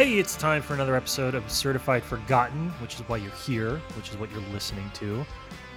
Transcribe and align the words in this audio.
Hey, 0.00 0.18
it's 0.18 0.34
time 0.34 0.62
for 0.62 0.72
another 0.72 0.96
episode 0.96 1.34
of 1.34 1.52
Certified 1.52 2.02
Forgotten, 2.02 2.70
which 2.80 2.94
is 2.94 3.00
why 3.00 3.18
you're 3.18 3.30
here, 3.32 3.76
which 3.98 4.08
is 4.08 4.16
what 4.16 4.30
you're 4.30 4.40
listening 4.50 4.90
to. 4.94 5.26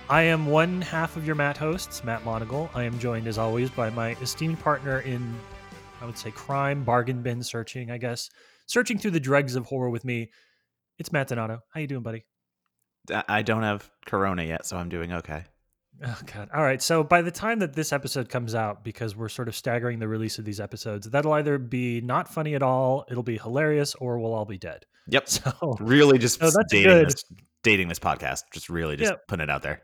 I 0.10 0.22
am 0.22 0.46
one 0.46 0.80
half 0.80 1.18
of 1.18 1.26
your 1.28 1.36
Matt 1.36 1.58
hosts, 1.58 2.06
Matt 2.06 2.24
Monagle. 2.24 2.70
I 2.74 2.84
am 2.84 2.98
joined, 3.00 3.28
as 3.28 3.38
always, 3.38 3.70
by 3.70 3.90
my 3.90 4.12
esteemed 4.22 4.62
partner 4.62 5.02
in, 5.02 5.36
I 6.00 6.06
would 6.06 6.18
say, 6.18 6.32
crime 6.32 6.86
bargain 6.86 7.22
bin 7.22 7.44
searching. 7.44 7.92
I 7.92 7.98
guess 7.98 8.30
searching 8.66 8.98
through 8.98 9.12
the 9.12 9.20
dregs 9.20 9.58
of 9.58 9.66
horror 9.66 9.90
with 9.90 10.06
me. 10.06 10.32
It's 11.00 11.12
Matt 11.12 11.28
Donato. 11.28 11.60
How 11.74 11.82
you 11.82 11.88
doing, 11.88 12.02
buddy? 12.02 12.24
I 13.28 13.42
don't 13.42 13.64
have 13.64 13.92
Corona 14.06 14.44
yet, 14.44 14.66
so 14.66 14.78
I'm 14.78 14.88
doing 14.88 15.12
okay. 15.12 15.44
Oh 16.06 16.20
god. 16.34 16.50
All 16.54 16.64
right. 16.64 16.82
So 16.82 17.04
by 17.04 17.22
the 17.22 17.32
time 17.32 17.60
that 17.60 17.74
this 17.74 17.94
episode 17.94 18.30
comes 18.30 18.56
out, 18.56 18.84
because 18.84 19.16
we're 19.16 19.30
sort 19.30 19.48
of 19.48 19.56
staggering 19.56 20.00
the 20.00 20.08
release 20.08 20.38
of 20.38 20.46
these 20.46 20.60
episodes, 20.60 21.10
that'll 21.10 21.34
either 21.34 21.58
be 21.58 22.02
not 22.02 22.28
funny 22.28 22.56
at 22.56 22.64
all, 22.64 23.06
it'll 23.10 23.24
be 23.24 23.38
hilarious, 23.38 23.96
or 23.96 24.20
we'll 24.20 24.34
all 24.34 24.46
be 24.46 24.58
dead. 24.58 24.86
Yep. 25.08 25.28
So 25.30 25.78
really 25.80 26.18
just 26.18 26.40
so 26.40 26.52
dating 26.70 26.92
good. 26.92 27.08
this 27.08 27.26
dating 27.64 27.88
this 27.88 28.00
podcast. 28.00 28.44
Just 28.54 28.70
really 28.70 28.96
just 28.96 29.12
yep. 29.12 29.28
putting 29.28 29.44
it 29.44 29.50
out 29.50 29.62
there. 29.62 29.82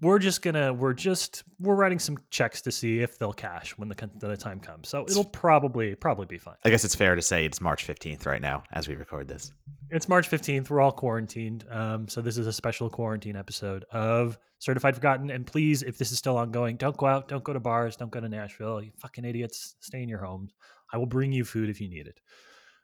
We're 0.00 0.18
just 0.18 0.42
gonna 0.42 0.72
we're 0.72 0.92
just 0.92 1.42
we're 1.58 1.74
writing 1.74 1.98
some 1.98 2.18
checks 2.30 2.62
to 2.62 2.70
see 2.70 3.00
if 3.00 3.18
they'll 3.18 3.32
cash 3.32 3.76
when 3.78 3.88
the 3.88 4.10
the 4.20 4.36
time 4.36 4.60
comes. 4.60 4.88
So 4.88 5.04
it'll 5.08 5.24
probably 5.24 5.94
probably 5.94 6.26
be 6.26 6.38
fine. 6.38 6.54
I 6.64 6.70
guess 6.70 6.84
it's 6.84 6.94
fair 6.94 7.14
to 7.14 7.22
say 7.22 7.44
it's 7.44 7.60
March 7.60 7.86
15th 7.86 8.26
right 8.26 8.40
now 8.40 8.62
as 8.72 8.88
we 8.88 8.94
record 8.94 9.28
this. 9.28 9.52
It's 9.90 10.08
March 10.08 10.30
15th. 10.30 10.68
We're 10.70 10.80
all 10.80 10.92
quarantined. 10.92 11.64
Um, 11.70 12.08
so 12.08 12.20
this 12.20 12.36
is 12.36 12.46
a 12.46 12.52
special 12.52 12.90
quarantine 12.90 13.36
episode 13.36 13.84
of 13.90 14.38
Certified 14.58 14.94
Forgotten. 14.94 15.30
And 15.30 15.46
please, 15.46 15.82
if 15.82 15.96
this 15.96 16.12
is 16.12 16.18
still 16.18 16.36
ongoing, 16.36 16.76
don't 16.76 16.96
go 16.96 17.06
out, 17.06 17.26
don't 17.26 17.42
go 17.42 17.52
to 17.54 17.60
bars, 17.60 17.96
don't 17.96 18.10
go 18.10 18.20
to 18.20 18.28
Nashville. 18.28 18.82
You 18.82 18.90
fucking 18.98 19.24
idiots, 19.24 19.76
stay 19.80 20.02
in 20.02 20.08
your 20.08 20.22
homes. 20.22 20.52
I 20.92 20.98
will 20.98 21.06
bring 21.06 21.32
you 21.32 21.44
food 21.44 21.70
if 21.70 21.80
you 21.80 21.88
need 21.88 22.06
it. 22.06 22.20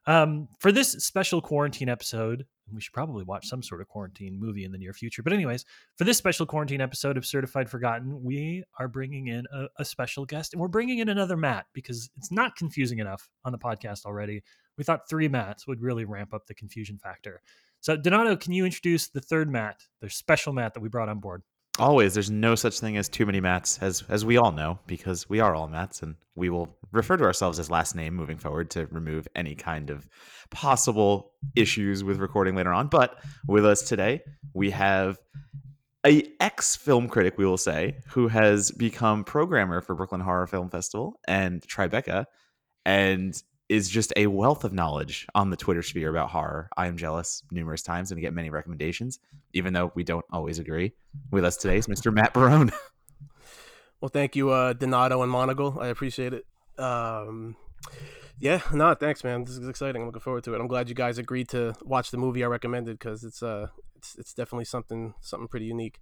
Um, 0.06 0.48
for 0.60 0.72
this 0.72 0.92
special 0.92 1.40
quarantine 1.40 1.88
episode, 1.88 2.46
we 2.72 2.80
should 2.80 2.92
probably 2.92 3.24
watch 3.24 3.46
some 3.46 3.62
sort 3.62 3.80
of 3.80 3.88
quarantine 3.88 4.38
movie 4.38 4.64
in 4.64 4.72
the 4.72 4.78
near 4.78 4.92
future. 4.92 5.22
But, 5.22 5.32
anyways, 5.32 5.64
for 5.96 6.04
this 6.04 6.18
special 6.18 6.46
quarantine 6.46 6.80
episode 6.80 7.16
of 7.16 7.26
Certified 7.26 7.68
Forgotten, 7.68 8.22
we 8.22 8.64
are 8.78 8.88
bringing 8.88 9.28
in 9.28 9.44
a, 9.52 9.66
a 9.78 9.84
special 9.84 10.24
guest 10.24 10.52
and 10.52 10.60
we're 10.60 10.68
bringing 10.68 10.98
in 10.98 11.08
another 11.08 11.36
Matt 11.36 11.66
because 11.72 12.10
it's 12.16 12.32
not 12.32 12.56
confusing 12.56 12.98
enough 12.98 13.28
on 13.44 13.52
the 13.52 13.58
podcast 13.58 14.06
already. 14.06 14.42
We 14.78 14.84
thought 14.84 15.08
three 15.08 15.28
Matts 15.28 15.66
would 15.66 15.80
really 15.80 16.04
ramp 16.04 16.32
up 16.32 16.46
the 16.46 16.54
confusion 16.54 16.98
factor. 16.98 17.40
So, 17.80 17.96
Donato, 17.96 18.36
can 18.36 18.52
you 18.52 18.64
introduce 18.64 19.08
the 19.08 19.20
third 19.20 19.50
Matt, 19.50 19.82
the 20.00 20.08
special 20.08 20.52
Matt 20.52 20.74
that 20.74 20.80
we 20.80 20.88
brought 20.88 21.10
on 21.10 21.20
board? 21.20 21.42
Always, 21.78 22.14
there's 22.14 22.30
no 22.30 22.54
such 22.54 22.78
thing 22.78 22.96
as 22.96 23.08
too 23.08 23.26
many 23.26 23.40
Matts 23.40 23.78
as 23.82 24.04
as 24.08 24.24
we 24.24 24.36
all 24.36 24.52
know, 24.52 24.78
because 24.86 25.28
we 25.28 25.40
are 25.40 25.56
all 25.56 25.66
Matts 25.66 26.02
and 26.02 26.14
we 26.36 26.48
will 26.48 26.76
refer 26.92 27.16
to 27.16 27.24
ourselves 27.24 27.58
as 27.58 27.68
last 27.68 27.96
name 27.96 28.14
moving 28.14 28.38
forward 28.38 28.70
to 28.70 28.86
remove 28.86 29.26
any 29.34 29.56
kind 29.56 29.90
of 29.90 30.08
possible 30.50 31.32
issues 31.56 32.04
with 32.04 32.18
recording 32.20 32.54
later 32.54 32.72
on. 32.72 32.86
But 32.86 33.20
with 33.48 33.66
us 33.66 33.82
today, 33.82 34.22
we 34.52 34.70
have 34.70 35.18
a 36.06 36.30
ex 36.38 36.76
film 36.76 37.08
critic, 37.08 37.38
we 37.38 37.46
will 37.46 37.56
say, 37.56 37.96
who 38.08 38.28
has 38.28 38.70
become 38.70 39.24
programmer 39.24 39.80
for 39.80 39.96
Brooklyn 39.96 40.20
Horror 40.20 40.46
Film 40.46 40.70
Festival 40.70 41.18
and 41.26 41.60
Tribeca, 41.62 42.26
and 42.84 43.42
is 43.74 43.88
just 43.88 44.12
a 44.16 44.28
wealth 44.28 44.62
of 44.62 44.72
knowledge 44.72 45.26
on 45.34 45.50
the 45.50 45.56
Twitter 45.56 45.82
sphere 45.82 46.08
about 46.08 46.30
horror. 46.30 46.68
I 46.76 46.86
am 46.86 46.96
jealous 46.96 47.42
numerous 47.50 47.82
times 47.82 48.12
and 48.12 48.20
get 48.20 48.32
many 48.32 48.48
recommendations, 48.48 49.18
even 49.52 49.72
though 49.72 49.90
we 49.96 50.04
don't 50.04 50.24
always 50.30 50.60
agree. 50.60 50.92
With 51.32 51.44
us 51.44 51.56
today 51.56 51.76
is 51.78 51.88
Mr. 51.88 52.14
Matt 52.14 52.32
Barone. 52.32 52.70
well, 54.00 54.08
thank 54.08 54.36
you, 54.36 54.50
uh, 54.50 54.74
Donato 54.74 55.22
and 55.22 55.32
Monagle. 55.32 55.82
I 55.82 55.88
appreciate 55.88 56.32
it. 56.32 56.46
Um, 56.78 57.56
yeah, 58.38 58.60
no, 58.72 58.94
thanks, 58.94 59.24
man. 59.24 59.42
This 59.42 59.56
is 59.56 59.68
exciting. 59.68 60.02
I'm 60.02 60.06
looking 60.06 60.20
forward 60.20 60.44
to 60.44 60.54
it. 60.54 60.60
I'm 60.60 60.68
glad 60.68 60.88
you 60.88 60.94
guys 60.94 61.18
agreed 61.18 61.48
to 61.48 61.74
watch 61.82 62.12
the 62.12 62.16
movie 62.16 62.44
I 62.44 62.46
recommended 62.46 62.96
because 63.00 63.24
it's 63.24 63.42
uh, 63.42 63.66
it's 63.96 64.14
it's 64.16 64.34
definitely 64.34 64.66
something 64.66 65.14
something 65.20 65.48
pretty 65.48 65.66
unique. 65.66 66.00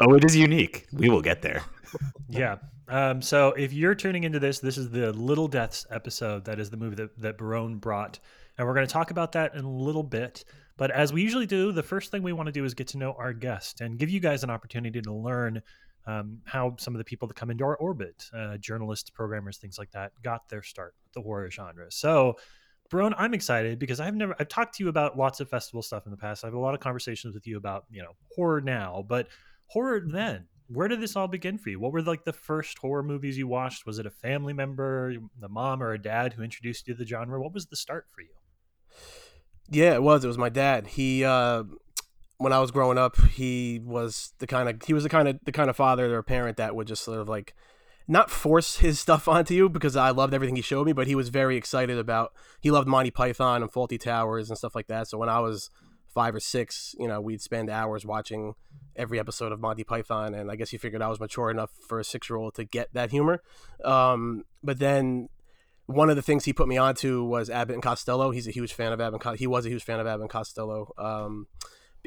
Oh, 0.00 0.14
it 0.14 0.24
is 0.24 0.34
unique. 0.34 0.86
We 0.92 1.10
will 1.10 1.20
get 1.20 1.42
there. 1.42 1.62
yeah. 2.28 2.56
Um, 2.88 3.20
so 3.20 3.48
if 3.52 3.72
you're 3.72 3.94
tuning 3.94 4.24
into 4.24 4.38
this, 4.38 4.58
this 4.58 4.78
is 4.78 4.90
the 4.90 5.12
Little 5.12 5.46
Deaths 5.46 5.86
episode. 5.90 6.44
That 6.46 6.58
is 6.58 6.70
the 6.70 6.78
movie 6.78 6.96
that, 6.96 7.18
that 7.18 7.38
Barone 7.38 7.76
brought. 7.76 8.18
And 8.56 8.66
we're 8.66 8.74
going 8.74 8.86
to 8.86 8.92
talk 8.92 9.10
about 9.10 9.32
that 9.32 9.54
in 9.54 9.64
a 9.64 9.70
little 9.70 10.02
bit. 10.02 10.44
But 10.78 10.90
as 10.90 11.12
we 11.12 11.22
usually 11.22 11.46
do, 11.46 11.70
the 11.72 11.82
first 11.82 12.10
thing 12.10 12.22
we 12.22 12.32
want 12.32 12.46
to 12.46 12.52
do 12.52 12.64
is 12.64 12.72
get 12.72 12.88
to 12.88 12.98
know 12.98 13.12
our 13.18 13.34
guest 13.34 13.82
and 13.82 13.98
give 13.98 14.08
you 14.08 14.20
guys 14.20 14.42
an 14.42 14.48
opportunity 14.48 15.02
to 15.02 15.12
learn 15.12 15.62
um, 16.06 16.38
how 16.46 16.74
some 16.78 16.94
of 16.94 16.98
the 16.98 17.04
people 17.04 17.28
that 17.28 17.34
come 17.34 17.50
into 17.50 17.64
our 17.64 17.76
orbit, 17.76 18.24
uh, 18.34 18.56
journalists, 18.56 19.10
programmers, 19.10 19.58
things 19.58 19.78
like 19.78 19.90
that, 19.92 20.12
got 20.22 20.48
their 20.48 20.62
start 20.62 20.94
with 21.04 21.12
the 21.12 21.20
horror 21.20 21.50
genre. 21.50 21.86
So, 21.90 22.36
Barone, 22.88 23.14
I'm 23.18 23.34
excited 23.34 23.78
because 23.78 24.00
I've 24.00 24.16
never 24.16 24.34
I've 24.40 24.48
talked 24.48 24.76
to 24.76 24.82
you 24.82 24.88
about 24.88 25.16
lots 25.18 25.40
of 25.40 25.48
festival 25.48 25.82
stuff 25.82 26.06
in 26.06 26.10
the 26.10 26.16
past. 26.16 26.42
I 26.42 26.46
have 26.46 26.54
a 26.54 26.58
lot 26.58 26.74
of 26.74 26.80
conversations 26.80 27.34
with 27.34 27.46
you 27.46 27.58
about 27.58 27.84
you 27.90 28.02
know 28.02 28.12
horror 28.34 28.60
now, 28.60 29.04
but 29.06 29.28
horror 29.70 30.00
then? 30.04 30.46
Where 30.68 30.86
did 30.86 31.00
this 31.00 31.16
all 31.16 31.26
begin 31.26 31.58
for 31.58 31.70
you? 31.70 31.80
What 31.80 31.92
were 31.92 32.02
like 32.02 32.24
the 32.24 32.32
first 32.32 32.78
horror 32.78 33.02
movies 33.02 33.36
you 33.36 33.48
watched? 33.48 33.86
Was 33.86 33.98
it 33.98 34.06
a 34.06 34.10
family 34.10 34.52
member 34.52 35.14
the 35.38 35.48
mom 35.48 35.82
or 35.82 35.92
a 35.92 36.00
dad 36.00 36.34
who 36.34 36.42
introduced 36.42 36.86
you 36.86 36.94
to 36.94 36.98
the 36.98 37.06
genre? 37.06 37.40
What 37.40 37.52
was 37.52 37.66
the 37.66 37.76
start 37.76 38.06
for 38.14 38.20
you? 38.20 38.28
Yeah 39.68 39.94
it 39.94 40.02
was. 40.02 40.24
It 40.24 40.28
was 40.28 40.38
my 40.38 40.48
dad. 40.48 40.86
He 40.88 41.24
uh 41.24 41.64
when 42.38 42.54
i 42.54 42.58
was 42.58 42.70
growing 42.70 42.96
up 42.96 43.20
he 43.32 43.78
was 43.84 44.32
the 44.38 44.46
kind 44.46 44.66
of 44.66 44.80
he 44.86 44.94
was 44.94 45.02
the 45.02 45.10
kind 45.10 45.28
of 45.28 45.38
the 45.44 45.52
kind 45.52 45.68
of 45.68 45.76
father 45.76 46.14
or 46.14 46.22
parent 46.22 46.56
that 46.56 46.74
would 46.74 46.86
just 46.86 47.04
sort 47.04 47.20
of 47.20 47.28
like 47.28 47.52
not 48.10 48.28
force 48.28 48.78
his 48.78 48.98
stuff 49.06 49.28
onto 49.28 49.54
you 49.54 49.68
because 49.68 49.96
I 49.96 50.10
loved 50.10 50.34
everything 50.34 50.56
he 50.56 50.62
showed 50.62 50.86
me, 50.86 50.92
but 50.92 51.06
he 51.06 51.14
was 51.14 51.28
very 51.28 51.56
excited 51.56 51.96
about. 51.96 52.32
He 52.60 52.70
loved 52.70 52.88
Monty 52.88 53.10
Python 53.10 53.62
and 53.62 53.70
Fawlty 53.70 54.00
Towers 54.00 54.50
and 54.50 54.58
stuff 54.58 54.74
like 54.74 54.88
that. 54.88 55.06
So 55.06 55.16
when 55.16 55.28
I 55.28 55.38
was 55.38 55.70
five 56.12 56.34
or 56.34 56.40
six, 56.40 56.94
you 56.98 57.06
know, 57.06 57.20
we'd 57.20 57.40
spend 57.40 57.70
hours 57.70 58.04
watching 58.04 58.54
every 58.96 59.18
episode 59.18 59.52
of 59.52 59.60
Monty 59.60 59.84
Python, 59.84 60.34
and 60.34 60.50
I 60.50 60.56
guess 60.56 60.70
he 60.70 60.78
figured 60.78 61.02
I 61.02 61.08
was 61.08 61.20
mature 61.20 61.50
enough 61.50 61.70
for 61.88 61.98
a 61.98 62.04
six 62.04 62.28
year 62.28 62.36
old 62.36 62.54
to 62.54 62.64
get 62.64 62.92
that 62.94 63.10
humor. 63.10 63.42
Um, 63.84 64.44
but 64.62 64.78
then 64.78 65.28
one 65.86 66.10
of 66.10 66.16
the 66.16 66.22
things 66.22 66.44
he 66.44 66.52
put 66.52 66.68
me 66.68 66.78
onto 66.78 67.24
was 67.24 67.50
Abbott 67.50 67.74
and 67.74 67.82
Costello. 67.82 68.30
He's 68.30 68.46
a 68.46 68.52
huge 68.52 68.72
fan 68.72 68.92
of 68.92 69.00
Abbott. 69.00 69.38
he 69.38 69.46
was 69.46 69.66
a 69.66 69.68
huge 69.68 69.84
fan 69.84 70.00
of 70.00 70.06
Abbott 70.06 70.22
and 70.22 70.30
Costello. 70.30 70.92
Um, 70.96 71.46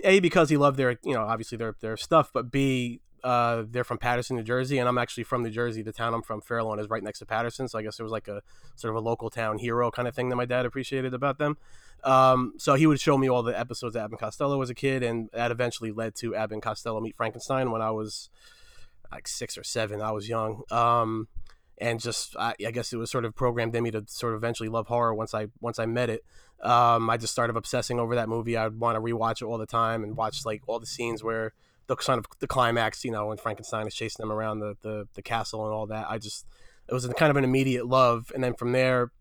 a 0.04 0.20
because 0.20 0.50
he 0.50 0.58
loved 0.58 0.78
their, 0.78 0.98
you 1.04 1.14
know, 1.14 1.24
obviously 1.24 1.58
their 1.58 1.76
their 1.82 1.98
stuff, 1.98 2.32
but 2.34 2.52
B 2.52 3.02
uh, 3.24 3.64
they're 3.70 3.84
from 3.84 3.98
Paterson, 3.98 4.36
New 4.36 4.44
Jersey, 4.44 4.78
and 4.78 4.88
I'm 4.90 4.98
actually 4.98 5.24
from 5.24 5.44
New 5.44 5.50
Jersey. 5.50 5.82
The 5.82 5.94
town 5.94 6.14
I'm 6.14 6.22
from, 6.22 6.42
Fair 6.42 6.62
Lawn, 6.64 6.80
is 6.80 6.90
right 6.90 7.04
next 7.04 7.20
to 7.20 7.26
Paterson, 7.26 7.68
so 7.68 7.80
I 7.80 7.82
guess 7.82 8.00
it 8.00 8.04
was 8.04 8.12
like 8.12 8.28
a 8.28 8.42
sort 8.76 8.92
of 8.92 8.98
a 8.98 9.00
local 9.00 9.30
town 9.30 9.58
hero 9.58 9.90
kind 9.92 10.08
of 10.08 10.16
thing 10.16 10.30
that 10.30 10.36
my 10.36 10.46
dad 10.46 10.66
appreciated 10.66 11.14
about 11.14 11.38
them. 11.38 11.58
Um, 12.04 12.54
so 12.58 12.74
he 12.74 12.86
would 12.86 13.00
show 13.00 13.18
me 13.18 13.30
all 13.30 13.42
the 13.42 13.58
episodes 13.58 13.96
of 13.96 14.04
Abbott 14.04 14.20
Costello 14.20 14.62
as 14.62 14.70
a 14.70 14.76
kid, 14.76 15.04
and 15.04 15.30
that 15.34 15.52
eventually 15.52 15.92
led 15.92 16.16
to 16.16 16.36
Abbott 16.36 16.62
Costello 16.62 17.00
Meet 17.00 17.16
Frankenstein 17.16 17.72
when 17.72 17.82
I 17.82 17.92
was 17.92 18.30
like 19.12 19.28
six 19.28 19.58
or 19.58 19.64
seven. 19.64 20.02
I 20.02 20.12
was 20.12 20.28
young. 20.28 20.64
Um, 20.70 21.28
and 21.78 22.00
just 22.00 22.36
I, 22.38 22.56
I, 22.66 22.72
guess 22.72 22.94
it 22.94 22.98
was 22.98 23.10
sort 23.10 23.26
of 23.26 23.36
programmed 23.36 23.76
in 23.76 23.84
me 23.84 23.92
to 23.92 24.04
sort 24.08 24.34
of 24.34 24.38
eventually 24.38 24.70
love 24.70 24.88
horror 24.88 25.14
once 25.14 25.34
I 25.34 25.48
once 25.60 25.80
I 25.80 25.86
met 25.86 26.10
it. 26.10 26.24
Um, 26.62 27.10
I 27.10 27.18
just 27.18 27.34
started 27.34 27.58
obsessing 27.58 28.00
over 28.00 28.16
that 28.16 28.30
movie. 28.30 28.56
I'd 28.56 28.80
want 28.80 28.96
to 28.96 29.02
rewatch 29.02 29.42
it 29.42 29.46
all 29.46 29.58
the 29.58 29.66
time 29.66 30.04
and 30.04 30.16
watch 30.16 30.46
like 30.46 30.62
all 30.68 30.80
the 30.80 30.86
scenes 30.86 31.24
where 31.24 31.54
the 31.88 31.96
kind 31.96 32.20
of 32.20 32.26
the 32.40 32.48
climax, 32.48 33.04
you 33.04 33.12
know, 33.12 33.28
when 33.28 33.38
Frankenstein 33.38 33.88
is 33.88 33.94
chasing 33.96 34.24
them 34.24 34.32
around 34.32 34.60
the, 34.60 34.76
the, 34.82 35.08
the 35.14 35.22
castle 35.22 35.66
and 35.66 35.74
all 35.74 35.88
that. 35.88 36.08
I 36.10 36.18
just 36.18 36.46
it 36.88 36.94
was 36.94 37.06
kind 37.18 37.30
of 37.30 37.38
an 37.38 37.44
immediate 37.44 37.88
love, 37.88 38.32
and 38.34 38.44
then 38.44 38.54
from 38.54 38.72
there, 38.72 39.12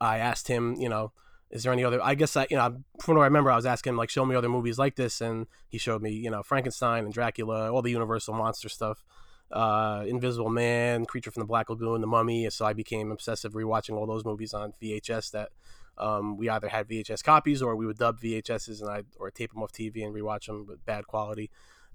I 0.00 0.18
asked 0.18 0.48
him, 0.48 0.74
you 0.76 0.88
know, 0.88 1.12
is 1.50 1.62
there 1.62 1.72
any 1.72 1.84
other? 1.84 2.02
I 2.02 2.14
guess 2.14 2.36
I, 2.36 2.46
you 2.50 2.56
know, 2.56 2.82
from 3.00 3.16
what 3.16 3.22
I 3.22 3.26
remember, 3.26 3.50
I 3.50 3.56
was 3.56 3.66
asking 3.66 3.92
him 3.92 3.96
like, 3.96 4.10
show 4.10 4.24
me 4.24 4.34
other 4.34 4.48
movies 4.48 4.78
like 4.78 4.96
this, 4.96 5.20
and 5.20 5.46
he 5.68 5.78
showed 5.78 6.02
me, 6.02 6.10
you 6.10 6.30
know, 6.30 6.42
Frankenstein 6.42 7.04
and 7.04 7.14
Dracula, 7.14 7.72
all 7.72 7.82
the 7.82 7.90
Universal 7.90 8.34
monster 8.34 8.68
stuff, 8.68 9.04
uh, 9.52 10.04
Invisible 10.06 10.50
Man, 10.50 11.06
Creature 11.06 11.30
from 11.30 11.42
the 11.42 11.46
Black 11.46 11.70
Lagoon, 11.70 12.00
The 12.00 12.06
Mummy. 12.06 12.50
So 12.50 12.66
I 12.66 12.72
became 12.72 13.12
obsessive 13.12 13.52
rewatching 13.52 13.96
all 13.96 14.06
those 14.06 14.24
movies 14.24 14.54
on 14.54 14.72
VHS 14.82 15.30
that. 15.32 15.50
Um, 15.98 16.36
we 16.36 16.50
either 16.50 16.68
had 16.68 16.86
VHS 16.88 17.24
copies 17.24 17.62
or 17.62 17.74
we 17.74 17.86
would 17.86 17.96
dub 17.96 18.20
VHSs 18.20 18.82
and 18.82 18.90
I 18.90 19.04
or 19.18 19.30
tape 19.30 19.54
them 19.54 19.62
off 19.62 19.72
TV 19.72 20.04
and 20.04 20.14
rewatch 20.14 20.44
them 20.44 20.66
with 20.68 20.84
bad 20.84 21.06
quality 21.06 21.50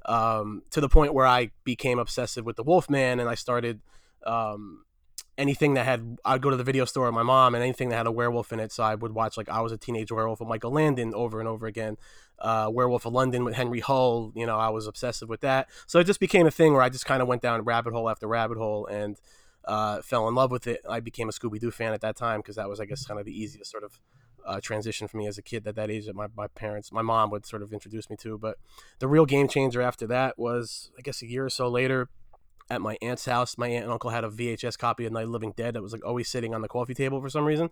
um, 0.05 0.63
to 0.71 0.81
the 0.81 0.89
point 0.89 1.13
where 1.13 1.25
I 1.25 1.51
became 1.63 1.99
obsessive 1.99 2.45
with 2.45 2.55
the 2.55 2.63
Wolfman, 2.63 3.19
and 3.19 3.29
I 3.29 3.35
started 3.35 3.81
um, 4.25 4.83
anything 5.37 5.73
that 5.75 5.85
had. 5.85 6.17
I'd 6.25 6.41
go 6.41 6.49
to 6.49 6.57
the 6.57 6.63
video 6.63 6.85
store 6.85 7.05
with 7.05 7.13
my 7.13 7.23
mom, 7.23 7.55
and 7.55 7.63
anything 7.63 7.89
that 7.89 7.97
had 7.97 8.07
a 8.07 8.11
werewolf 8.11 8.51
in 8.51 8.59
it. 8.59 8.71
So 8.71 8.83
I 8.83 8.95
would 8.95 9.13
watch 9.13 9.37
like 9.37 9.49
I 9.49 9.61
was 9.61 9.71
a 9.71 9.77
teenage 9.77 10.11
werewolf 10.11 10.39
with 10.39 10.49
Michael 10.49 10.71
Landon 10.71 11.13
over 11.13 11.39
and 11.39 11.47
over 11.47 11.67
again. 11.67 11.97
Uh, 12.39 12.69
werewolf 12.71 13.05
of 13.05 13.13
London 13.13 13.43
with 13.43 13.53
Henry 13.53 13.81
Hull. 13.81 14.31
You 14.35 14.45
know, 14.45 14.57
I 14.57 14.69
was 14.69 14.87
obsessive 14.87 15.29
with 15.29 15.41
that. 15.41 15.67
So 15.85 15.99
it 15.99 16.05
just 16.05 16.19
became 16.19 16.47
a 16.47 16.51
thing 16.51 16.73
where 16.73 16.81
I 16.81 16.89
just 16.89 17.05
kind 17.05 17.21
of 17.21 17.27
went 17.27 17.41
down 17.43 17.61
rabbit 17.61 17.93
hole 17.93 18.09
after 18.09 18.27
rabbit 18.27 18.57
hole 18.57 18.87
and 18.87 19.19
uh, 19.65 20.01
fell 20.01 20.27
in 20.27 20.33
love 20.33 20.51
with 20.51 20.65
it. 20.65 20.81
I 20.89 21.01
became 21.01 21.29
a 21.29 21.31
Scooby 21.31 21.59
Doo 21.59 21.69
fan 21.69 21.93
at 21.93 22.01
that 22.01 22.15
time 22.15 22.39
because 22.39 22.55
that 22.55 22.67
was, 22.67 22.79
I 22.79 22.85
guess, 22.85 23.05
kind 23.05 23.19
of 23.19 23.25
the 23.25 23.39
easiest 23.39 23.69
sort 23.69 23.83
of 23.83 23.99
uh, 24.45 24.59
transition 24.61 25.07
for 25.07 25.17
me 25.17 25.27
as 25.27 25.37
a 25.37 25.41
kid 25.41 25.67
at 25.67 25.75
that 25.75 25.89
age 25.91 26.05
that 26.05 26.15
my, 26.15 26.27
my 26.35 26.47
parents, 26.47 26.91
my 26.91 27.01
mom 27.01 27.29
would 27.31 27.45
sort 27.45 27.61
of 27.61 27.73
introduce 27.73 28.09
me 28.09 28.15
to. 28.17 28.37
But 28.37 28.57
the 28.99 29.07
real 29.07 29.25
game 29.25 29.47
changer 29.47 29.81
after 29.81 30.07
that 30.07 30.37
was, 30.37 30.91
I 30.97 31.01
guess, 31.01 31.21
a 31.21 31.27
year 31.27 31.45
or 31.45 31.49
so 31.49 31.67
later. 31.67 32.09
at 32.69 32.81
my 32.81 32.97
aunt's 33.01 33.25
house. 33.25 33.57
My 33.57 33.67
aunt 33.67 33.83
and 33.83 33.91
uncle 33.91 34.09
had 34.11 34.23
a 34.23 34.29
VHS 34.29 34.77
copy 34.77 35.05
of 35.05 35.11
Night 35.11 35.27
Living 35.27 35.53
Dead 35.57 35.73
that 35.73 35.81
was 35.81 35.91
like 35.91 36.05
always 36.05 36.29
sitting 36.29 36.55
on 36.55 36.61
the 36.61 36.69
coffee 36.69 36.93
table 36.93 37.19
for 37.19 37.29
some 37.29 37.43
reason, 37.43 37.69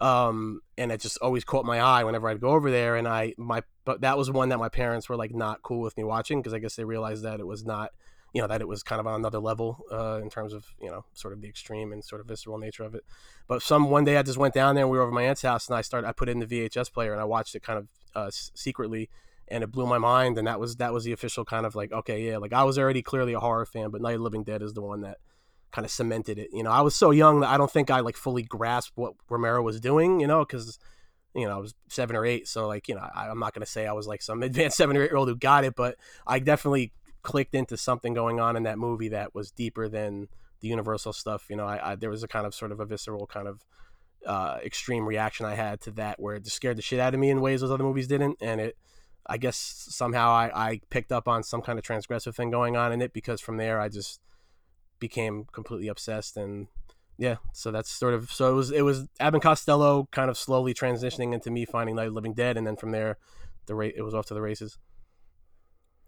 um, 0.00 0.60
and 0.78 0.90
it 0.90 1.00
just 1.00 1.18
always 1.18 1.44
caught 1.44 1.66
my 1.66 1.80
eye 1.80 2.02
whenever 2.02 2.28
I'd 2.28 2.40
go 2.40 2.48
over 2.50 2.70
there. 2.70 2.96
And 2.96 3.06
I 3.06 3.34
my 3.36 3.62
but 3.84 4.00
that 4.00 4.16
was 4.16 4.30
one 4.30 4.48
that 4.48 4.58
my 4.58 4.70
parents 4.70 5.08
were 5.08 5.16
like 5.16 5.34
not 5.34 5.62
cool 5.62 5.80
with 5.80 5.96
me 5.98 6.04
watching 6.04 6.40
because 6.40 6.54
I 6.54 6.60
guess 6.60 6.76
they 6.76 6.84
realized 6.84 7.24
that 7.24 7.40
it 7.40 7.46
was 7.46 7.64
not 7.64 7.90
you 8.38 8.42
know 8.42 8.46
that 8.46 8.60
it 8.60 8.68
was 8.68 8.84
kind 8.84 9.00
of 9.00 9.06
on 9.08 9.16
another 9.16 9.40
level 9.40 9.84
uh, 9.90 10.20
in 10.22 10.30
terms 10.30 10.52
of 10.52 10.64
you 10.80 10.88
know 10.88 11.04
sort 11.12 11.32
of 11.34 11.40
the 11.40 11.48
extreme 11.48 11.92
and 11.92 12.04
sort 12.04 12.20
of 12.20 12.28
visceral 12.28 12.56
nature 12.56 12.84
of 12.84 12.94
it. 12.94 13.02
But 13.48 13.62
some 13.62 13.90
one 13.90 14.04
day 14.04 14.16
I 14.16 14.22
just 14.22 14.38
went 14.38 14.54
down 14.54 14.76
there 14.76 14.84
and 14.84 14.92
we 14.92 14.96
were 14.96 15.02
over 15.02 15.10
my 15.10 15.24
aunt's 15.24 15.42
house 15.42 15.66
and 15.66 15.76
I 15.76 15.80
started 15.80 16.06
I 16.06 16.12
put 16.12 16.28
in 16.28 16.38
the 16.38 16.46
VHS 16.46 16.92
player 16.92 17.10
and 17.10 17.20
I 17.20 17.24
watched 17.24 17.56
it 17.56 17.64
kind 17.64 17.80
of 17.80 17.88
uh, 18.14 18.30
secretly 18.30 19.10
and 19.48 19.64
it 19.64 19.72
blew 19.72 19.88
my 19.88 19.98
mind 19.98 20.38
and 20.38 20.46
that 20.46 20.60
was 20.60 20.76
that 20.76 20.92
was 20.92 21.02
the 21.02 21.10
official 21.10 21.44
kind 21.44 21.66
of 21.66 21.74
like 21.74 21.90
okay 21.90 22.28
yeah 22.28 22.36
like 22.38 22.52
I 22.52 22.62
was 22.62 22.78
already 22.78 23.02
clearly 23.02 23.32
a 23.32 23.40
horror 23.40 23.66
fan 23.66 23.90
but 23.90 24.00
Night 24.00 24.14
of 24.14 24.20
Living 24.20 24.44
Dead 24.44 24.62
is 24.62 24.72
the 24.72 24.82
one 24.82 25.00
that 25.00 25.16
kind 25.72 25.84
of 25.84 25.90
cemented 25.90 26.38
it. 26.38 26.50
You 26.52 26.62
know 26.62 26.70
I 26.70 26.82
was 26.82 26.94
so 26.94 27.10
young 27.10 27.40
that 27.40 27.48
I 27.48 27.56
don't 27.56 27.72
think 27.72 27.90
I 27.90 27.98
like 28.00 28.16
fully 28.16 28.44
grasped 28.44 28.92
what 28.94 29.14
Romero 29.28 29.62
was 29.62 29.80
doing. 29.80 30.20
You 30.20 30.28
know 30.28 30.44
because 30.44 30.78
you 31.34 31.46
know, 31.46 31.56
I 31.56 31.58
was 31.58 31.74
seven 31.88 32.16
or 32.16 32.24
eight. 32.24 32.48
So 32.48 32.66
like, 32.66 32.88
you 32.88 32.94
know, 32.94 33.06
I, 33.14 33.28
am 33.28 33.38
not 33.38 33.52
going 33.52 33.64
to 33.64 33.70
say 33.70 33.86
I 33.86 33.92
was 33.92 34.08
like 34.08 34.22
some 34.22 34.42
advanced 34.48 34.76
seven 34.76 34.96
or 34.96 35.02
eight 35.02 35.10
year 35.10 35.16
old 35.16 35.28
who 35.28 35.36
got 35.36 35.64
it, 35.64 35.76
but 35.76 35.96
I 36.26 36.38
definitely 36.38 36.92
clicked 37.28 37.54
into 37.54 37.76
something 37.76 38.14
going 38.14 38.40
on 38.40 38.56
in 38.56 38.62
that 38.62 38.78
movie 38.78 39.10
that 39.10 39.34
was 39.34 39.50
deeper 39.50 39.86
than 39.86 40.28
the 40.60 40.68
universal 40.68 41.12
stuff. 41.12 41.44
You 41.50 41.56
know, 41.56 41.66
I, 41.66 41.92
I 41.92 41.94
there 41.94 42.08
was 42.08 42.22
a 42.22 42.28
kind 42.28 42.46
of 42.46 42.54
sort 42.54 42.72
of 42.72 42.80
a 42.80 42.86
visceral 42.86 43.26
kind 43.26 43.46
of 43.46 43.66
uh, 44.26 44.56
extreme 44.64 45.04
reaction 45.04 45.44
I 45.44 45.54
had 45.54 45.82
to 45.82 45.90
that 45.92 46.18
where 46.18 46.36
it 46.36 46.44
just 46.44 46.56
scared 46.56 46.78
the 46.78 46.82
shit 46.82 46.98
out 46.98 47.12
of 47.12 47.20
me 47.20 47.28
in 47.28 47.42
ways 47.42 47.60
those 47.60 47.70
other 47.70 47.84
movies 47.84 48.08
didn't. 48.08 48.38
And 48.40 48.62
it, 48.62 48.78
I 49.26 49.36
guess 49.36 49.58
somehow 49.90 50.30
I, 50.30 50.50
I 50.54 50.80
picked 50.88 51.12
up 51.12 51.28
on 51.28 51.42
some 51.42 51.60
kind 51.60 51.78
of 51.78 51.84
transgressive 51.84 52.34
thing 52.34 52.50
going 52.50 52.78
on 52.78 52.92
in 52.92 53.02
it 53.02 53.12
because 53.12 53.42
from 53.42 53.58
there 53.58 53.78
I 53.78 53.90
just 53.90 54.22
became 54.98 55.44
completely 55.52 55.88
obsessed 55.88 56.38
and 56.38 56.68
yeah, 57.18 57.36
so 57.52 57.70
that's 57.70 57.90
sort 57.90 58.14
of 58.14 58.30
so 58.30 58.50
it 58.50 58.54
was 58.54 58.70
it 58.70 58.82
was 58.82 59.06
Abbott 59.20 59.42
Costello 59.42 60.08
kind 60.12 60.30
of 60.30 60.38
slowly 60.38 60.72
transitioning 60.72 61.34
into 61.34 61.50
me 61.50 61.66
finding 61.66 61.96
Night 61.96 62.06
of 62.06 62.14
Living 62.14 62.32
Dead, 62.32 62.56
and 62.56 62.64
then 62.64 62.76
from 62.76 62.92
there, 62.92 63.18
the 63.66 63.74
rate 63.74 63.94
it 63.96 64.02
was 64.02 64.14
off 64.14 64.26
to 64.26 64.34
the 64.34 64.40
races. 64.40 64.78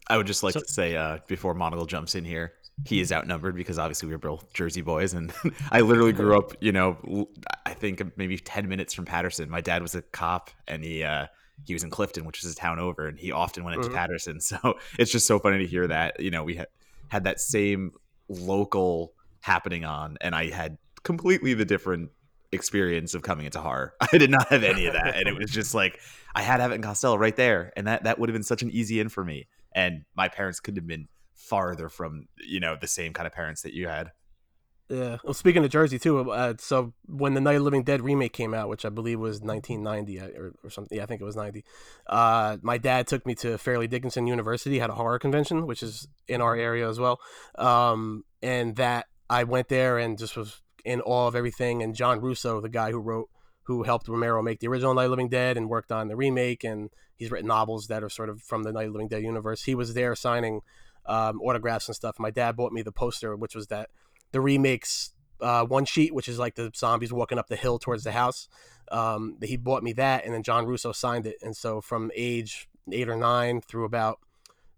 I 0.07 0.17
would 0.17 0.27
just 0.27 0.43
like 0.43 0.53
so, 0.53 0.61
to 0.61 0.67
say 0.67 0.95
uh, 0.95 1.19
before 1.27 1.55
Monagle 1.55 1.87
jumps 1.87 2.15
in 2.15 2.25
here, 2.25 2.53
he 2.85 2.99
is 2.99 3.11
outnumbered 3.11 3.55
because 3.55 3.77
obviously 3.77 4.07
we 4.07 4.15
are 4.15 4.19
both 4.19 4.51
Jersey 4.53 4.81
boys, 4.81 5.13
and 5.13 5.31
I 5.71 5.81
literally 5.81 6.13
grew 6.13 6.37
up, 6.37 6.53
you 6.61 6.71
know, 6.71 7.27
I 7.65 7.73
think 7.73 8.01
maybe 8.17 8.37
ten 8.37 8.67
minutes 8.67 8.93
from 8.93 9.05
Paterson. 9.05 9.49
My 9.49 9.61
dad 9.61 9.81
was 9.81 9.95
a 9.95 10.01
cop, 10.01 10.49
and 10.67 10.83
he 10.83 11.03
uh, 11.03 11.27
he 11.65 11.73
was 11.73 11.83
in 11.83 11.89
Clifton, 11.89 12.25
which 12.25 12.43
is 12.43 12.51
a 12.51 12.55
town 12.55 12.79
over, 12.79 13.07
and 13.07 13.19
he 13.19 13.31
often 13.31 13.63
went 13.63 13.77
into 13.77 13.89
mm-hmm. 13.89 13.97
Paterson. 13.97 14.39
So 14.51 14.77
it's 14.97 15.11
just 15.11 15.27
so 15.27 15.39
funny 15.39 15.59
to 15.59 15.67
hear 15.67 15.87
that. 15.87 16.19
You 16.19 16.31
know, 16.31 16.43
we 16.43 16.55
had 16.55 16.67
had 17.09 17.23
that 17.25 17.39
same 17.39 17.91
local 18.27 19.13
happening 19.41 19.85
on, 19.85 20.17
and 20.21 20.33
I 20.35 20.49
had 20.49 20.77
completely 21.03 21.53
the 21.53 21.65
different 21.65 22.09
experience 22.51 23.13
of 23.13 23.21
coming 23.21 23.45
into 23.45 23.59
horror. 23.59 23.93
I 24.13 24.17
did 24.17 24.29
not 24.29 24.49
have 24.49 24.63
any 24.63 24.87
of 24.87 24.93
that, 24.93 25.15
and 25.15 25.27
it 25.27 25.37
was 25.37 25.51
just 25.51 25.73
like 25.73 25.99
I 26.33 26.41
had 26.41 26.59
Abbott 26.59 26.75
and 26.75 26.83
Costello 26.83 27.15
right 27.17 27.35
there, 27.35 27.71
and 27.75 27.87
that 27.87 28.03
that 28.03 28.19
would 28.19 28.29
have 28.29 28.33
been 28.33 28.43
such 28.43 28.61
an 28.61 28.71
easy 28.71 28.99
in 28.99 29.09
for 29.09 29.23
me. 29.23 29.47
And 29.73 30.03
my 30.15 30.27
parents 30.27 30.59
couldn't 30.59 30.77
have 30.77 30.87
been 30.87 31.07
farther 31.33 31.89
from 31.89 32.27
you 32.37 32.59
know 32.59 32.77
the 32.79 32.87
same 32.87 33.13
kind 33.13 33.27
of 33.27 33.33
parents 33.33 33.61
that 33.61 33.73
you 33.73 33.87
had. 33.87 34.11
Yeah. 34.91 35.17
Well, 35.23 35.33
speaking 35.33 35.63
of 35.63 35.71
Jersey 35.71 35.97
too, 35.97 36.31
uh, 36.31 36.55
so 36.59 36.93
when 37.05 37.33
the 37.33 37.39
Night 37.39 37.55
of 37.55 37.61
Living 37.61 37.83
Dead 37.83 38.01
remake 38.01 38.33
came 38.33 38.53
out, 38.53 38.67
which 38.67 38.83
I 38.83 38.89
believe 38.89 39.21
was 39.21 39.39
1990 39.39 40.19
uh, 40.19 40.37
or, 40.37 40.53
or 40.65 40.69
something, 40.69 40.97
yeah, 40.97 41.03
I 41.03 41.05
think 41.05 41.21
it 41.21 41.23
was 41.23 41.37
90. 41.37 41.63
Uh, 42.07 42.57
my 42.61 42.77
dad 42.77 43.07
took 43.07 43.25
me 43.25 43.33
to 43.35 43.57
Fairleigh 43.57 43.87
Dickinson 43.87 44.27
University, 44.27 44.79
had 44.79 44.89
a 44.89 44.95
horror 44.95 45.17
convention, 45.17 45.65
which 45.65 45.81
is 45.81 46.09
in 46.27 46.41
our 46.41 46.57
area 46.57 46.89
as 46.89 46.99
well. 46.99 47.21
Um, 47.57 48.25
and 48.41 48.75
that 48.75 49.05
I 49.29 49.45
went 49.45 49.69
there 49.69 49.97
and 49.97 50.17
just 50.17 50.35
was 50.35 50.61
in 50.83 50.99
awe 51.01 51.27
of 51.27 51.37
everything. 51.37 51.81
And 51.81 51.95
John 51.95 52.19
Russo, 52.19 52.59
the 52.59 52.67
guy 52.67 52.91
who 52.91 52.99
wrote, 52.99 53.29
who 53.63 53.83
helped 53.83 54.07
Romero 54.07 54.41
make 54.41 54.59
the 54.59 54.67
original 54.67 54.93
Night 54.93 55.09
Living 55.09 55.29
Dead 55.29 55.57
and 55.57 55.69
worked 55.69 55.91
on 55.91 56.07
the 56.07 56.15
remake, 56.15 56.63
and 56.63 56.89
he's 57.15 57.31
written 57.31 57.47
novels 57.47 57.87
that 57.87 58.03
are 58.03 58.09
sort 58.09 58.29
of 58.29 58.41
from 58.41 58.63
the 58.63 58.71
Night 58.71 58.91
Living 58.91 59.07
Dead 59.07 59.23
universe. 59.23 59.63
He 59.63 59.75
was 59.75 59.93
there 59.93 60.15
signing 60.15 60.61
um, 61.05 61.41
autographs 61.41 61.87
and 61.87 61.95
stuff. 61.95 62.17
My 62.19 62.31
dad 62.31 62.55
bought 62.55 62.73
me 62.73 62.81
the 62.81 62.91
poster, 62.91 63.35
which 63.35 63.55
was 63.55 63.67
that 63.67 63.89
the 64.31 64.41
remakes 64.41 65.13
uh, 65.41 65.65
one 65.65 65.85
sheet, 65.85 66.13
which 66.13 66.27
is 66.27 66.39
like 66.39 66.55
the 66.55 66.71
zombies 66.75 67.11
walking 67.11 67.37
up 67.37 67.47
the 67.47 67.55
hill 67.55 67.79
towards 67.79 68.03
the 68.03 68.11
house. 68.11 68.47
Um, 68.91 69.37
he 69.43 69.57
bought 69.57 69.83
me 69.83 69.93
that, 69.93 70.25
and 70.25 70.33
then 70.33 70.43
John 70.43 70.65
Russo 70.65 70.91
signed 70.91 71.25
it. 71.25 71.37
And 71.41 71.55
so 71.55 71.81
from 71.81 72.11
age 72.15 72.67
eight 72.91 73.09
or 73.09 73.15
nine 73.15 73.61
through 73.61 73.85
about 73.85 74.19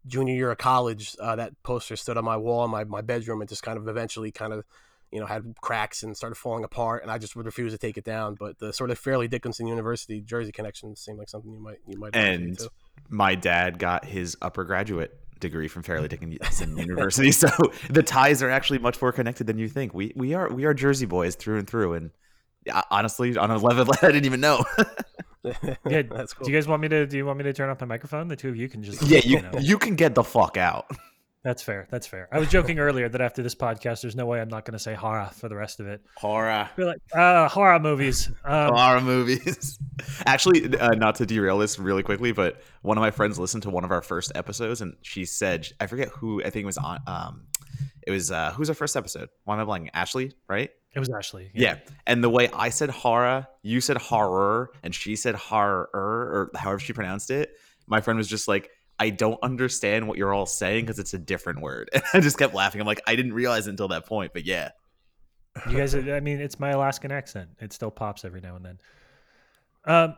junior 0.06 0.34
year 0.34 0.52
of 0.52 0.58
college, 0.58 1.16
uh, 1.20 1.36
that 1.36 1.62
poster 1.64 1.96
stood 1.96 2.18
on 2.18 2.26
my 2.26 2.38
wall 2.38 2.66
in 2.66 2.72
my, 2.72 2.84
my 2.84 3.02
bedroom 3.02 3.42
and 3.42 3.50
just 3.50 3.64
kind 3.64 3.78
of 3.78 3.88
eventually 3.88 4.32
kind 4.32 4.54
of 4.54 4.66
you 5.14 5.20
know, 5.20 5.28
had 5.28 5.54
cracks 5.62 6.02
and 6.02 6.18
started 6.18 6.36
falling 6.36 6.64
apart, 6.64 7.04
and 7.04 7.12
I 7.12 7.20
just 7.20 7.36
would 7.36 7.46
refuse 7.46 7.72
to 7.72 7.78
take 7.78 7.98
it 7.98 8.04
down. 8.04 8.34
But 8.34 8.58
the 8.58 8.74
sort 8.74 8.90
of 8.90 8.98
Fairleigh 8.98 9.28
Dickinson 9.28 9.68
University 9.68 10.22
Jersey 10.22 10.52
connection 10.52 10.96
seemed 10.96 11.20
like 11.20 11.30
something 11.30 11.52
you 11.52 11.60
might 11.60 11.78
you 11.86 12.00
might. 12.00 12.16
And 12.16 12.60
my 13.10 13.36
dad 13.36 13.78
got 13.78 14.06
his 14.06 14.36
upper 14.42 14.64
graduate 14.64 15.16
degree 15.40 15.68
from 15.68 15.84
Fairleigh 15.84 16.08
Dickinson 16.08 16.76
University, 16.78 17.32
so 17.32 17.48
the 17.92 18.02
ties 18.02 18.42
are 18.42 18.50
actually 18.50 18.80
much 18.80 19.00
more 19.00 19.12
connected 19.12 19.46
than 19.46 19.60
you 19.60 19.70
think. 19.70 19.94
We 19.94 20.14
we 20.16 20.34
are 20.34 20.52
we 20.52 20.66
are 20.66 20.74
Jersey 20.74 21.06
boys 21.06 21.36
through 21.36 21.60
and 21.60 21.70
through, 21.70 21.94
and 21.94 22.12
honestly, 22.90 23.38
on 23.38 23.52
a 23.52 23.58
level 23.58 23.94
I 24.02 24.08
didn't 24.08 24.26
even 24.26 24.42
know. 24.42 24.66
yeah, 25.44 26.02
that's 26.02 26.34
cool. 26.34 26.46
Do 26.46 26.52
you 26.52 26.58
guys 26.58 26.68
want 26.68 26.82
me 26.82 26.88
to? 26.88 27.06
Do 27.06 27.18
you 27.18 27.26
want 27.28 27.38
me 27.38 27.44
to 27.44 27.54
turn 27.54 27.70
off 27.70 27.80
my 27.82 27.86
microphone? 27.86 28.30
The 28.30 28.36
two 28.36 28.50
of 28.50 28.56
you 28.56 28.68
can 28.68 28.82
just. 28.82 29.04
Yeah, 29.04 29.22
you 29.24 29.38
you, 29.38 29.42
know. 29.44 29.52
you 29.60 29.78
can 29.78 29.96
get 29.96 30.16
the 30.16 30.24
fuck 30.24 30.58
out. 30.58 30.90
That's 31.44 31.62
fair. 31.62 31.88
That's 31.92 32.08
fair. 32.08 32.30
I 32.32 32.40
was 32.40 32.48
joking 32.48 32.80
earlier 32.80 33.10
that 33.10 33.20
after 33.20 33.44
this 33.44 33.54
podcast, 33.54 34.02
there's 34.02 34.16
no 34.16 34.26
way 34.26 34.40
I'm 34.40 34.48
not 34.48 34.64
going 34.64 34.74
to 34.74 34.80
say 34.80 34.94
horror 34.94 35.30
for 35.34 35.50
the 35.50 35.56
rest 35.56 35.82
of 35.82 35.88
it. 35.88 36.02
Horror. 36.16 36.70
Like 36.78 37.02
uh, 37.14 37.50
horror 37.50 37.80
movies. 37.80 38.30
Um, 38.46 38.74
horror 38.74 39.02
movies. 39.02 39.78
Actually, 40.26 40.78
uh, 40.78 40.92
not 40.92 41.16
to 41.16 41.26
derail 41.26 41.58
this 41.58 41.78
really 41.78 42.02
quickly, 42.02 42.32
but 42.32 42.62
one 42.82 42.98
of 42.98 43.02
my 43.02 43.12
friends 43.12 43.38
listened 43.38 43.64
to 43.64 43.70
one 43.70 43.84
of 43.84 43.92
our 43.92 44.02
first 44.02 44.32
episodes, 44.36 44.80
and 44.80 44.96
she 45.02 45.26
said, 45.26 45.68
I 45.82 45.88
forget 45.88 46.08
who. 46.10 46.42
I 46.42 46.50
think 46.50 46.64
it 46.64 46.66
was 46.66 46.78
on. 46.78 47.00
Um, 47.08 47.48
it 48.08 48.12
was 48.12 48.32
uh, 48.32 48.52
who's 48.52 48.70
our 48.70 48.76
first 48.76 48.96
episode? 48.96 49.28
Why 49.44 49.60
am 49.60 49.70
I 49.70 49.80
blanking? 49.80 49.90
Ashley, 49.94 50.32
right? 50.48 50.70
It 50.96 51.00
was 51.00 51.10
Ashley. 51.10 51.52
Yeah. 51.54 51.76
yeah. 51.76 51.94
And 52.08 52.24
the 52.24 52.30
way 52.30 52.48
I 52.54 52.70
said 52.70 52.90
horror, 52.90 53.48
you 53.64 53.82
said 53.82 53.98
horror, 53.98 54.72
and 54.82 54.96
she 54.96 55.18
said 55.18 55.36
horror, 55.36 55.90
or 55.94 56.52
however 56.56 56.80
she 56.80 56.94
pronounced 56.94 57.32
it. 57.32 57.58
My 57.86 58.00
friend 58.00 58.18
was 58.18 58.30
just 58.30 58.48
like 58.48 58.70
I 59.00 59.10
don't 59.10 59.40
understand 59.42 60.08
what 60.08 60.18
you're 60.18 60.34
all 60.34 60.46
saying 60.46 60.86
because 60.86 61.00
it's 61.00 61.14
a 61.14 61.20
different 61.20 61.62
word. 61.62 61.90
And 61.94 62.04
I 62.14 62.20
just 62.20 62.38
kept 62.38 62.54
laughing. 62.54 62.82
I'm 62.82 62.88
like, 62.88 63.02
I 63.08 63.16
didn't 63.16 63.34
realize 63.34 63.68
until 63.68 63.88
that 63.90 64.06
point, 64.06 64.34
but 64.34 64.46
yeah. 64.46 64.72
You 65.70 65.78
guys, 65.78 65.94
I 65.96 66.20
mean, 66.20 66.40
it's 66.40 66.60
my 66.60 66.72
Alaskan 66.72 67.12
accent. 67.12 67.50
It 67.60 67.74
still 67.74 67.92
pops 67.92 68.26
every 68.26 68.42
now 68.42 68.56
and 68.56 68.66
then. 68.66 68.78
Um, 69.86 70.16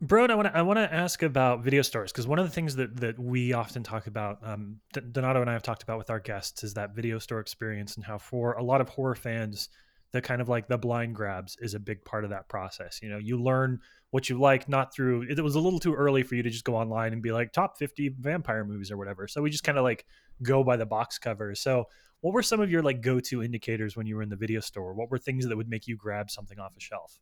Bro, 0.00 0.26
I 0.26 0.34
want 0.36 0.46
to 0.46 0.56
I 0.56 0.62
want 0.62 0.76
to 0.78 0.94
ask 0.94 1.24
about 1.24 1.64
video 1.64 1.82
stores 1.82 2.12
because 2.12 2.28
one 2.28 2.38
of 2.38 2.46
the 2.46 2.52
things 2.52 2.76
that 2.76 2.96
that 2.98 3.18
we 3.18 3.52
often 3.52 3.82
talk 3.82 4.06
about, 4.06 4.38
um, 4.44 4.78
Donato 4.92 5.40
and 5.40 5.50
I 5.50 5.54
have 5.54 5.64
talked 5.64 5.82
about 5.82 5.98
with 5.98 6.08
our 6.08 6.20
guests, 6.20 6.62
is 6.62 6.74
that 6.74 6.94
video 6.94 7.18
store 7.18 7.40
experience 7.40 7.96
and 7.96 8.04
how 8.04 8.16
for 8.16 8.52
a 8.52 8.62
lot 8.62 8.80
of 8.80 8.88
horror 8.88 9.16
fans, 9.16 9.70
the 10.12 10.22
kind 10.22 10.40
of 10.40 10.48
like 10.48 10.68
the 10.68 10.78
blind 10.78 11.16
grabs 11.16 11.56
is 11.60 11.74
a 11.74 11.80
big 11.80 12.04
part 12.04 12.22
of 12.22 12.30
that 12.30 12.48
process. 12.48 13.00
You 13.02 13.08
know, 13.08 13.18
you 13.18 13.42
learn 13.42 13.80
what 14.10 14.28
you 14.28 14.40
like, 14.40 14.68
not 14.68 14.94
through 14.94 15.22
it 15.28 15.38
was 15.40 15.54
a 15.54 15.60
little 15.60 15.78
too 15.78 15.94
early 15.94 16.22
for 16.22 16.34
you 16.34 16.42
to 16.42 16.50
just 16.50 16.64
go 16.64 16.76
online 16.76 17.12
and 17.12 17.22
be 17.22 17.30
like 17.30 17.52
top 17.52 17.78
50 17.78 18.14
vampire 18.18 18.64
movies 18.64 18.90
or 18.90 18.96
whatever. 18.96 19.28
So 19.28 19.42
we 19.42 19.50
just 19.50 19.64
kind 19.64 19.76
of 19.76 19.84
like 19.84 20.06
go 20.42 20.64
by 20.64 20.76
the 20.76 20.86
box 20.86 21.18
cover. 21.18 21.54
So 21.54 21.88
what 22.20 22.32
were 22.32 22.42
some 22.42 22.60
of 22.60 22.70
your 22.70 22.82
like 22.82 23.00
go-to 23.00 23.42
indicators 23.42 23.96
when 23.96 24.06
you 24.06 24.16
were 24.16 24.22
in 24.22 24.30
the 24.30 24.36
video 24.36 24.60
store? 24.60 24.94
What 24.94 25.10
were 25.10 25.18
things 25.18 25.46
that 25.46 25.56
would 25.56 25.68
make 25.68 25.86
you 25.86 25.96
grab 25.96 26.30
something 26.30 26.58
off 26.58 26.72
a 26.76 26.80
shelf? 26.80 27.18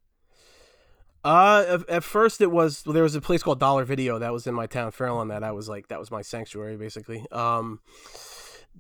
Uh, 1.25 1.79
at, 1.89 2.05
first 2.05 2.41
it 2.41 2.53
was 2.53 2.85
there 2.85 3.03
was 3.03 3.17
a 3.17 3.21
place 3.21 3.43
called 3.43 3.59
Dollar 3.59 3.85
Video 3.85 4.21
that 4.21 4.33
was 4.33 4.47
in 4.47 4.55
my 4.55 4.67
town, 4.67 4.93
Fairlawn. 4.93 5.29
That 5.29 5.43
I 5.43 5.51
was 5.51 5.69
like 5.69 5.89
that 5.89 5.99
was 5.99 6.11
my 6.11 6.23
sanctuary 6.23 6.77
basically. 6.77 7.27
Um, 7.33 7.81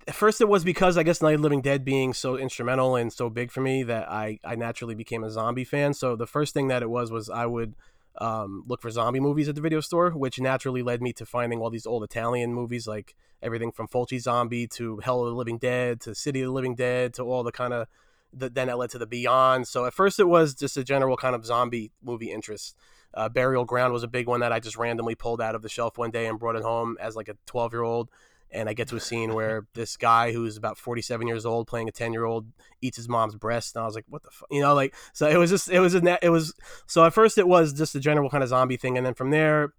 at 0.06 0.14
first 0.14 0.40
it 0.40 0.48
was 0.48 0.62
because 0.62 0.96
I 0.96 1.02
guess 1.02 1.20
Night 1.20 1.34
of 1.34 1.40
Living 1.40 1.60
Dead 1.60 1.84
being 1.84 2.12
so 2.12 2.36
instrumental 2.36 2.94
and 2.94 3.12
so 3.12 3.28
big 3.28 3.50
for 3.50 3.62
me 3.62 3.82
that 3.82 4.08
I 4.08 4.38
I 4.44 4.54
naturally 4.54 4.94
became 4.94 5.24
a 5.24 5.30
zombie 5.30 5.64
fan. 5.64 5.92
So 5.92 6.14
the 6.14 6.26
first 6.26 6.54
thing 6.54 6.68
that 6.68 6.82
it 6.82 6.90
was 6.90 7.10
was 7.10 7.28
I 7.28 7.46
would 7.46 7.74
um, 8.18 8.64
look 8.66 8.80
for 8.80 8.90
zombie 8.90 9.20
movies 9.20 9.48
at 9.48 9.54
the 9.54 9.60
video 9.60 9.80
store, 9.80 10.10
which 10.10 10.40
naturally 10.40 10.82
led 10.82 11.02
me 11.02 11.12
to 11.14 11.26
finding 11.26 11.60
all 11.60 11.70
these 11.70 11.86
old 11.86 12.02
Italian 12.02 12.54
movies, 12.54 12.86
like 12.86 13.14
everything 13.42 13.72
from 13.72 13.88
Fulci 13.88 14.20
Zombie 14.20 14.66
to 14.68 14.98
Hell 14.98 15.20
of 15.20 15.30
the 15.30 15.34
Living 15.34 15.58
Dead 15.58 16.00
to 16.02 16.14
City 16.14 16.40
of 16.40 16.46
the 16.46 16.52
Living 16.52 16.74
Dead 16.74 17.14
to 17.14 17.22
all 17.22 17.42
the 17.42 17.52
kind 17.52 17.72
of 17.72 17.88
the, 18.32 18.48
then 18.48 18.68
that 18.68 18.78
led 18.78 18.90
to 18.90 18.98
the 18.98 19.06
Beyond. 19.06 19.68
So 19.68 19.84
at 19.84 19.94
first 19.94 20.18
it 20.18 20.28
was 20.28 20.54
just 20.54 20.76
a 20.76 20.84
general 20.84 21.16
kind 21.16 21.34
of 21.34 21.44
zombie 21.44 21.92
movie 22.02 22.30
interest. 22.30 22.76
Uh, 23.14 23.28
Burial 23.28 23.64
Ground 23.64 23.92
was 23.92 24.02
a 24.02 24.08
big 24.08 24.26
one 24.26 24.40
that 24.40 24.52
I 24.52 24.60
just 24.60 24.76
randomly 24.76 25.14
pulled 25.14 25.40
out 25.40 25.54
of 25.54 25.62
the 25.62 25.68
shelf 25.68 25.96
one 25.96 26.10
day 26.10 26.26
and 26.26 26.38
brought 26.38 26.56
it 26.56 26.62
home 26.62 26.96
as 27.00 27.16
like 27.16 27.28
a 27.28 27.36
12 27.46 27.72
year 27.72 27.82
old 27.82 28.10
and 28.50 28.68
I 28.68 28.72
get 28.74 28.88
to 28.88 28.96
a 28.96 29.00
scene 29.00 29.34
where 29.34 29.66
this 29.74 29.96
guy 29.96 30.32
who's 30.32 30.56
about 30.56 30.78
47 30.78 31.26
years 31.26 31.46
old 31.46 31.66
playing 31.66 31.88
a 31.88 31.92
10 31.92 32.12
year 32.12 32.24
old 32.24 32.46
eats 32.80 32.96
his 32.96 33.08
mom's 33.08 33.36
breast, 33.36 33.74
and 33.74 33.82
I 33.82 33.86
was 33.86 33.94
like, 33.94 34.04
what 34.08 34.22
the 34.22 34.30
fuck, 34.30 34.48
you 34.50 34.60
know, 34.60 34.74
like 34.74 34.94
so 35.12 35.28
it 35.28 35.36
was 35.36 35.50
just 35.50 35.70
it 35.70 35.80
was 35.80 35.94
a 35.94 36.18
it 36.24 36.30
was 36.30 36.54
so 36.86 37.04
at 37.04 37.14
first 37.14 37.38
it 37.38 37.48
was 37.48 37.72
just 37.72 37.94
a 37.94 38.00
general 38.00 38.30
kind 38.30 38.42
of 38.42 38.48
zombie 38.48 38.76
thing, 38.76 38.96
and 38.96 39.06
then 39.06 39.14
from 39.14 39.30
there. 39.30 39.74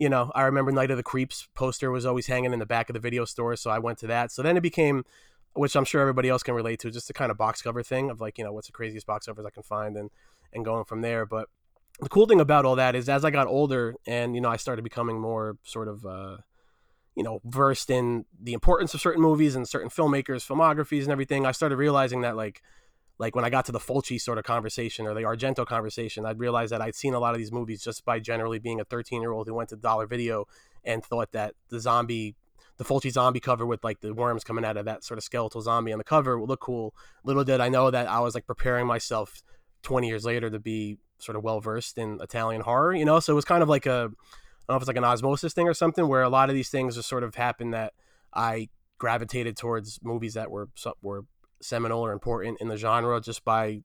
You 0.00 0.08
know, 0.08 0.30
I 0.32 0.42
remember 0.42 0.70
Night 0.70 0.92
of 0.92 0.96
the 0.96 1.02
Creeps 1.02 1.48
poster 1.56 1.90
was 1.90 2.06
always 2.06 2.28
hanging 2.28 2.52
in 2.52 2.60
the 2.60 2.66
back 2.66 2.88
of 2.88 2.94
the 2.94 3.00
video 3.00 3.24
store, 3.24 3.56
so 3.56 3.68
I 3.68 3.80
went 3.80 3.98
to 3.98 4.06
that. 4.06 4.30
So 4.30 4.44
then 4.44 4.56
it 4.56 4.60
became 4.60 5.04
which 5.54 5.74
I'm 5.74 5.84
sure 5.84 6.00
everybody 6.00 6.28
else 6.28 6.44
can 6.44 6.54
relate 6.54 6.78
to, 6.80 6.90
just 6.92 7.08
the 7.08 7.14
kind 7.14 7.32
of 7.32 7.36
box 7.36 7.60
cover 7.62 7.82
thing 7.82 8.10
of 8.10 8.20
like, 8.20 8.38
you 8.38 8.44
know, 8.44 8.52
what's 8.52 8.68
the 8.68 8.72
craziest 8.72 9.06
box 9.06 9.26
covers 9.26 9.44
I 9.44 9.50
can 9.50 9.64
find 9.64 9.96
and 9.96 10.10
and 10.52 10.64
going 10.64 10.84
from 10.84 11.02
there. 11.02 11.26
But 11.26 11.48
the 12.00 12.08
cool 12.08 12.26
thing 12.26 12.40
about 12.40 12.64
all 12.64 12.76
that 12.76 12.94
is 12.94 13.08
as 13.08 13.24
I 13.24 13.30
got 13.30 13.46
older 13.46 13.94
and 14.06 14.34
you 14.34 14.40
know 14.40 14.48
I 14.48 14.56
started 14.56 14.82
becoming 14.82 15.20
more 15.20 15.56
sort 15.64 15.88
of 15.88 16.06
uh, 16.06 16.38
you 17.18 17.24
know 17.24 17.40
versed 17.44 17.90
in 17.90 18.24
the 18.40 18.52
importance 18.52 18.94
of 18.94 19.00
certain 19.00 19.20
movies 19.20 19.56
and 19.56 19.68
certain 19.68 19.90
filmmakers, 19.90 20.46
filmographies, 20.46 21.02
and 21.02 21.10
everything, 21.10 21.44
I 21.44 21.50
started 21.50 21.76
realizing 21.76 22.20
that 22.20 22.36
like 22.36 22.62
like 23.18 23.34
when 23.34 23.44
I 23.44 23.50
got 23.50 23.66
to 23.66 23.72
the 23.72 23.80
Fulci 23.80 24.20
sort 24.20 24.38
of 24.38 24.44
conversation 24.44 25.04
or 25.04 25.14
the 25.14 25.22
Argento 25.22 25.66
conversation, 25.66 26.24
I'd 26.24 26.38
realized 26.38 26.70
that 26.70 26.80
I'd 26.80 26.94
seen 26.94 27.14
a 27.14 27.18
lot 27.18 27.34
of 27.34 27.38
these 27.38 27.50
movies 27.50 27.82
just 27.82 28.04
by 28.04 28.20
generally 28.20 28.60
being 28.60 28.80
a 28.80 28.84
13 28.84 29.20
year 29.20 29.32
old 29.32 29.48
who 29.48 29.54
went 29.54 29.70
to 29.70 29.76
Dollar 29.76 30.06
Video 30.06 30.46
and 30.84 31.04
thought 31.04 31.32
that 31.32 31.54
the 31.70 31.80
zombie 31.80 32.36
the 32.76 32.84
Fulci 32.84 33.10
zombie 33.10 33.40
cover 33.40 33.66
with 33.66 33.82
like 33.82 34.00
the 34.00 34.14
worms 34.14 34.44
coming 34.44 34.64
out 34.64 34.76
of 34.76 34.84
that 34.84 35.02
sort 35.02 35.18
of 35.18 35.24
skeletal 35.24 35.60
zombie 35.60 35.92
on 35.92 35.98
the 35.98 36.04
cover 36.04 36.38
would 36.38 36.48
look 36.48 36.60
cool. 36.60 36.94
Little 37.24 37.42
did 37.42 37.60
I 37.60 37.68
know 37.68 37.90
that 37.90 38.06
I 38.06 38.20
was 38.20 38.36
like 38.36 38.46
preparing 38.46 38.86
myself 38.86 39.42
20 39.82 40.06
years 40.06 40.24
later 40.24 40.48
to 40.48 40.60
be 40.60 40.98
sort 41.18 41.34
of 41.34 41.42
well 41.42 41.60
versed 41.60 41.98
in 41.98 42.20
Italian 42.20 42.60
horror, 42.60 42.94
you 42.94 43.04
know? 43.04 43.18
So 43.18 43.32
it 43.32 43.34
was 43.34 43.44
kind 43.44 43.64
of 43.64 43.68
like 43.68 43.86
a, 43.86 44.12
I 44.68 44.72
don't 44.72 44.74
know 44.74 44.76
if 44.76 44.82
it's 44.82 44.88
like 44.88 44.96
an 44.96 45.04
osmosis 45.04 45.54
thing 45.54 45.66
or 45.66 45.74
something 45.74 46.06
where 46.06 46.22
a 46.22 46.28
lot 46.28 46.50
of 46.50 46.54
these 46.54 46.68
things 46.68 46.96
just 46.96 47.08
sort 47.08 47.24
of 47.24 47.34
happened 47.34 47.72
that 47.72 47.94
I 48.34 48.68
gravitated 48.98 49.56
towards 49.56 49.98
movies 50.02 50.34
that 50.34 50.50
were, 50.50 50.68
were 51.00 51.24
seminal 51.62 52.04
or 52.04 52.12
important 52.12 52.58
in 52.60 52.68
the 52.68 52.76
genre 52.76 53.20
just 53.20 53.44
by 53.44 53.80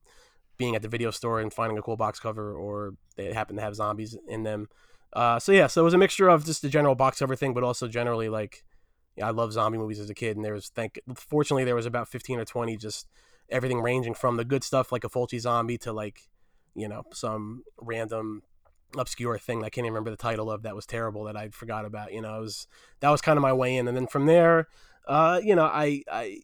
being 0.57 0.75
at 0.75 0.81
the 0.81 0.89
video 0.89 1.11
store 1.11 1.39
and 1.39 1.53
finding 1.53 1.77
a 1.77 1.81
cool 1.81 1.95
box 1.95 2.19
cover 2.19 2.53
or 2.53 2.95
they 3.15 3.31
happen 3.33 3.55
to 3.55 3.61
have 3.61 3.75
zombies 3.75 4.17
in 4.27 4.43
them. 4.43 4.67
Uh, 5.13 5.39
so 5.39 5.51
yeah, 5.51 5.67
so 5.67 5.81
it 5.81 5.85
was 5.85 5.93
a 5.93 5.97
mixture 5.97 6.27
of 6.27 6.45
just 6.45 6.61
the 6.61 6.69
general 6.69 6.95
box 6.95 7.19
cover 7.19 7.35
thing, 7.35 7.53
but 7.53 7.63
also 7.63 7.87
generally 7.87 8.29
like 8.29 8.63
yeah, 9.15 9.27
I 9.27 9.31
love 9.31 9.53
zombie 9.53 9.77
movies 9.77 9.99
as 9.99 10.09
a 10.09 10.15
kid, 10.15 10.35
and 10.35 10.43
there 10.43 10.53
was 10.53 10.69
thank 10.69 10.99
fortunately 11.15 11.63
there 11.63 11.75
was 11.75 11.85
about 11.85 12.07
fifteen 12.07 12.39
or 12.39 12.45
twenty 12.45 12.77
just 12.77 13.07
everything 13.49 13.81
ranging 13.81 14.15
from 14.15 14.37
the 14.37 14.45
good 14.45 14.63
stuff 14.63 14.91
like 14.91 15.03
a 15.03 15.09
Fulci 15.09 15.39
zombie 15.39 15.77
to 15.79 15.93
like 15.93 16.21
you 16.75 16.87
know 16.87 17.03
some 17.13 17.63
random 17.79 18.41
obscure 18.97 19.37
thing 19.37 19.59
I 19.63 19.69
can't 19.69 19.85
even 19.85 19.93
remember 19.93 20.11
the 20.11 20.17
title 20.17 20.51
of 20.51 20.63
that 20.63 20.75
was 20.75 20.85
terrible 20.85 21.23
that 21.25 21.35
I 21.35 21.49
forgot 21.49 21.85
about. 21.85 22.13
You 22.13 22.21
know, 22.21 22.37
it 22.37 22.41
was 22.41 22.67
that 22.99 23.09
was 23.09 23.21
kind 23.21 23.37
of 23.37 23.41
my 23.41 23.53
way 23.53 23.75
in, 23.75 23.87
and 23.87 23.95
then 23.95 24.07
from 24.07 24.25
there, 24.25 24.67
uh, 25.07 25.39
you 25.43 25.55
know, 25.55 25.65
I 25.65 26.03
I 26.11 26.41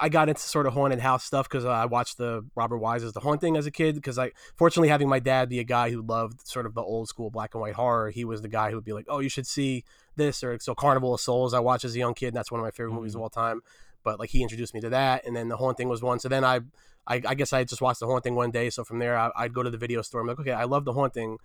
I 0.00 0.08
got 0.08 0.28
into 0.28 0.40
sort 0.40 0.66
of 0.66 0.74
haunted 0.74 1.00
house 1.00 1.24
stuff 1.24 1.48
because 1.48 1.64
I 1.64 1.86
watched 1.86 2.18
the 2.18 2.44
Robert 2.54 2.78
Wise's 2.78 3.12
The 3.12 3.20
Haunting 3.20 3.56
as 3.56 3.66
a 3.66 3.70
kid. 3.70 3.94
Because 3.94 4.18
I, 4.18 4.32
fortunately, 4.56 4.88
having 4.88 5.08
my 5.08 5.18
dad 5.18 5.48
be 5.48 5.58
a 5.58 5.64
guy 5.64 5.90
who 5.90 6.02
loved 6.02 6.46
sort 6.46 6.66
of 6.66 6.74
the 6.74 6.82
old 6.82 7.08
school 7.08 7.30
black 7.30 7.54
and 7.54 7.60
white 7.60 7.74
horror, 7.74 8.10
he 8.10 8.24
was 8.24 8.42
the 8.42 8.48
guy 8.48 8.70
who 8.70 8.76
would 8.76 8.84
be 8.84 8.92
like, 8.92 9.06
"Oh, 9.08 9.20
you 9.20 9.28
should 9.28 9.46
see 9.46 9.84
this," 10.16 10.42
or 10.42 10.58
so 10.60 10.74
Carnival 10.74 11.14
of 11.14 11.20
Souls. 11.20 11.54
I 11.54 11.60
watched 11.60 11.84
as 11.84 11.94
a 11.94 11.98
young 11.98 12.14
kid, 12.14 12.28
and 12.28 12.36
that's 12.36 12.50
one 12.50 12.60
of 12.60 12.64
my 12.64 12.70
favorite 12.70 12.90
mm-hmm. 12.90 12.98
movies 12.98 13.14
of 13.14 13.20
all 13.20 13.30
time. 13.30 13.62
But 14.04 14.18
like 14.18 14.30
he 14.30 14.42
introduced 14.42 14.74
me 14.74 14.80
to 14.80 14.90
that, 14.90 15.26
and 15.26 15.34
then 15.34 15.48
The 15.48 15.56
Haunting 15.56 15.88
was 15.88 16.02
one. 16.02 16.18
So 16.20 16.28
then 16.28 16.44
I, 16.44 16.60
I, 17.08 17.22
I 17.26 17.34
guess 17.34 17.52
I 17.52 17.64
just 17.64 17.80
watched 17.80 18.00
The 18.00 18.06
Haunting 18.06 18.34
one 18.34 18.50
day. 18.50 18.70
So 18.70 18.84
from 18.84 18.98
there, 18.98 19.16
I, 19.18 19.30
would 19.40 19.54
go 19.54 19.62
to 19.62 19.70
the 19.70 19.78
video 19.78 20.02
store. 20.02 20.20
I'm 20.20 20.26
like, 20.26 20.38
okay, 20.38 20.52
I 20.52 20.64
love 20.64 20.84
The 20.84 20.92
Haunting 20.92 21.38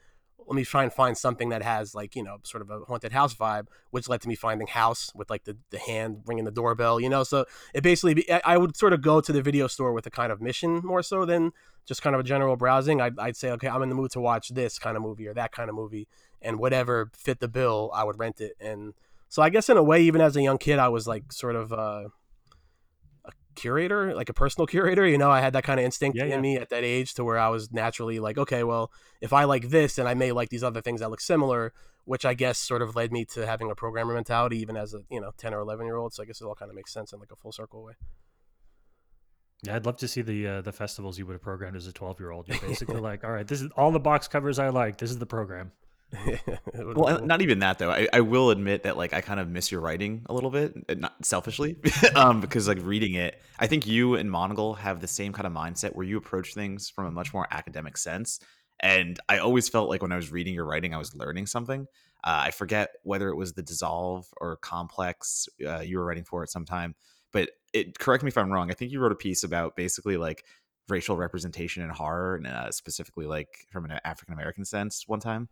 let 0.48 0.56
me 0.56 0.66
try 0.66 0.84
and 0.84 0.92
find 0.92 1.18
something 1.18 1.50
that 1.50 1.62
has 1.62 1.96
like 1.96 2.16
you 2.16 2.24
know 2.24 2.38
sort 2.44 2.62
of 2.62 2.70
a 2.70 2.80
haunted 2.86 3.12
house 3.12 3.34
vibe 3.34 3.68
which 3.92 4.10
led 4.10 4.22
to 4.22 4.28
me 4.28 4.36
finding 4.36 4.68
house 4.68 5.12
with 5.16 5.30
like 5.30 5.44
the, 5.46 5.58
the 5.70 5.80
hand 5.80 6.22
ringing 6.26 6.44
the 6.44 6.52
doorbell 6.52 7.00
you 7.00 7.10
know 7.10 7.24
so 7.24 7.46
it 7.74 7.82
basically 7.82 8.14
be, 8.14 8.32
i 8.32 8.58
would 8.58 8.76
sort 8.76 8.94
of 8.94 9.02
go 9.02 9.22
to 9.22 9.32
the 9.32 9.42
video 9.42 9.68
store 9.68 9.94
with 9.94 10.06
a 10.06 10.10
kind 10.10 10.32
of 10.32 10.42
mission 10.42 10.82
more 10.84 11.02
so 11.04 11.26
than 11.26 11.52
just 11.86 12.02
kind 12.02 12.16
of 12.16 12.20
a 12.20 12.24
general 12.24 12.56
browsing 12.56 13.02
I'd, 13.02 13.20
I'd 13.20 13.36
say 13.36 13.52
okay 13.52 13.68
i'm 13.68 13.82
in 13.82 13.90
the 13.90 13.96
mood 13.96 14.12
to 14.12 14.20
watch 14.20 14.50
this 14.50 14.80
kind 14.80 14.98
of 14.98 15.04
movie 15.04 15.28
or 15.28 15.34
that 15.34 15.52
kind 15.52 15.70
of 15.70 15.76
movie 15.76 16.08
and 16.42 16.60
whatever 16.60 17.10
fit 17.14 17.40
the 17.40 17.48
bill 17.48 17.92
i 17.94 18.04
would 18.04 18.20
rent 18.20 18.42
it 18.42 18.54
and 18.60 18.94
so 19.30 19.42
i 19.42 19.50
guess 19.50 19.70
in 19.70 19.78
a 19.78 19.84
way 19.84 20.02
even 20.02 20.22
as 20.22 20.36
a 20.36 20.42
young 20.42 20.58
kid 20.58 20.80
i 20.80 20.90
was 20.90 21.08
like 21.08 21.32
sort 21.32 21.56
of 21.56 21.72
uh 21.74 22.04
curator, 23.56 24.14
like 24.16 24.30
a 24.30 24.34
personal 24.34 24.68
curator. 24.74 25.08
You 25.08 25.18
know, 25.18 25.32
I 25.32 25.42
had 25.42 25.54
that 25.54 25.64
kind 25.64 25.80
of 25.80 25.86
instinct 25.86 26.18
yeah, 26.18 26.26
in 26.26 26.30
yeah. 26.32 26.42
me 26.42 26.58
at 26.58 26.70
that 26.70 26.84
age 26.84 27.14
to 27.16 27.24
where 27.24 27.38
I 27.38 27.50
was 27.50 27.72
naturally 27.72 28.20
like, 28.20 28.38
okay, 28.38 28.64
well, 28.64 28.92
if 29.22 29.34
I 29.34 29.44
like 29.46 29.70
this, 29.70 29.96
then 29.96 30.08
I 30.08 30.14
may 30.14 30.32
like 30.32 30.50
these 30.50 30.64
other 30.64 30.82
things 30.82 31.02
that 31.02 31.10
look 31.10 31.22
similar, 31.22 31.74
which 32.06 32.26
I 32.26 32.34
guess 32.34 32.58
sort 32.58 32.82
of 32.82 32.96
led 32.96 33.12
me 33.12 33.26
to 33.34 33.46
having 33.46 33.72
a 33.72 33.76
programmer 33.76 34.14
mentality, 34.14 34.60
even 34.60 34.78
as 34.78 34.94
a 34.94 35.00
you 35.10 35.22
know 35.22 35.32
ten 35.38 35.54
or 35.54 35.60
eleven 35.60 35.86
year 35.86 35.98
old. 35.98 36.14
So 36.14 36.24
I 36.24 36.26
guess 36.26 36.42
it 36.42 36.46
all 36.46 36.56
kind 36.56 36.70
of 36.70 36.76
makes 36.76 36.94
sense 36.94 37.14
in 37.14 37.20
like 37.20 37.32
a 37.32 37.36
full 37.36 37.52
circle 37.52 37.84
way. 37.84 37.94
Yeah, 39.64 39.78
I'd 39.78 39.86
love 39.86 39.98
to 39.98 40.08
see 40.08 40.22
the 40.22 40.48
uh, 40.48 40.62
the 40.62 40.74
festivals 40.74 41.18
you 41.18 41.26
would 41.26 41.34
have 41.34 41.42
programmed 41.42 41.78
as 41.78 41.88
a 41.88 41.94
twelve 41.94 42.20
year 42.20 42.32
old. 42.32 42.48
You're 42.48 42.60
basically 42.68 43.00
like, 43.00 43.24
all 43.24 43.32
right, 43.32 43.48
this 43.48 43.62
is 43.62 43.70
all 43.78 43.92
the 43.92 44.00
box 44.00 44.28
covers 44.28 44.60
I 44.60 44.70
like. 44.70 44.98
This 44.98 45.10
is 45.10 45.20
the 45.20 45.26
program. 45.26 45.72
Well, 46.76 47.24
not 47.26 47.42
even 47.42 47.60
that 47.60 47.80
though. 47.80 47.92
I, 47.92 48.08
I 48.14 48.22
will 48.22 48.50
admit 48.50 48.84
that 48.84 48.98
like 48.98 49.14
I 49.14 49.22
kind 49.22 49.40
of 49.40 49.50
miss 49.50 49.72
your 49.72 49.82
writing 49.82 50.24
a 50.28 50.34
little 50.34 50.50
bit, 50.50 51.00
not 51.00 51.26
selfishly, 51.26 51.78
um, 52.16 52.42
because 52.42 52.68
like 52.68 52.80
reading 52.82 53.14
it, 53.16 53.42
I 53.60 53.68
think 53.68 53.88
you 53.88 54.16
and 54.16 54.30
Monagle 54.30 54.78
have 54.78 55.02
the 55.02 55.08
same 55.08 55.34
kind 55.34 55.48
of 55.48 55.54
mindset 55.54 55.96
where 55.96 56.06
you 56.06 56.18
approach 56.18 56.54
things 56.54 56.90
from 56.90 57.06
a 57.06 57.12
much 57.12 57.34
more 57.34 57.48
academic 57.52 57.98
sense. 57.98 58.40
And 58.80 59.20
I 59.30 59.38
always 59.38 59.70
felt 59.70 59.90
like 59.90 60.02
when 60.02 60.12
I 60.12 60.18
was 60.18 60.32
reading 60.32 60.54
your 60.54 60.66
writing, 60.66 60.94
I 60.94 60.98
was 60.98 61.16
learning 61.16 61.48
something. 61.48 61.88
Uh, 62.24 62.44
I 62.46 62.52
forget 62.52 62.90
whether 63.04 63.30
it 63.30 63.36
was 63.36 63.54
the 63.54 63.62
dissolve 63.62 64.26
or 64.38 64.56
complex 64.58 65.48
uh, 65.66 65.80
you 65.80 65.98
were 65.98 66.06
writing 66.06 66.24
for 66.24 66.44
at 66.44 66.50
some 66.50 66.66
time, 66.66 66.96
but 67.32 67.50
it 67.74 68.00
correct 68.00 68.24
me 68.24 68.30
if 68.30 68.38
I'm 68.38 68.52
wrong. 68.52 68.72
I 68.72 68.74
think 68.74 68.92
you 68.92 69.00
wrote 69.00 69.12
a 69.12 69.16
piece 69.16 69.44
about 69.44 69.76
basically 69.76 70.18
like 70.18 70.46
racial 70.90 71.18
representation 71.18 71.84
in 71.84 71.90
horror, 71.90 72.36
and 72.36 72.48
uh, 72.48 72.72
specifically 72.72 73.26
like 73.26 73.68
from 73.72 73.86
an 73.86 74.00
African 74.04 74.34
American 74.34 74.66
sense 74.66 75.08
one 75.08 75.20
time. 75.20 75.50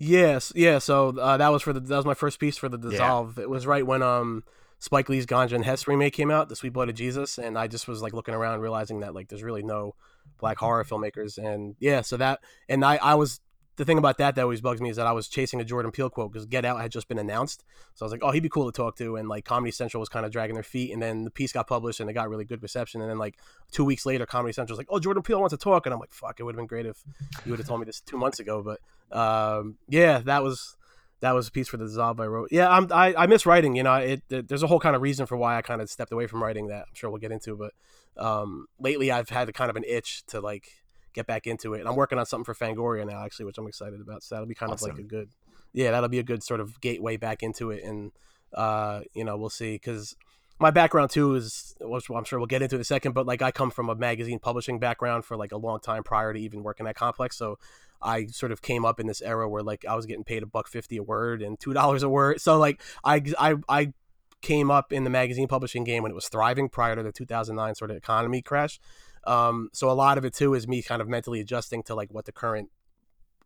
Yes, 0.00 0.52
yeah. 0.54 0.78
So 0.78 1.08
uh, 1.18 1.36
that 1.38 1.48
was 1.48 1.60
for 1.62 1.72
the 1.72 1.80
that 1.80 1.96
was 1.96 2.06
my 2.06 2.14
first 2.14 2.38
piece 2.38 2.56
for 2.56 2.68
the 2.68 2.78
dissolve. 2.78 3.36
Yeah. 3.36 3.42
It 3.42 3.50
was 3.50 3.66
right 3.66 3.84
when 3.84 4.00
um 4.00 4.44
Spike 4.78 5.08
Lee's 5.08 5.26
Ganja 5.26 5.52
and 5.52 5.64
Hess 5.64 5.88
remake 5.88 6.12
came 6.12 6.30
out, 6.30 6.48
The 6.48 6.54
Sweet 6.54 6.72
Blood 6.72 6.88
of 6.88 6.94
Jesus, 6.94 7.36
and 7.36 7.58
I 7.58 7.66
just 7.66 7.88
was 7.88 8.00
like 8.00 8.12
looking 8.12 8.34
around, 8.34 8.60
realizing 8.60 9.00
that 9.00 9.12
like 9.12 9.28
there's 9.28 9.42
really 9.42 9.64
no 9.64 9.96
black 10.38 10.56
horror 10.58 10.84
filmmakers, 10.84 11.36
and 11.36 11.74
yeah, 11.80 12.02
so 12.02 12.16
that 12.16 12.38
and 12.68 12.84
I 12.84 12.96
I 12.98 13.16
was 13.16 13.40
the 13.78 13.84
thing 13.84 13.96
about 13.96 14.18
that 14.18 14.34
that 14.34 14.42
always 14.42 14.60
bugs 14.60 14.80
me 14.80 14.90
is 14.90 14.96
that 14.96 15.06
I 15.06 15.12
was 15.12 15.28
chasing 15.28 15.60
a 15.60 15.64
Jordan 15.64 15.92
Peele 15.92 16.10
quote 16.10 16.32
because 16.32 16.46
Get 16.46 16.64
Out 16.64 16.80
had 16.80 16.90
just 16.90 17.06
been 17.06 17.18
announced. 17.18 17.62
So 17.94 18.04
I 18.04 18.06
was 18.06 18.12
like, 18.12 18.22
oh, 18.24 18.32
he'd 18.32 18.42
be 18.42 18.48
cool 18.48 18.70
to 18.70 18.76
talk 18.76 18.96
to. 18.96 19.14
And 19.14 19.28
like 19.28 19.44
Comedy 19.44 19.70
Central 19.70 20.00
was 20.00 20.08
kind 20.08 20.26
of 20.26 20.32
dragging 20.32 20.54
their 20.54 20.64
feet. 20.64 20.92
And 20.92 21.00
then 21.00 21.22
the 21.22 21.30
piece 21.30 21.52
got 21.52 21.68
published 21.68 22.00
and 22.00 22.10
it 22.10 22.12
got 22.12 22.28
really 22.28 22.44
good 22.44 22.60
reception. 22.60 23.00
And 23.00 23.08
then 23.08 23.18
like 23.18 23.38
two 23.70 23.84
weeks 23.84 24.04
later, 24.04 24.26
Comedy 24.26 24.52
Central 24.52 24.74
was 24.74 24.78
like, 24.78 24.88
oh, 24.90 24.98
Jordan 24.98 25.22
Peele 25.22 25.38
wants 25.38 25.52
to 25.52 25.58
talk. 25.58 25.86
And 25.86 25.94
I'm 25.94 26.00
like, 26.00 26.12
fuck, 26.12 26.40
it 26.40 26.42
would 26.42 26.54
have 26.54 26.58
been 26.58 26.66
great 26.66 26.86
if 26.86 27.02
you 27.44 27.52
would 27.52 27.60
have 27.60 27.68
told 27.68 27.78
me 27.78 27.86
this 27.86 28.00
two 28.00 28.18
months 28.18 28.40
ago. 28.40 28.64
But 28.64 29.16
um, 29.16 29.76
yeah, 29.88 30.18
that 30.24 30.42
was 30.42 30.76
that 31.20 31.32
was 31.32 31.46
a 31.46 31.52
piece 31.52 31.68
for 31.68 31.76
the 31.76 31.84
dissolve 31.84 32.18
I 32.18 32.26
wrote. 32.26 32.48
Yeah, 32.50 32.68
I'm, 32.68 32.92
I 32.92 33.14
I 33.16 33.26
miss 33.28 33.46
writing. 33.46 33.76
You 33.76 33.84
know, 33.84 33.94
it, 33.94 34.22
it, 34.28 34.48
there's 34.48 34.64
a 34.64 34.66
whole 34.66 34.80
kind 34.80 34.96
of 34.96 35.02
reason 35.02 35.26
for 35.26 35.36
why 35.36 35.56
I 35.56 35.62
kind 35.62 35.80
of 35.80 35.88
stepped 35.88 36.12
away 36.12 36.26
from 36.26 36.42
writing 36.42 36.66
that 36.66 36.86
I'm 36.88 36.94
sure 36.94 37.10
we'll 37.10 37.20
get 37.20 37.32
into. 37.32 37.56
But 37.56 37.74
um, 38.20 38.66
lately, 38.80 39.12
I've 39.12 39.28
had 39.28 39.48
a 39.48 39.52
kind 39.52 39.70
of 39.70 39.76
an 39.76 39.84
itch 39.86 40.24
to 40.26 40.40
like 40.40 40.68
get 41.12 41.26
back 41.26 41.46
into 41.46 41.74
it. 41.74 41.80
And 41.80 41.88
I'm 41.88 41.96
working 41.96 42.18
on 42.18 42.26
something 42.26 42.44
for 42.44 42.54
Fangoria 42.54 43.06
now, 43.06 43.24
actually, 43.24 43.46
which 43.46 43.58
I'm 43.58 43.66
excited 43.66 44.00
about. 44.00 44.22
So 44.22 44.34
that'll 44.34 44.48
be 44.48 44.54
kind 44.54 44.72
awesome. 44.72 44.90
of 44.90 44.96
like 44.96 45.04
a 45.04 45.08
good, 45.08 45.30
yeah, 45.72 45.90
that'll 45.90 46.08
be 46.08 46.18
a 46.18 46.24
good 46.24 46.42
sort 46.42 46.60
of 46.60 46.80
gateway 46.80 47.16
back 47.16 47.42
into 47.42 47.70
it. 47.70 47.82
And 47.84 48.12
uh, 48.52 49.00
you 49.14 49.24
know, 49.24 49.36
we'll 49.36 49.50
see 49.50 49.74
because 49.74 50.16
my 50.58 50.70
background 50.70 51.10
too 51.10 51.34
is, 51.34 51.76
which 51.80 52.10
I'm 52.10 52.24
sure 52.24 52.38
we'll 52.38 52.46
get 52.46 52.62
into 52.62 52.76
in 52.76 52.80
a 52.80 52.84
second, 52.84 53.12
but 53.12 53.26
like 53.26 53.42
I 53.42 53.50
come 53.50 53.70
from 53.70 53.88
a 53.88 53.94
magazine 53.94 54.38
publishing 54.38 54.78
background 54.78 55.24
for 55.24 55.36
like 55.36 55.52
a 55.52 55.56
long 55.56 55.80
time 55.80 56.02
prior 56.02 56.32
to 56.32 56.40
even 56.40 56.62
working 56.62 56.86
at 56.86 56.96
Complex. 56.96 57.36
So 57.36 57.58
I 58.00 58.26
sort 58.26 58.52
of 58.52 58.62
came 58.62 58.84
up 58.84 59.00
in 59.00 59.06
this 59.06 59.22
era 59.22 59.48
where 59.48 59.62
like 59.62 59.84
I 59.84 59.94
was 59.94 60.06
getting 60.06 60.24
paid 60.24 60.42
a 60.42 60.46
buck 60.46 60.68
fifty 60.68 60.96
a 60.96 61.02
word 61.02 61.42
and 61.42 61.58
two 61.58 61.72
dollars 61.72 62.02
a 62.02 62.08
word. 62.08 62.40
So 62.40 62.58
like 62.58 62.82
I 63.04 63.22
I 63.38 63.56
I 63.68 63.92
came 64.40 64.70
up 64.70 64.92
in 64.92 65.04
the 65.04 65.10
magazine 65.10 65.48
publishing 65.48 65.84
game 65.84 66.02
when 66.02 66.12
it 66.12 66.14
was 66.14 66.28
thriving 66.28 66.68
prior 66.68 66.94
to 66.94 67.02
the 67.02 67.12
2009 67.12 67.74
sort 67.74 67.90
of 67.90 67.96
economy 67.96 68.40
crash. 68.40 68.78
Um, 69.26 69.70
so 69.72 69.90
a 69.90 69.92
lot 69.92 70.18
of 70.18 70.24
it 70.24 70.34
too 70.34 70.54
is 70.54 70.66
me 70.66 70.82
kind 70.82 71.02
of 71.02 71.08
mentally 71.08 71.40
adjusting 71.40 71.82
to 71.84 71.94
like 71.94 72.12
what 72.12 72.24
the 72.24 72.32
current 72.32 72.70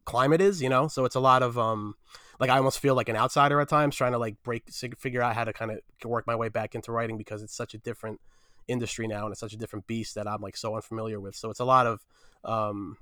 climate 0.04 0.40
is, 0.40 0.62
you 0.62 0.68
know. 0.68 0.88
So 0.88 1.04
it's 1.04 1.14
a 1.14 1.20
lot 1.20 1.42
of 1.42 1.58
um, 1.58 1.94
like 2.40 2.50
I 2.50 2.56
almost 2.56 2.78
feel 2.80 2.94
like 2.94 3.08
an 3.08 3.16
outsider 3.16 3.60
at 3.60 3.68
times, 3.68 3.96
trying 3.96 4.12
to 4.12 4.18
like 4.18 4.36
break, 4.42 4.64
figure 4.98 5.22
out 5.22 5.34
how 5.34 5.44
to 5.44 5.52
kind 5.52 5.70
of 5.70 5.80
work 6.04 6.26
my 6.26 6.36
way 6.36 6.48
back 6.48 6.74
into 6.74 6.92
writing 6.92 7.18
because 7.18 7.42
it's 7.42 7.54
such 7.54 7.74
a 7.74 7.78
different 7.78 8.20
industry 8.68 9.06
now 9.06 9.24
and 9.24 9.32
it's 9.32 9.40
such 9.40 9.52
a 9.52 9.56
different 9.56 9.86
beast 9.86 10.14
that 10.14 10.28
I'm 10.28 10.40
like 10.40 10.56
so 10.56 10.74
unfamiliar 10.74 11.20
with. 11.20 11.34
So 11.34 11.50
it's 11.50 11.60
a 11.60 11.64
lot 11.64 11.86
of 11.86 12.04
um, 12.44 12.96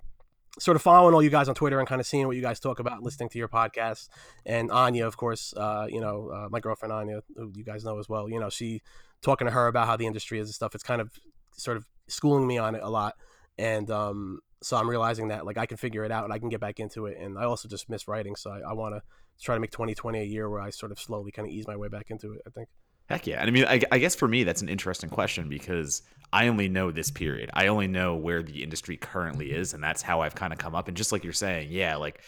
sort 0.59 0.77
of 0.77 0.83
following 0.83 1.15
all 1.15 1.23
you 1.23 1.31
guys 1.31 1.49
on 1.49 1.55
Twitter 1.55 1.79
and 1.79 1.89
kind 1.89 2.01
of 2.01 2.07
seeing 2.07 2.27
what 2.27 2.37
you 2.37 2.43
guys 2.43 2.61
talk 2.61 2.81
about, 2.81 3.03
listening 3.03 3.29
to 3.31 3.39
your 3.39 3.49
podcast, 3.49 4.09
and 4.45 4.71
Anya, 4.71 5.07
of 5.07 5.17
course, 5.17 5.55
uh, 5.57 5.87
you 5.89 6.01
know, 6.01 6.29
uh, 6.29 6.49
my 6.51 6.61
girlfriend 6.61 6.93
Anya, 6.93 7.23
who 7.37 7.53
you 7.55 7.65
guys 7.65 7.85
know 7.85 7.99
as 7.99 8.09
well. 8.09 8.29
You 8.29 8.41
know, 8.41 8.51
she 8.51 8.83
talking 9.23 9.47
to 9.47 9.53
her 9.53 9.67
about 9.67 9.87
how 9.87 9.97
the 9.97 10.07
industry 10.07 10.39
is 10.39 10.49
and 10.49 10.55
stuff. 10.55 10.75
It's 10.75 10.85
kind 10.85 11.01
of 11.01 11.19
sort 11.57 11.77
of 11.77 11.87
schooling 12.09 12.47
me 12.47 12.59
on 12.59 12.75
it 12.75 12.83
a 12.83 12.91
lot, 12.91 13.15
and 13.59 13.91
um, 13.91 14.41
so 14.63 14.77
I'm 14.77 14.89
realizing 14.89 15.29
that 15.29 15.47
like 15.47 15.59
I 15.59 15.67
can 15.67 15.77
figure 15.77 16.05
it 16.05 16.13
out 16.13 16.25
and 16.25 16.33
I 16.33 16.39
can 16.39 16.49
get 16.49 16.61
back 16.61 16.81
into 16.81 17.07
it. 17.07 17.19
And 17.19 17.39
I 17.39 17.45
also 17.45 17.69
just 17.69 17.89
miss 17.89 18.09
writing, 18.09 18.37
so 18.37 18.51
I, 18.51 18.71
I 18.71 18.73
want 18.75 18.95
to 18.95 19.03
try 19.43 19.55
to 19.55 19.61
make 19.61 19.71
2020 19.71 20.21
a 20.21 20.25
year 20.25 20.49
where 20.51 20.61
I 20.61 20.71
sort 20.71 20.93
of 20.93 20.99
slowly 20.99 21.31
kind 21.31 21.49
of 21.49 21.55
ease 21.55 21.67
my 21.67 21.77
way 21.77 21.89
back 21.89 22.11
into 22.11 22.33
it. 22.33 22.43
I 22.47 22.51
think. 22.51 22.69
Heck 23.09 23.27
yeah. 23.27 23.41
And 23.41 23.49
I 23.49 23.51
mean, 23.51 23.65
I, 23.65 23.81
I, 23.91 23.99
guess 23.99 24.15
for 24.15 24.29
me, 24.29 24.45
that's 24.45 24.63
an 24.63 24.69
interesting 24.69 25.11
question 25.11 25.49
because 25.49 26.03
I 26.33 26.47
only 26.47 26.69
know 26.69 26.93
this 26.93 27.11
period. 27.11 27.51
I 27.55 27.67
only 27.67 27.89
know 27.89 28.15
where 28.15 28.41
the 28.41 28.63
industry 28.63 28.97
currently 28.97 29.51
is. 29.51 29.75
And 29.75 29.83
that's 29.83 30.01
how 30.01 30.21
I've 30.21 30.37
kind 30.37 30.53
of 30.53 30.61
come 30.61 30.77
up. 30.77 30.87
And 30.87 30.97
just 30.97 31.11
like 31.11 31.25
you're 31.25 31.33
saying, 31.33 31.73
yeah, 31.73 31.97
like 31.97 32.23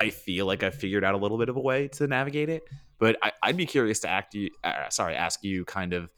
I 0.00 0.10
feel 0.10 0.46
like 0.46 0.64
I've 0.64 0.74
figured 0.74 1.04
out 1.04 1.14
a 1.14 1.18
little 1.18 1.38
bit 1.38 1.50
of 1.50 1.56
a 1.56 1.60
way 1.60 1.86
to 1.86 2.08
navigate 2.08 2.48
it. 2.48 2.64
But 2.98 3.16
I, 3.22 3.30
would 3.46 3.56
be 3.56 3.64
curious 3.64 4.00
to 4.00 4.08
act 4.08 4.34
you, 4.34 4.50
uh, 4.64 4.88
sorry, 4.88 5.14
ask 5.14 5.44
you 5.44 5.64
kind 5.66 5.92
of 5.92 6.10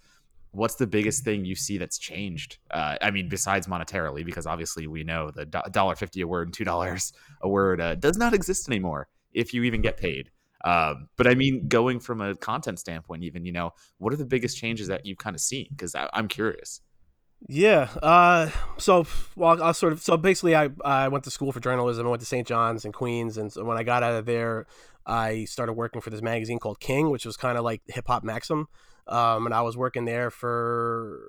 what's 0.56 0.76
the 0.76 0.86
biggest 0.86 1.22
thing 1.22 1.44
you 1.44 1.54
see 1.54 1.78
that's 1.78 1.98
changed? 1.98 2.58
Uh, 2.70 2.96
I 3.00 3.10
mean, 3.10 3.28
besides 3.28 3.66
monetarily, 3.66 4.24
because 4.24 4.46
obviously 4.46 4.86
we 4.86 5.04
know 5.04 5.30
the 5.30 5.44
dollar 5.44 5.94
fifty 5.94 6.22
a 6.22 6.26
word 6.26 6.48
and 6.48 6.54
two 6.54 6.64
dollars 6.64 7.12
a 7.42 7.48
word 7.48 7.80
uh, 7.80 7.94
does 7.94 8.16
not 8.16 8.34
exist 8.34 8.68
anymore 8.68 9.08
if 9.32 9.52
you 9.52 9.62
even 9.64 9.82
get 9.82 9.96
paid. 9.96 10.30
Um, 10.64 11.08
but 11.16 11.26
I 11.26 11.34
mean, 11.34 11.68
going 11.68 12.00
from 12.00 12.20
a 12.20 12.34
content 12.34 12.78
standpoint, 12.78 13.22
even 13.22 13.44
you 13.44 13.52
know, 13.52 13.72
what 13.98 14.12
are 14.12 14.16
the 14.16 14.24
biggest 14.24 14.56
changes 14.56 14.88
that 14.88 15.04
you've 15.04 15.18
kind 15.18 15.36
of 15.36 15.40
seen? 15.40 15.66
Because 15.70 15.94
I'm 15.94 16.28
curious. 16.28 16.80
Yeah. 17.48 17.90
Uh, 18.02 18.50
so, 18.78 19.06
well, 19.36 19.62
I 19.62 19.72
sort 19.72 19.92
of 19.92 20.00
so 20.00 20.16
basically, 20.16 20.56
I 20.56 20.70
I 20.84 21.08
went 21.08 21.24
to 21.24 21.30
school 21.30 21.52
for 21.52 21.60
journalism. 21.60 22.06
I 22.06 22.10
went 22.10 22.20
to 22.20 22.26
St. 22.26 22.46
John's 22.46 22.84
in 22.84 22.92
Queens, 22.92 23.36
and 23.36 23.52
so 23.52 23.64
when 23.64 23.76
I 23.76 23.82
got 23.82 24.02
out 24.02 24.14
of 24.14 24.26
there, 24.26 24.66
I 25.06 25.44
started 25.44 25.74
working 25.74 26.00
for 26.00 26.10
this 26.10 26.22
magazine 26.22 26.58
called 26.58 26.80
King, 26.80 27.10
which 27.10 27.24
was 27.24 27.36
kind 27.36 27.58
of 27.58 27.64
like 27.64 27.82
Hip 27.86 28.06
Hop 28.08 28.24
Maxim. 28.24 28.68
Um, 29.06 29.46
and 29.46 29.54
I 29.54 29.62
was 29.62 29.76
working 29.76 30.04
there 30.04 30.30
for 30.30 31.20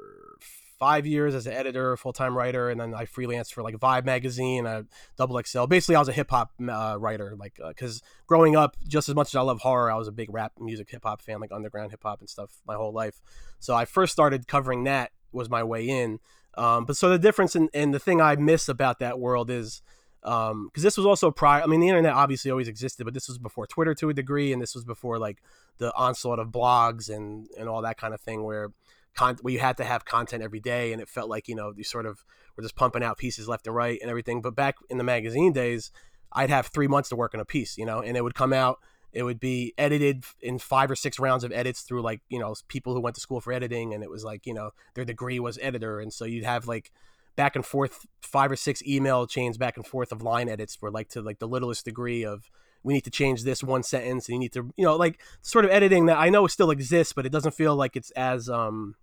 five 0.79 1.05
years 1.05 1.33
as 1.33 1.47
an 1.47 1.53
editor, 1.53 1.95
full 1.97 2.13
time 2.13 2.35
writer, 2.35 2.69
and 2.69 2.79
then 2.79 2.93
I 2.93 3.05
freelanced 3.05 3.53
for 3.53 3.63
like 3.63 3.75
Vibe 3.75 4.05
magazine, 4.05 4.65
a 4.65 4.85
Double 5.17 5.39
XL. 5.43 5.65
Basically, 5.65 5.95
I 5.95 5.99
was 5.99 6.07
a 6.07 6.13
hip 6.13 6.29
hop 6.29 6.51
uh, 6.67 6.97
writer, 6.99 7.35
like 7.37 7.59
because 7.67 8.01
uh, 8.01 8.05
growing 8.27 8.55
up, 8.55 8.77
just 8.87 9.09
as 9.09 9.15
much 9.15 9.29
as 9.29 9.35
I 9.35 9.41
love 9.41 9.61
horror, 9.61 9.91
I 9.91 9.95
was 9.95 10.07
a 10.07 10.11
big 10.11 10.33
rap 10.33 10.53
music, 10.59 10.89
hip 10.89 11.03
hop 11.03 11.21
fan, 11.21 11.39
like 11.39 11.51
underground 11.51 11.91
hip 11.91 12.01
hop 12.03 12.19
and 12.19 12.29
stuff, 12.29 12.51
my 12.65 12.75
whole 12.75 12.93
life. 12.93 13.21
So 13.59 13.75
I 13.75 13.85
first 13.85 14.13
started 14.13 14.47
covering 14.47 14.85
that 14.85 15.11
was 15.37 15.49
my 15.49 15.63
way 15.63 15.87
in. 15.87 16.19
Um, 16.55 16.85
but 16.85 16.97
so 16.97 17.09
the 17.09 17.19
difference 17.19 17.55
and 17.55 17.93
the 17.93 17.99
thing 17.99 18.19
I 18.19 18.35
miss 18.35 18.67
about 18.67 18.99
that 18.99 19.19
world 19.19 19.49
is 19.49 19.81
because 20.21 20.51
um, 20.51 20.71
this 20.75 20.97
was 20.97 21.05
also 21.05 21.31
prior. 21.31 21.61
I 21.61 21.67
mean, 21.67 21.79
the 21.79 21.87
internet 21.87 22.13
obviously 22.13 22.51
always 22.51 22.67
existed, 22.67 23.05
but 23.05 23.13
this 23.13 23.27
was 23.27 23.37
before 23.37 23.67
Twitter 23.67 23.93
to 23.95 24.09
a 24.09 24.13
degree, 24.13 24.51
and 24.51 24.61
this 24.61 24.75
was 24.75 24.83
before 24.83 25.19
like 25.19 25.37
the 25.77 25.93
onslaught 25.95 26.39
of 26.39 26.49
blogs 26.49 27.09
and 27.09 27.47
and 27.57 27.69
all 27.69 27.81
that 27.83 27.97
kind 27.97 28.13
of 28.13 28.19
thing, 28.19 28.43
where 28.43 28.71
con- 29.15 29.37
where 29.41 29.53
you 29.53 29.59
had 29.59 29.77
to 29.77 29.85
have 29.85 30.05
content 30.05 30.43
every 30.43 30.59
day, 30.59 30.91
and 30.91 31.01
it 31.01 31.07
felt 31.07 31.29
like 31.29 31.47
you 31.47 31.55
know 31.55 31.73
you 31.77 31.83
sort 31.83 32.05
of 32.05 32.25
were 32.55 32.63
just 32.63 32.75
pumping 32.75 33.03
out 33.03 33.17
pieces 33.17 33.47
left 33.47 33.67
and 33.67 33.75
right 33.75 33.99
and 34.01 34.09
everything. 34.09 34.41
But 34.41 34.55
back 34.55 34.75
in 34.89 34.97
the 34.97 35.03
magazine 35.03 35.53
days, 35.53 35.91
I'd 36.33 36.49
have 36.49 36.67
three 36.67 36.87
months 36.87 37.09
to 37.09 37.15
work 37.15 37.33
on 37.33 37.39
a 37.39 37.45
piece, 37.45 37.77
you 37.77 37.85
know, 37.85 38.01
and 38.01 38.17
it 38.17 38.23
would 38.23 38.35
come 38.35 38.53
out. 38.53 38.79
It 39.17 39.23
would 39.23 39.39
be 39.39 39.73
edited 39.79 40.25
in 40.41 40.59
five 40.59 40.91
or 40.91 40.95
six 40.95 41.17
rounds 41.17 41.43
of 41.43 41.51
edits 41.51 41.81
through 41.81 42.03
like 42.03 42.21
you 42.29 42.37
know 42.37 42.53
people 42.67 42.93
who 42.93 43.01
went 43.01 43.15
to 43.15 43.19
school 43.19 43.41
for 43.41 43.51
editing, 43.51 43.91
and 43.95 44.03
it 44.03 44.11
was 44.11 44.23
like 44.23 44.45
you 44.45 44.53
know 44.53 44.69
their 44.93 45.05
degree 45.05 45.39
was 45.39 45.57
editor, 45.59 45.99
and 45.99 46.13
so 46.13 46.23
you'd 46.23 46.43
have 46.43 46.67
like 46.67 46.91
back 47.35 47.55
and 47.55 47.65
forth 47.65 48.05
five 48.21 48.51
or 48.51 48.55
six 48.55 48.83
email 48.85 49.25
chains 49.25 49.57
back 49.57 49.75
and 49.75 49.87
forth 49.87 50.11
of 50.11 50.21
line 50.21 50.47
edits 50.47 50.75
for 50.75 50.91
like 50.91 51.09
to 51.09 51.21
like 51.21 51.39
the 51.39 51.47
littlest 51.47 51.83
degree 51.83 52.23
of 52.23 52.51
we 52.83 52.93
need 52.93 53.03
to 53.05 53.09
change 53.09 53.43
this 53.43 53.63
one 53.63 53.81
sentence 53.81 54.27
and 54.27 54.33
you 54.35 54.39
need 54.39 54.53
to 54.53 54.71
you 54.77 54.85
know 54.85 54.95
like 54.95 55.19
sort 55.41 55.65
of 55.65 55.71
editing 55.71 56.05
that 56.05 56.17
I 56.19 56.29
know 56.29 56.45
still 56.45 56.69
exists 56.69 57.13
but 57.13 57.25
it 57.25 57.31
doesn't 57.31 57.53
feel 57.53 57.75
like 57.75 57.95
it's 57.95 58.11
as 58.11 58.49
um 58.49 58.95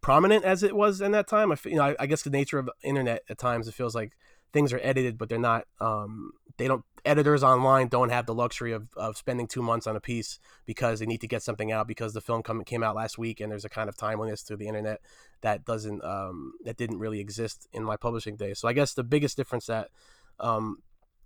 prominent 0.00 0.44
as 0.44 0.62
it 0.62 0.74
was 0.74 1.00
in 1.00 1.12
that 1.12 1.28
time. 1.28 1.52
I 1.52 1.56
you 1.64 1.76
know 1.76 1.84
I, 1.84 1.96
I 2.00 2.06
guess 2.06 2.22
the 2.22 2.30
nature 2.30 2.58
of 2.58 2.68
internet 2.82 3.22
at 3.28 3.38
times 3.38 3.68
it 3.68 3.74
feels 3.74 3.94
like 3.94 4.12
things 4.54 4.72
are 4.72 4.80
edited 4.82 5.18
but 5.18 5.28
they're 5.28 5.38
not 5.38 5.66
um 5.80 6.30
they 6.56 6.68
don't 6.68 6.84
editors 7.04 7.42
online 7.42 7.88
don't 7.88 8.08
have 8.08 8.24
the 8.24 8.34
luxury 8.34 8.72
of, 8.72 8.86
of 8.96 9.16
spending 9.16 9.46
two 9.46 9.62
months 9.62 9.86
on 9.86 9.96
a 9.96 10.00
piece 10.00 10.38
because 10.64 11.00
they 11.00 11.06
need 11.06 11.20
to 11.20 11.26
get 11.26 11.42
something 11.42 11.70
out 11.70 11.86
because 11.86 12.14
the 12.14 12.20
film 12.20 12.42
come, 12.42 12.64
came 12.64 12.82
out 12.82 12.94
last 12.94 13.18
week 13.18 13.40
and 13.40 13.52
there's 13.52 13.64
a 13.64 13.68
kind 13.68 13.88
of 13.88 13.96
timeliness 13.96 14.42
to 14.42 14.56
the 14.56 14.66
internet 14.66 15.00
that 15.42 15.64
doesn't 15.64 16.02
um, 16.02 16.54
that 16.64 16.76
didn't 16.76 16.98
really 16.98 17.20
exist 17.20 17.68
in 17.72 17.84
my 17.84 17.96
publishing 17.96 18.36
days. 18.36 18.58
So 18.58 18.68
i 18.68 18.72
guess 18.72 18.94
the 18.94 19.04
biggest 19.04 19.36
difference 19.36 19.66
that 19.66 19.90
um, 20.40 20.78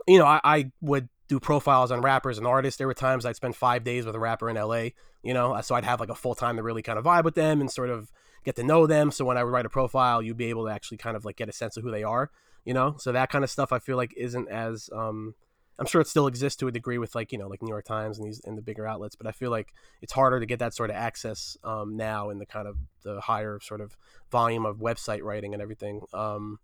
you 0.07 0.19
know 0.19 0.27
I, 0.27 0.41
I 0.43 0.73
would 0.81 1.09
do 1.29 1.39
profiles 1.39 1.93
on 1.93 2.01
rappers 2.01 2.39
and 2.39 2.47
artists. 2.47 2.79
There 2.79 2.87
were 2.87 2.95
times 2.95 3.27
i'd 3.27 3.37
spend 3.37 3.55
five 3.55 3.85
days 3.85 4.07
with 4.07 4.15
a 4.15 4.19
rapper 4.19 4.49
in 4.49 4.57
la 4.57 4.89
you 5.23 5.35
know 5.35 5.61
so 5.61 5.75
i'd 5.75 5.85
have 5.85 6.01
like 6.01 6.09
a 6.09 6.15
full 6.15 6.35
time 6.35 6.57
to 6.57 6.63
really 6.63 6.83
kind 6.83 6.99
of 6.99 7.05
vibe 7.05 7.25
with 7.25 7.35
them 7.35 7.61
and 7.61 7.71
sort 7.71 7.91
of 7.91 8.11
get 8.45 8.57
to 8.57 8.63
know 8.63 8.87
them. 8.87 9.11
So 9.11 9.25
when 9.27 9.37
i 9.37 9.45
would 9.45 9.53
write 9.53 9.67
a 9.67 9.71
profile 9.71 10.23
you'd 10.23 10.39
be 10.39 10.47
able 10.47 10.65
to 10.65 10.73
actually 10.73 10.97
kind 10.97 11.17
of 11.17 11.25
like 11.25 11.37
get 11.37 11.49
a 11.49 11.53
sense 11.53 11.77
of 11.77 11.85
who 11.85 11.91
they 11.91 12.03
are 12.03 12.31
you 12.69 12.75
know 12.75 12.95
so 12.99 13.11
that 13.11 13.31
kind 13.31 13.43
of 13.43 13.51
stuff 13.51 13.73
i 13.73 13.79
feel 13.79 13.97
like 13.97 14.13
isn't 14.17 14.49
as 14.49 14.91
um, 14.93 15.35
I'm 15.79 15.87
sure 15.87 16.01
it 16.01 16.09
still 16.09 16.27
exists 16.27 16.57
to 16.59 16.67
a 16.67 16.73
degree 16.73 16.99
with 16.99 17.15
like 17.15 17.31
you 17.31 17.39
know 17.39 17.47
like 17.47 17.63
New 17.63 17.71
York 17.71 17.85
Times 17.85 18.19
and 18.19 18.27
these 18.27 18.41
and 18.45 18.59
the 18.59 18.63
bigger 18.63 18.87
outlets, 18.87 19.15
but 19.15 19.27
I 19.27 19.33
feel 19.33 19.51
like 19.51 19.73
it's 20.03 20.13
harder 20.13 20.41
to 20.41 20.47
get 20.47 20.59
that 20.59 20.75
sort 20.75 20.91
of 20.91 20.97
access 20.97 21.57
um, 21.63 21.97
now 21.97 22.31
in 22.31 22.39
the 22.39 22.47
kind 22.47 22.67
of 22.67 22.77
the 23.05 23.21
higher 23.21 23.61
sort 23.63 23.81
of 23.81 23.97
volume 24.31 24.67
of 24.67 24.79
website 24.79 25.23
writing 25.23 25.53
and 25.55 25.63
everything. 25.63 26.03
Um, 26.13 26.59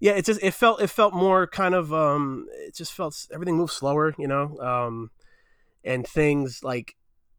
yeah, 0.00 0.12
it 0.12 0.24
just 0.24 0.42
it 0.42 0.54
felt 0.54 0.80
it 0.80 0.88
felt 0.88 1.14
more 1.14 1.46
kind 1.46 1.74
of 1.74 1.92
um, 1.92 2.46
it 2.50 2.74
just 2.74 2.92
felt 2.92 3.28
everything 3.32 3.56
moved 3.56 3.72
slower, 3.72 4.14
you 4.18 4.26
know, 4.26 4.58
um, 4.58 5.10
and 5.84 6.06
things 6.06 6.64
like 6.64 6.96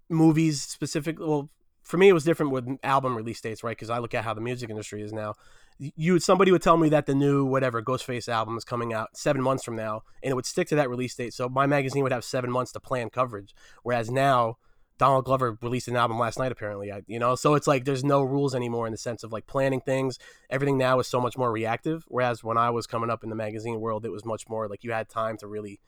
movies 0.07 0.61
specifically. 0.61 1.25
Well, 1.27 1.49
for 1.83 1.97
me, 1.97 2.07
it 2.07 2.13
was 2.13 2.23
different 2.23 2.53
with 2.53 2.77
album 2.81 3.17
release 3.17 3.41
dates, 3.41 3.61
right? 3.61 3.75
Because 3.75 3.89
I 3.89 3.97
look 3.97 4.13
at 4.13 4.23
how 4.23 4.33
the 4.33 4.41
music 4.41 4.69
industry 4.69 5.01
is 5.01 5.11
now 5.11 5.33
you 5.79 6.19
somebody 6.19 6.51
would 6.51 6.61
tell 6.61 6.77
me 6.77 6.89
that 6.89 7.05
the 7.05 7.15
new 7.15 7.45
whatever 7.45 7.81
Ghostface 7.81 8.27
album 8.27 8.57
is 8.57 8.65
coming 8.65 8.93
out 8.93 9.15
seven 9.15 9.41
months 9.41 9.63
from 9.63 9.75
now, 9.75 10.03
and 10.21 10.31
it 10.31 10.35
would 10.35 10.45
stick 10.45 10.67
to 10.69 10.75
that 10.75 10.89
release 10.89 11.15
date. 11.15 11.33
So 11.33 11.47
my 11.47 11.65
magazine 11.65 12.03
would 12.03 12.11
have 12.11 12.23
seven 12.23 12.51
months 12.51 12.71
to 12.73 12.79
plan 12.79 13.09
coverage. 13.09 13.55
Whereas 13.83 14.11
now, 14.11 14.57
Donald 14.97 15.23
Glover 15.23 15.57
released 15.61 15.87
an 15.87 15.95
album 15.95 16.19
last 16.19 16.37
night, 16.37 16.51
apparently. 16.51 16.91
I, 16.91 17.01
you 17.07 17.17
know, 17.17 17.35
so 17.35 17.55
it's 17.55 17.67
like 17.67 17.85
there's 17.85 18.03
no 18.03 18.21
rules 18.21 18.53
anymore 18.53 18.85
in 18.85 18.91
the 18.91 18.97
sense 18.97 19.23
of 19.23 19.31
like 19.31 19.47
planning 19.47 19.79
things. 19.79 20.19
Everything 20.49 20.77
now 20.77 20.99
is 20.99 21.07
so 21.07 21.21
much 21.21 21.37
more 21.37 21.51
reactive. 21.51 22.03
Whereas 22.09 22.43
when 22.43 22.57
I 22.57 22.69
was 22.69 22.85
coming 22.85 23.09
up 23.09 23.23
in 23.23 23.29
the 23.29 23.35
magazine 23.35 23.79
world, 23.79 24.05
it 24.05 24.11
was 24.11 24.25
much 24.25 24.49
more 24.49 24.67
like 24.67 24.83
you 24.83 24.91
had 24.91 25.07
time 25.07 25.37
to 25.37 25.47
really 25.47 25.79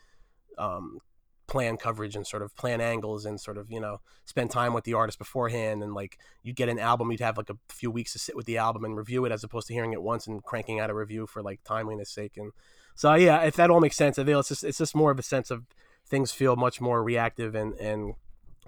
um, 0.58 0.99
plan 1.52 1.76
coverage 1.76 2.16
and 2.16 2.26
sort 2.26 2.42
of 2.42 2.56
plan 2.56 2.80
angles 2.80 3.26
and 3.26 3.38
sort 3.38 3.58
of 3.58 3.70
you 3.70 3.80
know 3.82 4.00
spend 4.24 4.50
time 4.50 4.74
with 4.74 4.86
the 4.86 4.94
artist 4.94 5.20
beforehand 5.20 5.84
and 5.84 5.94
like 5.94 6.18
you 6.44 6.54
get 6.54 6.70
an 6.70 6.80
album 6.80 7.12
you'd 7.12 7.20
have 7.20 7.36
like 7.36 7.50
a 7.50 7.58
few 7.68 7.92
weeks 7.92 8.14
to 8.14 8.20
sit 8.20 8.38
with 8.38 8.46
the 8.46 8.58
album 8.58 8.86
and 8.86 8.96
review 8.96 9.26
it 9.26 9.34
as 9.34 9.44
opposed 9.44 9.68
to 9.68 9.74
hearing 9.74 9.92
it 9.92 10.02
once 10.02 10.28
and 10.28 10.46
cranking 10.46 10.80
out 10.80 10.90
a 10.90 10.94
review 10.94 11.28
for 11.28 11.44
like 11.44 11.60
timeliness 11.66 12.10
sake 12.10 12.38
and 12.38 12.54
so 12.96 13.16
yeah 13.16 13.42
if 13.42 13.58
that 13.58 13.70
all 13.70 13.82
makes 13.82 13.98
sense 13.98 14.18
I 14.18 14.24
feel 14.24 14.40
it's 14.40 14.48
just 14.48 14.64
it's 14.64 14.78
just 14.78 14.96
more 14.96 15.12
of 15.12 15.20
a 15.20 15.24
sense 15.24 15.52
of 15.52 15.66
things 16.08 16.32
feel 16.32 16.56
much 16.56 16.80
more 16.80 17.04
reactive 17.04 17.54
and 17.54 17.74
and 17.74 18.14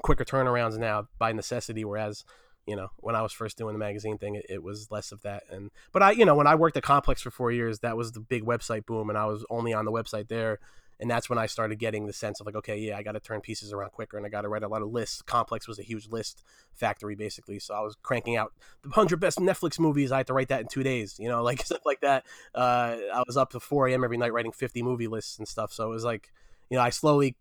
quicker 0.02 0.26
turnarounds 0.26 0.78
now 0.78 1.08
by 1.17 1.32
necessity 1.32 1.86
whereas 1.86 2.26
you 2.67 2.76
know 2.76 2.89
when 2.98 3.15
i 3.15 3.22
was 3.22 3.32
first 3.32 3.58
doing 3.58 3.72
the 3.72 3.80
magazine 3.80 4.17
thing 4.17 4.36
it, 4.36 4.46
it, 4.50 4.62
was 4.62 4.91
less 4.91 5.13
of 5.13 5.22
that 5.22 5.43
and 5.50 5.72
but 5.93 6.04
i 6.04 6.12
you 6.12 6.26
know 6.26 6.36
when 6.36 6.48
i 6.48 6.56
worked 6.56 6.76
at 6.76 6.84
complex 6.84 7.22
for 7.22 7.32
four 7.32 7.52
years 7.52 7.80
that 7.80 7.96
was 7.96 8.12
the 8.12 8.19
big 8.19 8.43
website 8.43 8.86
boom 8.86 9.10
and 9.10 9.17
i 9.17 9.26
was 9.26 9.46
only 9.50 9.74
on 9.74 9.86
the 9.86 9.91
website 9.91 10.28
there 10.28 10.60
and 11.03 11.11
that's 11.11 11.29
when 11.29 11.37
I 11.37 11.47
started 11.47 11.79
getting 11.79 12.07
the 12.07 12.13
sense 12.13 12.39
of 12.39 12.45
like, 12.45 12.55
okay, 12.55 12.77
yeah, 12.77 12.97
I 12.97 13.03
got 13.03 13.11
to 13.11 13.19
turn 13.19 13.41
pieces 13.41 13.73
around 13.73 13.91
quicker, 13.91 14.15
and 14.15 14.25
I 14.25 14.29
got 14.29 14.43
to 14.43 14.47
write 14.47 14.63
a 14.63 14.69
lot 14.69 14.81
of 14.81 14.89
lists. 14.89 15.21
Complex 15.21 15.67
was 15.67 15.77
a 15.77 15.83
huge 15.83 16.07
list 16.07 16.45
factory, 16.71 17.13
basically. 17.13 17.59
So 17.59 17.73
I 17.73 17.81
was 17.81 17.97
cranking 18.01 18.37
out 18.37 18.53
the 18.83 18.89
hundred 18.91 19.19
best 19.19 19.37
Netflix 19.37 19.77
movies. 19.77 20.13
I 20.13 20.17
had 20.17 20.27
to 20.27 20.33
write 20.33 20.47
that 20.47 20.61
in 20.61 20.67
two 20.67 20.81
days, 20.81 21.17
you 21.19 21.27
know, 21.27 21.43
like 21.49 21.61
stuff 21.65 21.81
like 21.85 21.99
that. 22.01 22.23
Uh, 22.55 22.95
I 23.13 23.21
was 23.27 23.35
up 23.35 23.49
to 23.49 23.59
4 23.59 23.89
a.m. 23.89 24.05
every 24.05 24.15
night 24.15 24.31
writing 24.31 24.53
50 24.53 24.81
movie 24.81 25.07
lists 25.07 25.37
and 25.37 25.45
stuff. 25.45 25.73
So 25.73 25.87
it 25.87 25.89
was 25.93 26.05
like, 26.05 26.31
you 26.69 26.77
know, 26.77 26.83
I 26.83 26.89
slowly 26.89 27.35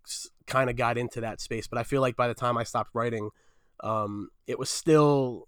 kind 0.49 0.69
of 0.69 0.75
got 0.75 0.99
into 0.99 1.21
that 1.21 1.41
space. 1.41 1.69
But 1.69 1.79
I 1.79 1.85
feel 1.85 2.01
like 2.01 2.17
by 2.17 2.27
the 2.27 2.35
time 2.35 2.59
I 2.59 2.65
stopped 2.65 2.91
writing, 2.95 3.31
um, 3.85 4.31
it 4.49 4.59
was 4.59 4.71
still 4.71 5.47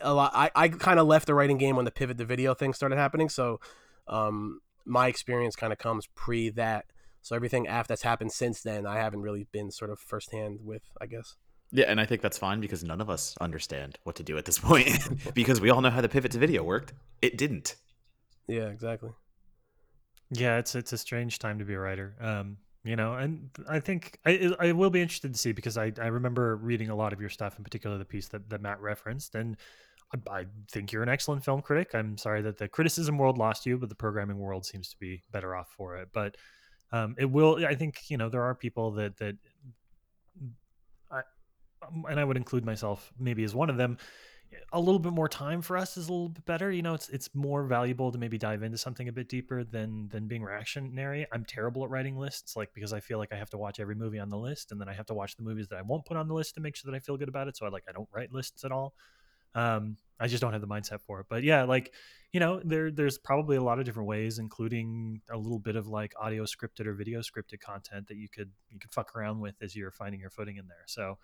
a 0.00 0.14
lot. 0.14 0.32
I, 0.34 0.50
I 0.54 0.68
kind 0.68 0.98
of 0.98 1.06
left 1.06 1.26
the 1.26 1.34
writing 1.34 1.58
game 1.58 1.76
when 1.76 1.84
the 1.84 1.90
pivot 1.90 2.16
to 2.16 2.24
video 2.24 2.54
thing 2.54 2.72
started 2.72 2.96
happening. 2.96 3.28
So 3.28 3.60
um, 4.08 4.60
my 4.86 5.08
experience 5.08 5.54
kind 5.54 5.70
of 5.70 5.78
comes 5.78 6.08
pre 6.14 6.48
that 6.48 6.86
so 7.22 7.36
everything 7.36 7.68
after 7.68 7.92
that's 7.92 8.02
happened 8.02 8.32
since 8.32 8.62
then, 8.62 8.86
I 8.86 8.96
haven't 8.96 9.20
really 9.20 9.46
been 9.52 9.70
sort 9.70 9.90
of 9.90 10.00
firsthand 10.00 10.58
with, 10.62 10.82
I 11.00 11.06
guess. 11.06 11.36
Yeah, 11.70 11.86
and 11.88 12.00
I 12.00 12.04
think 12.04 12.20
that's 12.20 12.36
fine 12.36 12.60
because 12.60 12.84
none 12.84 13.00
of 13.00 13.08
us 13.08 13.34
understand 13.40 13.98
what 14.04 14.16
to 14.16 14.22
do 14.22 14.36
at 14.36 14.44
this 14.44 14.58
point 14.58 14.98
because 15.34 15.60
we 15.60 15.70
all 15.70 15.80
know 15.80 15.90
how 15.90 16.02
the 16.02 16.08
pivot 16.08 16.32
to 16.32 16.38
video 16.38 16.62
worked. 16.62 16.92
It 17.22 17.38
didn't. 17.38 17.76
Yeah, 18.46 18.66
exactly. 18.66 19.10
Yeah, 20.30 20.58
it's 20.58 20.74
it's 20.74 20.92
a 20.92 20.98
strange 20.98 21.38
time 21.38 21.58
to 21.60 21.64
be 21.64 21.74
a 21.74 21.78
writer. 21.78 22.14
Um, 22.20 22.58
you 22.84 22.96
know, 22.96 23.14
and 23.14 23.50
I 23.68 23.80
think 23.80 24.18
I 24.26 24.52
I 24.58 24.72
will 24.72 24.90
be 24.90 25.00
interested 25.00 25.32
to 25.32 25.38
see 25.38 25.52
because 25.52 25.78
I 25.78 25.92
I 26.00 26.08
remember 26.08 26.56
reading 26.56 26.90
a 26.90 26.96
lot 26.96 27.12
of 27.12 27.20
your 27.20 27.30
stuff, 27.30 27.56
in 27.56 27.64
particular 27.64 27.96
the 27.96 28.04
piece 28.04 28.28
that 28.28 28.50
that 28.50 28.60
Matt 28.60 28.80
referenced, 28.80 29.34
and 29.34 29.56
I, 30.12 30.40
I 30.40 30.44
think 30.70 30.92
you're 30.92 31.02
an 31.02 31.08
excellent 31.08 31.44
film 31.44 31.62
critic. 31.62 31.94
I'm 31.94 32.18
sorry 32.18 32.42
that 32.42 32.58
the 32.58 32.68
criticism 32.68 33.18
world 33.18 33.38
lost 33.38 33.66
you, 33.66 33.78
but 33.78 33.88
the 33.88 33.94
programming 33.94 34.38
world 34.38 34.66
seems 34.66 34.88
to 34.90 34.96
be 34.98 35.22
better 35.30 35.54
off 35.54 35.68
for 35.76 35.96
it. 35.96 36.08
But 36.12 36.36
um, 36.92 37.14
it 37.18 37.30
will. 37.30 37.64
I 37.66 37.74
think 37.74 38.10
you 38.10 38.16
know 38.16 38.28
there 38.28 38.42
are 38.42 38.54
people 38.54 38.92
that 38.92 39.16
that, 39.16 39.36
I, 41.10 41.22
um, 41.86 42.04
and 42.08 42.20
I 42.20 42.24
would 42.24 42.36
include 42.36 42.64
myself 42.64 43.12
maybe 43.18 43.44
as 43.44 43.54
one 43.54 43.70
of 43.70 43.76
them. 43.76 43.98
A 44.74 44.78
little 44.78 44.98
bit 44.98 45.14
more 45.14 45.30
time 45.30 45.62
for 45.62 45.78
us 45.78 45.96
is 45.96 46.10
a 46.10 46.12
little 46.12 46.28
bit 46.28 46.44
better. 46.44 46.70
You 46.70 46.82
know, 46.82 46.92
it's 46.92 47.08
it's 47.08 47.30
more 47.34 47.64
valuable 47.64 48.12
to 48.12 48.18
maybe 48.18 48.36
dive 48.36 48.62
into 48.62 48.76
something 48.76 49.08
a 49.08 49.12
bit 49.12 49.26
deeper 49.26 49.64
than 49.64 50.08
than 50.08 50.28
being 50.28 50.42
reactionary. 50.42 51.26
I'm 51.32 51.46
terrible 51.46 51.84
at 51.84 51.90
writing 51.90 52.18
lists, 52.18 52.54
like 52.54 52.74
because 52.74 52.92
I 52.92 53.00
feel 53.00 53.16
like 53.16 53.32
I 53.32 53.36
have 53.36 53.48
to 53.50 53.56
watch 53.56 53.80
every 53.80 53.94
movie 53.94 54.18
on 54.18 54.28
the 54.28 54.36
list, 54.36 54.70
and 54.70 54.78
then 54.78 54.90
I 54.90 54.92
have 54.92 55.06
to 55.06 55.14
watch 55.14 55.36
the 55.36 55.42
movies 55.42 55.68
that 55.68 55.78
I 55.78 55.82
won't 55.82 56.04
put 56.04 56.18
on 56.18 56.28
the 56.28 56.34
list 56.34 56.54
to 56.56 56.60
make 56.60 56.76
sure 56.76 56.90
that 56.90 56.96
I 56.96 57.00
feel 57.00 57.16
good 57.16 57.30
about 57.30 57.48
it. 57.48 57.56
So 57.56 57.64
I 57.64 57.70
like 57.70 57.84
I 57.88 57.92
don't 57.92 58.08
write 58.12 58.30
lists 58.30 58.62
at 58.64 58.72
all. 58.72 58.92
Um, 59.54 59.96
I 60.22 60.28
just 60.28 60.40
don't 60.40 60.52
have 60.52 60.60
the 60.60 60.68
mindset 60.68 61.00
for 61.00 61.18
it. 61.20 61.26
But 61.28 61.42
yeah, 61.42 61.64
like 61.64 61.92
you 62.32 62.38
know, 62.38 62.60
there 62.64 62.90
there's 62.92 63.18
probably 63.18 63.56
a 63.56 63.62
lot 63.62 63.80
of 63.80 63.84
different 63.84 64.08
ways, 64.08 64.38
including 64.38 65.20
a 65.30 65.36
little 65.36 65.58
bit 65.58 65.74
of 65.74 65.88
like 65.88 66.14
audio 66.18 66.44
scripted 66.44 66.86
or 66.86 66.94
video 66.94 67.20
scripted 67.20 67.60
content 67.60 68.06
that 68.06 68.16
you 68.16 68.28
could 68.28 68.50
you 68.70 68.78
could 68.78 68.92
fuck 68.92 69.16
around 69.16 69.40
with 69.40 69.56
as 69.60 69.74
you're 69.74 69.90
finding 69.90 70.20
your 70.20 70.30
footing 70.30 70.56
in 70.56 70.68
there. 70.68 70.84
So 70.86 71.18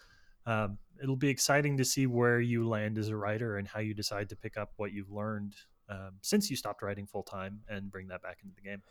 um, 0.47 0.79
it'll 1.01 1.17
be 1.17 1.29
exciting 1.29 1.77
to 1.77 1.85
see 1.85 2.07
where 2.07 2.41
you 2.41 2.69
land 2.69 2.99
as 2.99 3.09
a 3.09 3.17
writer 3.17 3.57
and 3.57 3.69
how 3.69 3.81
you 3.81 3.95
decide 3.95 4.29
to 4.31 4.37
pick 4.37 4.57
up 4.57 4.73
what 4.77 4.93
you've 4.93 5.13
learned 5.13 5.55
um, 5.89 6.15
since 6.21 6.51
you 6.51 6.57
stopped 6.57 6.83
writing 6.83 7.07
full 7.07 7.23
time 7.23 7.61
and 7.69 7.91
bring 7.93 8.09
that 8.09 8.21
back 8.21 8.39
into 8.43 8.55
the 8.57 8.69
game. 8.69 8.83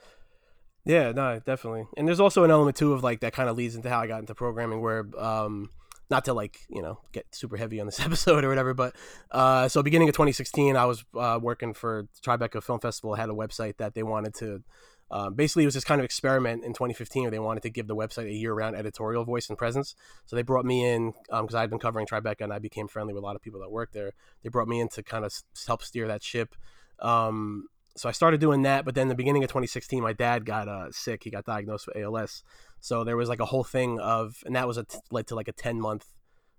Yeah, 0.86 1.12
no, 1.12 1.42
definitely. 1.46 1.86
And 1.98 2.08
there's 2.08 2.22
also 2.22 2.46
an 2.46 2.52
element 2.52 2.78
too 2.78 2.94
of 2.94 3.04
like 3.04 3.20
that 3.20 3.34
kind 3.34 3.50
of 3.50 3.58
leads 3.58 3.76
into 3.76 3.90
how 3.90 4.00
I 4.00 4.08
got 4.08 4.22
into 4.22 4.34
programming, 4.34 4.80
where 4.80 5.06
um, 5.18 5.70
not 6.10 6.26
to 6.26 6.34
like 6.34 6.60
you 6.70 6.82
know 6.82 7.00
get 7.12 7.26
super 7.32 7.58
heavy 7.58 7.80
on 7.80 7.86
this 7.86 8.00
episode 8.06 8.44
or 8.44 8.50
whatever, 8.50 8.74
but 8.74 8.96
uh, 9.32 9.68
so 9.68 9.84
beginning 9.84 10.10
of 10.10 10.16
2016, 10.16 10.76
I 10.76 10.86
was 10.86 11.04
uh, 11.18 11.40
working 11.42 11.74
for 11.74 12.08
Tribeca 12.26 12.64
Film 12.64 12.80
Festival. 12.80 13.16
Had 13.16 13.30
a 13.30 13.34
website 13.34 13.78
that 13.78 13.94
they 13.94 14.04
wanted 14.04 14.34
to. 14.36 14.64
Um, 15.10 15.36
basically, 15.36 15.64
it 15.64 15.68
was 15.68 15.74
this 15.74 15.86
kind 15.86 16.02
of 16.02 16.06
experiment 16.06 16.66
in 16.66 16.74
2015 16.74 17.24
where 17.24 17.32
they 17.32 17.40
wanted 17.40 17.64
to 17.64 17.70
give 17.70 17.88
the 17.88 17.96
website 17.96 18.26
a 18.26 18.34
year-round 18.34 18.76
editorial 18.76 19.24
voice 19.24 19.48
and 19.48 19.58
presence. 19.58 19.96
So 20.26 20.36
they 20.36 20.42
brought 20.42 20.66
me 20.66 20.86
in 20.86 21.14
because 21.30 21.54
um, 21.54 21.58
I 21.58 21.62
had 21.62 21.70
been 21.70 21.80
covering 21.80 22.06
Tribeca 22.06 22.42
and 22.42 22.52
I 22.52 22.60
became 22.60 22.90
friendly 22.90 23.14
with 23.14 23.24
a 23.24 23.26
lot 23.26 23.38
of 23.38 23.42
people 23.42 23.62
that 23.62 23.72
worked 23.72 23.94
there. 23.94 24.12
They 24.44 24.50
brought 24.50 24.68
me 24.68 24.82
in 24.82 24.90
to 24.90 25.04
kind 25.04 25.24
of 25.24 25.34
help 25.66 25.82
steer 25.82 26.10
that 26.10 26.24
ship. 26.24 26.56
Um, 27.00 27.68
so 27.98 28.08
I 28.08 28.12
started 28.12 28.40
doing 28.40 28.62
that, 28.64 28.86
but 28.86 28.96
then 28.96 29.08
the 29.08 29.16
beginning 29.16 29.44
of 29.44 29.50
2016, 29.50 30.02
my 30.02 30.14
dad 30.14 30.46
got 30.46 30.68
uh, 30.68 30.92
sick. 30.92 31.24
He 31.24 31.30
got 31.30 31.46
diagnosed 31.46 31.88
with 31.88 31.98
ALS. 31.98 32.44
So 32.80 33.04
there 33.04 33.18
was 33.18 33.28
like 33.28 33.40
a 33.40 33.46
whole 33.46 33.64
thing 33.64 34.00
of, 34.00 34.44
and 34.46 34.56
that 34.56 34.68
was 34.68 34.78
a 34.78 34.84
t- 34.84 35.00
led 35.12 35.28
to 35.28 35.36
like 35.36 35.48
a 35.48 35.52
10 35.52 35.82
month 35.82 36.06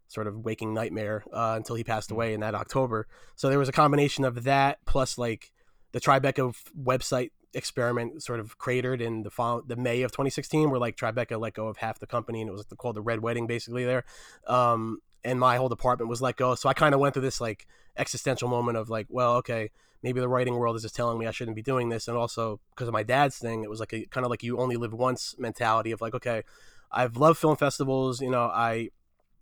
sort 0.09 0.27
of 0.27 0.45
waking 0.45 0.75
nightmare 0.75 1.23
uh, 1.33 1.55
until 1.57 1.77
he 1.77 1.85
passed 1.85 2.11
mm. 2.11 2.15
away 2.15 2.35
in 2.35 2.41
that 2.41 2.55
October. 2.55 3.07
So 3.37 3.49
there 3.49 3.59
was 3.59 3.69
a 3.69 3.73
combination 3.73 4.25
of 4.25 4.45
that 4.45 4.79
plus 4.85 5.17
like 5.17 5.53
the 5.93 6.01
Tribeca 6.01 6.55
website 6.77 7.31
experiment 7.55 8.23
sort 8.23 8.41
of 8.41 8.59
cratered 8.59 9.01
in 9.01 9.23
the 9.23 9.31
fall, 9.31 9.63
the 9.65 9.77
May 9.77 10.03
of 10.03 10.11
2016, 10.11 10.71
where 10.71 10.81
like 10.81 10.97
Tribeca 10.97 11.39
let 11.39 11.55
go 11.55 11.69
of 11.69 11.77
half 11.77 11.99
the 11.99 12.07
company 12.07 12.41
and 12.41 12.51
it 12.51 12.53
was 12.53 12.67
called 12.77 12.97
the 12.97 13.03
Red 13.03 13.21
Wedding 13.21 13.47
basically 13.47 13.85
there. 13.85 14.05
Um, 14.47 15.01
and 15.25 15.39
my 15.39 15.57
whole 15.57 15.69
department 15.69 16.09
was 16.09 16.23
let 16.23 16.37
go. 16.37 16.55
So 16.55 16.69
I 16.69 16.75
kind 16.75 16.95
of 16.95 17.01
went 17.01 17.15
through 17.15 17.23
this 17.23 17.41
like 17.41 17.67
existential 17.97 18.49
moment 18.49 18.77
of 18.77 18.91
like, 18.91 19.07
well, 19.09 19.37
okay, 19.37 19.71
maybe 20.03 20.21
the 20.21 20.29
writing 20.29 20.55
world 20.55 20.77
is 20.77 20.83
just 20.83 20.95
telling 20.95 21.19
me 21.19 21.27
I 21.27 21.31
shouldn't 21.31 21.57
be 21.57 21.63
doing 21.63 21.89
this. 21.89 22.09
And 22.09 22.17
also 22.17 22.61
because 22.71 22.89
of 22.89 22.95
my 22.95 23.03
dad's 23.03 23.39
thing, 23.39 23.65
it 23.65 23.71
was 23.71 23.81
like 23.81 23.93
a 23.93 24.07
kind 24.07 24.25
of 24.25 24.31
like 24.31 24.43
you 24.43 24.59
only 24.59 24.77
live 24.77 24.93
once 24.93 25.35
mentality 25.39 25.93
of 25.93 26.01
like, 26.01 26.15
okay, 26.15 26.43
I've 26.91 27.17
loved 27.17 27.39
film 27.39 27.57
festivals. 27.57 28.21
You 28.21 28.31
know, 28.31 28.51
I've 28.53 28.89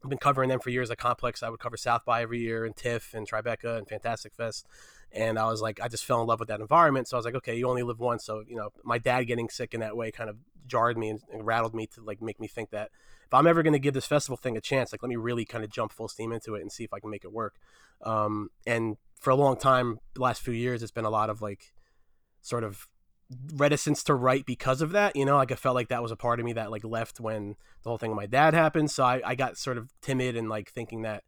been 0.09 0.19
covering 0.19 0.49
them 0.49 0.61
for 0.61 0.71
years 0.71 0.91
at 0.91 0.99
Complex. 0.99 1.43
I 1.43 1.51
would 1.51 1.61
cover 1.61 1.77
South 1.77 2.05
by 2.05 2.23
every 2.23 2.41
year 2.41 2.65
and 2.65 2.75
TIFF 2.75 3.15
and 3.15 3.29
Tribeca 3.29 3.79
and 3.79 3.89
Fantastic 3.89 4.35
Fest. 4.35 4.67
And 5.13 5.39
I 5.39 5.47
was 5.47 5.61
like, 5.61 5.81
I 5.81 5.89
just 5.89 6.05
fell 6.05 6.21
in 6.21 6.27
love 6.27 6.41
with 6.41 6.49
that 6.49 6.61
environment. 6.61 7.09
So 7.09 7.17
I 7.17 7.19
was 7.19 7.25
like, 7.25 7.37
okay, 7.37 7.57
you 7.57 7.69
only 7.69 7.83
live 7.83 8.01
once. 8.01 8.25
So, 8.25 8.43
you 8.47 8.57
know, 8.57 8.71
my 8.83 8.99
dad 8.99 9.25
getting 9.25 9.49
sick 9.49 9.73
in 9.73 9.81
that 9.81 9.97
way 9.97 10.11
kind 10.11 10.29
of 10.29 10.37
jarred 10.67 10.99
me 10.99 11.11
and, 11.11 11.21
and 11.33 11.47
rattled 11.47 11.75
me 11.75 11.87
to 11.87 12.03
like 12.03 12.21
make 12.21 12.41
me 12.41 12.49
think 12.49 12.71
that 12.71 12.91
if 13.25 13.35
I'm 13.35 13.47
ever 13.47 13.63
going 13.63 13.73
to 13.73 13.79
give 13.79 13.95
this 13.95 14.07
festival 14.07 14.37
thing 14.37 14.57
a 14.57 14.61
chance, 14.61 14.93
like 14.93 15.03
let 15.03 15.09
me 15.09 15.17
really 15.17 15.45
kind 15.45 15.65
of 15.65 15.71
jump 15.71 15.93
full 15.93 16.09
steam 16.09 16.33
into 16.33 16.55
it 16.55 16.63
and 16.63 16.71
see 16.71 16.85
if 16.85 16.93
I 16.93 17.01
can 17.01 17.11
make 17.11 17.25
it 17.25 17.33
work. 17.33 17.57
Um, 18.03 18.51
and 18.67 18.97
for 19.21 19.31
a 19.31 19.37
long 19.37 19.57
time, 19.57 19.99
the 20.15 20.23
last 20.23 20.43
few 20.43 20.55
years, 20.55 20.83
it's 20.83 20.93
been 20.93 21.05
a 21.05 21.11
lot 21.11 21.31
of 21.31 21.43
like 21.43 21.73
sort 22.43 22.65
of 22.65 22.89
reticence 23.55 24.03
to 24.05 24.15
write 24.15 24.47
because 24.47 24.81
of 24.83 24.93
that. 24.93 25.17
You 25.17 25.25
know, 25.25 25.37
like 25.37 25.53
I 25.53 25.57
felt 25.57 25.75
like 25.75 25.89
that 25.89 26.03
was 26.03 26.13
a 26.13 26.17
part 26.17 26.39
of 26.39 26.47
me 26.47 26.53
that 26.55 26.71
like 26.71 26.85
left 26.85 27.21
when 27.21 27.57
the 27.83 27.91
whole 27.91 27.99
thing 27.99 28.11
with 28.11 28.17
my 28.17 28.27
dad 28.27 28.55
happened. 28.55 28.91
So 28.91 29.05
I, 29.05 29.21
I 29.25 29.35
got 29.35 29.57
sort 29.57 29.79
of 29.79 29.91
timid 30.01 30.37
and 30.37 30.49
like 30.49 30.71
thinking 30.71 31.03
that, 31.03 31.25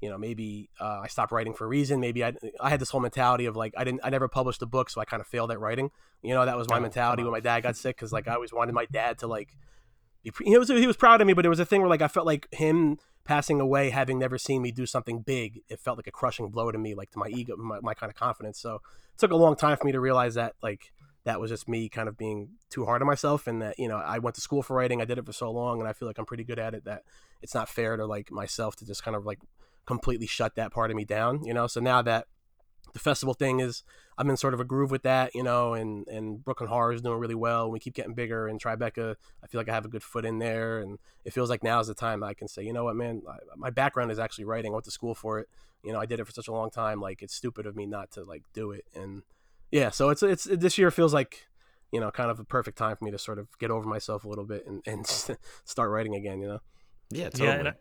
you 0.00 0.08
know, 0.08 0.16
maybe 0.16 0.70
uh, 0.80 1.00
I 1.02 1.08
stopped 1.08 1.32
writing 1.32 1.52
for 1.52 1.64
a 1.64 1.68
reason. 1.68 2.00
Maybe 2.00 2.24
I, 2.24 2.32
I 2.60 2.70
had 2.70 2.80
this 2.80 2.90
whole 2.90 3.00
mentality 3.00 3.46
of 3.46 3.56
like 3.56 3.74
I 3.76 3.84
didn't 3.84 4.00
I 4.02 4.10
never 4.10 4.28
published 4.28 4.62
a 4.62 4.66
book, 4.66 4.90
so 4.90 5.00
I 5.00 5.04
kind 5.04 5.20
of 5.20 5.26
failed 5.26 5.50
at 5.50 5.60
writing. 5.60 5.90
You 6.22 6.34
know, 6.34 6.44
that 6.44 6.56
was 6.56 6.68
my 6.68 6.78
oh, 6.78 6.80
mentality 6.80 7.22
when 7.22 7.32
my 7.32 7.40
dad 7.40 7.62
got 7.62 7.76
sick 7.76 7.96
because 7.96 8.12
like 8.12 8.28
I 8.28 8.34
always 8.36 8.52
wanted 8.52 8.74
my 8.74 8.86
dad 8.90 9.18
to 9.18 9.26
like 9.26 9.56
be. 10.22 10.30
Pre- 10.30 10.46
he 10.46 10.56
was 10.56 10.68
he 10.68 10.86
was 10.86 10.96
proud 10.96 11.20
of 11.20 11.26
me, 11.26 11.32
but 11.32 11.44
it 11.44 11.48
was 11.50 11.60
a 11.60 11.66
thing 11.66 11.80
where 11.80 11.90
like 11.90 12.02
I 12.02 12.08
felt 12.08 12.26
like 12.26 12.46
him 12.52 12.98
passing 13.30 13.60
away, 13.60 13.90
having 13.90 14.18
never 14.18 14.36
seen 14.36 14.60
me 14.60 14.72
do 14.72 14.84
something 14.84 15.20
big, 15.20 15.60
it 15.68 15.78
felt 15.78 15.96
like 15.96 16.08
a 16.08 16.10
crushing 16.10 16.48
blow 16.48 16.72
to 16.72 16.76
me, 16.76 16.96
like 16.96 17.12
to 17.12 17.18
my 17.20 17.28
ego, 17.28 17.56
my, 17.56 17.78
my 17.80 17.94
kind 17.94 18.10
of 18.10 18.16
confidence. 18.16 18.58
So 18.58 18.74
it 18.74 19.18
took 19.18 19.30
a 19.30 19.36
long 19.36 19.54
time 19.54 19.76
for 19.76 19.84
me 19.84 19.92
to 19.92 20.00
realize 20.00 20.34
that 20.34 20.54
like 20.64 20.90
that 21.22 21.40
was 21.40 21.48
just 21.48 21.68
me 21.68 21.88
kind 21.88 22.08
of 22.08 22.18
being 22.18 22.48
too 22.70 22.84
hard 22.86 23.02
on 23.02 23.06
myself 23.06 23.46
and 23.46 23.62
that 23.62 23.78
you 23.78 23.86
know 23.86 23.98
i 23.98 24.18
went 24.18 24.34
to 24.34 24.40
school 24.40 24.62
for 24.62 24.74
writing 24.74 25.02
i 25.02 25.04
did 25.04 25.18
it 25.18 25.26
for 25.26 25.34
so 25.34 25.50
long 25.50 25.78
and 25.78 25.86
i 25.86 25.92
feel 25.92 26.08
like 26.08 26.16
i'm 26.18 26.24
pretty 26.24 26.44
good 26.44 26.58
at 26.58 26.72
it 26.72 26.86
that 26.86 27.02
it's 27.42 27.54
not 27.54 27.68
fair 27.68 27.94
to 27.98 28.06
like 28.06 28.32
myself 28.32 28.74
to 28.74 28.86
just 28.86 29.04
kind 29.04 29.14
of 29.14 29.26
like 29.26 29.38
completely 29.84 30.26
shut 30.26 30.54
that 30.54 30.72
part 30.72 30.90
of 30.90 30.96
me 30.96 31.04
down 31.04 31.44
you 31.44 31.52
know 31.52 31.66
so 31.66 31.78
now 31.78 32.00
that 32.00 32.26
the 32.92 32.98
festival 32.98 33.34
thing 33.34 33.60
is 33.60 33.82
i'm 34.18 34.28
in 34.30 34.36
sort 34.36 34.54
of 34.54 34.60
a 34.60 34.64
groove 34.64 34.90
with 34.90 35.02
that 35.02 35.34
you 35.34 35.42
know 35.42 35.74
and 35.74 36.06
and 36.08 36.44
brooklyn 36.44 36.68
horror 36.68 36.92
is 36.92 37.02
doing 37.02 37.18
really 37.18 37.34
well 37.34 37.64
and 37.64 37.72
we 37.72 37.78
keep 37.78 37.94
getting 37.94 38.14
bigger 38.14 38.48
and 38.48 38.60
tribeca 38.60 39.16
i 39.42 39.46
feel 39.46 39.60
like 39.60 39.68
i 39.68 39.74
have 39.74 39.84
a 39.84 39.88
good 39.88 40.02
foot 40.02 40.24
in 40.24 40.38
there 40.38 40.78
and 40.78 40.98
it 41.24 41.32
feels 41.32 41.50
like 41.50 41.62
now 41.62 41.80
is 41.80 41.86
the 41.86 41.94
time 41.94 42.22
i 42.22 42.34
can 42.34 42.48
say 42.48 42.62
you 42.62 42.72
know 42.72 42.84
what 42.84 42.96
man 42.96 43.22
I, 43.28 43.36
my 43.56 43.70
background 43.70 44.10
is 44.10 44.18
actually 44.18 44.44
writing 44.44 44.72
i 44.72 44.74
went 44.74 44.84
to 44.84 44.90
school 44.90 45.14
for 45.14 45.38
it 45.38 45.48
you 45.82 45.92
know 45.92 46.00
i 46.00 46.06
did 46.06 46.20
it 46.20 46.26
for 46.26 46.32
such 46.32 46.48
a 46.48 46.52
long 46.52 46.70
time 46.70 47.00
like 47.00 47.22
it's 47.22 47.34
stupid 47.34 47.66
of 47.66 47.76
me 47.76 47.86
not 47.86 48.10
to 48.12 48.24
like 48.24 48.42
do 48.52 48.70
it 48.72 48.84
and 48.94 49.22
yeah, 49.70 49.90
so 49.90 50.08
it's 50.08 50.22
it's 50.22 50.44
this 50.44 50.78
year 50.78 50.90
feels 50.90 51.14
like 51.14 51.46
you 51.92 52.00
know 52.00 52.10
kind 52.10 52.30
of 52.30 52.40
a 52.40 52.44
perfect 52.44 52.78
time 52.78 52.96
for 52.96 53.04
me 53.04 53.10
to 53.10 53.18
sort 53.18 53.38
of 53.38 53.46
get 53.58 53.70
over 53.70 53.88
myself 53.88 54.24
a 54.24 54.28
little 54.28 54.44
bit 54.44 54.66
and, 54.66 54.82
and 54.86 55.06
start 55.64 55.90
writing 55.90 56.14
again. 56.14 56.40
You 56.40 56.48
know. 56.48 56.60
Yeah, 57.10 57.30
totally. 57.30 57.48
Yeah, 57.48 57.58
and 57.58 57.74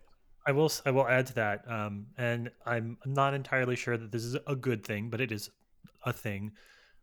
I, 0.49 0.51
will 0.51 0.71
I 0.83 0.89
will 0.89 1.07
add 1.07 1.27
to 1.27 1.35
that, 1.35 1.69
um, 1.69 2.07
and 2.17 2.49
I'm 2.65 2.97
not 3.05 3.35
entirely 3.35 3.75
sure 3.75 3.97
that 3.97 4.11
this 4.11 4.23
is 4.23 4.35
a 4.47 4.55
good 4.55 4.83
thing, 4.83 5.11
but 5.11 5.21
it 5.21 5.31
is 5.31 5.47
a 6.05 6.11
thing. 6.11 6.53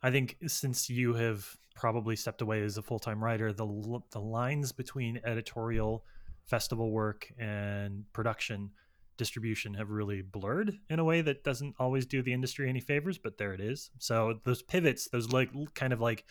I 0.02 0.10
think 0.10 0.36
since 0.48 0.90
you 0.90 1.14
have 1.14 1.46
probably 1.76 2.16
stepped 2.16 2.42
away 2.42 2.62
as 2.62 2.76
a 2.76 2.82
full 2.82 2.98
time 2.98 3.22
writer, 3.22 3.52
the 3.52 4.02
the 4.10 4.20
lines 4.20 4.72
between 4.72 5.20
editorial, 5.24 6.04
festival 6.44 6.90
work, 6.90 7.32
and 7.38 8.04
production 8.12 8.72
distribution 9.16 9.74
have 9.74 9.90
really 9.90 10.22
blurred 10.22 10.76
in 10.90 10.98
a 10.98 11.04
way 11.04 11.20
that 11.20 11.44
doesn't 11.44 11.76
always 11.78 12.04
do 12.04 12.22
the 12.22 12.32
industry 12.32 12.68
any 12.68 12.80
favors, 12.80 13.16
but 13.16 13.38
there 13.38 13.54
it 13.54 13.60
is. 13.60 13.90
So 13.98 14.40
those 14.42 14.62
pivots, 14.62 15.08
those 15.08 15.30
like 15.30 15.50
kind 15.74 15.92
of 15.92 16.00
like 16.00 16.24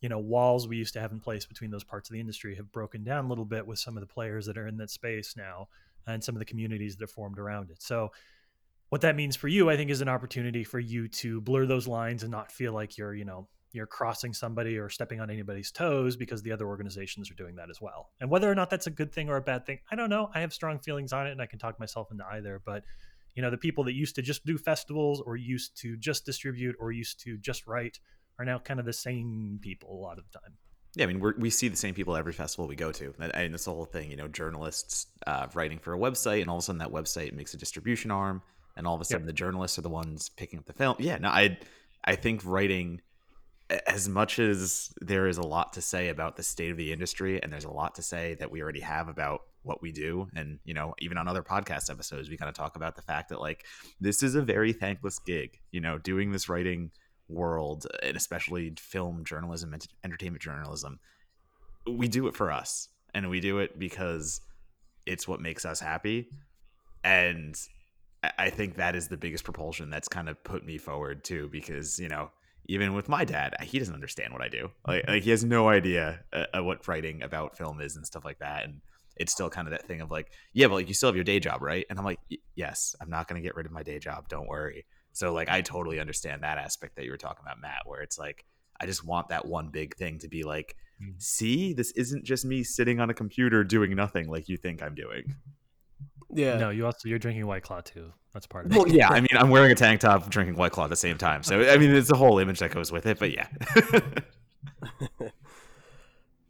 you 0.00 0.08
know 0.08 0.18
walls 0.18 0.66
we 0.66 0.78
used 0.78 0.94
to 0.94 1.00
have 1.02 1.12
in 1.12 1.20
place 1.20 1.44
between 1.44 1.70
those 1.70 1.84
parts 1.84 2.08
of 2.08 2.14
the 2.14 2.20
industry 2.20 2.56
have 2.56 2.72
broken 2.72 3.04
down 3.04 3.26
a 3.26 3.28
little 3.28 3.44
bit 3.44 3.66
with 3.66 3.78
some 3.78 3.98
of 3.98 4.00
the 4.00 4.14
players 4.14 4.46
that 4.46 4.56
are 4.56 4.66
in 4.66 4.78
that 4.78 4.88
space 4.88 5.36
now 5.36 5.68
and 6.06 6.22
some 6.22 6.34
of 6.34 6.38
the 6.38 6.44
communities 6.44 6.96
that 6.96 7.04
are 7.04 7.08
formed 7.08 7.38
around 7.38 7.70
it. 7.70 7.82
So 7.82 8.10
what 8.88 9.00
that 9.00 9.16
means 9.16 9.36
for 9.36 9.48
you, 9.48 9.70
I 9.70 9.76
think, 9.76 9.90
is 9.90 10.02
an 10.02 10.08
opportunity 10.08 10.64
for 10.64 10.78
you 10.78 11.08
to 11.08 11.40
blur 11.40 11.66
those 11.66 11.88
lines 11.88 12.22
and 12.22 12.30
not 12.30 12.52
feel 12.52 12.72
like 12.72 12.98
you're, 12.98 13.14
you 13.14 13.24
know, 13.24 13.48
you're 13.72 13.86
crossing 13.86 14.34
somebody 14.34 14.76
or 14.76 14.90
stepping 14.90 15.18
on 15.18 15.30
anybody's 15.30 15.70
toes 15.70 16.14
because 16.14 16.42
the 16.42 16.52
other 16.52 16.66
organizations 16.66 17.30
are 17.30 17.34
doing 17.34 17.56
that 17.56 17.70
as 17.70 17.80
well. 17.80 18.10
And 18.20 18.30
whether 18.30 18.50
or 18.50 18.54
not 18.54 18.68
that's 18.68 18.86
a 18.86 18.90
good 18.90 19.12
thing 19.12 19.30
or 19.30 19.36
a 19.36 19.42
bad 19.42 19.64
thing, 19.64 19.78
I 19.90 19.96
don't 19.96 20.10
know. 20.10 20.30
I 20.34 20.40
have 20.40 20.52
strong 20.52 20.78
feelings 20.78 21.12
on 21.14 21.26
it 21.26 21.32
and 21.32 21.40
I 21.40 21.46
can 21.46 21.58
talk 21.58 21.80
myself 21.80 22.10
into 22.10 22.24
either. 22.26 22.60
But, 22.64 22.84
you 23.34 23.40
know, 23.40 23.50
the 23.50 23.56
people 23.56 23.84
that 23.84 23.94
used 23.94 24.16
to 24.16 24.22
just 24.22 24.44
do 24.44 24.58
festivals 24.58 25.22
or 25.24 25.36
used 25.36 25.74
to 25.80 25.96
just 25.96 26.26
distribute 26.26 26.76
or 26.78 26.92
used 26.92 27.20
to 27.20 27.38
just 27.38 27.66
write 27.66 27.98
are 28.38 28.44
now 28.44 28.58
kind 28.58 28.78
of 28.78 28.84
the 28.84 28.92
same 28.92 29.58
people 29.62 29.90
a 29.90 30.00
lot 30.00 30.18
of 30.18 30.24
the 30.30 30.38
time. 30.38 30.58
Yeah, 30.94 31.04
I 31.04 31.06
mean, 31.06 31.20
we 31.20 31.32
we 31.38 31.50
see 31.50 31.68
the 31.68 31.76
same 31.76 31.94
people 31.94 32.16
every 32.16 32.32
festival 32.32 32.66
we 32.66 32.76
go 32.76 32.92
to. 32.92 33.14
I 33.18 33.42
mean, 33.42 33.52
the 33.52 33.62
whole 33.64 33.86
thing, 33.86 34.10
you 34.10 34.16
know, 34.16 34.28
journalists 34.28 35.06
uh, 35.26 35.46
writing 35.54 35.78
for 35.78 35.94
a 35.94 35.98
website, 35.98 36.42
and 36.42 36.50
all 36.50 36.56
of 36.56 36.62
a 36.62 36.64
sudden 36.64 36.80
that 36.80 36.90
website 36.90 37.32
makes 37.32 37.54
a 37.54 37.56
distribution 37.56 38.10
arm, 38.10 38.42
and 38.76 38.86
all 38.86 38.94
of 38.94 39.00
a 39.00 39.04
sudden 39.04 39.22
yep. 39.22 39.28
the 39.28 39.32
journalists 39.32 39.78
are 39.78 39.82
the 39.82 39.88
ones 39.88 40.28
picking 40.28 40.58
up 40.58 40.66
the 40.66 40.74
film. 40.74 40.96
Yeah, 40.98 41.16
no, 41.18 41.28
I 41.28 41.58
I 42.04 42.16
think 42.16 42.42
writing 42.44 43.00
as 43.86 44.08
much 44.08 44.38
as 44.38 44.92
there 45.00 45.26
is 45.26 45.38
a 45.38 45.42
lot 45.42 45.72
to 45.74 45.82
say 45.82 46.08
about 46.08 46.36
the 46.36 46.42
state 46.42 46.70
of 46.70 46.76
the 46.76 46.92
industry 46.92 47.42
and 47.42 47.52
there's 47.52 47.64
a 47.64 47.70
lot 47.70 47.94
to 47.94 48.02
say 48.02 48.34
that 48.34 48.50
we 48.50 48.60
already 48.60 48.80
have 48.80 49.08
about 49.08 49.42
what 49.62 49.80
we 49.80 49.92
do 49.92 50.28
and 50.34 50.58
you 50.64 50.74
know 50.74 50.94
even 50.98 51.16
on 51.16 51.28
other 51.28 51.42
podcast 51.42 51.88
episodes 51.90 52.28
we 52.28 52.36
kind 52.36 52.48
of 52.48 52.54
talk 52.54 52.76
about 52.76 52.96
the 52.96 53.02
fact 53.02 53.28
that 53.28 53.40
like 53.40 53.64
this 54.00 54.22
is 54.22 54.34
a 54.34 54.42
very 54.42 54.72
thankless 54.72 55.18
gig 55.20 55.58
you 55.70 55.80
know 55.80 55.98
doing 55.98 56.32
this 56.32 56.48
writing 56.48 56.90
world 57.32 57.86
and 58.02 58.16
especially 58.16 58.72
film 58.78 59.24
journalism 59.24 59.72
and 59.72 59.86
entertainment 60.04 60.42
journalism 60.42 60.98
we 61.86 62.08
do 62.08 62.26
it 62.28 62.36
for 62.36 62.52
us 62.52 62.88
and 63.14 63.28
we 63.28 63.40
do 63.40 63.58
it 63.58 63.78
because 63.78 64.40
it's 65.06 65.26
what 65.26 65.40
makes 65.40 65.64
us 65.64 65.80
happy 65.80 66.28
and 67.04 67.56
i 68.38 68.48
think 68.50 68.76
that 68.76 68.94
is 68.94 69.08
the 69.08 69.16
biggest 69.16 69.44
propulsion 69.44 69.90
that's 69.90 70.08
kind 70.08 70.28
of 70.28 70.42
put 70.44 70.64
me 70.64 70.78
forward 70.78 71.24
too 71.24 71.48
because 71.50 71.98
you 71.98 72.08
know 72.08 72.30
even 72.66 72.94
with 72.94 73.08
my 73.08 73.24
dad, 73.24 73.54
he 73.62 73.78
doesn't 73.78 73.94
understand 73.94 74.32
what 74.32 74.42
I 74.42 74.48
do. 74.48 74.70
Like, 74.86 75.06
like 75.08 75.22
he 75.22 75.30
has 75.30 75.44
no 75.44 75.68
idea 75.68 76.20
uh, 76.32 76.62
what 76.62 76.86
writing 76.86 77.22
about 77.22 77.56
film 77.56 77.80
is 77.80 77.96
and 77.96 78.06
stuff 78.06 78.24
like 78.24 78.38
that. 78.38 78.64
And 78.64 78.80
it's 79.16 79.32
still 79.32 79.50
kind 79.50 79.66
of 79.66 79.72
that 79.72 79.86
thing 79.86 80.00
of 80.00 80.10
like, 80.10 80.30
yeah, 80.52 80.68
but 80.68 80.74
like 80.74 80.88
you 80.88 80.94
still 80.94 81.08
have 81.08 81.16
your 81.16 81.24
day 81.24 81.40
job, 81.40 81.60
right? 81.60 81.84
And 81.90 81.98
I'm 81.98 82.04
like, 82.04 82.20
yes, 82.54 82.94
I'm 83.00 83.10
not 83.10 83.28
going 83.28 83.40
to 83.40 83.46
get 83.46 83.56
rid 83.56 83.66
of 83.66 83.72
my 83.72 83.82
day 83.82 83.98
job. 83.98 84.28
Don't 84.28 84.48
worry. 84.48 84.86
So 85.12 85.32
like, 85.32 85.48
I 85.48 85.60
totally 85.60 86.00
understand 86.00 86.42
that 86.42 86.58
aspect 86.58 86.96
that 86.96 87.04
you 87.04 87.10
were 87.10 87.16
talking 87.16 87.42
about, 87.44 87.60
Matt, 87.60 87.82
where 87.86 88.00
it's 88.00 88.18
like, 88.18 88.44
I 88.80 88.86
just 88.86 89.04
want 89.04 89.28
that 89.28 89.46
one 89.46 89.68
big 89.68 89.94
thing 89.96 90.18
to 90.18 90.28
be 90.28 90.42
like, 90.42 90.76
mm. 91.00 91.20
see, 91.22 91.72
this 91.72 91.92
isn't 91.92 92.24
just 92.24 92.44
me 92.44 92.64
sitting 92.64 93.00
on 93.00 93.10
a 93.10 93.14
computer 93.14 93.62
doing 93.62 93.94
nothing 93.94 94.28
like 94.28 94.48
you 94.48 94.56
think 94.56 94.82
I'm 94.82 94.94
doing. 94.94 95.36
Yeah. 96.34 96.56
No, 96.56 96.70
you 96.70 96.86
also 96.86 97.08
you're 97.08 97.18
drinking 97.18 97.46
White 97.46 97.62
Claw 97.62 97.82
too. 97.82 98.12
That's 98.32 98.46
part 98.46 98.66
of 98.66 98.72
it. 98.72 98.78
Well, 98.78 98.88
yeah. 98.88 99.10
I 99.10 99.20
mean, 99.20 99.28
I'm 99.36 99.50
wearing 99.50 99.70
a 99.70 99.74
tank 99.74 100.00
top, 100.00 100.28
drinking 100.30 100.56
White 100.56 100.72
Claw 100.72 100.84
at 100.84 100.90
the 100.90 100.96
same 100.96 101.18
time. 101.18 101.42
So 101.42 101.60
I 101.60 101.76
mean, 101.76 101.94
it's 101.94 102.10
a 102.10 102.16
whole 102.16 102.38
image 102.38 102.60
that 102.60 102.70
goes 102.70 102.90
with 102.90 103.06
it. 103.06 103.18
But 103.18 103.32
yeah. 103.32 103.48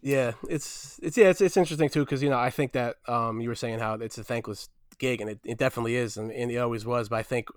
yeah, 0.02 0.32
it's 0.48 1.00
it's 1.02 1.18
yeah, 1.18 1.28
it's 1.30 1.40
it's 1.40 1.56
interesting 1.56 1.88
too 1.88 2.04
because 2.04 2.22
you 2.22 2.30
know 2.30 2.38
I 2.38 2.50
think 2.50 2.72
that 2.72 2.96
um 3.08 3.40
you 3.40 3.48
were 3.48 3.56
saying 3.56 3.80
how 3.80 3.94
it's 3.94 4.18
a 4.18 4.24
thankless 4.24 4.68
gig, 4.98 5.20
and 5.20 5.30
it, 5.30 5.40
it 5.44 5.58
definitely 5.58 5.96
is, 5.96 6.16
and, 6.16 6.30
and 6.30 6.50
it 6.50 6.58
always 6.58 6.86
was. 6.86 7.08
But 7.08 7.16
I 7.16 7.22
think 7.24 7.48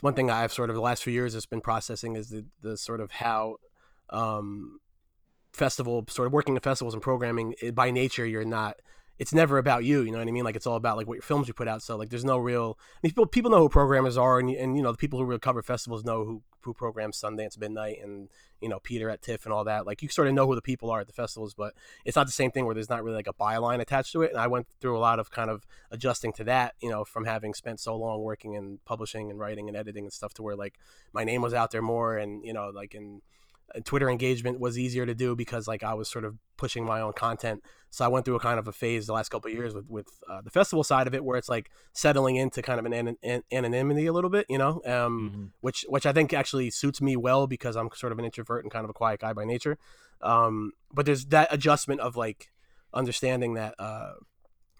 one 0.00 0.14
thing 0.14 0.30
I've 0.30 0.52
sort 0.52 0.70
of 0.70 0.76
the 0.76 0.82
last 0.82 1.02
few 1.02 1.12
years 1.12 1.34
has 1.34 1.46
been 1.46 1.60
processing 1.60 2.16
is 2.16 2.30
the 2.30 2.44
the 2.62 2.76
sort 2.76 3.00
of 3.00 3.10
how 3.10 3.56
um, 4.10 4.80
festival 5.52 6.04
sort 6.08 6.26
of 6.26 6.32
working 6.32 6.54
in 6.54 6.60
festivals 6.60 6.94
and 6.94 7.02
programming 7.02 7.54
it, 7.60 7.74
by 7.74 7.90
nature 7.90 8.24
you're 8.26 8.44
not 8.44 8.76
it's 9.18 9.34
never 9.34 9.58
about 9.58 9.84
you 9.84 10.02
you 10.02 10.12
know 10.12 10.18
what 10.18 10.28
i 10.28 10.30
mean? 10.30 10.44
Like 10.44 10.56
it's 10.56 10.66
all 10.66 10.76
about 10.76 10.96
like 10.96 11.08
what 11.08 11.14
your 11.14 11.22
films 11.22 11.48
you 11.48 11.54
put 11.54 11.68
out. 11.68 11.82
So 11.82 11.96
like 11.96 12.08
there's 12.10 12.24
no 12.24 12.38
real 12.38 12.78
I 12.78 12.98
mean, 13.02 13.10
people 13.10 13.26
people 13.26 13.50
know 13.50 13.58
who 13.58 13.68
programmers 13.68 14.16
are 14.16 14.38
and, 14.38 14.50
and 14.50 14.76
you 14.76 14.82
know 14.82 14.92
the 14.92 14.98
people 14.98 15.18
who 15.18 15.24
really 15.24 15.40
cover 15.40 15.62
festivals 15.62 16.04
know 16.04 16.24
who 16.24 16.42
who 16.62 16.74
programs 16.74 17.20
sundance 17.20 17.58
midnight 17.58 17.98
and 18.02 18.28
you 18.60 18.68
know 18.68 18.78
peter 18.80 19.08
at 19.08 19.22
tiff 19.22 19.44
and 19.44 19.52
all 19.52 19.64
that 19.64 19.86
like 19.86 20.02
you 20.02 20.08
sort 20.08 20.28
of 20.28 20.34
know 20.34 20.46
who 20.46 20.54
the 20.54 20.62
people 20.62 20.90
are 20.90 21.00
at 21.00 21.06
the 21.06 21.12
festivals 21.12 21.54
but 21.54 21.74
it's 22.04 22.16
not 22.16 22.26
the 22.26 22.32
same 22.32 22.50
thing 22.50 22.66
where 22.66 22.74
there's 22.74 22.90
not 22.90 23.02
really 23.02 23.16
like 23.16 23.26
a 23.26 23.32
byline 23.32 23.80
attached 23.80 24.12
to 24.12 24.22
it 24.22 24.30
and 24.30 24.40
i 24.40 24.46
went 24.46 24.66
through 24.80 24.96
a 24.96 25.00
lot 25.00 25.18
of 25.18 25.30
kind 25.30 25.50
of 25.50 25.66
adjusting 25.90 26.32
to 26.32 26.44
that 26.44 26.74
you 26.80 26.90
know 26.90 27.04
from 27.04 27.24
having 27.24 27.54
spent 27.54 27.80
so 27.80 27.96
long 27.96 28.22
working 28.22 28.54
in 28.54 28.78
publishing 28.84 29.30
and 29.30 29.38
writing 29.38 29.68
and 29.68 29.76
editing 29.76 30.04
and 30.04 30.12
stuff 30.12 30.34
to 30.34 30.42
where 30.42 30.56
like 30.56 30.78
my 31.12 31.24
name 31.24 31.42
was 31.42 31.54
out 31.54 31.70
there 31.70 31.82
more 31.82 32.16
and 32.16 32.44
you 32.44 32.52
know 32.52 32.70
like 32.74 32.94
in 32.94 33.22
Twitter 33.84 34.08
engagement 34.08 34.58
was 34.58 34.78
easier 34.78 35.04
to 35.04 35.14
do 35.14 35.36
because 35.36 35.68
like 35.68 35.82
I 35.82 35.94
was 35.94 36.08
sort 36.10 36.24
of 36.24 36.36
pushing 36.56 36.84
my 36.84 37.00
own 37.00 37.12
content. 37.12 37.62
So 37.90 38.04
I 38.04 38.08
went 38.08 38.24
through 38.24 38.36
a 38.36 38.40
kind 38.40 38.58
of 38.58 38.68
a 38.68 38.72
phase 38.72 39.06
the 39.06 39.12
last 39.12 39.28
couple 39.30 39.50
years 39.50 39.74
with 39.74 39.88
with 39.88 40.08
uh, 40.28 40.40
the 40.42 40.50
festival 40.50 40.84
side 40.84 41.06
of 41.06 41.14
it, 41.14 41.24
where 41.24 41.36
it's 41.36 41.48
like 41.48 41.70
settling 41.92 42.36
into 42.36 42.62
kind 42.62 42.78
of 42.78 42.86
an, 42.86 42.92
an, 42.92 43.16
an 43.22 43.42
anonymity 43.52 44.06
a 44.06 44.12
little 44.12 44.30
bit, 44.30 44.46
you 44.48 44.58
know, 44.58 44.80
um, 44.84 45.30
mm-hmm. 45.30 45.44
which 45.60 45.84
which 45.88 46.06
I 46.06 46.12
think 46.12 46.32
actually 46.32 46.70
suits 46.70 47.00
me 47.00 47.16
well 47.16 47.46
because 47.46 47.76
I'm 47.76 47.88
sort 47.94 48.12
of 48.12 48.18
an 48.18 48.24
introvert 48.24 48.64
and 48.64 48.72
kind 48.72 48.84
of 48.84 48.90
a 48.90 48.94
quiet 48.94 49.20
guy 49.20 49.32
by 49.32 49.44
nature. 49.44 49.78
Um, 50.20 50.72
but 50.92 51.06
there's 51.06 51.26
that 51.26 51.48
adjustment 51.52 52.00
of 52.00 52.16
like 52.16 52.50
understanding 52.92 53.54
that. 53.54 53.74
Uh, 53.78 54.12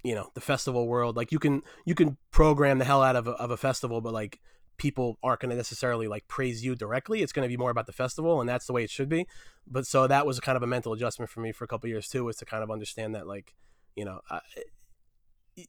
you 0.05 0.15
know 0.15 0.31
the 0.35 0.41
festival 0.41 0.87
world 0.87 1.17
like 1.17 1.33
you 1.33 1.41
can 1.41 1.61
you 1.85 1.93
can 1.93 2.17
program 2.31 2.79
the 2.79 2.85
hell 2.85 3.03
out 3.03 3.17
of 3.17 3.27
a, 3.27 3.33
of 3.33 3.51
a 3.51 3.57
festival 3.57 4.01
but 4.01 4.13
like 4.13 4.39
people 4.79 5.19
aren't 5.23 5.41
going 5.41 5.51
to 5.51 5.57
necessarily 5.57 6.09
like 6.09 6.27
praise 6.29 6.65
you 6.65 6.75
directly. 6.75 7.23
It's 7.23 7.33
going 7.33 7.45
to 7.45 7.49
be 7.49 7.57
more 7.57 7.71
about 7.71 7.87
the 7.87 7.93
festival, 7.93 8.41
and 8.41 8.49
that's 8.49 8.67
the 8.67 8.73
way 8.73 8.85
it 8.85 8.91
should 8.91 9.09
be. 9.09 9.27
But 9.67 9.87
so 9.87 10.07
that 10.07 10.27
was 10.27 10.41
kind 10.41 10.57
of 10.57 10.63
a 10.63 10.67
mental 10.67 10.93
adjustment 10.93 11.31
for 11.31 11.41
me 11.41 11.53
for 11.53 11.65
a 11.65 11.69
couple 11.69 11.89
years 11.89 12.09
too, 12.09 12.25
was 12.25 12.37
to 12.37 12.45
kind 12.45 12.63
of 12.63 12.71
understand 12.71 13.15
that 13.15 13.27
like, 13.27 13.55
you 13.97 14.05
know, 14.05 14.21
I, 14.31 14.41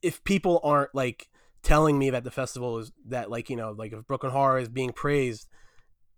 if 0.02 0.24
people 0.24 0.62
aren't 0.64 0.94
like 0.94 1.30
telling 1.62 2.00
me 2.00 2.10
that 2.10 2.24
the 2.24 2.32
festival 2.32 2.78
is 2.78 2.92
that 3.06 3.30
like 3.30 3.50
you 3.50 3.56
know 3.56 3.72
like 3.72 3.92
if 3.92 4.08
Brooklyn 4.08 4.32
Horror 4.32 4.60
is 4.60 4.70
being 4.70 4.92
praised. 4.92 5.48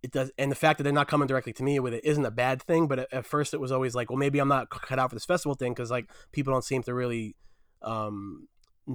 It 0.04 0.10
does, 0.10 0.32
and 0.36 0.50
the 0.50 0.56
fact 0.56 0.80
that 0.80 0.84
they're 0.84 0.92
not 0.92 1.08
coming 1.08 1.28
directly 1.28 1.54
to 1.54 1.62
me 1.62 1.80
with 1.80 1.94
it 1.94 2.04
isn't 2.04 2.26
a 2.26 2.32
bad 2.32 2.64
thing. 2.64 2.88
But 2.88 2.98
at, 2.98 3.14
at 3.14 3.24
first, 3.24 3.54
it 3.54 3.60
was 3.60 3.72
always 3.72 3.94
like, 3.94 4.10
well, 4.10 4.18
maybe 4.18 4.40
I'm 4.40 4.48
not 4.48 4.72
cut 4.72 4.98
out 4.98 5.12
for 5.12 5.16
this 5.16 5.26
festival 5.26 5.54
thing 5.54 5.74
because 5.74 5.92
like 5.92 6.10
people 6.32 6.52
don't 6.52 6.64
seem 6.64 6.82
to 6.84 6.94
really 6.96 7.36
um, 7.84 8.48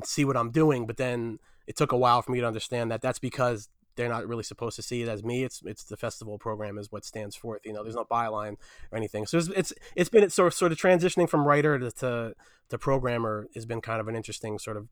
see 0.03 0.25
what 0.25 0.37
I'm 0.37 0.51
doing. 0.51 0.85
But 0.85 0.97
then 0.97 1.39
it 1.67 1.77
took 1.77 1.93
a 1.93 1.97
while 1.97 2.23
for 2.23 2.33
me 2.33 2.41
to 2.41 2.47
understand 2.47 2.91
that 2.91 3.03
that's 3.03 3.19
because 3.21 3.69
they're 3.97 4.09
not 4.09 4.27
really 4.27 4.43
supposed 4.43 4.77
to 4.77 4.83
see 4.83 5.03
it 5.03 5.09
as 5.09 5.25
me. 5.25 5.45
It's 5.45 5.63
it's 5.65 5.85
the 5.85 5.97
festival 5.97 6.39
program 6.39 6.79
is 6.79 6.93
what 6.93 7.05
stands 7.05 7.35
for 7.35 7.57
it. 7.57 7.63
You 7.65 7.73
know, 7.73 7.83
there's 7.83 7.97
no 7.97 8.05
byline 8.05 8.57
or 8.93 8.99
anything. 8.99 9.27
So 9.27 9.39
it's 9.39 9.49
it's, 9.49 9.73
it's 9.95 10.11
been 10.11 10.29
sort 10.31 10.49
of 10.49 10.55
sort 10.55 10.73
of 10.73 10.79
transitioning 10.79 11.29
from 11.29 11.47
writer 11.47 11.79
to, 11.79 11.91
to 11.91 12.35
to 12.69 12.79
programmer 12.79 13.49
has 13.55 13.67
been 13.67 13.81
kind 13.81 14.01
of 14.01 14.09
an 14.09 14.17
interesting 14.17 14.59
sort 14.59 14.77
of 14.77 14.89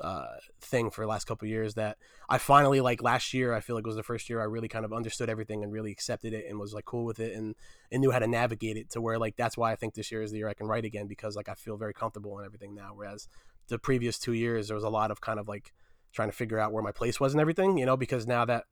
uh, 0.00 0.36
thing 0.60 0.90
for 0.90 1.02
the 1.02 1.08
last 1.08 1.26
couple 1.26 1.48
years 1.48 1.74
that 1.74 1.96
I 2.28 2.38
finally 2.38 2.80
like 2.80 3.02
last 3.02 3.34
year 3.34 3.52
I 3.52 3.60
feel 3.60 3.74
like 3.74 3.86
was 3.86 3.96
the 3.96 4.02
first 4.02 4.30
year 4.30 4.40
I 4.40 4.44
really 4.44 4.68
kind 4.68 4.84
of 4.84 4.92
understood 4.92 5.28
everything 5.28 5.64
and 5.64 5.72
really 5.72 5.90
accepted 5.90 6.32
it 6.32 6.46
and 6.48 6.58
was 6.58 6.72
like 6.72 6.84
cool 6.84 7.04
with 7.04 7.18
it 7.18 7.34
and, 7.34 7.56
and 7.90 8.00
knew 8.00 8.10
how 8.10 8.20
to 8.20 8.26
navigate 8.26 8.76
it 8.76 8.90
to 8.90 9.00
where 9.00 9.18
like 9.18 9.36
that's 9.36 9.56
why 9.56 9.72
I 9.72 9.76
think 9.76 9.94
this 9.94 10.12
year 10.12 10.22
is 10.22 10.30
the 10.30 10.38
year 10.38 10.48
I 10.48 10.54
can 10.54 10.68
write 10.68 10.84
again 10.84 11.08
because 11.08 11.34
like 11.34 11.48
I 11.48 11.54
feel 11.54 11.76
very 11.76 11.94
comfortable 11.94 12.38
and 12.38 12.46
everything 12.46 12.74
now 12.74 12.92
whereas 12.94 13.28
the 13.68 13.78
previous 13.78 14.18
two 14.18 14.34
years 14.34 14.68
there 14.68 14.76
was 14.76 14.84
a 14.84 14.88
lot 14.88 15.10
of 15.10 15.20
kind 15.20 15.40
of 15.40 15.48
like 15.48 15.72
trying 16.18 16.28
to 16.28 16.36
figure 16.36 16.58
out 16.58 16.72
where 16.72 16.82
my 16.82 16.90
place 16.90 17.20
was 17.20 17.32
and 17.32 17.40
everything, 17.40 17.78
you 17.78 17.86
know, 17.86 17.96
because 17.96 18.26
now 18.26 18.44
that 18.44 18.64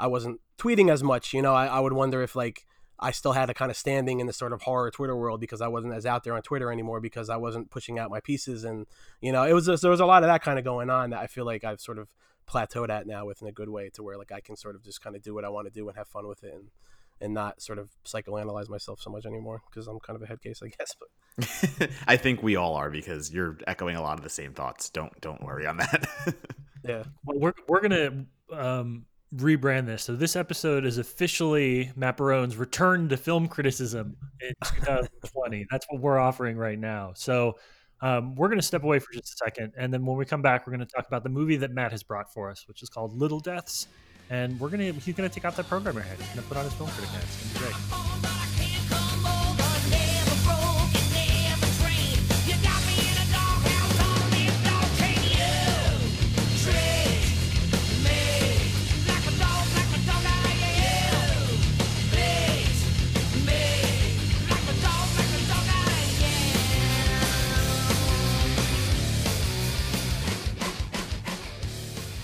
I 0.00 0.08
wasn't 0.08 0.40
tweeting 0.58 0.90
as 0.90 1.00
much, 1.00 1.32
you 1.32 1.42
know, 1.42 1.54
I, 1.54 1.66
I 1.66 1.78
would 1.78 1.92
wonder 1.92 2.24
if 2.24 2.34
like 2.34 2.66
I 2.98 3.12
still 3.12 3.34
had 3.34 3.48
a 3.50 3.54
kind 3.54 3.70
of 3.70 3.76
standing 3.76 4.18
in 4.18 4.26
the 4.26 4.32
sort 4.32 4.52
of 4.52 4.62
horror 4.62 4.90
Twitter 4.90 5.16
world 5.16 5.40
because 5.40 5.60
I 5.60 5.68
wasn't 5.68 5.94
as 5.94 6.06
out 6.06 6.24
there 6.24 6.34
on 6.34 6.42
Twitter 6.42 6.72
anymore 6.72 7.00
because 7.00 7.30
I 7.30 7.36
wasn't 7.36 7.70
pushing 7.70 8.00
out 8.00 8.10
my 8.10 8.18
pieces 8.18 8.64
and 8.64 8.88
you 9.20 9.30
know 9.30 9.44
it 9.44 9.52
was 9.52 9.66
just, 9.66 9.80
there 9.80 9.92
was 9.92 10.00
a 10.00 10.06
lot 10.06 10.24
of 10.24 10.28
that 10.28 10.42
kind 10.42 10.58
of 10.58 10.64
going 10.64 10.90
on 10.90 11.10
that 11.10 11.20
I 11.20 11.28
feel 11.28 11.44
like 11.44 11.62
I've 11.62 11.80
sort 11.80 11.98
of 12.00 12.08
plateaued 12.48 12.90
at 12.90 13.06
now 13.06 13.24
with 13.24 13.40
in 13.42 13.46
a 13.46 13.52
good 13.52 13.68
way 13.68 13.88
to 13.90 14.02
where 14.02 14.18
like 14.18 14.32
I 14.32 14.40
can 14.40 14.56
sort 14.56 14.74
of 14.74 14.82
just 14.82 15.00
kind 15.00 15.14
of 15.14 15.22
do 15.22 15.32
what 15.32 15.44
I 15.44 15.50
want 15.50 15.68
to 15.68 15.72
do 15.72 15.88
and 15.88 15.96
have 15.96 16.08
fun 16.08 16.26
with 16.26 16.42
it 16.42 16.52
and 16.52 16.70
and 17.20 17.34
not 17.34 17.60
sort 17.60 17.78
of 17.78 17.90
psychoanalyze 18.04 18.68
myself 18.68 19.00
so 19.00 19.10
much 19.10 19.26
anymore 19.26 19.60
because 19.68 19.86
I'm 19.86 19.98
kind 20.00 20.16
of 20.16 20.22
a 20.22 20.26
head 20.26 20.40
case, 20.40 20.60
I 20.62 20.68
guess. 20.78 20.94
But 20.98 21.90
I 22.06 22.16
think 22.16 22.42
we 22.42 22.56
all 22.56 22.74
are 22.74 22.90
because 22.90 23.32
you're 23.32 23.58
echoing 23.66 23.96
a 23.96 24.02
lot 24.02 24.18
of 24.18 24.24
the 24.24 24.30
same 24.30 24.52
thoughts. 24.52 24.90
Don't 24.90 25.18
don't 25.20 25.42
worry 25.42 25.66
on 25.66 25.78
that. 25.78 26.08
yeah. 26.84 27.04
Well, 27.24 27.38
we're 27.38 27.54
we're 27.68 27.80
gonna 27.80 28.24
um, 28.52 29.06
rebrand 29.34 29.86
this. 29.86 30.02
So 30.02 30.16
this 30.16 30.36
episode 30.36 30.84
is 30.84 30.98
officially 30.98 31.92
Matt 31.96 32.16
Barone's 32.16 32.56
return 32.56 33.08
to 33.10 33.16
film 33.16 33.48
criticism 33.48 34.16
in 34.40 34.52
2020. 34.62 35.66
That's 35.70 35.86
what 35.88 36.00
we're 36.00 36.18
offering 36.18 36.56
right 36.56 36.78
now. 36.78 37.12
So. 37.14 37.56
Um, 38.02 38.34
we're 38.34 38.48
going 38.48 38.58
to 38.58 38.64
step 38.64 38.82
away 38.82 38.98
for 38.98 39.12
just 39.12 39.34
a 39.34 39.36
second, 39.44 39.74
and 39.76 39.92
then 39.92 40.06
when 40.06 40.16
we 40.16 40.24
come 40.24 40.40
back, 40.40 40.66
we're 40.66 40.74
going 40.74 40.86
to 40.86 40.90
talk 40.90 41.06
about 41.06 41.22
the 41.22 41.28
movie 41.28 41.56
that 41.56 41.70
Matt 41.70 41.92
has 41.92 42.02
brought 42.02 42.32
for 42.32 42.48
us, 42.50 42.66
which 42.66 42.82
is 42.82 42.88
called 42.88 43.12
Little 43.12 43.40
Deaths 43.40 43.88
and 44.30 44.58
we're 44.58 44.68
gonna 44.68 44.92
he's 44.92 45.14
gonna 45.14 45.28
take 45.28 45.44
out 45.44 45.56
that 45.56 45.68
programmer 45.68 46.00
head. 46.00 46.16
He's 46.18 46.28
gonna 46.28 46.42
put 46.42 46.56
on 46.56 46.64
his 46.64 46.72
film 46.74 46.88
critic 46.90 47.10
hat. 47.10 47.22
It's 47.24 47.52
gonna 47.52 47.66
be 47.66 47.72
great. 47.72 48.29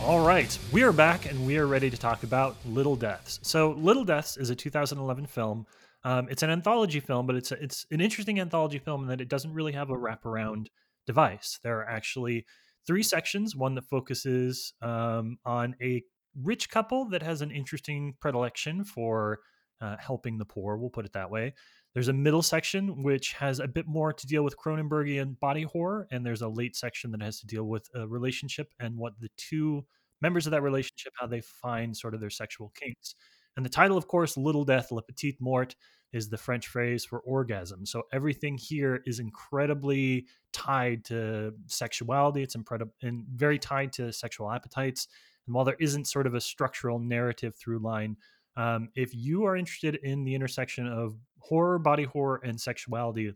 All 0.07 0.25
right, 0.25 0.57
we 0.71 0.85
are 0.85 0.93
back 0.93 1.27
and 1.27 1.45
we 1.45 1.59
are 1.59 1.67
ready 1.67 1.91
to 1.91 1.97
talk 1.97 2.23
about 2.23 2.57
Little 2.65 2.95
Deaths. 2.95 3.41
So, 3.43 3.73
Little 3.73 4.05
Deaths 4.05 4.37
is 4.37 4.51
a 4.51 4.55
2011 4.55 5.27
film. 5.27 5.67
Um, 6.05 6.29
it's 6.31 6.45
an 6.45 6.51
anthology 6.51 7.01
film, 7.01 7.27
but 7.27 7.35
it's 7.35 7.51
a, 7.51 7.61
it's 7.61 7.87
an 7.91 8.01
interesting 8.01 8.39
anthology 8.39 8.79
film 8.79 9.03
in 9.03 9.09
that 9.09 9.21
it 9.21 9.29
doesn't 9.29 9.53
really 9.53 9.73
have 9.73 9.91
a 9.91 9.97
wraparound 9.97 10.69
device. 11.09 11.59
There 11.65 11.81
are 11.81 11.89
actually 11.89 12.47
three 12.87 13.03
sections. 13.03 13.57
One 13.57 13.75
that 13.75 13.83
focuses 13.87 14.75
um, 14.81 15.39
on 15.45 15.75
a 15.83 16.05
rich 16.41 16.71
couple 16.71 17.07
that 17.07 17.25
has 17.25 17.43
an 17.43 17.51
interesting 17.51 18.15
predilection 18.21 18.85
for 18.85 19.41
uh, 19.81 19.97
helping 19.99 20.39
the 20.39 20.45
poor. 20.45 20.77
We'll 20.77 20.89
put 20.89 21.05
it 21.05 21.15
that 21.15 21.33
way. 21.33 21.53
There's 21.95 22.09
a 22.09 22.13
middle 22.13 22.43
section 22.43 23.03
which 23.03 23.33
has 23.33 23.59
a 23.59 23.67
bit 23.67 23.89
more 23.89 24.13
to 24.13 24.27
deal 24.29 24.45
with 24.45 24.57
Cronenbergian 24.57 25.41
body 25.41 25.65
horror, 25.65 26.07
and 26.13 26.25
there's 26.25 26.43
a 26.43 26.49
late 26.49 26.77
section 26.77 27.11
that 27.11 27.23
has 27.23 27.41
to 27.41 27.47
deal 27.49 27.65
with 27.65 27.89
a 27.93 28.07
relationship 28.07 28.73
and 28.79 28.97
what 28.97 29.19
the 29.19 29.31
two 29.37 29.85
members 30.21 30.47
of 30.47 30.51
that 30.53 30.63
relationship, 30.63 31.13
how 31.19 31.27
they 31.27 31.41
find 31.41 31.97
sort 31.97 32.15
of 32.15 32.21
their 32.21 32.31
sexual 32.31 32.73
kinks. 32.75 33.15
And 33.57 33.65
the 33.65 33.71
title, 33.71 33.97
of 33.97 34.07
course, 34.07 34.37
Little 34.37 34.65
Death, 34.65 34.93
Le 34.93 35.03
Petite 35.03 35.41
Mort, 35.41 35.75
is 36.13 36.29
the 36.29 36.39
French 36.39 36.69
phrase 36.69 37.05
for 37.05 37.21
orgasm. 37.21 37.85
So 37.85 38.05
everything 38.13 38.59
here 38.59 39.03
is 39.07 39.19
incredibly 39.19 40.27
tied 40.53 41.05
to 41.07 41.53
sexuality. 41.67 42.43
It's 42.43 42.55
incredible 42.55 42.95
and 43.03 43.25
very 43.35 43.59
tied 43.59 43.93
to 43.95 44.13
sexual 44.13 44.51
appetites. 44.51 45.09
And 45.47 45.55
while 45.55 45.65
there 45.65 45.77
isn't 45.79 46.07
sort 46.07 46.27
of 46.27 46.35
a 46.35 46.41
structural 46.41 46.99
narrative 46.99 47.55
through 47.57 47.81
line, 47.81 48.17
um, 48.57 48.89
if 48.95 49.15
you 49.15 49.45
are 49.45 49.57
interested 49.57 49.97
in 49.97 50.25
the 50.25 50.35
intersection 50.35 50.87
of 50.87 51.17
horror, 51.39 51.79
body 51.79 52.05
horror, 52.05 52.41
and 52.43 52.61
sexuality, 52.61 53.33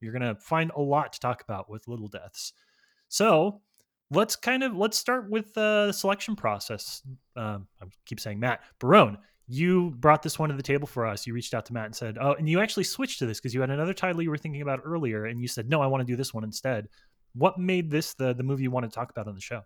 you're 0.00 0.12
going 0.12 0.22
to 0.22 0.40
find 0.40 0.70
a 0.76 0.80
lot 0.80 1.12
to 1.12 1.20
talk 1.20 1.42
about 1.42 1.68
with 1.68 1.88
Little 1.88 2.08
Deaths. 2.08 2.52
So 3.08 3.60
let's 4.10 4.36
kind 4.36 4.62
of 4.62 4.76
let's 4.76 4.98
start 4.98 5.30
with 5.30 5.56
uh, 5.56 5.86
the 5.86 5.92
selection 5.92 6.36
process. 6.36 7.02
Um, 7.36 7.68
I 7.80 7.86
keep 8.06 8.20
saying 8.20 8.40
Matt 8.40 8.60
Barone. 8.78 9.18
You 9.46 9.90
brought 9.98 10.22
this 10.22 10.38
one 10.38 10.50
to 10.50 10.56
the 10.56 10.62
table 10.62 10.86
for 10.86 11.06
us. 11.06 11.26
You 11.26 11.34
reached 11.34 11.54
out 11.54 11.66
to 11.66 11.72
Matt 11.72 11.86
and 11.86 11.96
said, 11.96 12.18
"Oh," 12.20 12.34
and 12.34 12.48
you 12.48 12.60
actually 12.60 12.84
switched 12.84 13.18
to 13.20 13.26
this 13.26 13.40
because 13.40 13.54
you 13.54 13.60
had 13.60 13.70
another 13.70 13.94
title 13.94 14.22
you 14.22 14.30
were 14.30 14.38
thinking 14.38 14.62
about 14.62 14.80
earlier, 14.84 15.24
and 15.24 15.40
you 15.40 15.48
said, 15.48 15.68
"No, 15.68 15.80
I 15.80 15.86
want 15.86 16.02
to 16.02 16.06
do 16.06 16.16
this 16.16 16.32
one 16.32 16.44
instead." 16.44 16.88
What 17.34 17.58
made 17.58 17.90
this 17.90 18.14
the 18.14 18.32
the 18.32 18.42
movie 18.42 18.64
you 18.64 18.70
want 18.70 18.90
to 18.90 18.94
talk 18.94 19.10
about 19.10 19.26
on 19.26 19.34
the 19.34 19.40
show? 19.40 19.62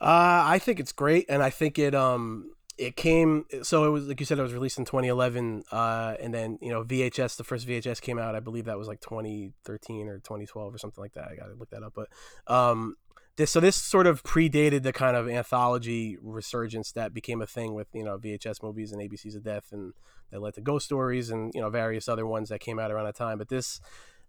Uh, 0.00 0.42
I 0.46 0.58
think 0.58 0.80
it's 0.80 0.92
great, 0.92 1.26
and 1.28 1.42
I 1.42 1.50
think 1.50 1.78
it 1.78 1.94
um 1.94 2.50
it 2.78 2.94
came 2.94 3.44
so 3.62 3.84
it 3.84 3.90
was 3.90 4.06
like 4.06 4.20
you 4.20 4.26
said 4.26 4.38
it 4.38 4.42
was 4.42 4.54
released 4.54 4.78
in 4.78 4.84
2011 4.84 5.64
uh, 5.72 6.14
and 6.20 6.32
then 6.32 6.58
you 6.62 6.70
know 6.70 6.84
vhs 6.84 7.36
the 7.36 7.42
first 7.42 7.66
vhs 7.66 8.00
came 8.00 8.18
out 8.18 8.36
i 8.36 8.40
believe 8.40 8.66
that 8.66 8.78
was 8.78 8.86
like 8.86 9.00
2013 9.00 10.08
or 10.08 10.18
2012 10.18 10.74
or 10.74 10.78
something 10.78 11.02
like 11.02 11.12
that 11.14 11.28
i 11.28 11.34
gotta 11.34 11.54
look 11.54 11.68
that 11.70 11.82
up 11.82 11.92
but 11.94 12.08
um 12.46 12.94
this 13.38 13.52
so 13.52 13.60
this 13.60 13.76
sort 13.76 14.06
of 14.06 14.24
predated 14.24 14.82
the 14.82 14.92
kind 14.92 15.16
of 15.16 15.28
anthology 15.28 16.18
resurgence 16.20 16.90
that 16.92 17.14
became 17.14 17.40
a 17.40 17.46
thing 17.46 17.72
with 17.72 17.86
you 17.94 18.02
know 18.02 18.18
VHS 18.18 18.62
movies 18.62 18.92
and 18.92 19.00
ABCs 19.00 19.36
of 19.36 19.44
Death 19.44 19.68
and 19.70 19.94
that 20.30 20.42
led 20.42 20.54
to 20.54 20.60
Ghost 20.60 20.86
Stories 20.86 21.30
and 21.30 21.52
you 21.54 21.60
know 21.60 21.70
various 21.70 22.08
other 22.08 22.26
ones 22.26 22.48
that 22.48 22.58
came 22.60 22.78
out 22.78 22.90
around 22.90 23.06
that 23.06 23.14
time. 23.16 23.38
But 23.38 23.48
this 23.48 23.80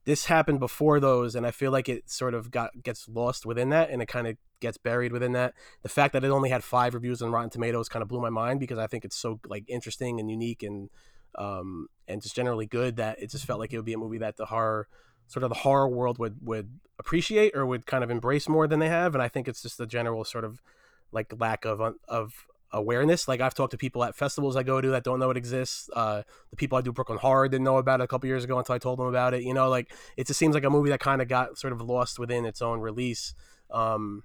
this 0.05 0.25
happened 0.25 0.59
before 0.59 0.99
those, 0.99 1.35
and 1.35 1.45
I 1.45 1.51
feel 1.51 1.71
like 1.71 1.89
it 1.89 2.09
sort 2.09 2.35
of 2.35 2.51
got 2.51 2.83
gets 2.83 3.09
lost 3.09 3.47
within 3.47 3.69
that, 3.69 3.89
and 3.89 4.01
it 4.01 4.07
kind 4.07 4.27
of 4.27 4.37
gets 4.59 4.77
buried 4.77 5.11
within 5.11 5.33
that. 5.33 5.55
The 5.81 5.89
fact 5.89 6.13
that 6.13 6.23
it 6.23 6.29
only 6.29 6.49
had 6.49 6.63
five 6.63 6.93
reviews 6.93 7.21
on 7.21 7.31
Rotten 7.31 7.49
Tomatoes 7.49 7.89
kind 7.89 8.03
of 8.03 8.09
blew 8.09 8.21
my 8.21 8.29
mind 8.29 8.59
because 8.59 8.77
I 8.77 8.85
think 8.85 9.05
it's 9.05 9.17
so 9.17 9.39
like 9.47 9.65
interesting 9.67 10.19
and 10.19 10.29
unique 10.29 10.61
and 10.61 10.89
um, 11.35 11.87
and 12.07 12.21
just 12.21 12.35
generally 12.35 12.67
good 12.67 12.97
that 12.97 13.21
it 13.21 13.31
just 13.31 13.45
felt 13.45 13.59
like 13.59 13.73
it 13.73 13.77
would 13.77 13.85
be 13.85 13.93
a 13.93 13.97
movie 13.97 14.19
that 14.19 14.37
the 14.37 14.45
horror 14.45 14.87
sort 15.29 15.43
of 15.43 15.49
the 15.49 15.55
horror 15.55 15.87
world 15.87 16.17
would 16.19 16.45
would 16.45 16.79
appreciate 16.97 17.55
or 17.55 17.65
would 17.65 17.85
kind 17.85 18.03
of 18.03 18.11
embrace 18.11 18.49
more 18.49 18.67
than 18.67 18.79
they 18.79 18.89
have 18.89 19.13
and 19.15 19.23
i 19.23 19.27
think 19.27 19.47
it's 19.47 19.61
just 19.61 19.77
the 19.77 19.87
general 19.87 20.25
sort 20.25 20.43
of 20.43 20.61
like 21.11 21.33
lack 21.39 21.65
of 21.65 21.81
of 22.07 22.45
awareness 22.71 23.27
like 23.27 23.41
i've 23.41 23.53
talked 23.53 23.71
to 23.71 23.77
people 23.77 24.03
at 24.03 24.15
festivals 24.15 24.55
i 24.55 24.61
go 24.61 24.81
to 24.81 24.89
that 24.89 25.03
don't 25.03 25.19
know 25.19 25.31
it 25.31 25.37
exists 25.37 25.89
uh, 25.93 26.21
the 26.51 26.55
people 26.55 26.77
i 26.77 26.81
do 26.81 26.91
brooklyn 26.91 27.17
horror 27.17 27.47
didn't 27.47 27.63
know 27.63 27.77
about 27.77 27.99
it 27.99 28.03
a 28.03 28.07
couple 28.07 28.27
years 28.27 28.43
ago 28.43 28.59
until 28.59 28.75
i 28.75 28.77
told 28.77 28.99
them 28.99 29.07
about 29.07 29.33
it 29.33 29.43
you 29.43 29.53
know 29.53 29.69
like 29.69 29.91
it 30.17 30.27
just 30.27 30.37
seems 30.37 30.53
like 30.53 30.63
a 30.63 30.69
movie 30.69 30.89
that 30.89 30.99
kind 30.99 31.21
of 31.21 31.27
got 31.27 31.57
sort 31.57 31.73
of 31.73 31.81
lost 31.81 32.19
within 32.19 32.45
its 32.45 32.61
own 32.61 32.79
release 32.79 33.33
um, 33.71 34.23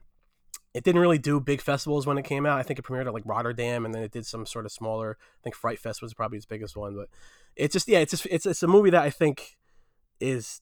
it 0.74 0.82
didn't 0.82 1.00
really 1.00 1.18
do 1.18 1.38
big 1.38 1.60
festivals 1.60 2.04
when 2.06 2.18
it 2.18 2.24
came 2.24 2.44
out. 2.44 2.58
I 2.58 2.64
think 2.64 2.80
it 2.80 2.84
premiered 2.84 3.06
at 3.06 3.14
like 3.14 3.22
Rotterdam, 3.24 3.84
and 3.84 3.94
then 3.94 4.02
it 4.02 4.10
did 4.10 4.26
some 4.26 4.44
sort 4.44 4.66
of 4.66 4.72
smaller. 4.72 5.16
I 5.20 5.40
think 5.44 5.54
Fright 5.54 5.78
Fest 5.78 6.02
was 6.02 6.12
probably 6.12 6.36
its 6.36 6.46
biggest 6.46 6.76
one, 6.76 6.96
but 6.96 7.08
it's 7.54 7.72
just 7.72 7.86
yeah, 7.86 8.00
it's 8.00 8.10
just 8.10 8.26
it's 8.28 8.44
it's 8.44 8.62
a 8.62 8.66
movie 8.66 8.90
that 8.90 9.02
I 9.02 9.10
think 9.10 9.56
is 10.18 10.60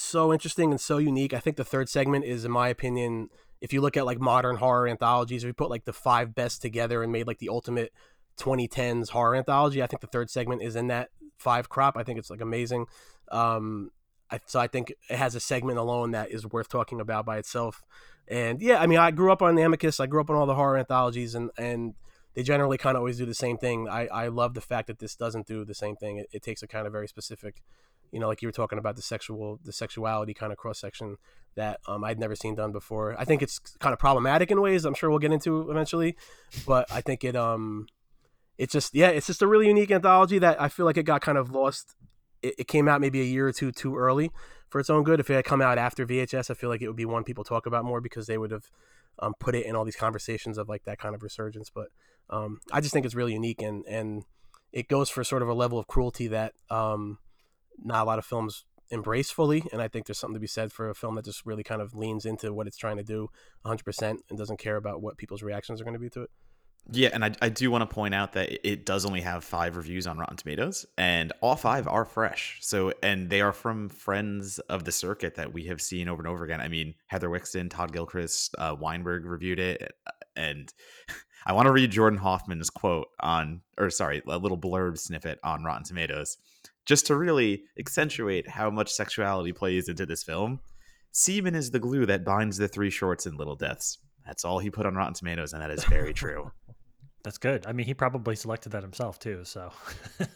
so 0.00 0.32
interesting 0.32 0.70
and 0.70 0.80
so 0.80 0.98
unique. 0.98 1.34
I 1.34 1.40
think 1.40 1.56
the 1.56 1.64
third 1.64 1.88
segment 1.88 2.24
is, 2.24 2.44
in 2.44 2.50
my 2.50 2.68
opinion, 2.68 3.28
if 3.60 3.72
you 3.72 3.80
look 3.80 3.96
at 3.96 4.06
like 4.06 4.20
modern 4.20 4.56
horror 4.56 4.88
anthologies, 4.88 5.44
we 5.44 5.52
put 5.52 5.70
like 5.70 5.84
the 5.84 5.92
five 5.92 6.34
best 6.34 6.62
together 6.62 7.02
and 7.02 7.12
made 7.12 7.26
like 7.26 7.38
the 7.38 7.48
ultimate 7.48 7.92
2010s 8.38 9.10
horror 9.10 9.36
anthology, 9.36 9.82
I 9.82 9.86
think 9.86 10.00
the 10.00 10.06
third 10.06 10.30
segment 10.30 10.62
is 10.62 10.76
in 10.76 10.88
that 10.88 11.10
five 11.38 11.68
crop. 11.68 11.96
I 11.96 12.02
think 12.02 12.18
it's 12.18 12.30
like 12.30 12.40
amazing. 12.40 12.86
Um, 13.30 13.90
I, 14.30 14.40
so 14.46 14.60
I 14.60 14.66
think 14.66 14.94
it 15.08 15.16
has 15.16 15.34
a 15.34 15.40
segment 15.40 15.78
alone 15.78 16.12
that 16.12 16.30
is 16.30 16.46
worth 16.46 16.68
talking 16.68 17.00
about 17.00 17.26
by 17.26 17.38
itself. 17.38 17.82
And 18.28 18.62
yeah, 18.62 18.80
I 18.80 18.86
mean, 18.86 18.98
I 18.98 19.10
grew 19.10 19.30
up 19.30 19.42
on 19.42 19.54
the 19.54 19.62
Amicus. 19.62 20.00
I 20.00 20.06
grew 20.06 20.20
up 20.20 20.30
on 20.30 20.36
all 20.36 20.46
the 20.46 20.54
horror 20.54 20.78
anthologies, 20.78 21.34
and 21.34 21.50
and 21.58 21.94
they 22.34 22.42
generally 22.42 22.78
kind 22.78 22.96
of 22.96 23.00
always 23.00 23.18
do 23.18 23.26
the 23.26 23.34
same 23.34 23.58
thing. 23.58 23.88
I, 23.88 24.06
I 24.06 24.28
love 24.28 24.54
the 24.54 24.60
fact 24.60 24.86
that 24.86 24.98
this 24.98 25.14
doesn't 25.14 25.46
do 25.46 25.64
the 25.64 25.74
same 25.74 25.96
thing. 25.96 26.18
It, 26.18 26.28
it 26.32 26.42
takes 26.42 26.62
a 26.62 26.66
kind 26.66 26.86
of 26.86 26.92
very 26.92 27.08
specific 27.08 27.62
you 28.12 28.20
know, 28.20 28.28
like 28.28 28.42
you 28.42 28.48
were 28.48 28.52
talking 28.52 28.78
about 28.78 28.94
the 28.94 29.02
sexual, 29.02 29.58
the 29.64 29.72
sexuality 29.72 30.34
kind 30.34 30.52
of 30.52 30.58
cross 30.58 30.78
section 30.78 31.16
that 31.56 31.80
um, 31.88 32.04
I'd 32.04 32.18
never 32.18 32.36
seen 32.36 32.54
done 32.54 32.70
before. 32.70 33.16
I 33.18 33.24
think 33.24 33.42
it's 33.42 33.58
kind 33.58 33.92
of 33.92 33.98
problematic 33.98 34.50
in 34.50 34.60
ways. 34.60 34.84
I'm 34.84 34.94
sure 34.94 35.08
we'll 35.10 35.18
get 35.18 35.32
into 35.32 35.70
eventually, 35.70 36.16
but 36.66 36.90
I 36.92 37.00
think 37.00 37.24
it, 37.24 37.34
um, 37.34 37.86
it's 38.58 38.72
just 38.72 38.94
yeah, 38.94 39.08
it's 39.08 39.26
just 39.26 39.40
a 39.40 39.46
really 39.46 39.66
unique 39.66 39.90
anthology 39.90 40.38
that 40.38 40.60
I 40.60 40.68
feel 40.68 40.84
like 40.84 40.98
it 40.98 41.04
got 41.04 41.22
kind 41.22 41.38
of 41.38 41.50
lost. 41.50 41.96
It, 42.42 42.54
it 42.58 42.68
came 42.68 42.86
out 42.86 43.00
maybe 43.00 43.20
a 43.22 43.24
year 43.24 43.48
or 43.48 43.52
two 43.52 43.72
too 43.72 43.96
early 43.96 44.30
for 44.68 44.78
its 44.78 44.90
own 44.90 45.04
good. 45.04 45.18
If 45.18 45.30
it 45.30 45.34
had 45.34 45.44
come 45.46 45.62
out 45.62 45.78
after 45.78 46.06
VHS, 46.06 46.50
I 46.50 46.54
feel 46.54 46.68
like 46.68 46.82
it 46.82 46.88
would 46.88 46.96
be 46.96 47.06
one 47.06 47.24
people 47.24 47.44
talk 47.44 47.64
about 47.64 47.84
more 47.84 48.02
because 48.02 48.26
they 48.26 48.36
would 48.36 48.50
have 48.50 48.70
um, 49.18 49.32
put 49.40 49.54
it 49.54 49.64
in 49.64 49.74
all 49.74 49.86
these 49.86 49.96
conversations 49.96 50.58
of 50.58 50.68
like 50.68 50.84
that 50.84 50.98
kind 50.98 51.14
of 51.14 51.22
resurgence. 51.22 51.70
But 51.74 51.88
um, 52.30 52.58
I 52.72 52.80
just 52.80 52.92
think 52.92 53.06
it's 53.06 53.14
really 53.14 53.32
unique 53.32 53.62
and 53.62 53.84
and 53.86 54.24
it 54.72 54.88
goes 54.88 55.10
for 55.10 55.22
sort 55.22 55.42
of 55.42 55.48
a 55.48 55.54
level 55.54 55.78
of 55.78 55.86
cruelty 55.86 56.28
that 56.28 56.54
um, 56.70 57.18
not 57.78 58.02
a 58.02 58.04
lot 58.04 58.18
of 58.18 58.24
films 58.24 58.64
embrace 58.90 59.30
fully 59.30 59.64
and 59.72 59.80
i 59.80 59.88
think 59.88 60.06
there's 60.06 60.18
something 60.18 60.34
to 60.34 60.40
be 60.40 60.46
said 60.46 60.70
for 60.70 60.90
a 60.90 60.94
film 60.94 61.14
that 61.14 61.24
just 61.24 61.46
really 61.46 61.62
kind 61.62 61.80
of 61.80 61.94
leans 61.94 62.26
into 62.26 62.52
what 62.52 62.66
it's 62.66 62.76
trying 62.76 62.98
to 62.98 63.02
do 63.02 63.26
100% 63.64 64.16
and 64.28 64.38
doesn't 64.38 64.58
care 64.58 64.76
about 64.76 65.00
what 65.00 65.16
people's 65.16 65.42
reactions 65.42 65.80
are 65.80 65.84
going 65.84 65.94
to 65.94 66.00
be 66.00 66.10
to 66.10 66.22
it. 66.22 66.30
Yeah 66.90 67.08
and 67.12 67.24
i, 67.24 67.30
I 67.40 67.48
do 67.48 67.70
want 67.70 67.88
to 67.88 67.94
point 67.94 68.14
out 68.14 68.34
that 68.34 68.68
it 68.68 68.84
does 68.84 69.06
only 69.06 69.22
have 69.22 69.44
five 69.44 69.76
reviews 69.76 70.06
on 70.06 70.18
rotten 70.18 70.36
tomatoes 70.36 70.84
and 70.98 71.32
all 71.40 71.56
five 71.56 71.88
are 71.88 72.04
fresh. 72.04 72.58
So 72.60 72.92
and 73.02 73.30
they 73.30 73.40
are 73.40 73.52
from 73.52 73.88
friends 73.88 74.58
of 74.58 74.84
the 74.84 74.92
circuit 74.92 75.36
that 75.36 75.54
we 75.54 75.64
have 75.66 75.80
seen 75.80 76.08
over 76.08 76.20
and 76.20 76.28
over 76.28 76.44
again. 76.44 76.60
I 76.60 76.68
mean 76.68 76.94
heather 77.06 77.28
wixson 77.28 77.70
todd 77.70 77.92
gilchrist 77.92 78.54
uh, 78.58 78.76
weinberg 78.78 79.24
reviewed 79.24 79.60
it 79.60 79.92
and 80.36 80.72
i 81.46 81.52
want 81.52 81.66
to 81.66 81.72
read 81.72 81.90
jordan 81.90 82.18
hoffman's 82.18 82.70
quote 82.70 83.08
on 83.20 83.60
or 83.78 83.90
sorry 83.90 84.22
a 84.26 84.38
little 84.38 84.58
blurb 84.58 84.98
snippet 84.98 85.38
on 85.42 85.64
rotten 85.64 85.84
tomatoes 85.84 86.36
just 86.84 87.06
to 87.06 87.16
really 87.16 87.64
accentuate 87.78 88.48
how 88.48 88.70
much 88.70 88.92
sexuality 88.92 89.52
plays 89.52 89.88
into 89.88 90.06
this 90.06 90.22
film. 90.22 90.60
Semen 91.12 91.54
is 91.54 91.70
the 91.70 91.78
glue 91.78 92.06
that 92.06 92.24
binds 92.24 92.56
the 92.56 92.68
three 92.68 92.90
shorts 92.90 93.26
in 93.26 93.36
Little 93.36 93.56
Deaths. 93.56 93.98
That's 94.26 94.44
all 94.44 94.58
he 94.58 94.70
put 94.70 94.86
on 94.86 94.94
Rotten 94.94 95.14
Tomatoes, 95.14 95.52
and 95.52 95.62
that 95.62 95.70
is 95.70 95.84
very 95.84 96.14
true. 96.14 96.50
That's 97.22 97.38
good. 97.38 97.66
I 97.66 97.72
mean, 97.72 97.86
he 97.86 97.94
probably 97.94 98.34
selected 98.34 98.72
that 98.72 98.82
himself 98.82 99.18
too. 99.18 99.44
So 99.44 99.70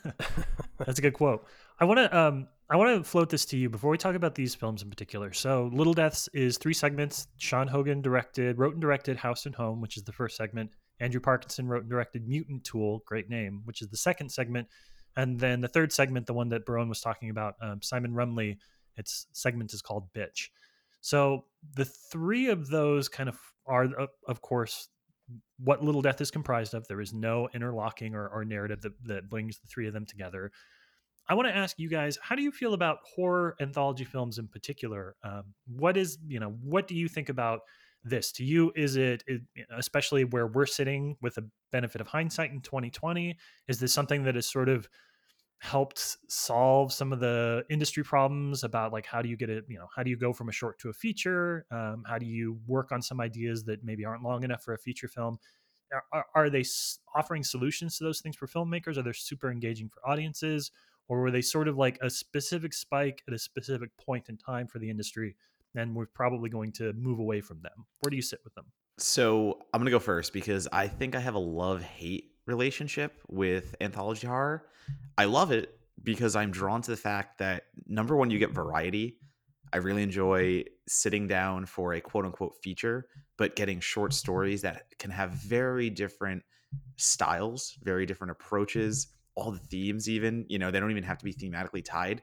that's 0.78 0.98
a 0.98 1.02
good 1.02 1.14
quote. 1.14 1.44
I 1.80 1.84
want 1.84 1.98
to 1.98 2.16
um, 2.16 2.48
I 2.70 2.76
want 2.76 2.96
to 2.96 3.08
float 3.08 3.28
this 3.28 3.44
to 3.46 3.56
you 3.56 3.68
before 3.68 3.90
we 3.90 3.98
talk 3.98 4.14
about 4.14 4.36
these 4.36 4.54
films 4.54 4.82
in 4.82 4.90
particular. 4.90 5.32
So, 5.32 5.68
Little 5.72 5.94
Deaths 5.94 6.28
is 6.32 6.58
three 6.58 6.74
segments. 6.74 7.26
Sean 7.38 7.66
Hogan 7.68 8.02
directed, 8.02 8.58
wrote 8.58 8.74
and 8.74 8.80
directed 8.80 9.16
House 9.16 9.46
and 9.46 9.54
Home, 9.56 9.80
which 9.80 9.96
is 9.96 10.04
the 10.04 10.12
first 10.12 10.36
segment. 10.36 10.70
Andrew 11.00 11.20
Parkinson 11.20 11.68
wrote 11.68 11.82
and 11.82 11.90
directed 11.90 12.26
Mutant 12.26 12.64
Tool, 12.64 13.02
great 13.06 13.28
name, 13.28 13.62
which 13.64 13.82
is 13.82 13.88
the 13.88 13.96
second 13.96 14.30
segment. 14.30 14.68
And 15.16 15.38
then 15.38 15.60
the 15.60 15.68
third 15.68 15.92
segment, 15.92 16.26
the 16.26 16.34
one 16.34 16.48
that 16.50 16.66
Barone 16.66 16.88
was 16.88 17.00
talking 17.00 17.30
about, 17.30 17.54
um, 17.60 17.80
Simon 17.82 18.12
Rumley, 18.12 18.58
its 18.96 19.26
segment 19.32 19.72
is 19.72 19.82
called 19.82 20.12
Bitch. 20.14 20.48
So 21.00 21.44
the 21.74 21.84
three 21.84 22.48
of 22.48 22.68
those 22.68 23.08
kind 23.08 23.28
of 23.28 23.38
are, 23.66 23.88
of 24.26 24.40
course, 24.42 24.88
what 25.58 25.82
Little 25.82 26.02
Death 26.02 26.20
is 26.20 26.30
comprised 26.30 26.74
of. 26.74 26.86
There 26.86 27.00
is 27.00 27.12
no 27.12 27.48
interlocking 27.54 28.14
or, 28.14 28.28
or 28.28 28.44
narrative 28.44 28.80
that, 28.82 28.92
that 29.04 29.28
brings 29.28 29.58
the 29.58 29.66
three 29.66 29.86
of 29.86 29.92
them 29.92 30.06
together. 30.06 30.50
I 31.28 31.34
want 31.34 31.48
to 31.48 31.56
ask 31.56 31.78
you 31.78 31.88
guys, 31.88 32.18
how 32.22 32.36
do 32.36 32.42
you 32.42 32.52
feel 32.52 32.74
about 32.74 32.98
horror 33.02 33.56
anthology 33.60 34.04
films 34.04 34.38
in 34.38 34.46
particular? 34.46 35.16
Um, 35.24 35.54
what 35.66 35.96
is, 35.96 36.18
you 36.28 36.38
know, 36.38 36.56
what 36.62 36.86
do 36.86 36.94
you 36.94 37.08
think 37.08 37.28
about 37.28 37.60
this? 38.08 38.32
To 38.32 38.44
you, 38.44 38.72
is 38.74 38.96
it, 38.96 39.22
it, 39.26 39.42
especially 39.76 40.24
where 40.24 40.46
we're 40.46 40.66
sitting 40.66 41.16
with 41.20 41.34
the 41.34 41.48
benefit 41.72 42.00
of 42.00 42.06
hindsight 42.06 42.50
in 42.50 42.60
2020, 42.60 43.36
is 43.68 43.78
this 43.78 43.92
something 43.92 44.24
that 44.24 44.34
has 44.34 44.46
sort 44.46 44.68
of 44.68 44.88
helped 45.58 46.18
solve 46.28 46.92
some 46.92 47.12
of 47.12 47.20
the 47.20 47.64
industry 47.70 48.04
problems 48.04 48.62
about 48.62 48.92
like 48.92 49.06
how 49.06 49.22
do 49.22 49.28
you 49.28 49.38
get 49.38 49.48
it 49.48 49.64
you 49.68 49.78
know 49.78 49.86
how 49.96 50.02
do 50.02 50.10
you 50.10 50.16
go 50.16 50.30
from 50.30 50.50
a 50.50 50.52
short 50.52 50.78
to 50.78 50.90
a 50.90 50.92
feature? 50.92 51.66
Um, 51.70 52.04
how 52.06 52.18
do 52.18 52.26
you 52.26 52.58
work 52.66 52.92
on 52.92 53.00
some 53.00 53.20
ideas 53.20 53.64
that 53.64 53.82
maybe 53.82 54.04
aren't 54.04 54.22
long 54.22 54.44
enough 54.44 54.62
for 54.62 54.74
a 54.74 54.78
feature 54.78 55.08
film? 55.08 55.38
Are, 56.12 56.26
are 56.34 56.50
they 56.50 56.64
offering 57.14 57.42
solutions 57.42 57.96
to 57.98 58.04
those 58.04 58.20
things 58.20 58.36
for 58.36 58.46
filmmakers? 58.46 58.98
Are 58.98 59.02
they 59.02 59.12
super 59.12 59.50
engaging 59.50 59.88
for 59.88 60.06
audiences? 60.08 60.72
Or 61.08 61.20
were 61.20 61.30
they 61.30 61.42
sort 61.42 61.68
of 61.68 61.76
like 61.76 61.98
a 62.02 62.10
specific 62.10 62.74
spike 62.74 63.22
at 63.28 63.34
a 63.34 63.38
specific 63.38 63.96
point 63.96 64.28
in 64.28 64.36
time 64.36 64.66
for 64.66 64.80
the 64.80 64.90
industry 64.90 65.36
and 65.76 65.94
we're 65.94 66.06
probably 66.06 66.50
going 66.50 66.72
to 66.72 66.92
move 66.94 67.18
away 67.18 67.40
from 67.40 67.60
them 67.62 67.86
where 68.00 68.10
do 68.10 68.16
you 68.16 68.22
sit 68.22 68.40
with 68.44 68.54
them 68.54 68.64
so 68.98 69.58
i'm 69.72 69.84
to 69.84 69.90
go 69.90 69.98
first 69.98 70.32
because 70.32 70.66
i 70.72 70.88
think 70.88 71.14
i 71.14 71.20
have 71.20 71.34
a 71.34 71.38
love 71.38 71.82
hate 71.82 72.32
relationship 72.46 73.20
with 73.28 73.74
anthology 73.80 74.26
horror. 74.26 74.66
I 75.18 75.24
love 75.24 75.50
it 75.50 75.78
because 76.02 76.36
I'm 76.36 76.50
drawn 76.50 76.82
to 76.82 76.90
the 76.90 76.96
fact 76.96 77.38
that 77.38 77.64
number 77.86 78.16
one, 78.16 78.30
you 78.30 78.38
get 78.38 78.52
variety. 78.52 79.18
I 79.72 79.78
really 79.78 80.02
enjoy 80.02 80.64
sitting 80.86 81.26
down 81.26 81.66
for 81.66 81.94
a 81.94 82.00
quote 82.00 82.24
unquote 82.24 82.54
feature, 82.62 83.08
but 83.36 83.56
getting 83.56 83.80
short 83.80 84.14
stories 84.14 84.62
that 84.62 84.98
can 84.98 85.10
have 85.10 85.30
very 85.30 85.90
different 85.90 86.42
styles, 86.96 87.76
very 87.82 88.06
different 88.06 88.30
approaches, 88.30 89.08
all 89.34 89.50
the 89.50 89.58
themes, 89.58 90.08
even, 90.08 90.46
you 90.48 90.58
know, 90.58 90.70
they 90.70 90.80
don't 90.80 90.90
even 90.90 91.02
have 91.02 91.18
to 91.18 91.24
be 91.24 91.34
thematically 91.34 91.84
tied. 91.84 92.22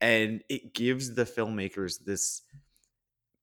And 0.00 0.42
it 0.48 0.74
gives 0.74 1.14
the 1.14 1.24
filmmakers 1.24 2.02
this 2.04 2.42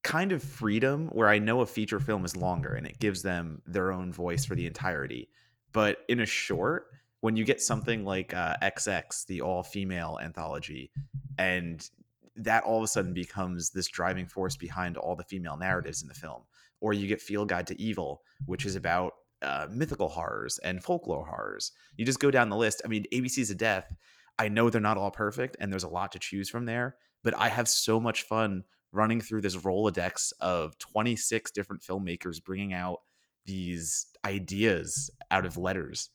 kind 0.04 0.32
of 0.32 0.44
freedom 0.44 1.08
where 1.08 1.30
I 1.30 1.40
know 1.40 1.62
a 1.62 1.66
feature 1.66 2.00
film 2.00 2.26
is 2.26 2.36
longer 2.36 2.74
and 2.74 2.86
it 2.86 3.00
gives 3.00 3.22
them 3.22 3.62
their 3.66 3.92
own 3.92 4.12
voice 4.12 4.46
for 4.46 4.56
the 4.56 4.66
entirety. 4.66 5.30
But 5.72 6.00
in 6.10 6.20
a 6.20 6.26
short, 6.26 6.88
when 7.22 7.38
you 7.38 7.46
get 7.46 7.62
something 7.62 8.04
like 8.04 8.34
uh, 8.34 8.58
XX, 8.62 9.26
the 9.28 9.42
all 9.42 9.64
female 9.64 10.20
anthology, 10.22 10.92
and 11.38 11.90
that 12.36 12.64
all 12.64 12.78
of 12.78 12.84
a 12.84 12.88
sudden 12.88 13.14
becomes 13.14 13.70
this 13.70 13.88
driving 13.88 14.28
force 14.28 14.58
behind 14.58 14.98
all 14.98 15.16
the 15.16 15.24
female 15.24 15.56
narratives 15.56 16.02
in 16.02 16.08
the 16.08 16.14
film, 16.14 16.44
or 16.82 16.94
you 16.94 17.08
get 17.08 17.22
Field 17.22 17.48
Guide 17.48 17.68
to 17.68 17.82
Evil, 17.82 18.24
which 18.46 18.66
is 18.66 18.76
about 18.76 19.14
uh, 19.42 19.68
mythical 19.72 20.10
horrors 20.10 20.60
and 20.60 20.84
folklore 20.84 21.26
horrors. 21.26 21.72
You 21.96 22.06
just 22.06 22.20
go 22.20 22.30
down 22.30 22.50
the 22.50 22.58
list. 22.58 22.82
I 22.84 22.88
mean, 22.88 23.06
ABCs 23.14 23.52
of 23.52 23.58
Death. 23.58 23.94
I 24.38 24.50
know 24.50 24.70
they're 24.70 24.82
not 24.82 24.98
all 24.98 25.12
perfect, 25.12 25.56
and 25.60 25.72
there's 25.72 25.84
a 25.84 25.90
lot 25.90 26.12
to 26.14 26.20
choose 26.20 26.50
from 26.50 26.66
there. 26.66 26.98
But 27.24 27.38
I 27.38 27.48
have 27.48 27.70
so 27.70 28.00
much 28.00 28.24
fun 28.24 28.64
running 28.94 29.20
through 29.20 29.42
this 29.42 29.58
Rolodex 29.58 30.32
of 30.40 30.78
26 30.78 31.52
different 31.52 31.82
filmmakers 31.82 32.44
bringing 32.44 32.74
out 32.74 33.02
these 33.46 34.08
ideas 34.24 35.10
out 35.32 35.46
of 35.46 35.58
letters. 35.58 36.10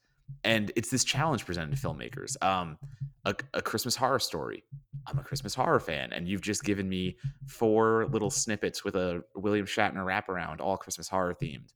And 0.44 0.72
it's 0.76 0.90
this 0.90 1.04
challenge 1.04 1.44
presented 1.44 1.76
to 1.76 1.88
filmmakers. 1.88 2.42
Um 2.42 2.78
a, 3.24 3.34
a, 3.52 3.60
christmas 3.60 3.96
horror 3.96 4.20
story. 4.20 4.64
I'm 5.06 5.18
a 5.18 5.22
christmas 5.22 5.54
horror 5.54 5.80
fan 5.80 6.12
and 6.12 6.28
you've 6.28 6.40
just 6.40 6.64
given 6.64 6.88
me 6.88 7.18
four 7.46 8.06
little 8.06 8.30
snippets 8.30 8.84
with 8.84 8.94
a 8.94 9.22
william 9.34 9.66
shatner 9.66 10.04
wraparound 10.04 10.60
all 10.60 10.76
christmas 10.76 11.08
horror 11.08 11.34
themed. 11.34 11.72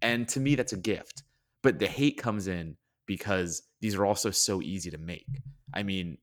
And 0.00 0.26
to 0.28 0.40
me 0.40 0.54
that's 0.54 0.72
a 0.72 0.78
gift. 0.78 1.24
But 1.62 1.78
the 1.78 1.86
hate 1.86 2.16
comes 2.16 2.46
in 2.46 2.76
because 3.06 3.62
these 3.80 3.94
are 3.96 4.06
also 4.06 4.30
so 4.30 4.62
easy 4.62 4.90
to 4.90 4.98
make. 4.98 5.42
I 5.74 5.82
mean 5.82 6.18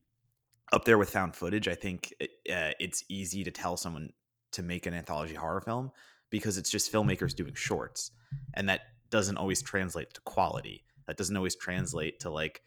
up 0.72 0.84
there 0.84 0.98
with 0.98 1.10
found 1.10 1.36
footage. 1.36 1.68
I 1.68 1.74
think 1.74 2.14
uh, 2.20 2.72
it's 2.80 3.04
easy 3.08 3.44
to 3.44 3.50
tell 3.50 3.76
someone 3.76 4.10
to 4.52 4.62
make 4.62 4.86
an 4.86 4.94
anthology 4.94 5.34
horror 5.34 5.60
film 5.60 5.90
because 6.30 6.58
it's 6.58 6.70
just 6.70 6.92
filmmakers 6.92 7.34
doing 7.34 7.54
shorts, 7.54 8.12
and 8.54 8.68
that 8.68 8.80
doesn't 9.10 9.36
always 9.36 9.62
translate 9.62 10.14
to 10.14 10.20
quality. 10.22 10.84
That 11.06 11.16
doesn't 11.16 11.36
always 11.36 11.56
translate 11.56 12.20
to 12.20 12.30
like, 12.30 12.62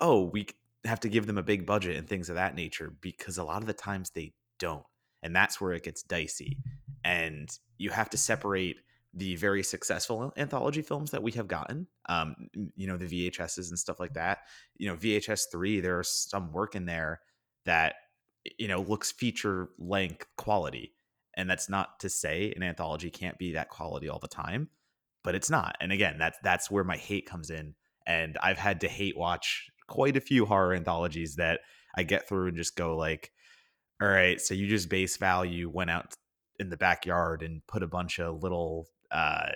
oh, 0.00 0.24
we 0.24 0.48
have 0.84 1.00
to 1.00 1.08
give 1.08 1.26
them 1.26 1.38
a 1.38 1.42
big 1.42 1.64
budget 1.64 1.96
and 1.96 2.08
things 2.08 2.28
of 2.28 2.34
that 2.34 2.54
nature 2.54 2.92
because 3.00 3.38
a 3.38 3.44
lot 3.44 3.62
of 3.62 3.66
the 3.66 3.72
times 3.72 4.10
they 4.10 4.32
don't, 4.58 4.84
and 5.22 5.34
that's 5.34 5.60
where 5.60 5.72
it 5.72 5.84
gets 5.84 6.02
dicey. 6.02 6.58
And 7.04 7.56
you 7.78 7.90
have 7.90 8.10
to 8.10 8.16
separate 8.16 8.78
the 9.16 9.36
very 9.36 9.62
successful 9.62 10.32
anthology 10.36 10.82
films 10.82 11.10
that 11.12 11.22
we 11.22 11.30
have 11.30 11.46
gotten 11.46 11.86
um 12.08 12.34
you 12.74 12.86
know 12.86 12.96
the 12.96 13.30
vhs's 13.30 13.70
and 13.70 13.78
stuff 13.78 14.00
like 14.00 14.14
that 14.14 14.38
you 14.76 14.88
know 14.88 14.96
vhs 14.96 15.42
3 15.50 15.80
there's 15.80 16.08
some 16.08 16.52
work 16.52 16.74
in 16.74 16.84
there 16.84 17.20
that 17.64 17.94
you 18.58 18.68
know 18.68 18.80
looks 18.82 19.12
feature 19.12 19.70
length 19.78 20.26
quality 20.36 20.92
and 21.36 21.48
that's 21.48 21.68
not 21.68 21.98
to 22.00 22.08
say 22.08 22.52
an 22.56 22.62
anthology 22.62 23.10
can't 23.10 23.38
be 23.38 23.52
that 23.52 23.68
quality 23.68 24.08
all 24.08 24.18
the 24.18 24.28
time 24.28 24.68
but 25.22 25.34
it's 25.34 25.50
not 25.50 25.76
and 25.80 25.92
again 25.92 26.16
that's 26.18 26.38
that's 26.42 26.70
where 26.70 26.84
my 26.84 26.96
hate 26.96 27.26
comes 27.26 27.50
in 27.50 27.74
and 28.06 28.36
i've 28.42 28.58
had 28.58 28.80
to 28.80 28.88
hate 28.88 29.16
watch 29.16 29.68
quite 29.88 30.16
a 30.16 30.20
few 30.20 30.46
horror 30.46 30.74
anthologies 30.74 31.36
that 31.36 31.60
i 31.96 32.02
get 32.02 32.28
through 32.28 32.48
and 32.48 32.56
just 32.56 32.76
go 32.76 32.96
like 32.96 33.30
all 34.00 34.08
right 34.08 34.40
so 34.40 34.54
you 34.54 34.66
just 34.66 34.88
base 34.88 35.16
value 35.16 35.68
went 35.68 35.90
out 35.90 36.14
in 36.58 36.70
the 36.70 36.76
backyard 36.76 37.42
and 37.42 37.66
put 37.66 37.82
a 37.82 37.88
bunch 37.88 38.18
of 38.20 38.42
little 38.42 38.86
uh 39.10 39.50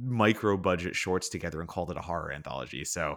micro 0.00 0.56
budget 0.56 0.96
shorts 0.96 1.28
together 1.28 1.60
and 1.60 1.68
called 1.68 1.90
it 1.90 1.96
a 1.96 2.02
horror 2.02 2.32
anthology 2.32 2.84
so 2.84 3.16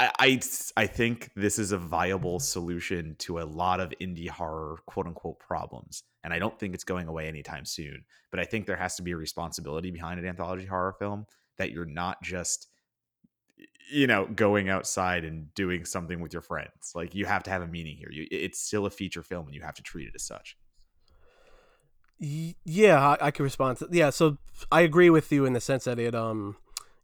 I, 0.00 0.40
I, 0.76 0.86
think 0.86 1.30
this 1.36 1.58
is 1.58 1.72
a 1.72 1.78
viable 1.78 2.40
solution 2.40 3.16
to 3.18 3.40
a 3.40 3.44
lot 3.44 3.80
of 3.80 3.92
indie 4.00 4.30
horror 4.30 4.78
quote 4.86 5.06
unquote 5.06 5.38
problems. 5.38 6.04
And 6.24 6.32
I 6.32 6.38
don't 6.38 6.58
think 6.58 6.74
it's 6.74 6.84
going 6.84 7.06
away 7.06 7.28
anytime 7.28 7.66
soon. 7.66 8.04
But 8.30 8.40
I 8.40 8.44
think 8.44 8.66
there 8.66 8.76
has 8.76 8.96
to 8.96 9.02
be 9.02 9.10
a 9.10 9.16
responsibility 9.16 9.90
behind 9.90 10.18
an 10.18 10.26
anthology 10.26 10.64
horror 10.64 10.94
film 10.98 11.26
that 11.58 11.72
you're 11.72 11.84
not 11.84 12.22
just 12.22 12.68
you 13.90 14.06
know 14.06 14.26
going 14.26 14.70
outside 14.70 15.24
and 15.24 15.52
doing 15.54 15.84
something 15.84 16.20
with 16.20 16.32
your 16.32 16.42
friends 16.42 16.92
like 16.94 17.14
you 17.14 17.26
have 17.26 17.42
to 17.42 17.50
have 17.50 17.60
a 17.60 17.66
meaning 17.66 17.96
here 17.96 18.08
you, 18.10 18.26
it's 18.30 18.60
still 18.60 18.86
a 18.86 18.90
feature 18.90 19.22
film 19.22 19.46
and 19.46 19.54
you 19.54 19.60
have 19.60 19.74
to 19.74 19.82
treat 19.82 20.06
it 20.06 20.14
as 20.14 20.22
such 20.22 20.56
yeah 22.18 23.16
I, 23.20 23.26
I 23.26 23.30
can 23.30 23.42
respond 23.42 23.78
to 23.78 23.88
yeah 23.90 24.10
so 24.10 24.38
i 24.70 24.82
agree 24.82 25.10
with 25.10 25.32
you 25.32 25.44
in 25.44 25.54
the 25.54 25.60
sense 25.60 25.84
that 25.84 25.98
it 25.98 26.14
um 26.14 26.56